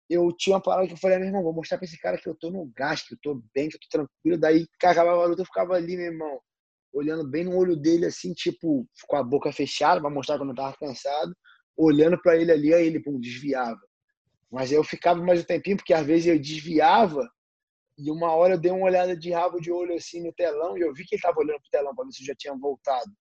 eu 0.10 0.32
tinha 0.38 0.56
uma 0.56 0.62
parada 0.62 0.88
que 0.88 0.94
eu 0.94 0.98
falei, 0.98 1.18
ah, 1.18 1.20
meu 1.20 1.30
irmão, 1.30 1.44
vou 1.44 1.54
mostrar 1.54 1.78
pra 1.78 1.86
esse 1.86 2.00
cara 2.00 2.18
que 2.18 2.28
eu 2.30 2.36
tô 2.36 2.52
no 2.52 2.72
gás, 2.76 3.02
que 3.02 3.14
eu 3.16 3.18
tô 3.22 3.42
bem, 3.54 3.70
que 3.70 3.76
eu 3.76 3.80
tô 3.82 3.88
tranquilo. 3.90 4.40
Daí, 4.40 4.66
que 4.80 4.86
acabava 4.86 5.24
a 5.24 5.26
luta, 5.26 5.42
eu 5.42 5.46
ficava 5.46 5.74
ali, 5.76 5.98
meu 5.98 6.06
irmão, 6.06 6.40
olhando 6.94 7.28
bem 7.30 7.44
no 7.44 7.56
olho 7.56 7.76
dele, 7.76 8.06
assim, 8.06 8.34
tipo, 8.34 8.88
com 9.08 9.16
a 9.18 9.24
boca 9.24 9.52
fechada, 9.52 10.00
pra 10.02 10.10
mostrar 10.10 10.38
que 10.38 10.44
eu 10.44 10.48
não 10.48 10.56
tava 10.56 10.76
cansado, 10.78 11.36
olhando 11.78 12.20
para 12.22 12.38
ele 12.38 12.52
ali, 12.52 12.74
aí 12.74 12.86
ele, 12.88 13.02
pum, 13.02 13.20
desviava. 13.20 13.80
Mas 14.52 14.72
eu 14.72 14.84
ficava 14.84 15.22
mais 15.22 15.42
um 15.42 15.46
tempinho, 15.46 15.78
porque 15.78 15.94
às 15.94 16.06
vezes 16.06 16.28
eu 16.28 16.40
desviava, 16.40 17.28
e 17.98 18.12
uma 18.12 18.32
hora 18.34 18.56
eu 18.56 18.60
dei 18.60 18.72
uma 18.72 18.86
olhada 18.86 19.16
de 19.18 19.32
rabo 19.32 19.60
de 19.60 19.72
olho 19.72 19.96
assim 19.96 20.24
no 20.24 20.34
telão, 20.34 20.78
e 20.78 20.82
eu 20.82 20.94
vi 20.94 21.04
que 21.06 21.16
ele 21.16 21.22
tava 21.22 21.40
olhando 21.40 21.60
pro 21.62 21.70
telão 21.72 21.96
pra 21.96 22.06
ver 22.06 22.12
se 22.12 22.24
eu 22.24 22.28
já 22.28 22.36
tinha 22.38 22.56
voltado. 22.56 23.12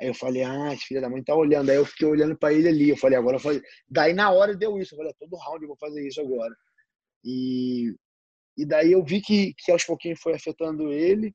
Aí 0.00 0.08
eu 0.08 0.14
falei, 0.14 0.42
ah, 0.42 0.72
esse 0.72 0.86
filho 0.86 1.00
da 1.00 1.10
mãe 1.10 1.22
tá 1.22 1.34
olhando. 1.34 1.68
Aí 1.68 1.76
eu 1.76 1.84
fiquei 1.84 2.08
olhando 2.08 2.36
para 2.36 2.54
ele 2.54 2.68
ali. 2.68 2.88
Eu 2.88 2.96
falei, 2.96 3.18
agora 3.18 3.36
eu 3.36 3.40
falei. 3.40 3.60
Daí 3.88 4.14
na 4.14 4.30
hora 4.30 4.56
deu 4.56 4.78
isso. 4.78 4.94
Eu 4.94 4.98
falei, 4.98 5.12
todo 5.18 5.36
round 5.36 5.62
eu 5.62 5.68
vou 5.68 5.76
fazer 5.76 6.06
isso 6.06 6.20
agora. 6.20 6.54
E, 7.22 7.94
e 8.56 8.64
daí 8.64 8.92
eu 8.92 9.04
vi 9.04 9.20
que, 9.20 9.52
que 9.58 9.70
aos 9.70 9.84
pouquinhos 9.84 10.18
foi 10.20 10.34
afetando 10.34 10.90
ele. 10.90 11.34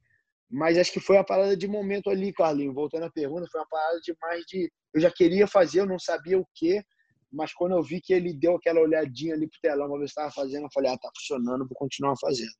Mas 0.49 0.77
acho 0.77 0.91
que 0.91 0.99
foi 0.99 1.15
uma 1.17 1.25
parada 1.25 1.55
de 1.55 1.67
momento 1.67 2.09
ali, 2.09 2.33
Carlinho. 2.33 2.73
Voltando 2.73 3.05
à 3.05 3.11
pergunta, 3.11 3.47
foi 3.51 3.61
uma 3.61 3.67
parada 3.69 3.99
de 4.01 4.15
mais 4.19 4.43
de. 4.47 4.71
Eu 4.93 5.01
já 5.01 5.11
queria 5.11 5.45
fazer, 5.45 5.81
eu 5.81 5.85
não 5.85 5.99
sabia 5.99 6.39
o 6.39 6.47
quê. 6.55 6.83
Mas 7.31 7.53
quando 7.53 7.75
eu 7.75 7.83
vi 7.83 8.01
que 8.01 8.13
ele 8.13 8.33
deu 8.33 8.55
aquela 8.55 8.79
olhadinha 8.79 9.35
ali 9.35 9.47
pro 9.47 9.59
telão 9.61 9.89
pra 9.89 9.99
ver 9.99 10.07
se 10.07 10.11
estava 10.11 10.31
fazendo, 10.31 10.63
eu 10.63 10.71
falei, 10.73 10.91
ah, 10.91 10.97
tá 10.97 11.09
funcionando, 11.15 11.67
vou 11.67 11.75
continuar 11.75 12.15
fazendo. 12.19 12.53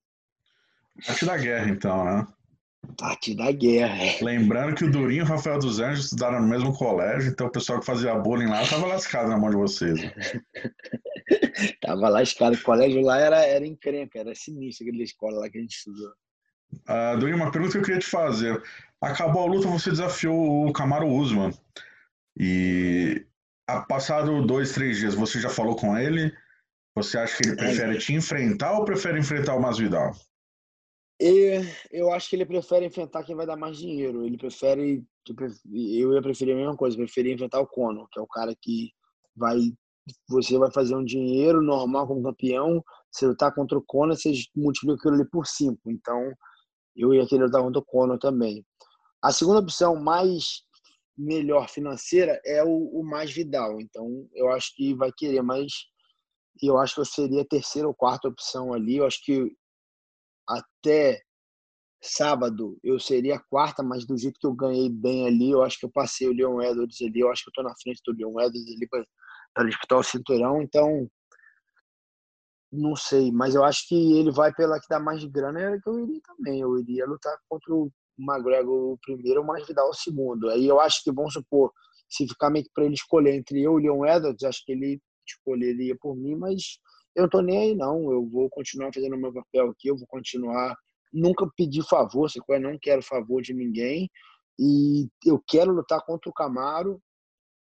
Arte 1.08 1.26
da 1.26 1.38
guerra, 1.38 1.70
então, 1.70 2.03
né? 2.03 2.28
Arte 3.01 3.36
da 3.36 3.51
guerra. 3.51 4.03
é. 4.03 4.17
Lembrando 4.21 4.75
que 4.75 4.86
o 4.86 4.91
Durinho 4.91 5.19
e 5.19 5.23
o 5.23 5.25
Rafael 5.25 5.59
dos 5.59 5.79
Anjos 5.79 6.05
estudaram 6.05 6.41
no 6.41 6.47
mesmo 6.47 6.73
colégio, 6.73 7.31
então 7.31 7.47
o 7.47 7.51
pessoal 7.51 7.79
que 7.79 7.86
fazia 7.86 8.15
bullying 8.15 8.47
lá 8.47 8.65
tava 8.67 8.88
lascado 8.88 9.29
na 9.29 9.38
mão 9.38 9.49
de 9.49 9.57
vocês. 9.57 9.99
Tava 11.81 12.11
caras, 12.38 12.59
o 12.59 12.63
colégio 12.63 13.01
lá 13.01 13.17
era, 13.19 13.38
era 13.45 13.65
encrenca, 13.65 14.19
era 14.19 14.36
sinistro 14.36 14.88
aquela 14.88 15.03
escola 15.03 15.39
lá 15.39 15.49
que 15.49 15.57
a 15.57 15.61
gente 15.61 15.75
estudou. 15.75 16.13
Ah, 16.88 17.15
Durinho, 17.15 17.38
uma 17.38 17.51
pergunta 17.51 17.73
que 17.73 17.77
eu 17.79 17.83
queria 17.83 17.99
te 17.99 18.05
fazer. 18.05 18.61
Acabou 19.01 19.43
a 19.43 19.45
luta, 19.45 19.67
você 19.67 19.89
desafiou 19.89 20.67
o 20.67 20.73
Camaro 20.73 21.07
Usman. 21.07 21.51
E 22.38 23.25
a 23.67 23.81
passado 23.81 24.45
dois, 24.45 24.73
três 24.73 24.97
dias, 24.97 25.15
você 25.15 25.39
já 25.39 25.49
falou 25.49 25.75
com 25.75 25.97
ele? 25.97 26.33
Você 26.95 27.17
acha 27.17 27.38
que 27.38 27.47
ele 27.47 27.57
prefere 27.57 27.97
te 27.97 28.13
enfrentar 28.13 28.73
ou 28.73 28.86
prefere 28.86 29.19
enfrentar 29.19 29.55
o 29.55 29.61
Masvidal? 29.61 30.13
E 31.20 31.61
eu 31.91 32.11
acho 32.11 32.30
que 32.30 32.36
ele 32.36 32.45
prefere 32.45 32.86
enfrentar 32.86 33.24
quem 33.24 33.36
vai 33.36 33.45
dar 33.45 33.55
mais 33.55 33.78
dinheiro. 33.78 34.26
Ele 34.26 34.38
prefere. 34.38 35.03
Eu 35.74 36.13
ia 36.13 36.22
preferir 36.22 36.53
a 36.53 36.57
mesma 36.57 36.76
coisa, 36.76 36.97
preferia 36.97 37.34
enfrentar 37.34 37.59
o 37.59 37.68
Conor, 37.68 38.07
que 38.11 38.20
é 38.20 38.22
o 38.22 38.28
cara 38.28 38.53
que 38.61 38.91
vai. 39.36 39.59
Você 40.30 40.57
vai 40.57 40.72
fazer 40.72 40.95
um 40.95 41.03
dinheiro 41.03 41.61
normal 41.61 42.07
como 42.07 42.24
campeão. 42.24 42.84
Se 43.11 43.26
lutar 43.26 43.53
contra 43.55 43.78
o 43.78 43.84
Conor, 43.84 44.16
você 44.16 44.34
multiplica 44.55 44.99
aquilo 44.99 45.16
ali 45.16 45.30
por 45.30 45.47
cinco. 45.47 45.89
Então, 45.89 46.32
eu 46.95 47.13
ia 47.13 47.26
querer 47.26 47.45
lutar 47.45 47.61
contra 47.61 47.80
o 47.80 47.86
Conor 47.86 48.20
também. 48.20 48.63
A 49.22 49.32
segunda 49.32 49.59
opção 49.59 49.95
mais 49.95 50.63
melhor 51.18 51.70
financeira 51.70 52.39
é 52.45 52.63
o, 52.63 52.70
o 52.70 53.03
mais 53.03 53.32
Vidal. 53.32 53.80
Então, 53.80 54.28
eu 54.34 54.49
acho 54.49 54.76
que 54.76 54.93
vai 54.93 55.11
querer, 55.16 55.41
mas 55.41 55.72
eu 56.61 56.78
acho 56.78 56.95
que 56.95 57.01
eu 57.01 57.05
seria 57.05 57.41
a 57.41 57.47
terceira 57.47 57.88
ou 57.88 57.95
quarta 57.95 58.28
opção 58.28 58.74
ali. 58.74 58.97
Eu 58.97 59.05
acho 59.05 59.24
que 59.24 59.51
até 60.48 61.22
sábado 62.02 62.78
eu 62.84 63.00
seria 63.00 63.39
quarta, 63.50 63.82
mas 63.82 64.06
do 64.06 64.18
jeito 64.18 64.39
que 64.39 64.48
eu 64.48 64.54
ganhei 64.54 64.89
bem 64.89 65.28
ali, 65.28 65.52
eu 65.52 65.64
acho 65.64 65.80
que 65.80 65.86
eu 65.86 65.91
passei 65.91 66.28
o 66.28 66.34
Leon 66.34 66.62
Edwards 66.62 67.02
ali, 67.02 67.20
eu 67.20 67.32
acho 67.32 67.43
que 67.43 67.50
eu 67.50 67.54
tô 67.54 67.64
na 67.64 67.76
frente 67.82 68.02
do 68.06 68.14
Leon 68.14 68.39
Edwards 68.39 68.76
ali 68.76 68.88
para 69.54 69.68
disputar 69.68 70.00
o 70.00 70.04
cinturão, 70.04 70.62
então 70.62 71.10
não 72.72 72.96
sei, 72.96 73.32
mas 73.32 73.56
eu 73.56 73.64
acho 73.64 73.88
que 73.88 74.20
ele 74.20 74.32
vai 74.32 74.54
pela 74.54 74.80
que 74.80 74.88
dá 74.89 75.00
mais 75.00 75.24
grana, 75.26 75.60
era 75.60 75.82
que 75.82 75.89
eu 75.89 76.00
iria 76.00 76.22
também, 76.24 76.60
eu 76.62 76.78
iria 76.78 77.06
lutar 77.06 77.38
contra 77.48 77.74
o 77.74 77.91
McGregor 78.18 78.93
o 78.93 78.98
primeiro, 78.98 79.43
mas 79.43 79.66
Vidal 79.68 79.89
o 79.89 79.93
segundo. 79.93 80.50
Aí 80.50 80.66
eu 80.68 80.80
acho 80.80 81.04
que, 81.04 81.12
vamos 81.12 81.34
supor, 81.34 81.72
se 82.10 82.28
ficar 82.28 82.50
meio 82.50 82.66
que 82.66 82.72
para 82.74 82.86
ele 82.86 82.93
escolher 82.93 83.36
entre 83.36 83.62
eu 83.62 83.80
e 83.80 83.89
o 83.89 83.96
Leon 83.96 84.06
Edwards, 84.06 84.43
acho 84.43 84.64
que 84.66 84.72
ele 84.72 85.02
escolheria 85.28 85.96
por 86.00 86.16
mim, 86.16 86.36
mas 86.36 86.80
eu 87.16 87.24
não 87.24 87.30
tô 87.30 87.41
nem 87.41 87.57
aí 87.57 87.76
não, 87.76 88.11
eu 88.11 88.28
vou 88.28 88.49
continuar 88.49 88.93
fazendo 88.93 89.16
o 89.16 89.20
meu 89.20 89.34
papel 89.34 89.70
aqui, 89.70 89.88
eu 89.88 89.97
vou 89.97 90.07
continuar, 90.07 90.76
nunca 91.13 91.49
pedir 91.55 91.84
favor, 91.84 92.30
se 92.30 92.39
não 92.59 92.78
quero 92.78 93.01
favor 93.01 93.41
de 93.41 93.53
ninguém, 93.53 94.09
e 94.59 95.07
eu 95.26 95.41
quero 95.47 95.72
lutar 95.72 96.03
contra 96.05 96.30
o 96.30 96.34
Camaro, 96.34 97.01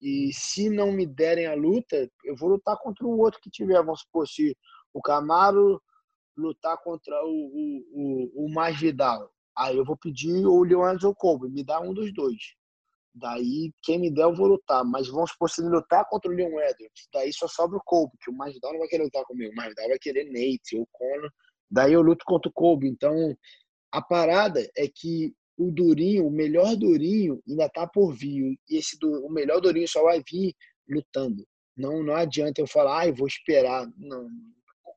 e 0.02 0.32
se 0.34 0.70
não 0.70 0.92
me 0.92 1.06
derem 1.06 1.46
a 1.46 1.56
luta, 1.56 2.10
eu 2.24 2.36
vou 2.36 2.50
lutar 2.50 2.78
contra 2.82 3.06
o 3.06 3.18
outro 3.20 3.40
que 3.40 3.50
tiver, 3.50 3.82
vamos 3.84 4.02
supor, 4.02 4.28
se 4.28 4.58
o 4.94 5.02
Camaro 5.02 5.82
lutar 6.36 6.78
contra 6.84 7.16
o, 7.24 7.30
o, 7.30 7.86
o, 7.94 8.46
o 8.46 8.54
mais 8.54 8.80
Vidal, 8.80 9.32
aí 9.56 9.78
eu 9.78 9.86
vou 9.86 9.96
pedir 9.96 10.46
o 10.46 10.64
Leon 10.64 10.98
ou 11.04 11.12
o 11.12 11.16
Colby, 11.16 11.50
me 11.50 11.64
dá 11.64 11.80
um 11.80 11.94
dos 11.94 12.12
dois. 12.14 12.56
Daí, 13.18 13.72
quem 13.82 13.98
me 13.98 14.12
der, 14.12 14.24
eu 14.24 14.36
vou 14.36 14.48
lutar. 14.48 14.84
Mas 14.84 15.08
vamos 15.08 15.32
supor, 15.32 15.50
se 15.50 15.62
ele 15.62 15.70
lutar 15.70 16.06
contra 16.10 16.30
o 16.30 16.34
Leon 16.34 16.60
Edwards, 16.60 17.08
daí 17.14 17.32
só 17.32 17.48
sobra 17.48 17.78
o 17.78 17.84
Colby, 17.86 18.12
que 18.22 18.30
o 18.30 18.34
Masvidal 18.34 18.74
não 18.74 18.80
vai 18.80 18.90
querer 18.90 19.04
lutar 19.04 19.24
comigo. 19.24 19.52
O 19.52 19.56
Masvidal 19.56 19.88
vai 19.88 20.00
querer 20.00 20.26
Nate 20.26 20.76
ou 20.78 20.88
Conor. 20.92 21.32
Daí 21.72 21.94
eu 21.94 22.02
luto 22.02 22.26
contra 22.26 22.50
o 22.50 22.54
Colby. 22.54 22.90
Então, 22.90 23.36
a 23.92 24.02
parada 24.02 24.70
é 24.78 24.88
que 24.94 25.34
o 25.58 25.72
Durinho, 25.72 26.28
o 26.28 26.32
melhor 26.32 26.76
Durinho, 26.76 27.42
ainda 27.48 27.70
tá 27.70 27.88
por 27.88 28.14
vir. 28.14 28.60
E 28.70 28.78
esse, 28.78 28.98
o 29.02 29.30
melhor 29.30 29.62
Durinho 29.62 29.88
só 29.88 30.04
vai 30.04 30.22
vir 30.30 30.54
lutando. 30.90 31.48
Não, 31.78 32.04
não 32.04 32.16
adianta 32.16 32.62
eu 32.62 32.68
falar, 32.68 33.02
ah, 33.02 33.08
eu 33.08 33.16
vou 33.16 33.28
esperar. 33.28 33.88
Não, 33.98 34.28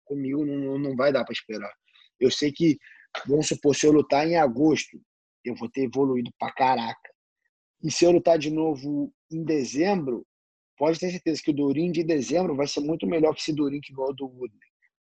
comigo 0.04 0.44
não, 0.44 0.78
não 0.78 0.96
vai 0.96 1.12
dar 1.12 1.24
para 1.24 1.32
esperar. 1.32 1.72
Eu 2.18 2.30
sei 2.30 2.50
que, 2.50 2.78
vamos 3.26 3.46
supor, 3.46 3.76
se 3.76 3.86
eu 3.86 3.92
lutar 3.92 4.26
em 4.26 4.36
agosto, 4.36 5.00
eu 5.44 5.54
vou 5.54 5.70
ter 5.70 5.84
evoluído 5.84 6.32
pra 6.38 6.52
caraca. 6.52 7.07
E 7.83 7.91
se 7.91 8.05
eu 8.05 8.11
lutar 8.11 8.39
de 8.39 8.51
novo 8.51 9.12
em 9.31 9.45
dezembro, 9.45 10.26
pode 10.76 10.99
ter 10.99 11.11
certeza 11.11 11.41
que 11.43 11.51
o 11.51 11.55
Durinho 11.55 11.93
de 11.93 12.05
dezembro 12.05 12.57
vai 12.57 12.66
ser 12.66 12.81
muito 12.81 13.07
melhor 13.07 13.35
que 13.35 13.41
esse 13.41 13.53
Durinho 13.53 13.83
que 13.83 13.93
igual 13.93 14.14
do 14.14 14.26
Woodley. 14.26 14.68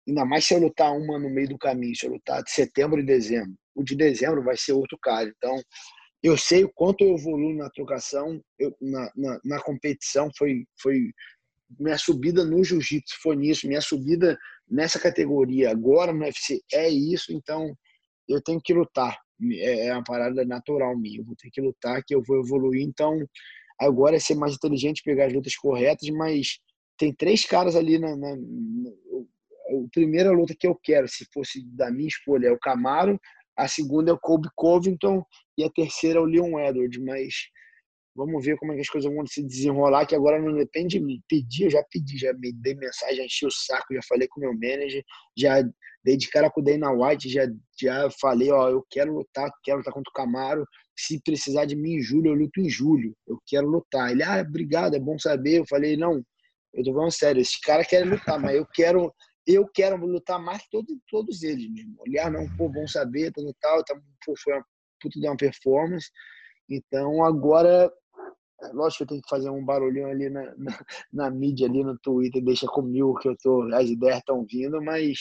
Ainda 0.07 0.25
mais 0.25 0.45
se 0.45 0.53
eu 0.53 0.59
lutar 0.59 0.91
uma 0.91 1.19
no 1.19 1.29
meio 1.29 1.49
do 1.49 1.57
caminho, 1.57 1.95
se 1.95 2.05
eu 2.05 2.11
lutar 2.11 2.43
de 2.43 2.51
setembro 2.51 2.99
e 2.99 3.05
dezembro. 3.05 3.53
O 3.75 3.83
de 3.83 3.95
dezembro 3.95 4.43
vai 4.43 4.57
ser 4.57 4.73
outro 4.73 4.97
cara. 5.01 5.31
Então, 5.37 5.61
eu 6.23 6.37
sei 6.37 6.63
o 6.63 6.71
quanto 6.73 7.03
eu 7.03 7.15
evoluo 7.15 7.55
na 7.55 7.69
trocação, 7.69 8.41
eu, 8.59 8.75
na, 8.81 9.11
na, 9.15 9.39
na 9.43 9.61
competição, 9.61 10.29
foi, 10.37 10.65
foi 10.79 11.11
minha 11.79 11.97
subida 11.97 12.43
no 12.43 12.63
jiu-jitsu, 12.63 13.15
foi 13.21 13.35
nisso, 13.35 13.67
minha 13.67 13.81
subida 13.81 14.37
nessa 14.69 14.99
categoria 14.99 15.71
agora 15.71 16.13
no 16.13 16.23
UFC 16.23 16.61
é 16.73 16.89
isso, 16.89 17.33
então 17.33 17.75
eu 18.27 18.41
tenho 18.41 18.61
que 18.61 18.73
lutar 18.73 19.17
é, 19.53 19.87
é 19.87 19.93
uma 19.93 20.03
parada 20.03 20.45
natural 20.45 20.97
minha. 20.97 21.19
Eu 21.19 21.25
vou 21.25 21.35
ter 21.35 21.49
que 21.49 21.61
lutar, 21.61 22.03
que 22.05 22.15
eu 22.15 22.21
vou 22.25 22.39
evoluir. 22.39 22.83
Então, 22.83 23.17
agora 23.79 24.15
é 24.15 24.19
ser 24.19 24.35
mais 24.35 24.55
inteligente, 24.55 25.03
pegar 25.03 25.25
as 25.25 25.33
lutas 25.33 25.55
corretas, 25.55 26.09
mas 26.09 26.59
tem 26.97 27.13
três 27.13 27.45
caras 27.45 27.75
ali 27.75 27.97
na, 27.97 28.15
na, 28.15 28.35
na 28.35 28.91
a 29.71 29.89
primeira 29.91 30.31
luta 30.31 30.55
que 30.57 30.67
eu 30.67 30.75
quero, 30.75 31.07
se 31.07 31.25
fosse 31.33 31.63
da 31.65 31.89
minha 31.89 32.07
escolha, 32.07 32.47
é 32.47 32.51
o 32.51 32.59
Camaro, 32.59 33.19
a 33.57 33.67
segunda 33.67 34.11
é 34.11 34.13
o 34.13 34.19
Colby 34.19 34.49
Covington 34.55 35.23
e 35.57 35.63
a 35.63 35.69
terceira 35.69 36.19
é 36.19 36.21
o 36.21 36.25
Leon 36.25 36.59
Edwards, 36.59 37.01
mas 37.01 37.33
vamos 38.15 38.43
ver 38.43 38.57
como 38.57 38.73
é 38.73 38.75
que 38.75 38.81
as 38.81 38.89
coisas 38.89 39.13
vão 39.13 39.25
se 39.25 39.41
desenrolar, 39.41 40.05
que 40.05 40.15
agora 40.15 40.41
não 40.41 40.53
depende 40.53 40.99
de 40.99 41.05
mim. 41.05 41.21
Pedi, 41.27 41.63
eu 41.63 41.69
já 41.69 41.83
pedi, 41.89 42.17
já 42.17 42.33
me 42.33 42.51
dei 42.53 42.75
mensagem, 42.75 43.17
já 43.17 43.23
enchi 43.23 43.45
o 43.45 43.51
saco, 43.51 43.93
já 43.93 44.01
falei 44.07 44.27
com 44.27 44.39
o 44.39 44.43
meu 44.43 44.53
manager, 44.53 45.03
já 45.37 45.63
dei 46.03 46.17
de 46.17 46.29
cara 46.29 46.49
com 46.49 46.61
o 46.61 46.63
Dana 46.63 46.91
White, 46.91 47.29
já, 47.29 47.47
já 47.79 48.09
falei, 48.19 48.51
ó, 48.51 48.69
eu 48.69 48.85
quero 48.89 49.13
lutar, 49.13 49.51
quero 49.63 49.79
lutar 49.79 49.93
contra 49.93 50.09
o 50.09 50.13
Camaro, 50.13 50.65
se 50.97 51.21
precisar 51.23 51.65
de 51.65 51.75
mim 51.75 51.95
em 51.95 52.01
julho, 52.01 52.27
eu 52.27 52.35
luto 52.35 52.59
em 52.59 52.69
julho, 52.69 53.15
eu 53.27 53.39
quero 53.47 53.67
lutar. 53.67 54.11
Ele, 54.11 54.23
ah, 54.23 54.41
obrigado, 54.47 54.95
é 54.95 54.99
bom 54.99 55.17
saber. 55.17 55.59
Eu 55.59 55.65
falei, 55.67 55.97
não, 55.97 56.23
eu 56.73 56.83
tô 56.83 56.93
falando 56.93 57.11
sério, 57.11 57.41
esse 57.41 57.59
cara 57.61 57.83
quer 57.83 58.05
lutar, 58.05 58.39
mas 58.39 58.55
eu 58.55 58.65
quero 58.73 59.13
eu 59.47 59.67
quero 59.67 59.97
lutar 60.05 60.39
mais 60.39 60.61
que 60.61 60.69
todos, 60.69 60.95
todos 61.09 61.41
eles 61.43 61.69
mesmo. 61.71 61.95
Olhar, 61.99 62.31
não, 62.31 62.47
pô, 62.55 62.69
bom 62.69 62.87
saber, 62.87 63.31
tal, 63.31 63.43
tal, 63.59 63.83
tal 63.83 63.97
pô, 64.25 64.33
foi 64.37 64.53
uma 64.53 64.65
puta 65.01 65.19
de 65.19 65.27
uma 65.27 65.35
performance. 65.35 66.09
Então, 66.69 67.23
agora, 67.23 67.91
lógico 68.73 68.97
que 68.97 69.03
eu 69.03 69.07
tenho 69.07 69.21
que 69.21 69.29
fazer 69.29 69.49
um 69.49 69.65
barulhinho 69.65 70.07
ali 70.07 70.29
na, 70.29 70.55
na, 70.55 70.85
na 71.11 71.31
mídia, 71.31 71.67
ali 71.67 71.83
no 71.83 71.97
Twitter, 71.99 72.43
deixa 72.43 72.67
comigo 72.67 73.17
que 73.17 73.29
eu 73.29 73.35
tô, 73.41 73.63
as 73.73 73.89
ideias 73.89 74.19
estão 74.19 74.45
vindo, 74.45 74.81
mas 74.81 75.17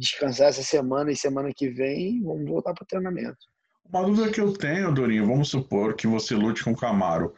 descansar 0.00 0.48
essa 0.48 0.62
semana 0.62 1.12
e 1.12 1.16
semana 1.16 1.52
que 1.54 1.68
vem, 1.68 2.22
vamos 2.22 2.48
voltar 2.48 2.72
para 2.72 2.82
o 2.82 2.86
treinamento. 2.86 3.36
Uma 3.84 4.02
dúvida 4.04 4.30
que 4.32 4.40
eu 4.40 4.52
tenho, 4.52 4.94
Dorinho, 4.94 5.26
vamos 5.26 5.50
supor 5.50 5.94
que 5.94 6.06
você 6.06 6.34
lute 6.34 6.64
com 6.64 6.72
o 6.72 6.76
Camaro. 6.76 7.34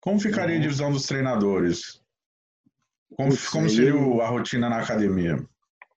Como 0.00 0.18
ficaria 0.18 0.54
a 0.54 0.56
Uhum. 0.56 0.62
divisão 0.62 0.90
dos 0.90 1.04
treinadores? 1.06 2.02
Como, 3.16 3.32
como 3.50 3.68
seria 3.68 3.90
eu- 3.90 4.20
a 4.22 4.28
rotina 4.28 4.68
na 4.68 4.80
academia? 4.80 5.36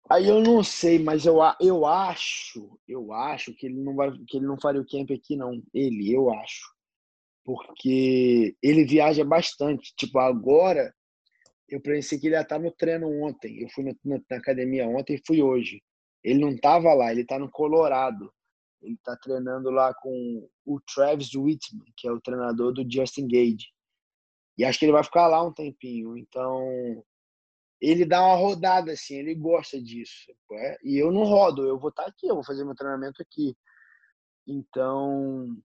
Aí 0.09 0.27
eu 0.27 0.41
não 0.41 0.63
sei, 0.63 0.97
mas 0.97 1.25
eu, 1.25 1.37
eu 1.61 1.85
acho, 1.85 2.77
eu 2.87 3.13
acho 3.13 3.53
que 3.53 3.67
ele 3.67 3.75
não 3.75 3.95
vai, 3.95 4.11
que 4.27 4.37
ele 4.37 4.47
não 4.47 4.59
faria 4.59 4.81
o 4.81 4.85
camp 4.85 5.11
aqui 5.11 5.35
não. 5.37 5.61
Ele, 5.73 6.11
eu 6.11 6.33
acho. 6.33 6.61
Porque 7.45 8.55
ele 8.61 8.85
viaja 8.85 9.23
bastante. 9.23 9.93
Tipo, 9.95 10.17
agora 10.19 10.93
eu 11.67 11.79
pensei 11.79 12.17
que 12.19 12.27
ele 12.27 12.35
ia 12.35 12.41
estar 12.41 12.57
no 12.59 12.71
treino 12.71 13.07
ontem. 13.23 13.61
Eu 13.61 13.69
fui 13.69 13.83
na, 13.83 13.93
na 14.03 14.37
academia 14.37 14.87
ontem 14.87 15.15
e 15.15 15.21
fui 15.25 15.41
hoje. 15.43 15.81
Ele 16.23 16.39
não 16.39 16.49
estava 16.49 16.93
lá, 16.93 17.11
ele 17.11 17.21
está 17.21 17.39
no 17.39 17.49
Colorado. 17.49 18.31
Ele 18.81 18.95
está 18.95 19.15
treinando 19.17 19.69
lá 19.69 19.93
com 19.93 20.49
o 20.65 20.79
Travis 20.81 21.33
Whitman, 21.35 21.91
que 21.97 22.07
é 22.07 22.11
o 22.11 22.21
treinador 22.21 22.73
do 22.73 22.89
Justin 22.89 23.27
Gage. 23.27 23.67
E 24.57 24.65
acho 24.65 24.79
que 24.79 24.85
ele 24.85 24.91
vai 24.91 25.03
ficar 25.03 25.27
lá 25.27 25.43
um 25.43 25.53
tempinho. 25.53 26.17
Então, 26.17 27.03
ele 27.81 28.05
dá 28.05 28.21
uma 28.25 28.35
rodada 28.35 28.91
assim, 28.91 29.15
ele 29.15 29.35
gosta 29.35 29.81
disso. 29.81 30.31
é? 30.53 30.77
E 30.83 30.97
eu 30.97 31.11
não 31.11 31.23
rodo, 31.23 31.65
eu 31.65 31.79
vou 31.79 31.89
estar 31.89 32.05
aqui, 32.05 32.27
eu 32.27 32.35
vou 32.35 32.43
fazer 32.43 32.65
meu 32.65 32.75
treinamento 32.75 33.21
aqui. 33.21 33.55
Então, 34.47 35.57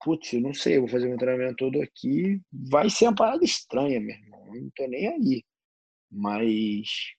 putz, 0.00 0.32
eu 0.32 0.40
não 0.40 0.54
sei, 0.54 0.76
eu 0.76 0.82
vou 0.82 0.90
fazer 0.90 1.08
meu 1.08 1.18
treinamento 1.18 1.56
todo 1.56 1.80
aqui. 1.80 2.40
Vai 2.52 2.90
ser 2.90 3.06
uma 3.06 3.14
parada 3.14 3.44
estranha, 3.44 4.00
meu 4.00 4.14
irmão. 4.14 4.54
Eu 4.54 4.62
não 4.62 4.70
tô 4.76 4.86
nem 4.86 5.08
aí. 5.08 5.44
Mas 6.10 7.16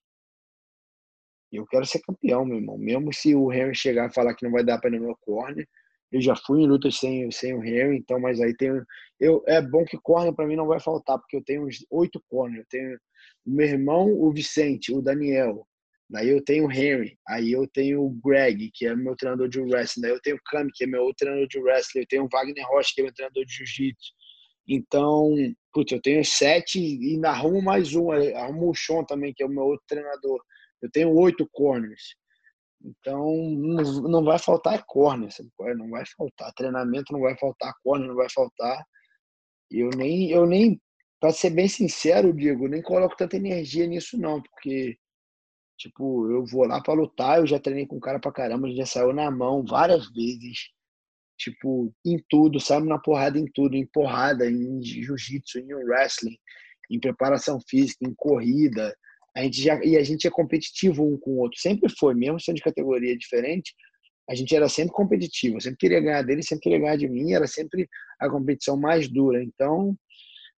eu 1.57 1.65
quero 1.65 1.85
ser 1.85 1.99
campeão, 2.01 2.45
meu 2.45 2.57
irmão. 2.57 2.77
Mesmo 2.77 3.13
se 3.13 3.35
o 3.35 3.51
Henry 3.51 3.75
chegar 3.75 4.09
e 4.09 4.13
falar 4.13 4.35
que 4.35 4.45
não 4.45 4.51
vai 4.51 4.63
dar 4.63 4.79
para 4.79 4.89
no 4.91 4.99
meu 4.99 5.15
corner, 5.21 5.67
eu 6.11 6.21
já 6.21 6.35
fui 6.35 6.61
em 6.61 6.67
lutas 6.67 6.95
sem, 6.97 7.29
sem 7.31 7.53
o 7.53 7.63
Henry, 7.63 7.97
então, 7.97 8.19
mas 8.19 8.41
aí 8.41 8.55
tem. 8.55 8.71
Eu, 9.19 9.43
é 9.47 9.61
bom 9.61 9.85
que 9.85 9.97
corner 9.97 10.33
para 10.33 10.47
mim 10.47 10.55
não 10.55 10.67
vai 10.67 10.79
faltar, 10.79 11.19
porque 11.19 11.37
eu 11.37 11.43
tenho 11.43 11.67
uns 11.67 11.85
oito 11.91 12.21
corners. 12.27 12.59
Eu 12.59 12.65
tenho 12.69 12.97
o 13.45 13.51
meu 13.51 13.67
irmão, 13.67 14.07
o 14.11 14.31
Vicente, 14.31 14.93
o 14.93 15.01
Daniel. 15.01 15.65
Daí 16.09 16.29
eu 16.29 16.43
tenho 16.43 16.65
o 16.65 16.71
Henry, 16.71 17.15
aí 17.27 17.51
eu 17.51 17.67
tenho 17.67 18.03
o 18.03 18.09
Greg, 18.09 18.71
que 18.73 18.87
é 18.87 18.95
meu 18.95 19.15
treinador 19.15 19.47
de 19.47 19.59
wrestling, 19.59 20.01
daí 20.01 20.11
eu 20.11 20.21
tenho 20.21 20.37
o 20.37 20.41
Kami, 20.43 20.71
que 20.73 20.83
é 20.83 20.87
meu 20.87 21.01
outro 21.01 21.17
treinador 21.17 21.47
de 21.47 21.59
wrestling, 21.59 22.01
eu 22.01 22.07
tenho 22.07 22.23
o 22.23 22.29
Wagner 22.31 22.65
Rocha, 22.67 22.91
que 22.95 23.01
é 23.01 23.03
meu 23.03 23.13
treinador 23.13 23.45
de 23.45 23.53
jiu-jitsu. 23.53 24.11
Então, 24.67 25.35
putz, 25.71 25.91
eu 25.91 26.01
tenho 26.01 26.25
sete 26.25 26.79
e 26.79 27.13
ainda 27.13 27.29
arrumo 27.29 27.61
mais 27.61 27.93
um, 27.93 28.11
arrumo 28.11 28.71
o 28.71 28.75
Sean 28.75 29.03
também, 29.03 29.33
que 29.35 29.43
é 29.43 29.45
o 29.45 29.49
meu 29.49 29.63
outro 29.63 29.85
treinador. 29.87 30.41
Eu 30.81 30.89
tenho 30.91 31.11
oito 31.13 31.47
corners. 31.51 32.15
Então, 32.81 33.35
não 34.07 34.23
vai 34.23 34.39
faltar 34.39 34.83
corner, 34.85 35.29
sabe? 35.31 35.49
não 35.75 35.89
vai 35.89 36.03
faltar 36.17 36.53
treinamento, 36.53 37.11
não 37.11 37.19
vai 37.19 37.37
faltar 37.37 37.73
corner, 37.83 38.07
não 38.07 38.15
vai 38.15 38.29
faltar. 38.29 38.83
Eu 39.69 39.89
nem, 39.89 40.31
eu 40.31 40.45
nem, 40.45 40.81
para 41.19 41.31
ser 41.31 41.49
bem 41.49 41.67
sincero, 41.67 42.33
Diego, 42.33 42.67
nem 42.67 42.81
coloco 42.81 43.17
tanta 43.17 43.35
energia 43.35 43.85
nisso 43.85 44.17
não, 44.17 44.41
porque 44.41 44.97
tipo, 45.79 46.29
eu 46.29 46.45
vou 46.45 46.65
lá 46.67 46.81
para 46.81 46.93
lutar, 46.93 47.39
eu 47.39 47.47
já 47.47 47.57
treinei 47.59 47.87
com 47.87 47.95
o 47.95 48.01
cara 48.01 48.19
pra 48.19 48.31
caramba, 48.31 48.69
já 48.71 48.85
saiu 48.85 49.13
na 49.13 49.31
mão 49.31 49.63
várias 49.65 50.11
vezes. 50.11 50.69
Tipo, 51.37 51.93
em 52.05 52.21
tudo, 52.29 52.59
saímos 52.59 52.89
na 52.89 52.99
porrada 52.99 53.39
em 53.39 53.45
tudo, 53.53 53.75
em 53.75 53.87
porrada, 53.87 54.45
em 54.45 54.83
jiu-jitsu, 54.83 55.59
em 55.59 55.73
wrestling, 55.73 56.37
em 56.91 56.99
preparação 56.99 57.59
física, 57.61 58.05
em 58.05 58.13
corrida, 58.13 58.93
a 59.39 59.43
gente 59.43 59.61
já, 59.61 59.79
e 59.83 59.95
a 59.95 60.03
gente 60.03 60.27
é 60.27 60.29
competitivo 60.29 61.03
um 61.03 61.17
com 61.17 61.31
o 61.31 61.37
outro. 61.39 61.59
Sempre 61.59 61.89
foi, 61.97 62.13
mesmo 62.13 62.39
sendo 62.39 62.57
de 62.57 62.61
categoria 62.61 63.17
diferente, 63.17 63.73
a 64.29 64.35
gente 64.35 64.53
era 64.53 64.67
sempre 64.67 64.91
competitivo. 64.91 65.55
Eu 65.55 65.61
sempre 65.61 65.77
queria 65.77 66.01
ganhar 66.01 66.21
dele, 66.23 66.43
sempre 66.43 66.63
queria 66.63 66.79
ganhar 66.79 66.97
de 66.97 67.07
mim. 67.07 67.31
Era 67.31 67.47
sempre 67.47 67.87
a 68.19 68.29
competição 68.29 68.77
mais 68.77 69.07
dura. 69.07 69.41
Então, 69.41 69.95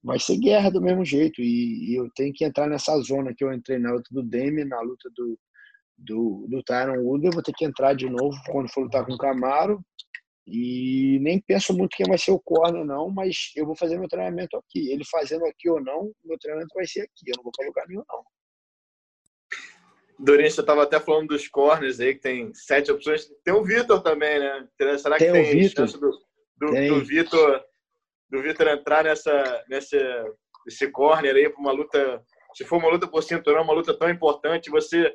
vai 0.02 0.19
ser 0.19 0.39
guerra 0.39 0.70
do 0.70 0.81
mesmo 0.81 1.05
jeito. 1.05 1.43
E, 1.43 1.93
e 1.93 1.94
eu 1.94 2.09
tenho 2.16 2.32
que 2.32 2.43
entrar 2.43 2.69
nessa 2.69 2.98
zona 3.01 3.35
que 3.36 3.44
eu 3.44 3.52
entrei 3.52 3.78
na 3.78 3.93
luta 3.93 4.09
do 4.11 4.23
Demi, 4.23 4.65
na 4.65 4.81
luta 4.81 5.11
do, 5.15 5.39
do, 5.98 6.47
do 6.48 6.62
Tyron 6.62 7.02
Wood. 7.02 7.27
Eu 7.27 7.32
vou 7.32 7.43
ter 7.43 7.52
que 7.52 7.66
entrar 7.66 7.94
de 7.94 8.09
novo 8.09 8.36
quando 8.47 8.73
for 8.73 8.85
lutar 8.85 9.05
com 9.05 9.12
o 9.12 9.19
Camaro. 9.19 9.85
E 10.47 11.19
nem 11.20 11.39
penso 11.39 11.77
muito 11.77 11.97
quem 11.97 12.07
vai 12.07 12.19
ser 12.19 12.32
o 12.32 12.40
corner, 12.40 12.85
não, 12.85 13.11
mas 13.11 13.52
eu 13.55 13.66
vou 13.66 13.77
fazer 13.77 13.98
meu 13.98 14.09
treinamento 14.09 14.57
aqui. 14.57 14.90
Ele 14.90 15.05
fazendo 15.05 15.44
aqui 15.44 15.69
ou 15.69 15.81
não, 15.85 16.11
meu 16.24 16.39
treinamento 16.39 16.74
vai 16.74 16.86
ser 16.86 17.02
aqui. 17.02 17.28
Eu 17.28 17.35
não 17.36 17.44
vou 17.44 17.52
para 17.55 17.66
lugar 17.66 17.86
nenhum, 17.86 18.02
não. 18.09 18.24
Você 20.24 20.60
estava 20.60 20.82
até 20.82 21.01
falando 21.01 21.28
dos 21.28 21.48
corners 21.48 22.01
aí, 22.01 22.14
que 22.14 22.20
tem 22.20 22.52
sete 22.55 22.90
opções. 22.92 23.26
Tem 23.44 23.55
o 23.55 23.64
Vitor 23.64 24.02
também, 24.02 24.38
né? 24.38 24.68
Será 24.98 25.16
que 25.16 25.24
tem, 25.24 25.32
tem 25.32 25.68
chance 25.68 25.98
do, 25.98 26.10
do, 26.56 26.88
do 26.88 27.05
Vitor 27.05 27.64
do 28.30 28.40
Vitor 28.40 28.68
entrar 28.68 29.05
nessa, 29.05 29.64
nessa, 29.68 29.98
nesse 30.64 30.88
corner 30.90 31.34
aí 31.34 31.51
para 31.51 31.60
uma 31.60 31.72
luta, 31.72 32.22
se 32.55 32.64
for 32.64 32.78
uma 32.78 32.88
luta 32.88 33.09
por 33.09 33.22
cinturão, 33.22 33.62
uma 33.62 33.74
luta 33.74 33.92
tão 33.98 34.09
importante, 34.09 34.70
você 34.70 35.14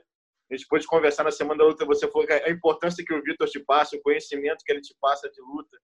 a 0.52 0.56
gente 0.56 0.68
pôde 0.68 0.86
conversar 0.86 1.24
na 1.24 1.32
semana 1.32 1.58
da 1.58 1.66
luta, 1.66 1.86
você 1.86 2.08
falou 2.08 2.28
que 2.28 2.34
a 2.34 2.52
importância 2.52 3.04
que 3.04 3.14
o 3.14 3.24
Vitor 3.24 3.48
te 3.48 3.60
passa, 3.62 3.96
o 3.96 4.02
conhecimento 4.02 4.64
que 4.64 4.72
ele 4.72 4.82
te 4.82 4.96
passa 5.02 5.28
de 5.28 5.42
luta. 5.42 5.76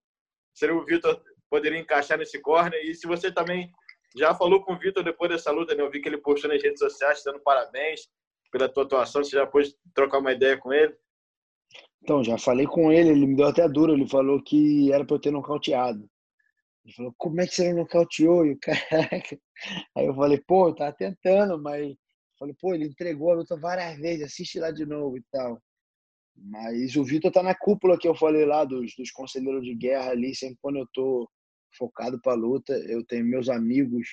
Seria 0.53 0.75
o 0.75 0.85
Vitor 0.85 1.19
poderia 1.49 1.79
encaixar 1.79 2.17
nesse 2.19 2.39
corner 2.39 2.79
e 2.83 2.93
se 2.93 3.07
você 3.07 3.31
também 3.31 3.71
já 4.15 4.35
falou 4.35 4.63
com 4.63 4.73
o 4.73 4.77
Vitor 4.77 5.03
depois 5.03 5.31
dessa 5.31 5.49
luta, 5.49 5.73
né? 5.73 5.81
Eu 5.81 5.89
vi 5.89 5.99
que 5.99 6.07
ele 6.07 6.19
postou 6.19 6.51
nas 6.51 6.61
redes 6.61 6.77
sociais 6.77 7.23
dando 7.25 7.39
parabéns 7.39 8.01
pela 8.51 8.69
tua 8.69 8.83
atuação. 8.83 9.23
Você 9.23 9.31
já 9.35 9.47
pôde 9.47 9.73
trocar 9.93 10.19
uma 10.19 10.31
ideia 10.31 10.57
com 10.57 10.71
ele? 10.73 10.95
Então, 12.03 12.23
já 12.23 12.37
falei 12.37 12.65
com 12.65 12.91
ele, 12.91 13.09
ele 13.09 13.25
me 13.25 13.35
deu 13.35 13.47
até 13.47 13.67
duro. 13.67 13.93
Ele 13.93 14.07
falou 14.07 14.41
que 14.43 14.91
era 14.91 15.05
para 15.05 15.15
eu 15.15 15.21
ter 15.21 15.31
nocauteado. 15.31 16.07
Ele 16.83 16.93
falou, 16.95 17.13
como 17.17 17.41
é 17.41 17.47
que 17.47 17.55
você 17.55 17.69
não 17.69 17.81
nocauteou? 17.81 18.45
E 18.45 18.53
o 18.53 18.59
caraca. 18.61 19.39
Aí 19.95 20.05
eu 20.05 20.15
falei, 20.15 20.41
pô, 20.45 20.69
eu 20.69 20.75
tava 20.75 20.93
tentando, 20.93 21.61
mas. 21.61 21.95
falei, 22.37 22.55
pô, 22.59 22.73
ele 22.73 22.85
entregou 22.85 23.31
a 23.31 23.35
luta 23.35 23.55
várias 23.55 23.97
vezes, 23.97 24.25
assiste 24.25 24.59
lá 24.59 24.71
de 24.71 24.85
novo 24.85 25.17
e 25.17 25.23
tal. 25.31 25.61
Mas 26.35 26.95
o 26.95 27.03
Vitor 27.03 27.31
tá 27.31 27.43
na 27.43 27.53
cúpula 27.53 27.99
que 27.99 28.07
eu 28.07 28.15
falei 28.15 28.45
lá, 28.45 28.65
dos, 28.65 28.95
dos 28.95 29.11
conselheiros 29.11 29.63
de 29.63 29.75
guerra 29.75 30.11
ali, 30.11 30.33
sempre 30.33 30.57
quando 30.61 30.79
eu 30.79 30.87
tô 30.93 31.29
focado 31.77 32.19
pra 32.21 32.33
luta, 32.33 32.73
eu 32.73 33.05
tenho 33.05 33.25
meus 33.25 33.47
amigos 33.47 34.07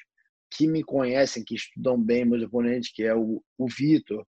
que 0.50 0.66
me 0.66 0.82
conhecem, 0.82 1.44
que 1.44 1.54
estudam 1.54 2.00
bem 2.00 2.24
meus 2.24 2.42
oponentes, 2.42 2.90
que 2.92 3.02
é 3.02 3.14
o, 3.14 3.42
o 3.56 3.68
Vitor, 3.68 4.26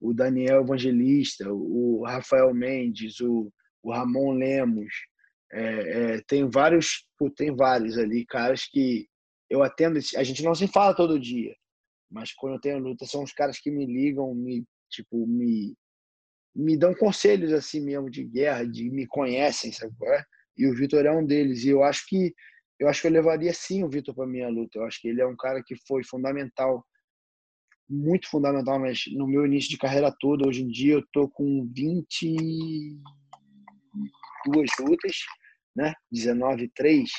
o 0.00 0.12
Daniel 0.12 0.62
Evangelista, 0.62 1.50
o 1.52 2.02
Rafael 2.04 2.52
Mendes, 2.52 3.20
o, 3.20 3.52
o 3.82 3.92
Ramon 3.92 4.32
Lemos. 4.32 4.92
É, 5.52 6.14
é, 6.14 6.22
tem 6.26 6.48
vários, 6.48 7.06
tem 7.36 7.54
vários 7.54 7.98
ali, 7.98 8.24
caras 8.26 8.64
que 8.64 9.06
eu 9.48 9.62
atendo. 9.62 9.98
A 10.16 10.22
gente 10.24 10.42
não 10.42 10.54
se 10.54 10.66
fala 10.66 10.94
todo 10.94 11.20
dia, 11.20 11.54
mas 12.10 12.32
quando 12.32 12.54
eu 12.54 12.60
tenho 12.60 12.78
luta, 12.78 13.06
são 13.06 13.22
os 13.22 13.32
caras 13.32 13.58
que 13.58 13.70
me 13.70 13.86
ligam, 13.86 14.34
me, 14.34 14.64
tipo, 14.90 15.26
me, 15.26 15.76
me 16.54 16.76
dão 16.76 16.94
conselhos 16.94 17.52
assim 17.52 17.80
mesmo 17.80 18.10
de 18.10 18.24
guerra, 18.24 18.64
de 18.64 18.90
me 18.90 19.06
conhecem, 19.06 19.72
sabe? 19.72 19.94
É? 20.02 20.24
E 20.56 20.66
o 20.66 20.74
Vitor 20.74 21.06
é 21.06 21.12
um 21.12 21.24
deles. 21.24 21.64
E 21.64 21.68
eu 21.68 21.82
acho 21.82 22.06
que 22.08 22.34
eu 22.78 22.88
acho 22.88 23.00
que 23.00 23.06
eu 23.06 23.12
levaria 23.12 23.52
sim 23.52 23.84
o 23.84 23.88
Vitor 23.88 24.14
para 24.14 24.26
minha 24.26 24.48
luta. 24.48 24.78
Eu 24.78 24.84
acho 24.84 25.00
que 25.00 25.08
ele 25.08 25.20
é 25.20 25.26
um 25.26 25.36
cara 25.36 25.62
que 25.64 25.76
foi 25.86 26.02
fundamental, 26.04 26.84
muito 27.88 28.28
fundamental, 28.28 28.78
mas 28.78 29.04
no 29.12 29.26
meu 29.26 29.46
início 29.46 29.70
de 29.70 29.78
carreira 29.78 30.14
toda, 30.18 30.46
hoje 30.46 30.62
em 30.62 30.68
dia 30.68 30.94
eu 30.94 31.06
tô 31.12 31.28
com 31.28 31.68
22 31.74 33.00
lutas, 34.80 35.16
né? 35.76 35.92
19 36.10 36.70
3, 36.74 37.10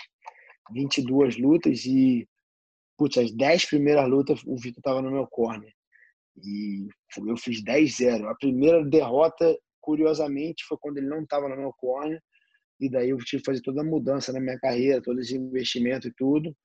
22 0.74 1.38
lutas 1.38 1.86
e 1.86 2.28
putz, 2.98 3.18
as 3.18 3.32
10 3.32 3.66
primeiras 3.66 4.08
lutas 4.10 4.42
o 4.46 4.56
Vitor 4.58 4.82
tava 4.82 5.02
no 5.02 5.12
meu 5.12 5.28
corner. 5.28 5.74
E 6.44 6.88
eu 7.28 7.38
fiz 7.38 7.64
10-0. 7.64 8.26
A 8.28 8.36
primeira 8.36 8.84
derrota, 8.84 9.56
curiosamente, 9.80 10.66
foi 10.66 10.78
quando 10.80 10.98
ele 10.98 11.08
não 11.08 11.22
estava 11.22 11.48
no 11.48 11.56
meu 11.56 11.72
corner 11.74 12.22
e 12.86 12.90
daí 12.90 13.10
eu 13.10 13.18
tive 13.18 13.42
que 13.42 13.46
fazer 13.46 13.62
toda 13.62 13.82
a 13.82 13.86
mudança 13.86 14.34
na 14.34 14.40
minha 14.40 14.60
carreira, 14.60 15.02
todo 15.02 15.20
esse 15.20 15.36
investimento 15.36 16.08
e 16.08 16.14
tudo. 16.14 16.56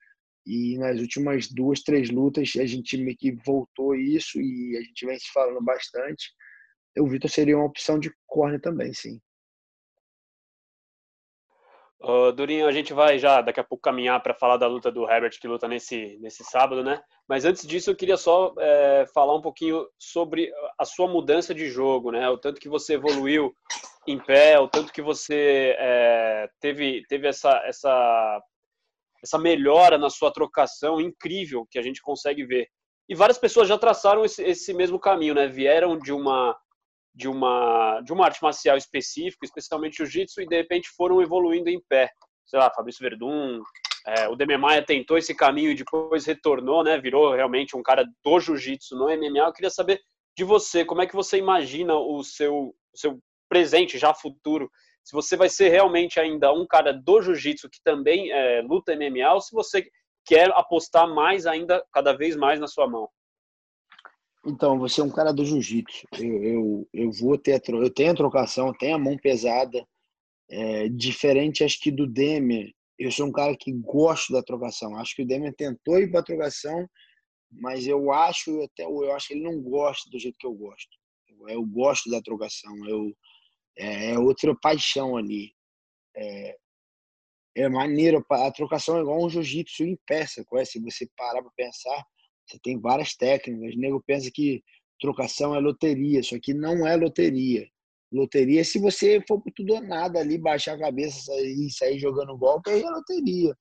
E 0.47 0.79
nas 0.79 1.01
últimas 1.01 1.49
duas, 1.49 1.83
três 1.83 2.11
lutas, 2.11 2.53
a 2.59 2.67
gente 2.67 2.97
meio 2.97 3.17
que 3.17 3.33
voltou 3.45 3.95
isso 3.95 4.41
e 4.41 4.77
a 4.77 4.83
gente 4.83 5.07
vem 5.07 5.19
se 5.19 5.31
falando 5.33 5.63
bastante. 5.63 6.33
O 6.99 7.07
Vitor 7.07 7.31
seria 7.31 7.57
uma 7.57 7.67
opção 7.67 7.99
de 7.99 8.11
corner 8.27 8.61
também, 8.61 8.93
sim. 8.93 9.21
Uh, 12.01 12.31
Durinho, 12.33 12.69
a 12.69 12.73
gente 12.73 12.93
vai 12.93 13.19
já 13.19 13.41
daqui 13.41 13.59
a 13.59 13.65
pouco 13.65 13.83
caminhar 13.83 14.23
para 14.23 14.33
falar 14.33 14.57
da 14.57 14.69
luta 14.69 14.91
do 14.91 15.11
Herbert 15.11 15.39
que 15.41 15.49
luta 15.49 15.67
nesse, 15.67 16.17
nesse 16.21 16.45
sábado, 16.45 16.85
né? 16.85 17.03
Mas 17.29 17.45
antes 17.45 17.67
disso, 17.67 17.91
eu 17.91 17.97
queria 17.97 18.17
só 18.17 18.55
é, 18.59 19.05
falar 19.13 19.35
um 19.35 19.43
pouquinho 19.43 19.85
sobre 19.99 20.53
a 20.79 20.85
sua 20.85 21.09
mudança 21.09 21.53
de 21.53 21.69
jogo, 21.69 22.13
né? 22.13 22.29
O 22.31 22.39
tanto 22.39 22.61
que 22.61 22.69
você 22.69 22.95
evoluiu 22.95 23.53
em 24.07 24.17
pé, 24.17 24.61
o 24.61 24.69
tanto 24.69 24.93
que 24.93 25.03
você 25.03 25.75
é, 25.77 26.49
teve, 26.61 27.05
teve 27.09 27.27
essa, 27.27 27.61
essa, 27.67 28.43
essa 29.23 29.39
melhora 29.39 29.99
na 29.99 30.09
sua 30.09 30.33
trocação 30.33 31.01
incrível 31.01 31.67
que 31.69 31.81
a 31.81 31.83
gente 31.83 32.01
consegue 32.01 32.47
ver. 32.47 32.69
E 33.09 33.15
várias 33.15 33.39
pessoas 33.39 33.67
já 33.67 33.77
traçaram 33.77 34.25
esse, 34.25 34.43
esse 34.45 34.73
mesmo 34.73 35.01
caminho, 35.01 35.35
né? 35.35 35.49
Vieram 35.49 35.99
de 35.99 36.13
uma 36.13 36.57
de 37.19 37.29
uma, 37.29 38.01
de 38.03 38.13
uma 38.13 38.27
arte 38.27 38.41
marcial 38.41 38.77
específica, 38.77 39.45
especialmente 39.45 39.97
jiu-jitsu, 39.97 40.41
e 40.41 40.47
de 40.47 40.57
repente 40.57 40.89
foram 40.97 41.21
evoluindo 41.21 41.69
em 41.69 41.83
pé. 41.89 42.13
Sei 42.47 42.57
lá, 42.57 42.71
Fabrício 42.71 43.03
Verdun, 43.03 43.61
é, 44.07 44.29
o 44.29 44.37
Demi 44.37 44.57
Maia 44.57 44.85
tentou 44.85 45.19
esse 45.19 45.35
caminho 45.35 45.73
e 45.73 45.75
depois 45.75 46.25
retornou, 46.25 46.85
né? 46.85 46.97
Virou 46.97 47.35
realmente 47.35 47.77
um 47.77 47.83
cara 47.83 48.05
do 48.25 48.41
jiu-jitsu 48.41 48.97
no 48.97 49.07
MMA. 49.07 49.41
Eu 49.41 49.53
queria 49.53 49.69
saber 49.69 50.01
de 50.37 50.45
você, 50.45 50.85
como 50.85 51.03
é 51.03 51.07
que 51.09 51.17
você 51.17 51.37
imagina 51.37 51.99
o 51.99 52.23
seu, 52.23 52.55
o 52.95 52.97
seu 52.97 53.19
presente, 53.49 53.99
já 53.99 54.15
futuro? 54.15 54.71
Se 55.03 55.13
você 55.13 55.37
vai 55.37 55.49
ser 55.49 55.71
realmente 55.71 56.21
ainda 56.21 56.53
um 56.53 56.65
cara 56.69 56.93
do 56.93 57.21
jiu-jitsu 57.21 57.69
que 57.69 57.83
também 57.83 58.31
é, 58.31 58.63
luta 58.63 58.95
MMA, 58.95 59.35
ou 59.35 59.41
se 59.41 59.53
você 59.53 59.85
quer 60.25 60.51
apostar 60.53 61.09
mais 61.13 61.47
ainda, 61.47 61.85
cada 61.93 62.13
vez 62.13 62.37
mais 62.37 62.61
na 62.61 62.69
sua 62.69 62.87
mão? 62.87 63.09
Então, 64.47 64.79
você 64.79 65.01
é 65.01 65.05
um 65.05 65.11
cara 65.11 65.33
do 65.33 65.45
jiu-jitsu. 65.45 66.07
Eu, 66.19 66.45
eu, 66.45 66.89
eu 66.93 67.13
vou 67.13 67.37
ter 67.37 67.61
eu 67.69 67.91
tenho 67.93 68.13
a 68.13 68.17
trocação, 68.17 68.73
tenho 68.73 68.97
a 68.97 68.99
mão 68.99 69.17
pesada. 69.17 69.87
É, 70.51 70.89
diferente, 70.89 71.63
acho 71.63 71.81
que 71.81 71.91
do 71.91 72.07
Demer. 72.07 72.73
Eu 72.99 73.13
sou 73.13 73.27
um 73.27 73.33
cara 73.33 73.57
que 73.57 73.73
gosto 73.73 74.33
da 74.33 74.43
trocação. 74.43 74.97
Acho 74.97 75.15
que 75.15 75.23
o 75.23 75.27
Demer 75.27 75.55
tentou 75.55 75.99
ir 75.99 76.11
para 76.11 76.21
a 76.21 76.25
trocação, 76.25 76.89
mas 77.51 77.87
eu 77.87 78.11
acho 78.13 78.63
até 78.63 78.85
eu 78.85 79.13
acho 79.15 79.29
que 79.29 79.35
ele 79.35 79.43
não 79.43 79.61
gosta 79.61 80.11
do 80.11 80.19
jeito 80.19 80.39
que 80.39 80.47
eu 80.47 80.55
gosto. 80.55 80.89
Eu, 81.29 81.49
eu 81.49 81.67
gosto 81.67 82.11
da 82.11 82.23
trocação. 82.23 82.75
Eu 82.87 83.15
é, 83.77 84.13
é 84.13 84.19
outra 84.19 84.55
paixão 84.61 85.17
ali. 85.17 85.53
É, 86.17 86.57
é 87.57 87.69
maneiro. 87.69 88.25
A 88.31 88.51
trocação 88.51 88.99
é 88.99 89.01
igual 89.03 89.25
um 89.25 89.31
jiu-jitsu 89.31 89.85
em 89.85 89.99
peça. 90.07 90.45
Se 90.65 90.81
você 90.81 91.09
parar 91.17 91.43
para 91.43 91.53
pensar, 91.57 92.05
você 92.49 92.59
tem 92.63 92.79
várias 92.81 93.15
técnicas. 93.15 93.75
O 93.75 93.79
nego 93.79 94.03
pensa 94.07 94.31
que 94.33 94.63
trocação 95.01 95.55
é 95.55 95.61
loteria, 95.61 96.21
isso 96.21 96.35
aqui 96.35 96.55
não 96.55 96.87
é 96.87 96.97
loteria. 96.97 97.69
Loteria, 98.11 98.65
se 98.65 98.79
você 98.79 99.23
for 99.29 99.41
por 99.41 99.53
tudo 99.53 99.75
ou 99.75 99.83
nada 99.83 100.19
ali, 100.19 100.39
baixar 100.39 100.75
a 100.75 100.79
cabeça 100.79 101.31
e 101.43 101.71
sair 101.71 101.99
jogando 101.99 102.39
golpe, 102.39 102.71
aí 102.71 102.83
é 102.83 102.91
loteria. 102.91 103.55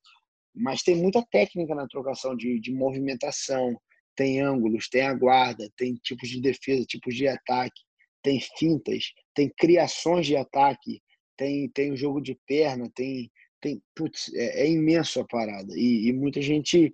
Mas 0.56 0.82
tem 0.82 0.96
muita 0.96 1.24
técnica 1.30 1.76
na 1.76 1.88
trocação 1.88 2.36
de, 2.36 2.60
de 2.60 2.74
movimentação, 2.74 3.78
tem 4.16 4.42
ângulos, 4.42 4.90
tem 4.90 5.02
a 5.02 5.14
guarda, 5.14 5.70
tem 5.78 5.94
tipos 5.96 6.30
de 6.30 6.42
defesa, 6.42 6.86
tipos 6.86 7.16
de 7.16 7.28
ataque. 7.28 7.82
tem 8.24 8.40
fintas, 8.58 9.14
tem 9.34 9.50
criações 9.56 10.26
de 10.26 10.36
ataque, 10.36 11.02
tem, 11.38 11.70
tem 11.70 11.92
o 11.92 11.98
jogo 11.98 12.20
de 12.20 12.38
perna, 12.48 12.90
tem. 12.96 13.32
tem 13.62 13.82
putz, 13.96 14.34
é, 14.34 14.64
é 14.64 14.70
imenso 14.70 15.20
a 15.20 15.26
parada. 15.26 15.72
E, 15.78 16.08
e, 16.08 16.14
muita 16.14 16.42
gente 16.42 16.94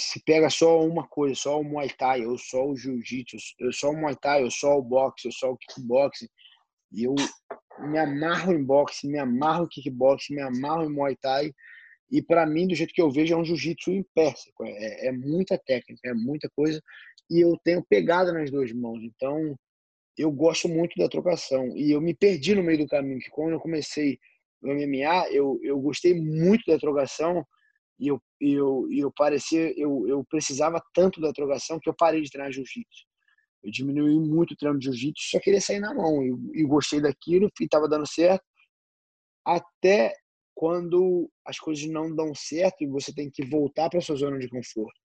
se 0.00 0.22
pega 0.24 0.48
só 0.50 0.82
uma 0.84 1.06
coisa, 1.06 1.34
só 1.34 1.60
o 1.60 1.64
Muay 1.64 1.90
Thai, 1.90 2.26
ou 2.26 2.38
só 2.38 2.66
o 2.66 2.76
Jiu-Jitsu, 2.76 3.36
eu 3.58 3.72
só 3.72 3.90
o 3.90 3.96
Muay 3.96 4.16
Thai, 4.16 4.44
ou 4.44 4.50
só 4.50 4.78
o 4.78 4.82
boxe, 4.82 5.28
ou 5.28 5.32
só 5.32 5.52
o 5.52 5.56
kickboxing. 5.56 6.28
E 6.92 7.04
eu 7.04 7.14
me 7.78 7.98
amarro 7.98 8.52
em 8.52 8.64
boxe, 8.64 9.06
me 9.06 9.18
amarro 9.18 9.64
em 9.64 9.68
kickboxing, 9.68 10.34
me 10.34 10.42
amarro 10.42 10.84
em 10.84 10.92
Muay 10.92 11.16
Thai. 11.16 11.52
E 12.10 12.20
para 12.20 12.44
mim, 12.44 12.66
do 12.66 12.74
jeito 12.74 12.92
que 12.92 13.00
eu 13.00 13.10
vejo, 13.10 13.34
é 13.34 13.36
um 13.36 13.44
jiu-jitsu 13.44 13.92
em 13.92 14.04
pé. 14.14 14.34
É, 14.62 15.08
é, 15.08 15.12
muita 15.12 15.56
técnica, 15.58 16.08
é 16.08 16.14
muita 16.14 16.48
coisa. 16.50 16.82
E 17.30 17.40
eu 17.40 17.56
tenho 17.62 17.84
pegada 17.88 18.32
nas 18.32 18.50
duas 18.50 18.72
mãos. 18.72 19.00
Então, 19.02 19.56
eu 20.18 20.30
gosto 20.32 20.68
muito 20.68 20.98
da 20.98 21.08
trocação. 21.08 21.76
E 21.76 21.92
eu 21.92 22.00
me 22.00 22.14
perdi 22.14 22.54
no 22.54 22.62
meio 22.64 22.78
do 22.78 22.88
caminho, 22.88 23.20
que 23.20 23.30
quando 23.30 23.52
eu 23.52 23.60
comecei 23.60 24.18
no 24.60 24.74
MMA, 24.74 25.30
eu, 25.30 25.58
eu 25.62 25.78
gostei 25.80 26.14
muito 26.14 26.64
da 26.66 26.78
trocação 26.78 27.44
e 27.98 28.08
eu, 28.08 28.20
eu, 28.40 28.86
eu 28.90 29.12
parecia, 29.12 29.72
eu, 29.78 30.06
eu 30.08 30.24
precisava 30.24 30.82
tanto 30.94 31.20
da 31.20 31.32
trocação 31.32 31.78
que 31.78 31.88
eu 31.88 31.94
parei 31.94 32.22
de 32.22 32.30
treinar 32.30 32.50
jiu-jitsu. 32.50 33.04
Eu 33.62 33.70
diminui 33.70 34.18
muito 34.18 34.52
o 34.52 34.56
treino 34.56 34.78
de 34.78 34.86
jiu-jitsu, 34.86 35.30
só 35.30 35.40
queria 35.40 35.60
sair 35.60 35.80
na 35.80 35.92
mão. 35.92 36.22
E, 36.54 36.64
gostei 36.64 37.00
daquilo 37.00 37.50
e 37.60 37.64
estava 37.64 37.86
dando 37.86 38.06
certo. 38.06 38.42
Até 39.44 40.14
quando 40.54 41.30
as 41.44 41.58
coisas 41.58 41.86
não 41.90 42.14
dão 42.14 42.34
certo 42.34 42.82
e 42.82 42.86
você 42.86 43.12
tem 43.12 43.30
que 43.30 43.44
voltar 43.44 43.90
para 43.90 44.00
sua 44.00 44.16
zona 44.16 44.38
de 44.38 44.48
conforto. 44.48 44.98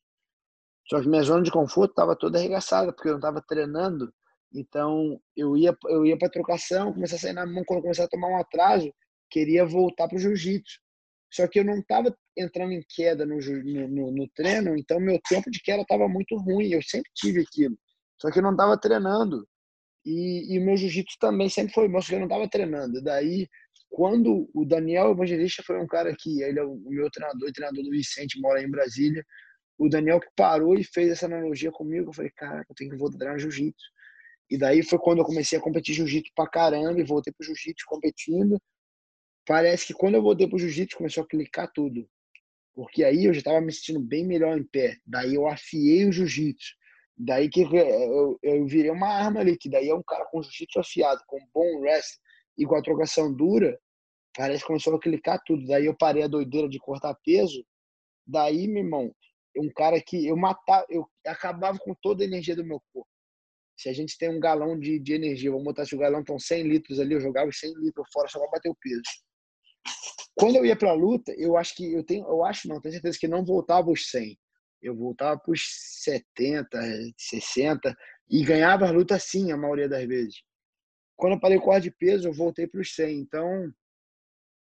Só 0.87 1.01
que 1.01 1.09
minha 1.09 1.23
zona 1.23 1.43
de 1.43 1.51
conforto 1.51 1.91
estava 1.91 2.15
toda 2.15 2.37
arregaçada, 2.37 2.93
porque 2.93 3.09
eu 3.09 3.13
não 3.13 3.19
estava 3.19 3.41
treinando. 3.41 4.13
Então, 4.53 5.19
eu 5.35 5.57
ia 5.57 5.75
eu 5.87 6.05
ia 6.05 6.17
para 6.17 6.29
trocação, 6.29 6.93
começar 6.93 7.17
a 7.17 7.19
sair 7.19 7.33
na 7.33 7.45
mão, 7.45 7.63
quando 7.65 7.79
eu 7.79 7.83
começar 7.83 8.05
a 8.05 8.07
tomar 8.07 8.29
um 8.29 8.37
atraso, 8.37 8.93
queria 9.29 9.65
voltar 9.65 10.07
para 10.07 10.15
o 10.15 10.19
jiu-jitsu. 10.19 10.79
Só 11.35 11.45
que 11.49 11.59
eu 11.59 11.65
não 11.65 11.79
estava 11.79 12.15
entrando 12.37 12.71
em 12.71 12.81
queda 12.87 13.25
no, 13.25 13.37
no, 13.37 14.11
no, 14.11 14.29
treino, 14.29 14.77
então 14.77 15.01
meu 15.01 15.19
tempo 15.27 15.51
de 15.51 15.61
queda 15.61 15.81
estava 15.81 16.07
muito 16.07 16.37
ruim. 16.37 16.69
Eu 16.69 16.81
sempre 16.81 17.11
tive 17.13 17.41
aquilo. 17.41 17.77
Só 18.21 18.31
que 18.31 18.39
eu 18.39 18.43
não 18.43 18.51
estava 18.51 18.79
treinando. 18.79 19.45
E, 20.05 20.53
e 20.53 20.59
o 20.59 20.61
meu 20.63 20.77
jiu-jitsu 20.77 21.17
também 21.19 21.49
sempre 21.49 21.73
foi 21.73 21.89
bom, 21.89 21.99
só 21.99 22.07
que 22.07 22.15
eu 22.15 22.19
não 22.19 22.27
estava 22.27 22.47
treinando. 22.47 23.01
Daí, 23.01 23.49
quando 23.89 24.49
o 24.53 24.63
Daniel 24.63 25.11
Evangelista 25.11 25.61
foi 25.61 25.77
um 25.77 25.87
cara 25.87 26.15
que, 26.17 26.41
ele 26.41 26.57
é 26.57 26.63
o 26.63 26.77
meu 26.85 27.09
treinador, 27.11 27.49
o 27.49 27.51
treinador 27.51 27.83
do 27.83 27.89
Vicente, 27.89 28.39
mora 28.39 28.61
em 28.61 28.71
Brasília, 28.71 29.25
o 29.77 29.89
Daniel 29.89 30.21
parou 30.37 30.75
e 30.75 30.85
fez 30.85 31.11
essa 31.11 31.25
analogia 31.25 31.71
comigo, 31.71 32.11
eu 32.11 32.13
falei, 32.13 32.31
cara, 32.31 32.63
eu 32.69 32.75
tenho 32.75 32.91
que 32.91 32.97
voltar 32.97 33.17
treinar 33.17 33.39
jiu-jitsu. 33.39 33.85
E 34.49 34.57
daí 34.57 34.83
foi 34.83 34.99
quando 34.99 35.19
eu 35.19 35.25
comecei 35.25 35.57
a 35.57 35.61
competir 35.61 35.95
jiu-jitsu 35.95 36.31
pra 36.33 36.47
caramba 36.47 36.97
e 36.97 37.03
voltei 37.03 37.33
pro 37.33 37.45
jiu-jitsu 37.45 37.83
competindo. 37.87 38.57
Parece 39.45 39.87
que 39.87 39.93
quando 39.93 40.15
eu 40.15 40.21
voltei 40.21 40.47
pro 40.47 40.57
jiu-jitsu 40.57 40.97
começou 40.97 41.23
a 41.23 41.27
clicar 41.27 41.71
tudo. 41.71 42.09
Porque 42.73 43.03
aí 43.03 43.25
eu 43.25 43.33
já 43.33 43.39
estava 43.39 43.61
me 43.61 43.71
sentindo 43.71 43.99
bem 43.99 44.25
melhor 44.25 44.57
em 44.57 44.63
pé. 44.63 44.97
Daí 45.05 45.35
eu 45.35 45.47
afiei 45.47 46.05
o 46.05 46.11
jiu-jitsu. 46.11 46.75
Daí 47.17 47.49
que 47.49 47.61
eu, 47.61 48.37
eu 48.43 48.65
virei 48.65 48.91
uma 48.91 49.07
arma 49.07 49.39
ali, 49.39 49.57
que 49.57 49.69
daí 49.69 49.89
é 49.89 49.95
um 49.95 50.03
cara 50.03 50.25
com 50.25 50.43
jiu-jitsu 50.43 50.79
afiado, 50.79 51.21
com 51.27 51.39
bom 51.53 51.79
wrestling 51.79 52.19
e 52.57 52.65
com 52.65 52.75
a 52.75 52.81
trocação 52.81 53.33
dura, 53.33 53.79
parece 54.35 54.61
que 54.61 54.67
começou 54.67 54.95
a 54.95 54.99
clicar 54.99 55.41
tudo. 55.45 55.65
Daí 55.67 55.85
eu 55.85 55.95
parei 55.95 56.23
a 56.23 56.27
doideira 56.27 56.67
de 56.67 56.79
cortar 56.79 57.15
peso. 57.23 57.65
Daí, 58.27 58.67
meu 58.67 58.83
irmão, 58.83 59.13
um 59.57 59.69
cara 59.69 60.01
que 60.01 60.25
eu 60.27 60.35
matava, 60.35 60.85
eu 60.89 61.07
acabava 61.25 61.77
com 61.79 61.93
toda 62.01 62.23
a 62.23 62.27
energia 62.27 62.55
do 62.55 62.65
meu 62.65 62.81
corpo. 62.91 63.07
Se 63.77 63.89
a 63.89 63.93
gente 63.93 64.17
tem 64.17 64.29
um 64.29 64.39
galão 64.39 64.77
de, 64.79 64.99
de 64.99 65.13
energia, 65.13 65.51
vamos 65.51 65.65
botar 65.65 65.85
se 65.85 65.95
o 65.95 65.99
galão 65.99 66.21
estão 66.21 66.39
100 66.39 66.63
litros 66.63 66.99
ali, 66.99 67.13
eu 67.13 67.21
jogava 67.21 67.49
os 67.49 67.59
100 67.59 67.73
litros 67.75 68.07
fora 68.11 68.27
só 68.27 68.39
para 68.39 68.51
bater 68.51 68.69
o 68.69 68.75
peso. 68.75 69.01
Quando 70.35 70.57
eu 70.57 70.65
ia 70.65 70.75
para 70.75 70.91
a 70.91 70.93
luta, 70.95 71.33
eu 71.37 71.55
acho 71.55 71.75
que 71.75 71.93
eu 71.93 72.03
tenho, 72.03 72.25
eu 72.25 72.43
acho 72.43 72.67
não, 72.67 72.81
tenho 72.81 72.93
certeza 72.93 73.17
que 73.17 73.27
não 73.27 73.45
voltava 73.45 73.89
os 73.89 74.09
100 74.09 74.37
eu 74.85 74.95
voltava 74.95 75.39
para 75.39 75.51
os 75.51 75.61
70, 76.03 76.79
60 77.17 77.95
e 78.29 78.43
ganhava 78.43 78.87
a 78.87 78.91
luta 78.91 79.17
sim, 79.17 79.51
a 79.51 79.57
maioria 79.57 79.89
das 79.89 80.05
vezes. 80.05 80.43
Quando 81.15 81.33
eu 81.33 81.39
parei 81.39 81.57
o 81.57 81.79
de 81.79 81.91
peso, 81.91 82.27
eu 82.27 82.33
voltei 82.33 82.67
para 82.67 82.81
os 82.81 82.93
100. 82.93 83.19
Então, 83.19 83.73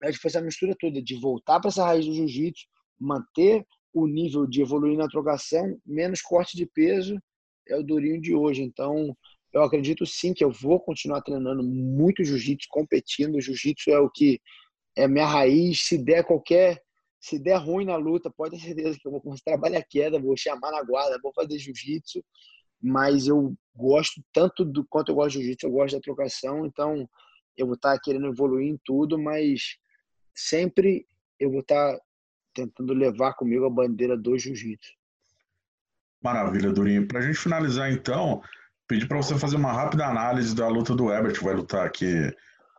acho 0.03 0.19
que 0.19 0.23
foi 0.23 0.29
essa 0.29 0.43
mistura 0.43 0.77
toda 0.79 1.01
de 1.03 1.19
voltar 1.19 1.61
para 1.61 1.69
essa 1.69 1.85
raiz 1.85 2.05
do 2.05 2.13
jiu-jitsu, 2.13 2.67
manter 2.99 3.65
o 3.93 4.07
nível 4.07 4.47
de 4.47 4.61
evoluir 4.61 4.97
na 4.97 5.09
trocação, 5.09 5.81
menos 5.87 6.21
corte 6.21 6.57
de 6.57 6.67
peso, 6.67 7.19
é 7.69 7.77
o 7.77 7.83
durinho 7.83 8.21
de 8.21 8.35
hoje. 8.35 8.63
Então, 8.63 9.17
eu 9.53 9.63
acredito 9.63 10.05
sim 10.05 10.35
que 10.35 10.45
eu 10.45 10.51
vou 10.51 10.81
continuar 10.81 11.23
treinando 11.23 11.63
muito 11.63 12.25
jiu-jitsu, 12.25 12.69
competindo. 12.69 13.41
Jiu-jitsu 13.41 13.91
é 13.91 13.99
o 13.99 14.11
que 14.11 14.41
é 14.97 15.09
minha 15.09 15.27
raiz. 15.27 15.83
Se 15.83 15.99
der 15.99 16.25
qualquer 16.25 16.83
se 17.21 17.39
der 17.39 17.57
ruim 17.57 17.85
na 17.85 17.97
luta, 17.97 18.31
pode 18.31 18.57
ter 18.57 18.63
certeza 18.63 18.99
que 18.99 19.07
eu 19.07 19.13
vou 19.13 19.21
começar 19.21 19.43
a 19.43 19.51
trabalhar 19.53 19.85
queda, 19.89 20.19
vou 20.19 20.37
chamar 20.37 20.71
na 20.73 20.83
guarda, 20.83 21.21
vou 21.23 21.33
fazer 21.35 21.59
jiu-jitsu, 21.59 22.25
mas 22.83 23.27
eu 23.27 23.55
gosto 23.77 24.23
tanto 24.33 24.65
do 24.65 24.85
quanto 24.87 25.13
eu 25.13 25.17
gosto 25.17 25.33
de 25.33 25.43
jiu-jitsu, 25.43 25.67
eu 25.67 25.71
gosto 25.71 25.95
da 25.97 26.01
trocação, 26.01 26.65
então 26.65 27.07
eu 27.57 27.67
vou 27.67 27.75
estar 27.75 27.99
querendo 28.01 28.27
evoluir 28.27 28.69
em 28.69 28.81
tudo, 28.83 29.19
mas 29.19 29.77
sempre 30.35 31.07
eu 31.39 31.51
vou 31.51 31.61
estar 31.61 31.99
tentando 32.55 32.95
levar 32.95 33.35
comigo 33.35 33.67
a 33.67 33.71
bandeira 33.71 34.17
do 34.17 34.39
jiu-jitsu. 34.39 34.93
Maravilha, 36.23 36.73
Durinho. 36.73 37.07
Para 37.07 37.21
a 37.21 37.23
gente 37.23 37.39
finalizar, 37.39 37.93
então, 37.93 38.43
pedir 38.89 39.07
para 39.07 39.19
você 39.19 39.39
fazer 39.39 39.57
uma 39.57 39.73
rápida 39.73 40.07
análise 40.07 40.55
da 40.55 40.69
luta 40.69 40.95
do 40.95 41.13
Ebert, 41.13 41.39
que 41.39 41.45
vai 41.45 41.55
lutar 41.55 41.87
aqui 41.87 42.35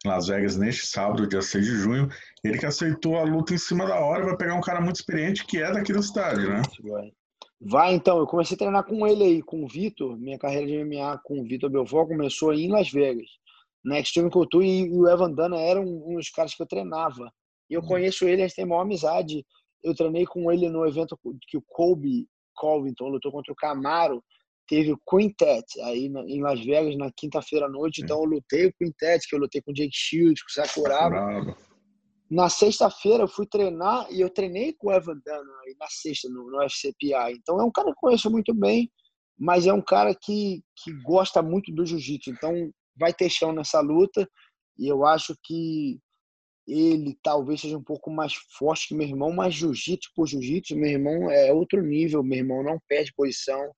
Las 0.05 0.27
Vegas 0.27 0.57
neste 0.57 0.87
sábado, 0.87 1.27
dia 1.27 1.41
6 1.41 1.65
de 1.65 1.75
junho. 1.75 2.09
Ele 2.43 2.57
que 2.57 2.65
aceitou 2.65 3.17
a 3.17 3.23
luta 3.23 3.53
em 3.53 3.57
cima 3.57 3.85
da 3.85 3.99
hora, 3.99 4.25
vai 4.25 4.37
pegar 4.37 4.55
um 4.55 4.61
cara 4.61 4.81
muito 4.81 4.95
experiente 4.95 5.45
que 5.45 5.61
é 5.61 5.71
daqui 5.71 5.93
da 5.93 6.01
cidade, 6.01 6.47
né? 6.47 6.61
Vai 7.63 7.93
então, 7.93 8.17
eu 8.17 8.25
comecei 8.25 8.55
a 8.55 8.57
treinar 8.57 8.83
com 8.83 9.05
ele 9.05 9.23
aí, 9.23 9.41
com 9.43 9.63
o 9.63 9.67
Vitor, 9.67 10.17
minha 10.19 10.39
carreira 10.39 10.65
de 10.65 10.83
MMA 10.83 11.19
com 11.23 11.39
o 11.39 11.43
Vitor 11.43 11.69
Belfort 11.69 12.07
começou 12.07 12.53
em 12.53 12.69
Las 12.69 12.91
Vegas. 12.91 13.29
Na 13.83 13.99
Extreme 13.99 14.31
Culture 14.31 14.65
e 14.65 14.89
o 14.91 15.07
Evan 15.07 15.31
Dana 15.31 15.57
eram 15.57 15.83
um 15.83 16.15
dos 16.15 16.29
caras 16.29 16.55
que 16.55 16.61
eu 16.61 16.67
treinava. 16.67 17.31
E 17.69 17.75
eu 17.75 17.81
uhum. 17.81 17.87
conheço 17.87 18.27
ele, 18.27 18.41
a 18.41 18.47
gente 18.47 18.55
tem 18.55 18.65
maior 18.65 18.81
amizade. 18.81 19.45
Eu 19.83 19.95
treinei 19.95 20.25
com 20.25 20.51
ele 20.51 20.69
no 20.69 20.85
evento 20.87 21.19
que 21.47 21.57
o 21.57 21.61
Colby 21.67 22.27
Colvington 22.55 23.09
lutou 23.09 23.31
contra 23.31 23.53
o 23.53 23.55
Camaro 23.55 24.23
teve 24.71 24.93
o 24.93 24.99
Quintet 24.99 25.65
aí 25.81 26.07
na, 26.07 26.21
em 26.21 26.41
Las 26.41 26.63
Vegas 26.63 26.95
na 26.95 27.11
quinta-feira 27.11 27.65
à 27.65 27.69
noite. 27.69 28.01
Então 28.01 28.19
eu 28.19 28.23
lutei 28.23 28.67
o 28.67 28.73
Quintet, 28.73 29.27
que 29.27 29.35
eu 29.35 29.39
lutei 29.39 29.61
com 29.61 29.71
o 29.71 29.73
Jake 29.73 29.91
Shields, 29.93 30.41
com 30.41 30.49
o 30.49 30.65
Sakuraba. 30.65 31.57
Na 32.29 32.47
sexta-feira 32.47 33.23
eu 33.23 33.27
fui 33.27 33.45
treinar 33.45 34.07
e 34.09 34.21
eu 34.21 34.29
treinei 34.29 34.71
com 34.71 34.87
o 34.87 34.93
Evan 34.93 35.19
Dana 35.25 35.51
aí 35.65 35.75
na 35.77 35.87
sexta 35.89 36.29
no, 36.29 36.49
no 36.49 36.61
FCPA. 36.69 37.33
Então 37.33 37.59
é 37.59 37.65
um 37.65 37.71
cara 37.71 37.87
que 37.87 37.91
eu 37.91 37.99
conheço 37.99 38.31
muito 38.31 38.53
bem, 38.53 38.89
mas 39.37 39.67
é 39.67 39.73
um 39.73 39.81
cara 39.81 40.15
que, 40.15 40.63
que 40.77 40.93
gosta 41.03 41.41
muito 41.41 41.69
do 41.73 41.85
jiu-jitsu. 41.85 42.29
Então 42.29 42.71
vai 42.95 43.13
ter 43.13 43.29
chão 43.29 43.51
nessa 43.51 43.81
luta 43.81 44.25
e 44.79 44.87
eu 44.87 45.05
acho 45.05 45.35
que 45.43 45.99
ele 46.65 47.17
talvez 47.21 47.59
seja 47.59 47.77
um 47.77 47.83
pouco 47.83 48.09
mais 48.09 48.35
forte 48.57 48.87
que 48.87 48.95
meu 48.95 49.05
irmão, 49.05 49.33
mas 49.33 49.53
jiu-jitsu 49.53 50.11
por 50.15 50.27
jiu-jitsu, 50.27 50.77
meu 50.77 50.91
irmão 50.91 51.29
é 51.29 51.51
outro 51.51 51.81
nível, 51.81 52.23
meu 52.23 52.37
irmão 52.37 52.63
não 52.63 52.79
perde 52.87 53.11
posição 53.13 53.69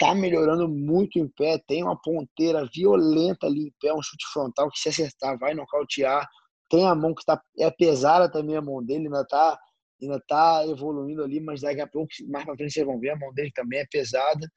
tá 0.00 0.14
melhorando 0.14 0.66
muito 0.66 1.18
em 1.18 1.28
pé, 1.28 1.62
tem 1.68 1.84
uma 1.84 2.00
ponteira 2.00 2.66
violenta 2.74 3.46
ali 3.46 3.66
em 3.66 3.72
pé, 3.78 3.92
um 3.92 4.02
chute 4.02 4.24
frontal 4.32 4.70
que 4.70 4.80
se 4.80 4.88
acertar 4.88 5.38
vai 5.38 5.52
nocautear. 5.52 6.26
Tem 6.70 6.86
a 6.86 6.94
mão 6.94 7.14
que 7.14 7.22
tá, 7.22 7.38
é 7.58 7.70
pesada 7.70 8.30
também 8.32 8.56
a 8.56 8.62
mão 8.62 8.82
dele, 8.82 9.04
ainda 9.04 9.26
tá, 9.26 9.58
ainda 10.00 10.18
tá 10.26 10.66
evoluindo 10.66 11.22
ali, 11.22 11.38
mas 11.38 11.60
daqui 11.60 11.82
a 11.82 11.86
pouco, 11.86 12.08
mais 12.28 12.46
pra 12.46 12.56
frente 12.56 12.72
vocês 12.72 12.86
vão 12.86 12.98
ver, 12.98 13.10
a 13.10 13.16
mão 13.16 13.30
dele 13.34 13.50
também 13.54 13.80
é 13.80 13.86
pesada. 13.92 14.48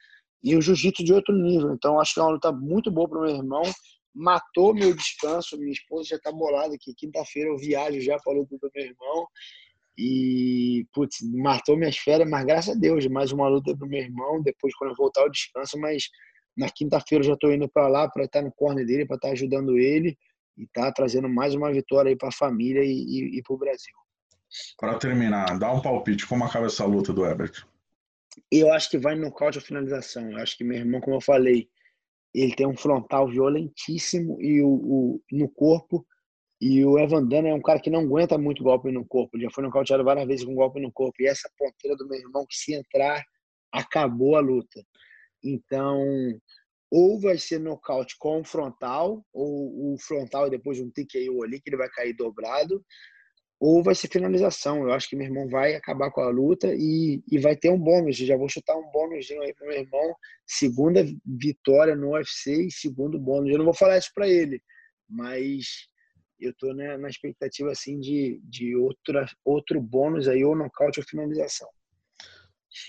E 0.41 0.55
o 0.55 0.61
jiu-jitsu 0.61 1.03
de 1.03 1.13
outro 1.13 1.35
nível. 1.35 1.73
Então 1.73 1.99
acho 1.99 2.13
que 2.13 2.19
é 2.21 2.23
uma 2.23 2.31
luta 2.31 2.51
muito 2.51 2.89
boa 2.89 3.09
para 3.09 3.19
o 3.19 3.21
meu 3.23 3.35
irmão. 3.35 3.63
Matou 4.15 4.73
meu 4.73 4.95
descanso, 4.95 5.57
minha 5.57 5.71
esposa 5.71 6.09
já 6.09 6.19
tá 6.19 6.31
bolada 6.31 6.73
aqui. 6.73 6.93
Quinta-feira 6.95 7.49
eu 7.49 7.57
viajo 7.57 7.99
já 7.99 8.15
a 8.15 8.31
luta 8.31 8.57
do 8.57 8.71
meu 8.73 8.85
irmão. 8.85 9.27
E, 9.97 10.87
putz, 10.91 11.17
matou 11.33 11.77
minhas 11.77 11.97
férias, 11.97 12.27
mas 12.27 12.45
graças 12.45 12.75
a 12.75 12.79
Deus, 12.79 13.05
mais 13.07 13.31
uma 13.31 13.47
luta 13.47 13.77
pro 13.77 13.87
meu 13.87 14.01
irmão, 14.01 14.41
depois 14.41 14.73
quando 14.75 14.91
eu 14.91 14.95
voltar 14.95 15.21
ao 15.21 15.29
descanso, 15.29 15.77
mas 15.77 16.09
na 16.57 16.69
quinta-feira 16.69 17.23
eu 17.23 17.27
já 17.27 17.33
estou 17.33 17.53
indo 17.53 17.69
para 17.69 17.87
lá 17.87 18.09
para 18.09 18.25
estar 18.25 18.41
no 18.41 18.51
corner 18.51 18.85
dele, 18.85 19.05
para 19.05 19.17
estar 19.17 19.29
ajudando 19.29 19.77
ele 19.77 20.17
e 20.57 20.67
tá 20.67 20.91
trazendo 20.91 21.29
mais 21.29 21.53
uma 21.53 21.71
vitória 21.71 22.09
aí 22.09 22.15
para 22.15 22.29
a 22.29 22.33
família 22.33 22.83
e, 22.83 22.91
e, 22.91 23.37
e 23.37 23.43
para 23.43 23.53
o 23.53 23.57
Brasil. 23.57 23.93
Para 24.79 24.97
terminar, 24.97 25.57
dá 25.57 25.71
um 25.71 25.81
palpite, 25.81 26.27
como 26.27 26.43
acaba 26.43 26.67
essa 26.67 26.85
luta 26.85 27.11
do 27.11 27.25
Ebert? 27.25 27.63
Eu 28.51 28.71
acho 28.71 28.89
que 28.89 28.97
vai 28.97 29.15
no 29.15 29.21
nocaute 29.21 29.57
ou 29.57 29.63
finalização. 29.63 30.31
Eu 30.31 30.37
acho 30.37 30.57
que 30.57 30.63
meu 30.63 30.77
irmão, 30.77 31.01
como 31.01 31.17
eu 31.17 31.21
falei, 31.21 31.67
ele 32.33 32.55
tem 32.55 32.67
um 32.67 32.75
frontal 32.75 33.27
violentíssimo 33.27 34.41
e 34.41 34.61
o, 34.61 34.69
o 34.69 35.21
no 35.31 35.49
corpo 35.49 36.05
e 36.65 36.85
o 36.85 36.98
Evan 36.98 37.26
Dana 37.27 37.49
é 37.49 37.53
um 37.53 37.61
cara 37.61 37.77
que 37.77 37.90
não 37.90 37.99
aguenta 37.99 38.38
muito 38.38 38.64
golpe 38.64 38.90
no 38.90 39.06
corpo. 39.06 39.35
Ele 39.35 39.44
já 39.44 39.52
foi 39.52 39.65
nocauteado 39.65 40.02
várias 40.02 40.26
vezes 40.26 40.45
com 40.45 40.56
golpe 40.56 40.80
no 40.80 40.94
corpo. 40.94 41.22
E 41.22 41.27
essa 41.27 41.49
ponteira 41.57 41.98
do 41.98 42.07
meu 42.07 42.18
irmão, 42.18 42.45
que 42.48 42.56
se 42.56 42.73
entrar, 42.73 43.22
acabou 43.69 44.38
a 44.38 44.40
luta. 44.40 44.81
Então, 45.44 46.02
ou 46.90 47.19
vai 47.19 47.38
ser 47.38 47.60
nocaute 47.60 48.15
com 48.18 48.40
o 48.40 48.45
frontal, 48.45 49.26
ou 49.34 49.94
o 49.94 49.98
frontal 49.99 50.49
depois 50.49 50.77
de 50.77 50.84
um 50.85 50.90
TKO 50.90 51.44
ali, 51.44 51.60
que 51.60 51.69
ele 51.69 51.76
vai 51.76 51.90
cair 51.90 52.14
dobrado, 52.14 52.81
ou 53.60 53.84
vai 53.84 53.94
ser 53.94 54.07
finalização. 54.07 54.84
Eu 54.84 54.94
acho 54.94 55.10
que 55.10 55.18
meu 55.18 55.27
irmão 55.27 55.49
vai 55.49 55.76
acabar 55.76 56.11
com 56.11 56.22
a 56.22 56.30
luta 56.30 56.73
e, 56.73 57.22
e 57.30 57.40
vai 57.40 57.57
ter 57.57 57.72
um 57.72 57.77
bônus. 57.77 58.22
Eu 58.22 58.26
já 58.26 58.38
vou 58.38 58.48
chutar 58.48 58.77
um 58.77 58.90
bônusinho 58.90 59.41
aí 59.41 59.53
pro 59.53 59.68
meu 59.68 59.80
irmão. 59.80 60.15
Segunda 60.48 61.06
vitória 61.26 61.94
no 61.94 62.11
UFC 62.11 62.68
e 62.68 62.72
segundo 62.72 63.19
bônus. 63.19 63.52
Eu 63.52 63.57
não 63.57 63.65
vou 63.65 63.73
falar 63.73 63.98
isso 63.98 64.11
para 64.15 64.30
ele, 64.30 64.61
mas 65.10 65.91
eu 66.43 66.53
tô 66.53 66.73
né, 66.73 66.97
na 66.97 67.09
expectativa 67.09 67.71
assim 67.71 67.99
de, 67.99 68.41
de 68.43 68.75
outra, 68.75 69.25
outro 69.43 69.81
bônus 69.81 70.27
aí, 70.27 70.43
ou 70.43 70.55
nocaute 70.55 70.99
ou 70.99 71.05
finalização. 71.05 71.67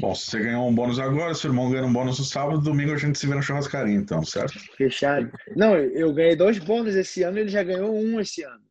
Bom, 0.01 0.14
se 0.14 0.31
você 0.31 0.39
ganhou 0.40 0.66
um 0.66 0.74
bônus 0.74 0.98
agora, 0.98 1.35
seu 1.35 1.51
irmão 1.51 1.70
ganha 1.70 1.85
um 1.85 1.93
bônus 1.93 2.18
no 2.18 2.24
sábado, 2.24 2.60
domingo 2.60 2.93
a 2.93 2.97
gente 2.97 3.18
se 3.18 3.26
vê 3.26 3.35
na 3.35 3.43
churrascaria, 3.43 3.94
então, 3.94 4.24
certo? 4.24 4.59
Fechado. 4.76 5.31
Não, 5.55 5.76
eu 5.76 6.12
ganhei 6.12 6.35
dois 6.35 6.59
bônus 6.59 6.94
esse 6.94 7.22
ano, 7.22 7.39
ele 7.39 7.51
já 7.51 7.62
ganhou 7.62 7.94
um 7.94 8.18
esse 8.18 8.43
ano. 8.43 8.64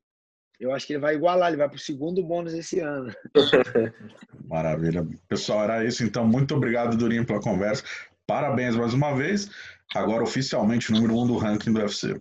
Eu 0.59 0.73
acho 0.73 0.87
que 0.87 0.93
ele 0.93 0.99
vai 0.99 1.15
igualar, 1.15 1.49
ele 1.49 1.57
vai 1.57 1.67
para 1.67 1.75
o 1.75 1.79
segundo 1.79 2.23
bônus 2.23 2.53
esse 2.53 2.79
ano. 2.79 3.13
Maravilha. 4.47 5.05
Pessoal, 5.27 5.63
era 5.63 5.85
isso. 5.85 6.03
Então, 6.03 6.27
muito 6.27 6.55
obrigado, 6.55 6.97
Durinho, 6.97 7.25
pela 7.25 7.41
conversa. 7.41 7.83
Parabéns 8.25 8.75
mais 8.75 8.93
uma 8.93 9.15
vez. 9.15 9.49
Agora, 9.93 10.23
oficialmente, 10.23 10.91
número 10.91 11.17
um 11.17 11.27
do 11.27 11.37
ranking 11.37 11.73
do 11.73 11.79
UFC. 11.79 12.19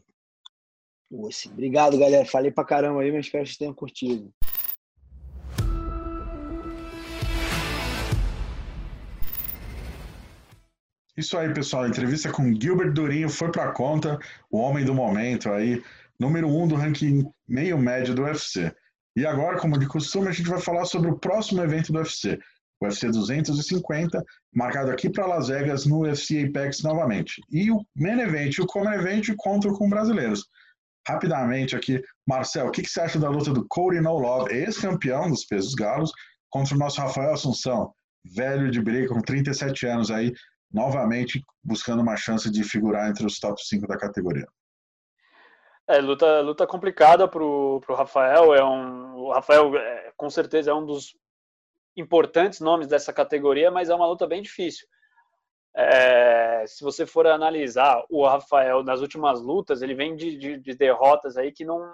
Obrigado, 1.12 1.98
galera. 1.98 2.24
Falei 2.24 2.50
pra 2.50 2.64
caramba 2.64 3.02
aí, 3.02 3.12
mas 3.12 3.26
espero 3.26 3.44
que 3.44 3.50
vocês 3.50 3.58
tenham 3.58 3.74
curtido. 3.74 4.32
Isso 11.14 11.36
aí, 11.36 11.52
pessoal. 11.52 11.82
A 11.82 11.88
entrevista 11.88 12.32
com 12.32 12.58
Gilbert 12.58 12.94
Durinho 12.94 13.28
foi 13.28 13.52
para 13.52 13.70
conta, 13.72 14.18
o 14.50 14.58
homem 14.58 14.84
do 14.84 14.94
momento 14.94 15.50
aí, 15.50 15.82
número 16.18 16.48
um 16.48 16.66
do 16.66 16.74
ranking 16.74 17.30
meio 17.46 17.76
médio 17.76 18.14
do 18.14 18.22
UFC. 18.22 18.74
E 19.14 19.26
agora, 19.26 19.58
como 19.58 19.78
de 19.78 19.86
costume, 19.86 20.28
a 20.28 20.32
gente 20.32 20.48
vai 20.48 20.60
falar 20.60 20.86
sobre 20.86 21.10
o 21.10 21.18
próximo 21.18 21.62
evento 21.62 21.92
do 21.92 21.98
UFC, 21.98 22.40
o 22.80 22.86
UFC 22.86 23.08
250, 23.08 24.24
marcado 24.54 24.90
aqui 24.90 25.10
para 25.10 25.26
Las 25.26 25.48
Vegas 25.48 25.84
no 25.84 26.00
UFC 26.00 26.44
Apex 26.44 26.82
novamente. 26.82 27.42
E 27.50 27.70
o 27.70 27.84
main 27.94 28.20
event, 28.20 28.58
o 28.58 28.66
common 28.66 28.94
event, 28.94 29.28
contra 29.36 29.70
com 29.70 29.90
brasileiros. 29.90 30.48
Rapidamente 31.06 31.74
aqui, 31.74 32.00
Marcel, 32.26 32.66
o 32.66 32.70
que, 32.70 32.82
que 32.82 32.88
você 32.88 33.00
acha 33.00 33.18
da 33.18 33.28
luta 33.28 33.52
do 33.52 33.66
Cody 33.68 34.00
No 34.00 34.18
Love, 34.18 34.54
ex-campeão 34.54 35.28
dos 35.28 35.44
pesos 35.44 35.74
galos, 35.74 36.12
contra 36.50 36.74
o 36.74 36.78
nosso 36.78 37.00
Rafael 37.00 37.32
Assunção, 37.32 37.92
velho 38.24 38.70
de 38.70 38.80
briga, 38.80 39.08
com 39.08 39.20
37 39.20 39.86
anos 39.86 40.10
aí, 40.10 40.32
novamente 40.72 41.42
buscando 41.62 42.02
uma 42.02 42.16
chance 42.16 42.50
de 42.50 42.62
figurar 42.62 43.10
entre 43.10 43.26
os 43.26 43.38
top 43.38 43.60
5 43.60 43.86
da 43.86 43.98
categoria. 43.98 44.46
É, 45.88 45.98
luta, 45.98 46.40
luta 46.40 46.66
complicada 46.66 47.26
para 47.26 47.42
o 47.42 47.80
Rafael. 47.90 48.54
É 48.54 48.64
um, 48.64 49.16
o 49.16 49.32
Rafael, 49.32 49.76
é, 49.76 50.12
com 50.16 50.30
certeza, 50.30 50.70
é 50.70 50.74
um 50.74 50.86
dos 50.86 51.16
importantes 51.96 52.60
nomes 52.60 52.86
dessa 52.86 53.12
categoria, 53.12 53.70
mas 53.70 53.90
é 53.90 53.94
uma 53.94 54.06
luta 54.06 54.26
bem 54.26 54.40
difícil. 54.40 54.86
É, 55.74 56.66
se 56.66 56.84
você 56.84 57.06
for 57.06 57.26
analisar 57.26 58.04
o 58.10 58.26
Rafael 58.26 58.82
nas 58.82 59.00
últimas 59.00 59.40
lutas, 59.40 59.80
ele 59.80 59.94
vem 59.94 60.14
de, 60.14 60.36
de, 60.36 60.56
de 60.58 60.74
derrotas 60.74 61.36
aí 61.36 61.50
que 61.50 61.64
não, 61.64 61.90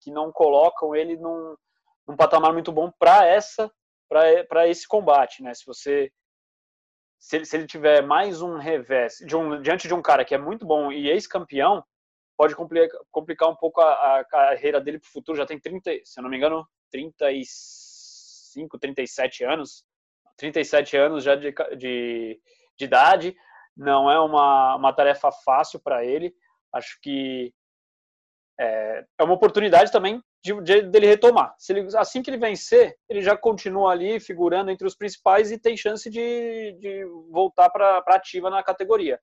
que 0.00 0.10
não 0.10 0.30
colocam 0.30 0.94
ele 0.94 1.16
num, 1.16 1.56
num 2.06 2.16
patamar 2.16 2.52
muito 2.52 2.70
bom 2.70 2.90
para 2.98 3.26
essa 3.26 3.70
para 4.08 4.68
esse 4.68 4.86
combate, 4.86 5.42
né? 5.42 5.52
Se 5.52 5.66
você 5.66 6.12
se 7.18 7.36
ele, 7.36 7.44
se 7.44 7.56
ele 7.56 7.66
tiver 7.66 8.02
mais 8.02 8.40
um 8.40 8.56
revés 8.56 9.16
de 9.26 9.34
um, 9.34 9.60
diante 9.60 9.88
de 9.88 9.94
um 9.94 10.02
cara 10.02 10.24
que 10.24 10.34
é 10.34 10.38
muito 10.38 10.66
bom 10.66 10.92
e 10.92 11.08
ex-campeão, 11.08 11.82
pode 12.36 12.54
complicar, 12.54 13.00
complicar 13.10 13.48
um 13.48 13.56
pouco 13.56 13.80
a, 13.80 14.20
a 14.20 14.24
carreira 14.24 14.80
dele 14.80 15.00
para 15.00 15.08
o 15.08 15.12
futuro. 15.12 15.36
Já 15.36 15.46
tem 15.46 15.58
30, 15.58 15.90
se 16.04 16.20
eu 16.20 16.22
não 16.22 16.30
me 16.30 16.36
engano, 16.36 16.66
35, 16.92 18.78
37 18.78 19.44
anos. 19.44 19.84
37 20.36 20.96
anos 20.96 21.24
já 21.24 21.34
de, 21.34 21.52
de, 21.76 22.40
de 22.78 22.84
idade. 22.84 23.36
Não 23.76 24.10
é 24.10 24.18
uma, 24.18 24.76
uma 24.76 24.92
tarefa 24.92 25.30
fácil 25.30 25.80
para 25.80 26.04
ele. 26.04 26.34
Acho 26.72 26.98
que 27.00 27.52
é, 28.58 29.04
é 29.18 29.24
uma 29.24 29.34
oportunidade 29.34 29.92
também 29.92 30.22
de, 30.42 30.60
de, 30.62 30.82
dele 30.82 31.06
retomar. 31.06 31.54
Se 31.58 31.72
ele, 31.72 31.88
assim 31.96 32.22
que 32.22 32.30
ele 32.30 32.38
vencer, 32.38 32.96
ele 33.08 33.20
já 33.20 33.36
continua 33.36 33.90
ali 33.90 34.20
figurando 34.20 34.70
entre 34.70 34.86
os 34.86 34.96
principais 34.96 35.50
e 35.50 35.58
tem 35.58 35.76
chance 35.76 36.08
de, 36.08 36.72
de 36.80 37.04
voltar 37.30 37.68
para 37.70 38.02
ativa 38.08 38.48
na 38.48 38.62
categoria. 38.62 39.20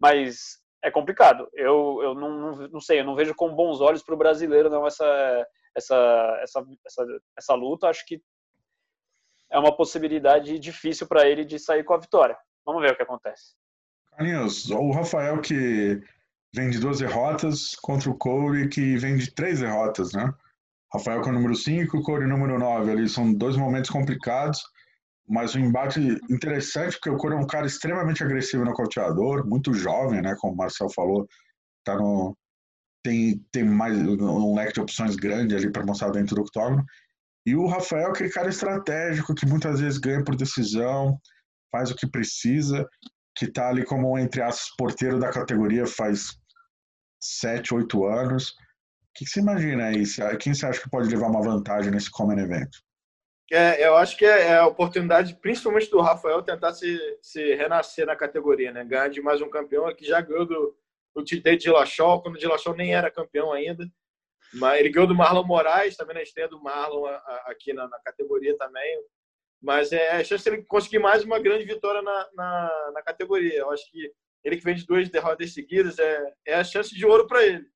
Mas 0.00 0.58
é 0.82 0.90
complicado. 0.90 1.48
Eu, 1.54 2.00
eu 2.02 2.14
não, 2.14 2.30
não, 2.30 2.68
não 2.68 2.80
sei, 2.80 3.00
eu 3.00 3.04
não 3.04 3.16
vejo 3.16 3.34
com 3.34 3.54
bons 3.54 3.80
olhos 3.80 4.02
para 4.02 4.14
o 4.14 4.18
brasileiro 4.18 4.70
não 4.70 4.86
essa, 4.86 5.46
essa, 5.74 6.38
essa, 6.42 6.66
essa, 6.86 7.06
essa 7.36 7.54
luta. 7.54 7.88
Acho 7.88 8.04
que 8.06 8.22
é 9.50 9.58
uma 9.58 9.74
possibilidade 9.74 10.58
difícil 10.58 11.08
para 11.08 11.26
ele 11.26 11.44
de 11.44 11.58
sair 11.58 11.82
com 11.82 11.94
a 11.94 11.98
vitória. 11.98 12.36
Vamos 12.68 12.82
ver 12.82 12.92
o 12.92 12.96
que 12.96 13.02
acontece. 13.02 13.54
Carlinhos, 14.10 14.70
o 14.70 14.90
Rafael 14.90 15.40
que 15.40 16.02
vem 16.54 16.68
de 16.68 16.78
duas 16.78 16.98
derrotas 16.98 17.74
contra 17.76 18.10
o 18.10 18.14
Corey 18.14 18.68
que 18.68 18.98
vem 18.98 19.16
de 19.16 19.34
três 19.34 19.60
derrotas, 19.60 20.12
né? 20.12 20.30
Rafael 20.92 21.22
com 21.22 21.30
o 21.30 21.32
número 21.32 21.54
5, 21.54 22.02
Corey 22.02 22.28
número 22.28 22.58
9. 22.58 22.90
Ali 22.90 23.08
são 23.08 23.32
dois 23.32 23.56
momentos 23.56 23.88
complicados, 23.88 24.62
mas 25.26 25.56
um 25.56 25.60
embate 25.60 25.98
interessante, 26.28 26.96
porque 26.96 27.08
o 27.08 27.16
Corey 27.16 27.38
é 27.38 27.40
um 27.40 27.46
cara 27.46 27.66
extremamente 27.66 28.22
agressivo 28.22 28.66
no 28.66 28.74
cauteador, 28.74 29.46
muito 29.46 29.72
jovem, 29.72 30.20
né? 30.20 30.36
Como 30.38 30.52
o 30.52 30.56
Marcel 30.56 30.90
falou, 30.90 31.26
tá 31.82 31.96
no, 31.96 32.36
tem, 33.02 33.42
tem 33.50 33.64
mais 33.64 33.96
um 33.96 34.54
leque 34.54 34.74
de 34.74 34.80
opções 34.82 35.16
grande 35.16 35.56
ali 35.56 35.72
para 35.72 35.86
mostrar 35.86 36.10
dentro 36.10 36.34
do 36.34 36.42
octógono. 36.42 36.84
E 37.46 37.56
o 37.56 37.66
Rafael 37.66 38.08
é 38.08 38.10
aquele 38.10 38.28
cara 38.28 38.50
estratégico 38.50 39.34
que 39.34 39.46
muitas 39.46 39.80
vezes 39.80 39.96
ganha 39.96 40.22
por 40.22 40.36
decisão, 40.36 41.18
faz 41.70 41.90
o 41.90 41.96
que 41.96 42.10
precisa, 42.10 42.88
que 43.36 43.46
está 43.46 43.68
ali 43.68 43.84
como, 43.84 44.18
entre 44.18 44.42
aspas, 44.42 44.74
porteiro 44.76 45.18
da 45.18 45.30
categoria 45.30 45.86
faz 45.86 46.36
sete, 47.20 47.74
oito 47.74 48.04
anos 48.04 48.54
que, 49.18 49.24
que 49.24 49.30
você 49.30 49.40
imagina 49.40 49.86
aí? 49.86 50.04
Quem 50.38 50.54
você 50.54 50.64
acha 50.64 50.80
que 50.80 50.88
pode 50.88 51.08
levar 51.08 51.26
uma 51.26 51.42
vantagem 51.42 51.90
nesse 51.90 52.08
Common 52.08 52.38
Event? 52.38 52.70
É, 53.50 53.84
eu 53.84 53.96
acho 53.96 54.16
que 54.16 54.24
é, 54.24 54.48
é 54.48 54.58
a 54.58 54.66
oportunidade, 54.66 55.34
principalmente 55.34 55.90
do 55.90 56.00
Rafael, 56.00 56.42
tentar 56.42 56.72
se, 56.72 56.98
se 57.20 57.54
renascer 57.56 58.06
na 58.06 58.14
categoria, 58.14 58.70
né? 58.70 58.84
Ganhar 58.84 59.08
de 59.08 59.20
mais 59.20 59.40
um 59.40 59.50
campeão 59.50 59.92
que 59.94 60.04
já 60.04 60.20
ganhou 60.20 60.46
do, 60.46 60.76
do 61.16 61.24
Tite 61.24 61.56
Dillashaw, 61.56 62.22
quando 62.22 62.36
o 62.36 62.38
Dillashaw 62.38 62.76
nem 62.76 62.94
era 62.94 63.10
campeão 63.10 63.52
ainda. 63.52 63.88
Mas 64.54 64.78
ele 64.78 64.90
ganhou 64.90 65.08
do 65.08 65.16
Marlon 65.16 65.44
Moraes, 65.44 65.96
também 65.96 66.14
na 66.14 66.22
estreia 66.22 66.48
do 66.48 66.62
Marlon 66.62 67.06
aqui 67.46 67.72
na, 67.72 67.88
na 67.88 67.98
categoria 68.00 68.56
também. 68.56 69.02
Mas 69.60 69.92
é 69.92 70.12
a 70.12 70.24
chance 70.24 70.44
de 70.44 70.50
ele 70.50 70.64
conseguir 70.64 70.98
mais 70.98 71.24
uma 71.24 71.38
grande 71.38 71.64
vitória 71.64 72.00
na, 72.00 72.28
na, 72.34 72.90
na 72.94 73.02
categoria. 73.02 73.58
Eu 73.58 73.70
acho 73.70 73.90
que 73.90 74.12
ele 74.44 74.56
que 74.56 74.64
vem 74.64 74.76
de 74.76 74.86
duas 74.86 75.08
derrotas 75.08 75.52
seguidas 75.52 75.98
é, 75.98 76.32
é 76.46 76.54
a 76.54 76.64
chance 76.64 76.94
de 76.94 77.04
ouro 77.04 77.26
para 77.26 77.44
ele 77.44 77.66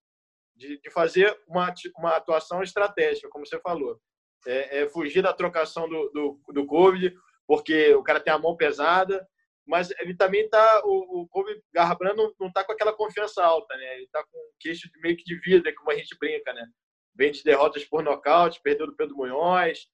de, 0.56 0.80
de 0.80 0.90
fazer 0.90 1.36
uma, 1.48 1.72
uma 1.98 2.16
atuação 2.16 2.62
estratégica, 2.62 3.28
como 3.28 3.46
você 3.46 3.59
falou. 3.60 3.98
É, 4.46 4.80
é 4.80 4.88
fugir 4.88 5.22
da 5.22 5.32
trocação 5.32 5.88
do, 5.88 6.10
do, 6.10 6.40
do 6.52 6.66
Covid, 6.66 7.14
porque 7.46 7.94
o 7.94 8.02
cara 8.02 8.20
tem 8.20 8.32
a 8.32 8.38
mão 8.38 8.56
pesada, 8.56 9.26
mas 9.66 9.90
ele 10.00 10.16
também 10.16 10.48
tá 10.48 10.82
o, 10.84 11.22
o 11.22 11.28
Kobe 11.28 11.60
Garbrandt 11.72 12.16
não, 12.16 12.32
não 12.40 12.52
tá 12.52 12.64
com 12.64 12.72
aquela 12.72 12.92
confiança 12.92 13.44
alta, 13.44 13.76
né? 13.76 13.96
Ele 13.96 14.09
tá 14.10 14.24
com 14.24 14.38
queixo 14.59 14.88
meio 15.00 15.16
que 15.16 15.24
de 15.24 15.38
vida, 15.40 15.72
como 15.76 15.90
a 15.90 15.94
gente 15.94 16.16
brinca, 16.18 16.52
né? 16.52 16.66
Vem 17.14 17.30
de 17.30 17.44
derrotas 17.44 17.84
por 17.84 18.02
nocaute, 18.02 18.60
perdeu 18.62 18.86
do 18.86 18.96
Pedro 18.96 19.16
Munhoz, 19.16 19.86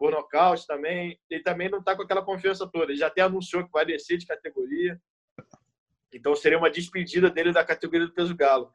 por 0.00 0.12
nocaute 0.12 0.66
também. 0.66 1.20
Ele 1.28 1.42
também 1.42 1.68
não 1.68 1.82
tá 1.82 1.94
com 1.94 2.02
aquela 2.02 2.24
confiança 2.24 2.66
toda. 2.66 2.90
Ele 2.90 2.98
já 2.98 3.08
até 3.08 3.20
anunciou 3.20 3.62
que 3.62 3.70
vai 3.70 3.84
descer 3.84 4.16
de 4.16 4.24
categoria. 4.24 4.98
Então 6.10 6.34
seria 6.34 6.56
uma 6.56 6.70
despedida 6.70 7.30
dele 7.30 7.52
da 7.52 7.62
categoria 7.62 8.06
do 8.06 8.14
peso 8.14 8.34
galo. 8.34 8.72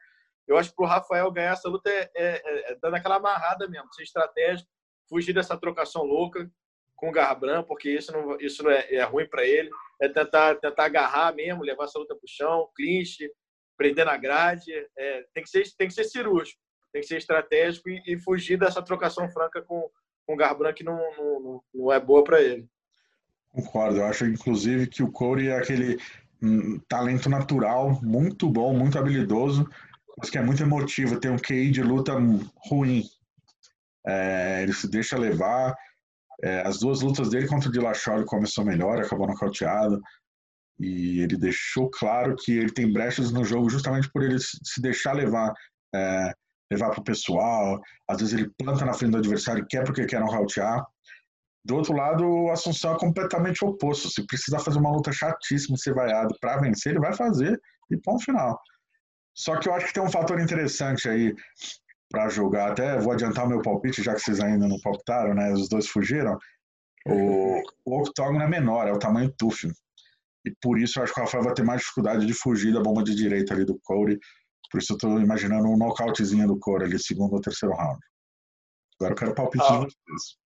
Eu 0.47 0.55
acho 0.55 0.69
que 0.69 0.75
para 0.75 0.85
o 0.85 0.87
Rafael 0.87 1.31
ganhar 1.31 1.53
essa 1.53 1.67
luta 1.67 1.89
é, 1.89 2.11
é, 2.15 2.41
é, 2.45 2.71
é, 2.71 2.75
dando 2.79 2.93
aquela 2.93 3.15
amarrada 3.15 3.67
mesmo, 3.67 3.91
ser 3.91 4.03
estratégico, 4.03 4.69
fugir 5.09 5.33
dessa 5.33 5.57
trocação 5.57 6.03
louca 6.03 6.47
com 6.95 7.09
o 7.09 7.11
Garbran, 7.11 7.63
porque 7.63 7.89
isso 7.89 8.11
não, 8.11 8.39
isso 8.39 8.61
não 8.61 8.69
é, 8.69 8.93
é 8.93 9.03
ruim 9.03 9.27
para 9.27 9.43
ele. 9.43 9.71
É 9.99 10.07
tentar, 10.07 10.55
tentar 10.55 10.85
agarrar 10.85 11.33
mesmo, 11.33 11.63
levar 11.63 11.85
essa 11.85 11.97
luta 11.97 12.15
para 12.15 12.23
o 12.23 12.29
chão, 12.29 12.69
clinch, 12.75 13.27
prender 13.75 14.05
na 14.05 14.15
grade. 14.15 14.71
É, 14.95 15.25
tem, 15.33 15.43
que 15.43 15.49
ser, 15.49 15.63
tem 15.75 15.87
que 15.87 15.93
ser 15.93 16.03
cirúrgico, 16.03 16.61
tem 16.93 17.01
que 17.01 17.07
ser 17.07 17.17
estratégico 17.17 17.89
e, 17.89 18.03
e 18.05 18.19
fugir 18.19 18.57
dessa 18.59 18.83
trocação 18.83 19.27
franca 19.27 19.63
com, 19.63 19.89
com 20.25 20.33
o 20.33 20.37
Garbran, 20.37 20.73
que 20.73 20.83
não, 20.83 20.97
não, 21.17 21.61
não 21.73 21.91
é 21.91 21.99
boa 21.99 22.23
para 22.23 22.41
ele. 22.41 22.67
Concordo. 23.49 23.97
Eu 23.97 24.05
acho, 24.05 24.25
inclusive, 24.25 24.87
que 24.87 25.01
o 25.01 25.11
Corey 25.11 25.47
é 25.47 25.57
aquele 25.57 25.97
um, 26.41 26.79
talento 26.87 27.29
natural, 27.29 27.99
muito 28.01 28.49
bom, 28.49 28.73
muito 28.73 28.99
habilidoso, 28.99 29.69
mas 30.17 30.29
que 30.29 30.37
é 30.37 30.41
muito 30.41 30.61
emotivo, 30.61 31.19
tem 31.19 31.31
um 31.31 31.37
QI 31.37 31.71
de 31.71 31.81
luta 31.81 32.13
ruim. 32.69 33.03
É, 34.05 34.63
ele 34.63 34.73
se 34.73 34.89
deixa 34.89 35.17
levar. 35.17 35.75
É, 36.43 36.61
as 36.67 36.79
duas 36.79 37.01
lutas 37.01 37.29
dele 37.29 37.47
contra 37.47 37.69
o 37.69 37.71
Dillashaw 37.71 38.23
começou 38.25 38.65
melhor, 38.65 38.99
acabou 38.99 39.27
nocauteado. 39.27 40.01
E 40.77 41.21
ele 41.21 41.37
deixou 41.37 41.89
claro 41.89 42.35
que 42.35 42.51
ele 42.51 42.71
tem 42.71 42.91
brechas 42.91 43.31
no 43.31 43.45
jogo 43.45 43.69
justamente 43.69 44.11
por 44.11 44.21
ele 44.21 44.37
se 44.39 44.81
deixar 44.81 45.13
levar, 45.13 45.53
é, 45.93 46.33
levar 46.71 46.89
para 46.91 47.01
o 47.01 47.03
pessoal. 47.03 47.79
Às 48.07 48.19
vezes 48.19 48.33
ele 48.33 48.51
planta 48.57 48.85
na 48.85 48.93
frente 48.93 49.11
do 49.11 49.17
adversário 49.17 49.65
quer 49.69 49.83
porque 49.83 50.05
quer 50.05 50.19
nocautear. 50.19 50.85
Do 51.63 51.75
outro 51.75 51.93
lado, 51.93 52.23
o 52.23 52.51
Assunção 52.51 52.93
é 52.93 52.99
completamente 52.99 53.65
oposto. 53.65 54.09
Se 54.09 54.25
precisar 54.27 54.59
fazer 54.59 54.77
uma 54.77 54.91
luta 54.91 55.11
chatíssima, 55.11 55.77
ser 55.77 55.93
vaiado 55.93 56.35
para 56.39 56.57
vencer, 56.57 56.91
ele 56.91 56.99
vai 56.99 57.13
fazer 57.13 57.59
e 57.89 57.97
ponto 57.97 58.23
final. 58.23 58.59
Só 59.35 59.57
que 59.57 59.67
eu 59.67 59.73
acho 59.73 59.87
que 59.87 59.93
tem 59.93 60.03
um 60.03 60.11
fator 60.11 60.39
interessante 60.39 61.09
aí 61.09 61.33
para 62.09 62.29
jogar. 62.29 62.71
Até 62.71 62.99
vou 62.99 63.11
adiantar 63.11 63.45
o 63.45 63.49
meu 63.49 63.61
palpite, 63.61 64.03
já 64.03 64.13
que 64.13 64.21
vocês 64.21 64.39
ainda 64.39 64.67
não 64.67 64.79
palpitaram, 64.79 65.33
né? 65.33 65.51
Os 65.51 65.67
dois 65.67 65.87
fugiram. 65.87 66.37
O, 67.07 67.61
o 67.85 68.01
octógono 68.01 68.41
é 68.41 68.47
menor, 68.47 68.87
é 68.87 68.91
o 68.91 68.99
tamanho 68.99 69.33
tufo. 69.37 69.67
E 70.45 70.51
por 70.61 70.79
isso 70.79 70.99
eu 70.99 71.03
acho 71.03 71.13
que 71.13 71.19
o 71.19 71.23
Rafael 71.23 71.43
vai 71.43 71.53
ter 71.53 71.63
mais 71.63 71.81
dificuldade 71.81 72.25
de 72.25 72.33
fugir 72.33 72.73
da 72.73 72.81
bomba 72.81 73.03
de 73.03 73.15
direita 73.15 73.53
ali 73.53 73.65
do 73.65 73.79
Corey. 73.83 74.17
Por 74.71 74.79
isso 74.79 74.93
eu 74.93 74.95
estou 74.95 75.19
imaginando 75.19 75.67
um 75.67 75.77
nocautezinho 75.77 76.47
do 76.47 76.59
Corey 76.59 76.87
ali, 76.87 76.99
segundo 76.99 77.33
ou 77.33 77.41
terceiro 77.41 77.75
round. 77.75 77.99
Agora 78.99 79.13
eu 79.13 79.17
quero 79.17 79.35
palpite 79.35 79.65
ah, 79.67 79.71
de 79.71 79.85
vocês. 79.85 80.37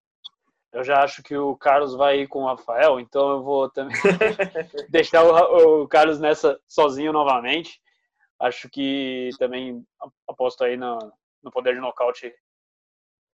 Eu 0.71 0.83
já 0.83 1.03
acho 1.03 1.23
que 1.23 1.35
o 1.35 1.55
Carlos 1.55 1.95
vai 1.95 2.21
ir 2.21 2.27
com 2.27 2.43
o 2.43 2.47
Rafael, 2.47 2.99
então 2.99 3.29
eu 3.31 3.43
vou 3.43 3.69
também 3.69 3.95
deixar 4.89 5.23
o, 5.23 5.83
o 5.83 5.87
Carlos 5.87 6.19
nessa 6.19 6.59
sozinho 6.67 7.11
novamente. 7.11 7.79
Acho 8.39 8.69
que 8.69 9.29
também 9.37 9.83
aposto 10.27 10.63
aí 10.63 10.77
no, 10.77 10.97
no 11.43 11.51
poder 11.51 11.73
de 11.73 11.81
nocaute 11.81 12.33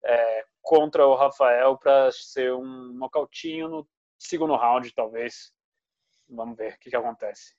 é, 0.05 0.45
contra 0.63 1.07
o 1.07 1.15
Rafael 1.15 1.77
para 1.77 2.11
ser 2.13 2.53
um 2.55 2.93
nocautinho 2.95 3.69
no 3.69 3.89
segundo 4.19 4.57
round, 4.57 4.93
talvez. 4.95 5.53
Vamos 6.29 6.57
ver 6.57 6.75
o 6.75 6.79
que, 6.79 6.91
que 6.91 6.97
acontece. 6.97 7.55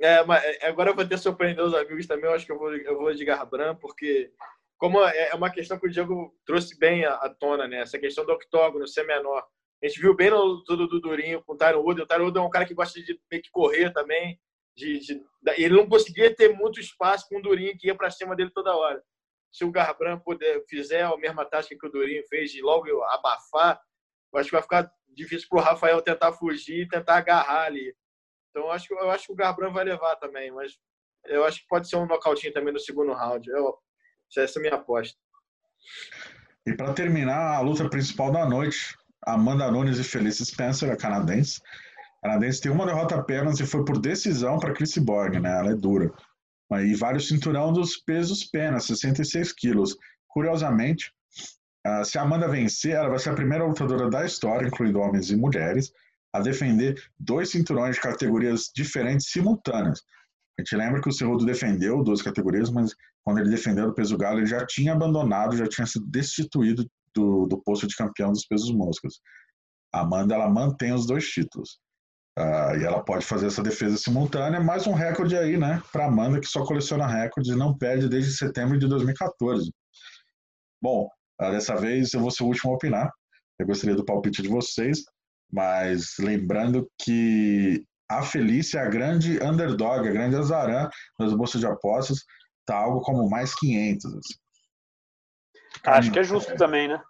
É, 0.00 0.24
mas 0.24 0.42
é, 0.44 0.66
agora 0.66 0.90
eu 0.90 0.94
vou 0.94 1.06
ter 1.06 1.18
surpreender 1.18 1.64
os 1.64 1.74
amigos 1.74 2.06
também. 2.06 2.26
Eu 2.26 2.34
acho 2.34 2.46
que 2.46 2.52
eu 2.52 2.58
vou, 2.58 2.74
eu 2.74 2.98
vou 2.98 3.12
de 3.12 3.24
Garbrandt, 3.24 3.80
porque 3.80 4.32
como 4.78 5.02
é, 5.04 5.28
é 5.28 5.34
uma 5.34 5.50
questão 5.50 5.78
que 5.78 5.86
o 5.86 5.90
Diego 5.90 6.34
trouxe 6.44 6.78
bem 6.78 7.04
à, 7.04 7.28
tona, 7.28 7.68
né? 7.68 7.80
Essa 7.80 7.98
questão 7.98 8.24
do 8.24 8.32
octógono 8.32 8.88
ser 8.88 9.04
menor. 9.04 9.46
A 9.82 9.86
gente 9.86 10.00
viu 10.00 10.14
bem 10.14 10.30
no 10.30 10.62
tudo 10.64 10.86
do 10.86 11.00
Durinho 11.00 11.42
com 11.44 11.52
o 11.52 11.56
Tyron 11.56 11.80
Wood. 11.82 12.02
O 12.02 12.06
Tyron 12.06 12.24
Wood 12.24 12.38
é 12.38 12.42
um 12.42 12.50
cara 12.50 12.66
que 12.66 12.74
gosta 12.74 13.00
de 13.00 13.18
meio 13.30 13.42
que 13.42 13.50
correr 13.50 13.92
também. 13.92 14.38
De, 14.76 14.98
de, 15.00 15.22
ele 15.56 15.74
não 15.74 15.88
conseguia 15.88 16.34
ter 16.34 16.54
muito 16.54 16.80
espaço 16.80 17.26
com 17.28 17.38
o 17.38 17.42
Durinho 17.42 17.76
que 17.76 17.88
ia 17.88 17.94
para 17.94 18.10
cima 18.10 18.34
dele 18.34 18.50
toda 18.54 18.74
hora 18.74 19.02
se 19.52 19.64
o 19.64 19.70
Garbrandt 19.70 20.22
puder, 20.24 20.64
fizer 20.68 21.02
a 21.02 21.16
mesma 21.16 21.44
tática 21.44 21.76
que 21.78 21.86
o 21.86 21.90
Durinho 21.90 22.26
fez 22.28 22.50
de 22.52 22.62
logo 22.62 22.86
abafar, 23.04 23.80
acho 24.36 24.48
que 24.48 24.54
vai 24.54 24.62
ficar 24.62 24.92
difícil 25.08 25.48
para 25.48 25.58
o 25.58 25.62
Rafael 25.62 26.00
tentar 26.02 26.32
fugir 26.32 26.82
e 26.82 26.88
tentar 26.88 27.16
agarrar 27.16 27.64
ali. 27.64 27.94
Então 28.50 28.64
eu 28.64 28.70
acho, 28.70 28.92
eu 28.92 29.10
acho 29.10 29.26
que 29.26 29.32
o 29.32 29.36
Garbrandt 29.36 29.74
vai 29.74 29.84
levar 29.84 30.16
também, 30.16 30.50
mas 30.50 30.72
eu 31.26 31.44
acho 31.44 31.60
que 31.60 31.68
pode 31.68 31.88
ser 31.88 31.96
um 31.96 32.06
nocautinho 32.06 32.52
também 32.52 32.72
no 32.72 32.80
segundo 32.80 33.12
round. 33.12 33.48
Eu, 33.50 33.78
essa 34.36 34.58
é 34.58 34.60
a 34.60 34.62
minha 34.62 34.74
aposta. 34.74 35.16
E 36.66 36.74
para 36.74 36.92
terminar, 36.92 37.56
a 37.56 37.60
luta 37.60 37.88
principal 37.88 38.30
da 38.30 38.46
noite, 38.48 38.94
Amanda 39.24 39.70
Nunes 39.70 39.98
e 39.98 40.04
Felice 40.04 40.44
Spencer, 40.44 40.90
a 40.90 40.96
canadense. 40.96 41.60
A 42.22 42.28
canadense 42.28 42.60
tem 42.60 42.70
uma 42.70 42.86
derrota 42.86 43.16
apenas 43.16 43.60
e 43.60 43.66
foi 43.66 43.84
por 43.84 43.98
decisão 43.98 44.58
para 44.58 44.74
Chris 44.74 44.96
Borg, 44.98 45.38
né? 45.38 45.58
Ela 45.58 45.70
é 45.70 45.74
dura 45.74 46.12
e 46.78 46.94
o 46.94 47.20
cinturão 47.20 47.72
dos 47.72 47.96
pesos 47.96 48.44
pena, 48.44 48.78
66 48.78 49.52
quilos. 49.52 49.96
Curiosamente, 50.28 51.12
ah, 51.84 52.04
se 52.04 52.16
a 52.16 52.22
Amanda 52.22 52.46
vencer, 52.46 52.92
ela 52.92 53.08
vai 53.08 53.18
ser 53.18 53.30
a 53.30 53.34
primeira 53.34 53.64
lutadora 53.64 54.08
da 54.08 54.24
história, 54.24 54.68
incluindo 54.68 55.00
homens 55.00 55.30
e 55.30 55.36
mulheres, 55.36 55.92
a 56.32 56.40
defender 56.40 57.02
dois 57.18 57.50
cinturões 57.50 57.96
de 57.96 58.02
categorias 58.02 58.70
diferentes 58.74 59.30
simultâneas. 59.30 60.00
A 60.58 60.62
gente 60.62 60.76
lembra 60.76 61.00
que 61.00 61.08
o 61.08 61.12
Cerrudo 61.12 61.44
defendeu 61.44 62.02
duas 62.04 62.22
categorias, 62.22 62.70
mas 62.70 62.94
quando 63.24 63.38
ele 63.38 63.50
defendeu 63.50 63.88
o 63.88 63.94
peso 63.94 64.16
galo, 64.16 64.38
ele 64.38 64.46
já 64.46 64.64
tinha 64.66 64.92
abandonado, 64.92 65.56
já 65.56 65.66
tinha 65.66 65.86
sido 65.86 66.06
destituído 66.06 66.86
do, 67.14 67.46
do 67.46 67.62
posto 67.62 67.86
de 67.86 67.96
campeão 67.96 68.32
dos 68.32 68.46
pesos 68.46 68.70
moscas. 68.72 69.20
A 69.92 70.00
Amanda 70.00 70.34
ela 70.34 70.48
mantém 70.48 70.92
os 70.92 71.06
dois 71.06 71.24
títulos. 71.26 71.78
Uh, 72.38 72.76
e 72.78 72.84
ela 72.84 73.02
pode 73.02 73.24
fazer 73.24 73.46
essa 73.46 73.62
defesa 73.62 73.96
simultânea, 73.96 74.60
mais 74.60 74.86
um 74.86 74.94
recorde 74.94 75.36
aí, 75.36 75.58
né, 75.58 75.82
para 75.92 76.06
Amanda, 76.06 76.40
que 76.40 76.46
só 76.46 76.64
coleciona 76.64 77.06
recordes 77.06 77.52
e 77.52 77.56
não 77.56 77.76
perde 77.76 78.08
desde 78.08 78.32
setembro 78.32 78.78
de 78.78 78.86
2014. 78.86 79.70
Bom, 80.80 81.08
uh, 81.42 81.50
dessa 81.50 81.74
vez 81.76 82.14
eu 82.14 82.20
vou 82.20 82.30
ser 82.30 82.44
o 82.44 82.46
último 82.46 82.70
a 82.70 82.74
opinar. 82.76 83.10
Eu 83.58 83.66
gostaria 83.66 83.96
do 83.96 84.04
palpite 84.04 84.42
de 84.42 84.48
vocês, 84.48 85.04
mas 85.52 86.14
lembrando 86.18 86.90
que 87.00 87.84
a 88.08 88.22
Felícia 88.22 88.78
é 88.78 88.82
a 88.82 88.88
grande 88.88 89.42
underdog, 89.42 90.06
a 90.06 90.12
grande 90.12 90.36
azarã 90.36 90.88
nas 91.18 91.32
bolsas 91.32 91.60
de 91.60 91.66
apostas, 91.66 92.24
tá 92.66 92.76
algo 92.76 93.00
como 93.00 93.28
mais 93.28 93.54
500. 93.54 94.04
Assim. 94.04 94.34
Acho 95.84 96.12
que 96.12 96.18
é 96.18 96.24
justo 96.24 96.52
é. 96.52 96.56
também, 96.56 96.88
né? 96.88 97.00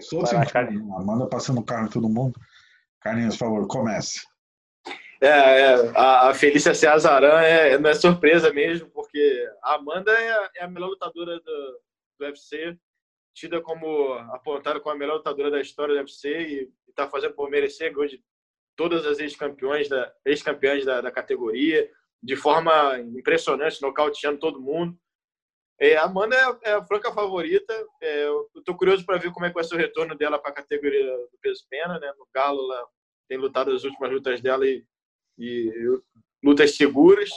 Sou 0.00 0.22
assim, 0.22 0.36
Amanda 0.36 1.28
passando 1.28 1.64
carro 1.64 1.86
em 1.86 1.90
todo 1.90 2.08
mundo. 2.08 2.38
Carlinhos, 3.00 3.36
por 3.36 3.46
favor, 3.46 3.66
comece. 3.68 4.20
É, 5.20 5.28
é 5.28 5.92
a, 5.96 6.30
a 6.30 6.34
Felícia 6.34 6.74
Ceazaran 6.74 7.40
é, 7.40 7.78
não 7.78 7.88
é 7.88 7.94
surpresa 7.94 8.52
mesmo, 8.52 8.90
porque 8.90 9.48
a 9.62 9.74
Amanda 9.74 10.12
é, 10.12 10.50
é 10.56 10.64
a 10.64 10.68
melhor 10.68 10.88
lutadora 10.88 11.38
do, 11.38 11.80
do 12.18 12.26
UFC, 12.26 12.76
tida 13.34 13.60
como 13.60 14.12
apontada 14.32 14.80
como 14.80 14.94
a 14.94 14.98
melhor 14.98 15.16
lutadora 15.16 15.50
da 15.50 15.60
história 15.60 15.94
do 15.94 16.00
UFC 16.00 16.28
e 16.28 16.72
está 16.88 17.08
fazendo 17.08 17.34
por 17.34 17.50
merecer 17.50 17.96
hoje 17.96 18.22
todas 18.76 19.04
as 19.06 19.18
ex-campeões 19.18 19.88
da, 19.88 20.12
ex-campeãs 20.24 20.84
da, 20.84 21.00
da, 21.00 21.10
categoria, 21.10 21.90
de 22.22 22.36
forma 22.36 22.98
impressionante, 23.00 23.82
nocauteando 23.82 24.38
todo 24.38 24.60
mundo. 24.60 24.96
É, 25.80 25.96
a 25.96 26.04
Amanda 26.04 26.36
é, 26.36 26.70
é, 26.70 26.72
a 26.74 26.84
franca 26.84 27.12
favorita. 27.12 27.74
É, 28.00 28.26
eu 28.26 28.48
estou 28.56 28.76
curioso 28.76 29.04
para 29.04 29.18
ver 29.18 29.32
como 29.32 29.46
é 29.46 29.48
que 29.48 29.54
vai 29.54 29.64
ser 29.64 29.74
o 29.74 29.78
retorno 29.78 30.14
dela 30.14 30.38
para 30.38 30.50
a 30.50 30.54
categoria 30.54 31.04
do 31.04 31.38
peso 31.40 31.66
pena. 31.68 31.98
Né? 31.98 32.12
No 32.18 32.26
Galo, 32.32 32.72
ela 32.72 32.86
tem 33.28 33.38
lutado 33.38 33.72
as 33.72 33.84
últimas 33.84 34.10
lutas 34.10 34.40
dela 34.40 34.66
e, 34.66 34.84
e 35.38 35.72
lutas 36.42 36.76
seguras. 36.76 37.30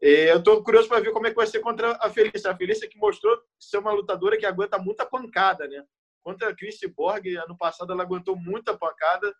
É, 0.00 0.30
eu 0.30 0.38
estou 0.38 0.62
curioso 0.62 0.88
para 0.88 1.00
ver 1.00 1.12
como 1.12 1.26
é 1.26 1.30
que 1.30 1.36
vai 1.36 1.46
ser 1.46 1.60
contra 1.60 1.98
a 2.00 2.08
Felícia. 2.10 2.50
A 2.50 2.56
Felícia 2.56 2.88
que 2.88 2.98
mostrou 2.98 3.36
ser 3.58 3.78
uma 3.78 3.92
lutadora 3.92 4.38
que 4.38 4.46
aguenta 4.46 4.78
muita 4.78 5.04
pancada. 5.04 5.66
Né? 5.66 5.84
Contra 6.22 6.50
a 6.50 6.54
Chris 6.54 6.78
Borg, 6.94 7.26
ano 7.36 7.56
passado, 7.56 7.92
ela 7.92 8.02
aguentou 8.02 8.36
muita 8.36 8.76
pancada. 8.76 9.34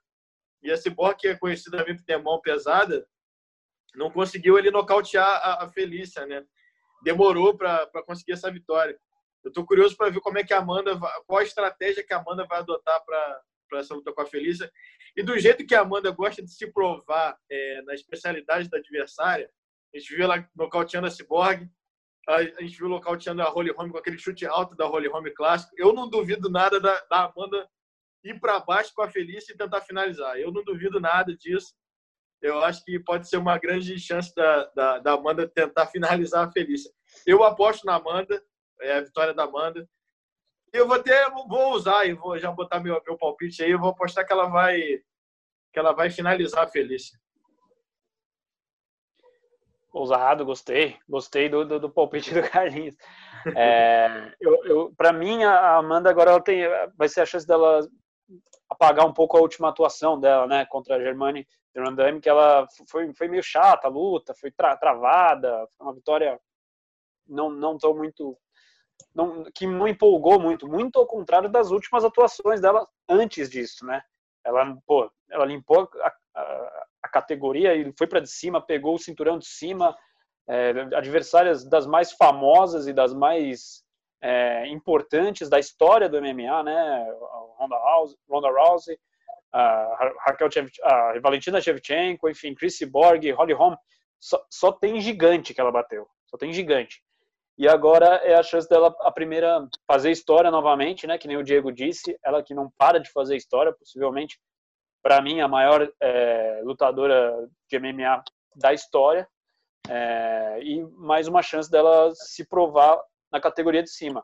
E 0.62 0.72
a 0.72 0.76
Cyborg, 0.76 1.16
que 1.16 1.28
é 1.28 1.36
conhecida 1.36 1.78
também 1.78 1.96
por 1.96 2.04
ter 2.04 2.18
mão 2.18 2.40
pesada, 2.40 3.06
não 3.94 4.10
conseguiu 4.10 4.58
ele 4.58 4.70
nocautear 4.70 5.62
a, 5.62 5.68
Felícia, 5.68 6.26
né? 6.26 6.44
demorou 7.02 7.56
para 7.56 7.86
conseguir 8.04 8.32
essa 8.32 8.50
vitória. 8.50 8.98
Eu 9.44 9.50
estou 9.50 9.64
curioso 9.64 9.96
para 9.96 10.10
ver 10.10 10.20
como 10.20 10.38
é 10.38 10.44
que 10.44 10.52
a 10.52 10.58
Amanda, 10.58 10.98
qual 11.26 11.38
a 11.38 11.44
estratégia 11.44 12.04
que 12.04 12.12
a 12.12 12.18
Amanda 12.18 12.44
vai 12.44 12.58
adotar 12.58 13.00
para 13.04 13.42
essa 13.74 13.94
luta 13.94 14.12
com 14.12 14.20
a 14.20 14.26
Felícia. 14.26 14.70
E 15.16 15.22
do 15.22 15.38
jeito 15.38 15.64
que 15.64 15.76
a 15.76 15.82
Amanda 15.82 16.10
gosta 16.10 16.42
de 16.42 16.52
se 16.52 16.72
provar 16.72 17.38
é, 17.48 17.82
na 17.82 17.94
especialidade 17.94 18.68
da 18.68 18.78
adversária, 18.78 19.48
a 19.94 19.98
gente 19.98 20.14
viu 20.14 20.24
ela 20.24 20.48
nocauteando 20.54 21.06
a 21.06 21.10
Cyborg, 21.10 21.68
a 22.28 22.42
gente 22.42 22.76
viu 22.76 22.88
nocauteando 22.88 23.42
a 23.42 23.48
Holly 23.48 23.70
Holm 23.72 23.90
com 23.90 23.98
aquele 23.98 24.18
chute 24.18 24.44
alto 24.46 24.76
da 24.76 24.86
Holly 24.86 25.08
Holm 25.08 25.24
clássico. 25.34 25.74
Eu 25.78 25.94
não 25.94 26.08
duvido 26.08 26.50
nada 26.50 26.78
da, 26.78 27.00
da 27.10 27.24
Amanda 27.24 27.68
ir 28.22 28.38
para 28.38 28.60
baixo 28.60 28.92
com 28.94 29.02
a 29.02 29.08
Felícia 29.08 29.52
e 29.52 29.56
tentar 29.56 29.80
finalizar. 29.80 30.38
Eu 30.38 30.52
não 30.52 30.62
duvido 30.62 31.00
nada 31.00 31.34
disso 31.34 31.74
eu 32.40 32.62
acho 32.62 32.84
que 32.84 32.98
pode 33.00 33.28
ser 33.28 33.36
uma 33.36 33.58
grande 33.58 33.98
chance 33.98 34.34
da, 34.34 34.64
da, 34.74 34.98
da 34.98 35.12
Amanda 35.12 35.48
tentar 35.48 35.86
finalizar 35.86 36.46
a 36.46 36.52
Felícia. 36.52 36.90
Eu 37.26 37.42
aposto 37.42 37.84
na 37.84 37.96
Amanda, 37.96 38.42
é 38.80 38.94
a 38.94 39.00
vitória 39.00 39.34
da 39.34 39.44
Amanda. 39.44 39.88
Eu 40.72 40.86
vou 40.86 41.02
ter, 41.02 41.28
vou 41.30 41.72
usar 41.72 42.06
e 42.06 42.12
vou 42.12 42.38
já 42.38 42.50
botar 42.52 42.80
meu, 42.80 43.00
meu 43.06 43.16
palpite 43.16 43.62
aí. 43.62 43.70
Eu 43.70 43.78
vou 43.78 43.90
apostar 43.90 44.26
que 44.26 44.32
ela 44.32 44.46
vai, 44.46 44.80
que 45.72 45.78
ela 45.78 45.92
vai 45.92 46.10
finalizar 46.10 46.64
a 46.64 46.68
Felícia. 46.68 47.18
Ousado, 49.98 50.44
gostei. 50.44 50.96
Gostei 51.08 51.48
do, 51.48 51.64
do, 51.64 51.80
do 51.80 51.90
palpite 51.90 52.32
do 52.32 52.40
Carlinhos. 52.48 52.94
É, 53.56 54.32
eu, 54.40 54.64
eu 54.64 54.94
para 54.96 55.12
mim, 55.12 55.42
a 55.42 55.76
Amanda 55.76 56.08
agora 56.08 56.30
ela 56.30 56.40
tem, 56.40 56.62
vai 56.96 57.08
ser 57.08 57.20
a 57.20 57.26
chance 57.26 57.46
dela 57.46 57.80
apagar 58.70 59.04
um 59.04 59.12
pouco 59.12 59.36
a 59.36 59.40
última 59.40 59.70
atuação 59.70 60.20
dela, 60.20 60.46
né, 60.46 60.66
contra 60.66 60.96
a 60.96 61.00
Germani 61.00 61.46
Durandame, 61.74 62.20
que 62.20 62.28
ela 62.28 62.66
foi, 62.88 63.12
foi 63.14 63.26
meio 63.26 63.42
chata 63.42 63.88
a 63.88 63.90
luta, 63.90 64.34
foi 64.34 64.52
tra 64.52 64.76
travada, 64.76 65.66
foi 65.76 65.86
uma 65.86 65.94
vitória 65.94 66.38
não 67.26 67.50
não 67.50 67.76
tão 67.76 67.94
muito 67.94 68.38
não, 69.14 69.44
que 69.54 69.66
não 69.66 69.88
empolgou 69.88 70.38
muito, 70.38 70.68
muito 70.68 70.98
ao 70.98 71.06
contrário 71.06 71.48
das 71.48 71.70
últimas 71.70 72.04
atuações 72.04 72.60
dela 72.60 72.86
antes 73.08 73.48
disso, 73.50 73.84
né? 73.84 74.02
Ela, 74.44 74.76
pô, 74.86 75.10
ela 75.30 75.44
limpou 75.44 75.90
a, 76.02 76.12
a, 77.02 77.08
categoria 77.08 77.74
e 77.74 77.92
foi 77.96 78.06
para 78.06 78.20
de 78.20 78.30
cima, 78.30 78.60
pegou 78.60 78.94
o 78.94 78.98
cinturão 78.98 79.38
de 79.38 79.46
cima, 79.46 79.96
é, 80.48 80.70
adversárias 80.94 81.64
das 81.64 81.86
mais 81.86 82.12
famosas 82.12 82.86
e 82.86 82.92
das 82.92 83.14
mais 83.14 83.82
é, 84.22 84.66
importantes 84.68 85.48
da 85.48 85.58
história 85.58 86.08
do 86.08 86.20
MMA, 86.20 86.62
né? 86.62 87.06
Ronda 87.58 87.76
Rousey, 87.76 88.16
Ronda 88.28 88.48
Rousey 88.50 88.98
a 89.52 90.12
Raquel 90.26 90.48
a 90.82 91.20
Valentina 91.20 91.60
Shevchenko, 91.60 92.28
enfim, 92.28 92.54
Chris 92.54 92.78
Borg, 92.82 93.30
Holly 93.32 93.52
Holm, 93.52 93.74
só, 94.20 94.44
só 94.50 94.72
tem 94.72 95.00
gigante 95.00 95.54
que 95.54 95.60
ela 95.60 95.72
bateu, 95.72 96.06
só 96.26 96.36
tem 96.36 96.52
gigante. 96.52 97.02
E 97.56 97.66
agora 97.66 98.20
é 98.24 98.34
a 98.34 98.42
chance 98.42 98.68
dela, 98.68 98.94
a 99.00 99.10
primeira, 99.10 99.66
fazer 99.86 100.10
história 100.10 100.50
novamente, 100.50 101.06
né? 101.06 101.18
Que 101.18 101.26
nem 101.26 101.36
o 101.36 101.42
Diego 101.42 101.72
disse, 101.72 102.16
ela 102.24 102.42
que 102.42 102.54
não 102.54 102.70
para 102.78 103.00
de 103.00 103.10
fazer 103.10 103.36
história, 103.36 103.72
possivelmente, 103.72 104.38
para 105.08 105.22
mim, 105.22 105.40
a 105.40 105.48
maior 105.48 105.90
é, 106.02 106.60
lutadora 106.62 107.48
de 107.66 107.78
MMA 107.78 108.22
da 108.54 108.74
história. 108.74 109.26
É, 109.88 110.60
e 110.62 110.84
mais 110.98 111.26
uma 111.26 111.40
chance 111.40 111.70
dela 111.70 112.12
se 112.14 112.46
provar 112.46 113.00
na 113.32 113.40
categoria 113.40 113.82
de 113.82 113.88
cima. 113.88 114.22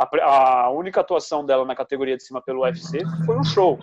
A, 0.00 0.64
a, 0.64 0.70
única 0.70 1.02
atuação 1.02 1.44
dela 1.44 1.66
na 1.66 1.76
categoria 1.76 2.16
de 2.16 2.24
cima 2.24 2.40
pelo 2.40 2.62
UFC 2.62 3.02
foi 3.26 3.38
um 3.38 3.44
show, 3.44 3.78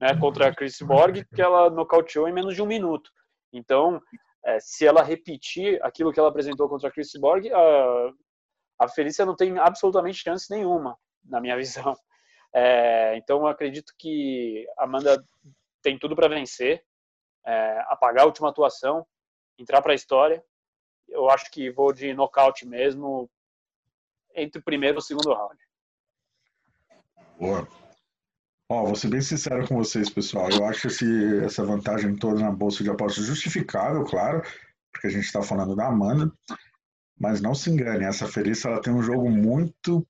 né, 0.00 0.18
contra 0.18 0.48
a 0.48 0.54
Chris 0.54 0.78
Borg, 0.80 1.22
que 1.34 1.42
ela 1.42 1.68
nocauteou 1.68 2.26
em 2.26 2.32
menos 2.32 2.54
de 2.54 2.62
um 2.62 2.66
minuto. 2.66 3.10
Então, 3.52 4.00
é, 4.42 4.58
se 4.60 4.86
ela 4.86 5.02
repetir 5.02 5.78
aquilo 5.84 6.14
que 6.14 6.18
ela 6.18 6.30
apresentou 6.30 6.66
contra 6.66 6.88
a 6.88 6.90
Chris 6.92 7.12
Borg, 7.20 7.52
a, 7.52 8.10
a 8.78 8.88
Felícia 8.88 9.26
não 9.26 9.36
tem 9.36 9.58
absolutamente 9.58 10.16
chance 10.16 10.50
nenhuma, 10.50 10.96
na 11.22 11.42
minha 11.42 11.58
visão. 11.58 11.94
É, 12.54 13.18
então, 13.18 13.40
eu 13.40 13.48
acredito 13.48 13.92
que 13.98 14.64
Amanda 14.78 15.22
tem 15.84 15.98
tudo 15.98 16.16
para 16.16 16.28
vencer, 16.28 16.82
é, 17.46 17.78
apagar 17.88 18.24
a 18.24 18.26
última 18.26 18.48
atuação, 18.48 19.06
entrar 19.58 19.82
para 19.82 19.92
a 19.92 19.94
história. 19.94 20.42
Eu 21.06 21.28
acho 21.28 21.50
que 21.50 21.70
vou 21.70 21.92
de 21.92 22.14
nocaute 22.14 22.66
mesmo, 22.66 23.30
entre 24.34 24.60
o 24.60 24.64
primeiro 24.64 24.96
e 24.96 25.00
o 25.00 25.02
segundo 25.02 25.32
round. 25.34 25.58
Boa. 27.38 27.68
Ó, 28.70 28.86
vou 28.86 28.96
ser 28.96 29.08
bem 29.08 29.20
sincero 29.20 29.68
com 29.68 29.76
vocês, 29.76 30.08
pessoal. 30.08 30.48
Eu 30.50 30.64
acho 30.64 30.86
esse, 30.86 31.44
essa 31.44 31.62
vantagem 31.62 32.16
toda 32.16 32.40
na 32.40 32.50
bolsa 32.50 32.82
de 32.82 32.88
apostas 32.88 33.26
justificável, 33.26 34.04
claro, 34.04 34.40
porque 34.90 35.06
a 35.06 35.10
gente 35.10 35.24
está 35.24 35.42
falando 35.42 35.76
da 35.76 35.86
Amanda. 35.86 36.32
Mas 37.20 37.42
não 37.42 37.54
se 37.54 37.70
engane, 37.70 38.04
essa 38.04 38.26
Felícia 38.26 38.68
ela 38.68 38.80
tem 38.80 38.92
um 38.92 39.02
jogo 39.02 39.30
muito 39.30 40.04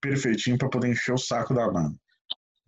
perfeitinho 0.00 0.58
para 0.58 0.68
poder 0.68 0.88
encher 0.88 1.14
o 1.14 1.18
saco 1.18 1.54
da 1.54 1.64
Amanda. 1.64 1.96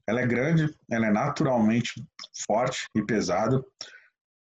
Ela 0.08 0.22
é 0.22 0.26
grande, 0.26 0.74
ela 0.90 1.06
é 1.06 1.10
naturalmente 1.10 2.02
forte 2.46 2.86
e 2.96 3.02
pesada. 3.04 3.58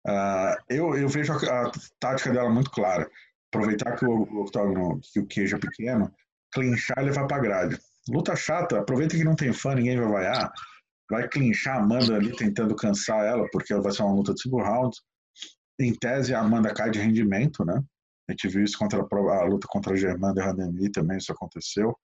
Uh, 0.08 0.56
eu, 0.70 0.96
eu 0.96 1.10
vejo 1.10 1.34
a, 1.34 1.68
a, 1.68 1.72
tática 2.00 2.32
dela 2.32 2.52
muito 2.52 2.70
clara. 2.70 3.10
Aproveitar 3.52 3.96
que 3.96 4.06
o, 4.06 4.42
octógono, 4.42 5.02
que 5.12 5.20
o 5.20 5.26
queijo 5.26 5.56
é 5.56 5.60
pequeno, 5.60 6.14
clinchar 6.54 7.00
e 7.00 7.06
levar 7.06 7.26
para 7.26 7.42
grade. 7.42 7.80
Luta 8.08 8.36
chata, 8.36 8.78
aproveita 8.78 9.18
que 9.18 9.24
não 9.24 9.36
tem 9.36 9.52
fã, 9.52 9.74
ninguém 9.74 10.00
vai 10.00 10.08
vaiar. 10.08 10.54
Vai 11.10 11.28
clinchar 11.28 11.78
a 11.78 11.80
Amanda 11.80 12.16
ali 12.16 12.36
tentando 12.36 12.76
cansar 12.76 13.26
ela, 13.26 13.48
porque 13.52 13.74
vai 13.74 13.92
ser 13.92 14.04
uma 14.04 14.14
luta 14.14 14.36
de 14.36 14.42
cinco 14.44 14.62
rounds. 14.62 15.02
Em 15.80 15.96
tese, 15.96 16.36
a 16.36 16.42
Amanda 16.42 16.72
cai 16.76 16.92
de 16.92 17.00
rendimento, 17.00 17.66
né? 17.66 17.82
A 18.30 18.32
gente 18.32 18.48
viu 18.50 18.64
isso 18.64 18.78
contra 18.78 19.00
a, 19.00 19.38
a 19.40 19.44
luta 19.46 19.68
contra 19.68 19.94
a 19.94 19.98
Germana 19.98 20.40
e 20.40 20.46
Randemi 20.46 20.92
também, 20.92 21.18
isso 21.18 21.32
aconteceu. 21.32 21.98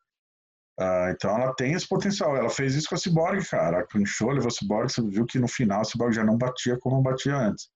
Uh, 0.82 1.12
então 1.12 1.30
ela 1.40 1.54
tem 1.54 1.74
esse 1.74 1.88
potencial. 1.88 2.36
Ela 2.36 2.50
fez 2.50 2.74
isso 2.74 2.90
com 2.90 2.96
a 2.96 2.98
Cyborg, 2.98 3.48
cara. 3.48 3.82
A 3.82 3.86
clinchou, 3.86 4.32
levou 4.32 4.48
a 4.48 4.52
Cyborg, 4.52 4.92
você 4.92 5.02
viu 5.04 5.26
que 5.28 5.38
no 5.38 5.48
final 5.48 5.82
a 5.82 5.84
Cyborg 5.84 6.12
já 6.12 6.24
não 6.24 6.38
batia 6.38 6.76
como 6.80 7.04
batia 7.04 7.38
antes. 7.38 7.70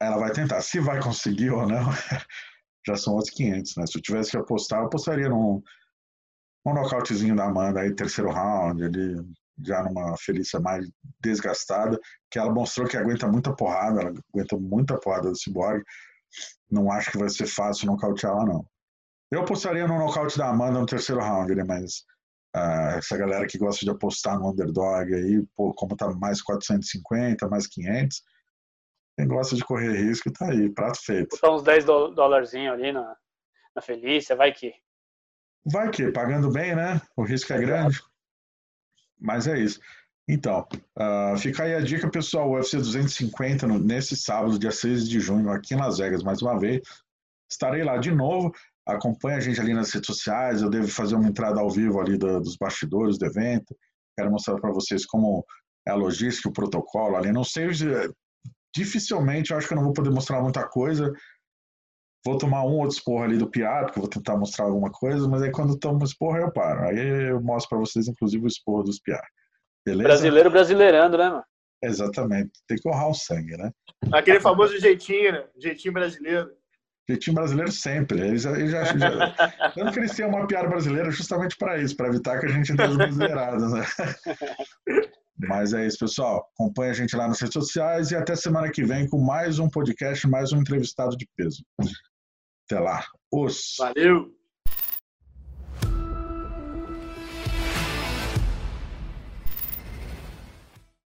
Ela 0.00 0.16
vai 0.18 0.30
tentar. 0.30 0.60
Se 0.60 0.78
vai 0.78 1.02
conseguir 1.02 1.50
ou 1.50 1.66
não, 1.66 1.90
já 2.86 2.96
são 2.96 3.14
outros 3.14 3.34
500, 3.34 3.76
né? 3.76 3.86
Se 3.88 3.98
eu 3.98 4.02
tivesse 4.02 4.30
que 4.30 4.36
apostar, 4.36 4.80
eu 4.80 4.86
apostaria 4.86 5.28
num, 5.28 5.60
num 6.64 6.74
nocautezinho 6.74 7.34
da 7.34 7.46
Amanda 7.46 7.80
aí, 7.80 7.92
terceiro 7.92 8.30
round, 8.30 8.84
ali, 8.84 9.16
já 9.64 9.82
numa 9.82 10.16
Felícia 10.16 10.60
mais 10.60 10.88
desgastada, 11.20 11.98
que 12.30 12.38
ela 12.38 12.52
mostrou 12.52 12.86
que 12.86 12.96
aguenta 12.96 13.26
muita 13.26 13.52
porrada, 13.52 14.00
ela 14.00 14.12
aguenta 14.32 14.56
muita 14.56 14.96
porrada 15.00 15.28
do 15.28 15.36
Cyborg. 15.36 15.82
Não 16.70 16.92
acho 16.92 17.10
que 17.10 17.18
vai 17.18 17.28
ser 17.30 17.46
fácil 17.46 17.86
nocautear 17.86 18.32
ela, 18.32 18.44
não. 18.44 18.66
Eu 19.30 19.40
apostaria 19.40 19.86
no 19.86 19.98
nocaute 19.98 20.38
da 20.38 20.48
Amanda 20.48 20.78
no 20.78 20.86
terceiro 20.86 21.20
round, 21.20 21.54
né? 21.54 21.64
Mas 21.64 22.04
uh, 22.54 22.98
essa 22.98 23.16
galera 23.16 23.46
que 23.46 23.58
gosta 23.58 23.84
de 23.84 23.90
apostar 23.90 24.38
no 24.38 24.50
underdog 24.50 25.12
aí, 25.14 25.44
pô, 25.56 25.72
como 25.74 25.96
tá 25.96 26.10
mais 26.12 26.40
450, 26.42 27.48
mais 27.48 27.66
500, 27.66 28.22
quem 29.16 29.28
gosta 29.28 29.54
de 29.54 29.64
correr 29.64 29.92
risco 29.92 30.32
tá 30.32 30.50
aí, 30.50 30.68
prato 30.68 30.98
feito. 31.00 31.30
Botar 31.30 31.54
uns 31.54 31.62
10 31.62 31.84
dólarzinhos 31.84 32.74
ali 32.74 32.92
na, 32.92 33.16
na 33.74 33.82
Felícia, 33.82 34.34
vai 34.34 34.52
que. 34.52 34.74
Vai 35.64 35.90
que, 35.90 36.10
pagando 36.10 36.50
bem, 36.50 36.74
né? 36.74 37.00
O 37.16 37.22
risco 37.22 37.52
é 37.52 37.58
grande. 37.58 38.02
Mas 39.18 39.46
é 39.46 39.58
isso. 39.58 39.80
Então, 40.28 40.66
uh, 40.98 41.36
fica 41.38 41.64
aí 41.64 41.74
a 41.74 41.80
dica, 41.80 42.10
pessoal. 42.10 42.50
O 42.50 42.54
UFC 42.54 42.76
250 42.76 43.66
no, 43.66 43.78
nesse 43.78 44.16
sábado, 44.16 44.58
dia 44.58 44.72
6 44.72 45.08
de 45.08 45.20
junho, 45.20 45.50
aqui 45.50 45.74
em 45.74 45.78
Las 45.78 45.98
Vegas, 45.98 46.22
mais 46.22 46.42
uma 46.42 46.58
vez. 46.58 46.82
Estarei 47.50 47.84
lá 47.84 47.96
de 47.98 48.10
novo. 48.10 48.52
Acompanhe 48.86 49.36
a 49.36 49.40
gente 49.40 49.60
ali 49.60 49.72
nas 49.72 49.92
redes 49.92 50.06
sociais. 50.06 50.62
Eu 50.62 50.70
devo 50.70 50.88
fazer 50.88 51.14
uma 51.14 51.28
entrada 51.28 51.60
ao 51.60 51.70
vivo 51.70 52.00
ali 52.00 52.18
do, 52.18 52.40
dos 52.40 52.56
bastidores 52.56 53.18
do 53.18 53.26
evento. 53.26 53.74
Quero 54.16 54.30
mostrar 54.30 54.60
para 54.60 54.72
vocês 54.72 55.06
como 55.06 55.44
é 55.86 55.90
a 55.90 55.94
logística, 55.94 56.48
o 56.48 56.52
protocolo 56.52 57.16
ali. 57.16 57.32
Não 57.32 57.44
sei, 57.44 57.68
dificilmente 58.74 59.50
eu 59.50 59.58
acho 59.58 59.66
que 59.66 59.74
eu 59.74 59.76
não 59.76 59.84
vou 59.84 59.92
poder 59.92 60.10
mostrar 60.10 60.42
muita 60.42 60.66
coisa. 60.66 61.12
Vou 62.24 62.38
tomar 62.38 62.64
um 62.64 62.78
outro 62.78 62.96
esporro 62.96 63.22
ali 63.22 63.36
do 63.36 63.50
Piar, 63.50 63.84
porque 63.84 64.00
vou 64.00 64.08
tentar 64.08 64.36
mostrar 64.36 64.64
alguma 64.64 64.90
coisa, 64.90 65.28
mas 65.28 65.42
aí 65.42 65.50
quando 65.50 65.78
tomo 65.78 66.02
esporro 66.02 66.38
eu 66.38 66.50
paro. 66.50 66.84
Aí 66.88 67.28
eu 67.28 67.40
mostro 67.40 67.70
para 67.70 67.78
vocês, 67.78 68.08
inclusive, 68.08 68.42
o 68.44 68.48
esporro 68.48 68.82
dos 68.82 68.98
Piar. 68.98 69.22
Beleza? 69.84 70.08
Brasileiro 70.08 70.50
brasileirando, 70.50 71.18
né, 71.18 71.28
mano? 71.28 71.44
Exatamente. 71.82 72.52
Tem 72.66 72.78
que 72.78 72.88
honrar 72.88 73.10
o 73.10 73.14
sangue, 73.14 73.56
né? 73.58 73.70
Aquele 74.10 74.40
famoso 74.40 74.78
jeitinho, 74.78 75.32
né? 75.32 75.46
Jeitinho 75.58 75.92
brasileiro. 75.92 76.50
Jeitinho 77.08 77.34
brasileiro 77.34 77.70
sempre. 77.70 78.20
Eles 78.20 78.44
eles 78.44 78.70
já, 78.70 78.84
já... 78.84 79.30
Tanto 79.74 79.92
que 79.92 79.98
eles 79.98 80.14
têm 80.14 80.26
uma 80.26 80.46
piada 80.46 80.68
brasileira 80.68 81.10
justamente 81.10 81.56
para 81.56 81.78
isso, 81.80 81.96
para 81.96 82.08
evitar 82.08 82.38
que 82.40 82.46
a 82.46 82.50
gente 82.50 82.74
dê 82.74 82.84
os 82.84 82.96
brasileirados, 82.96 83.72
né? 83.72 83.84
Mas 85.36 85.74
é 85.74 85.86
isso, 85.86 85.98
pessoal. 85.98 86.48
Acompanhe 86.54 86.90
a 86.90 86.94
gente 86.94 87.14
lá 87.16 87.28
nas 87.28 87.40
redes 87.40 87.54
sociais 87.54 88.10
e 88.10 88.16
até 88.16 88.34
semana 88.36 88.70
que 88.70 88.84
vem 88.84 89.08
com 89.08 89.18
mais 89.18 89.58
um 89.58 89.68
podcast, 89.68 90.26
mais 90.28 90.52
um 90.52 90.60
entrevistado 90.60 91.16
de 91.16 91.28
peso. 91.36 91.64
Até 92.66 92.80
lá. 92.80 93.04
Os. 93.30 93.74
Valeu! 93.78 94.32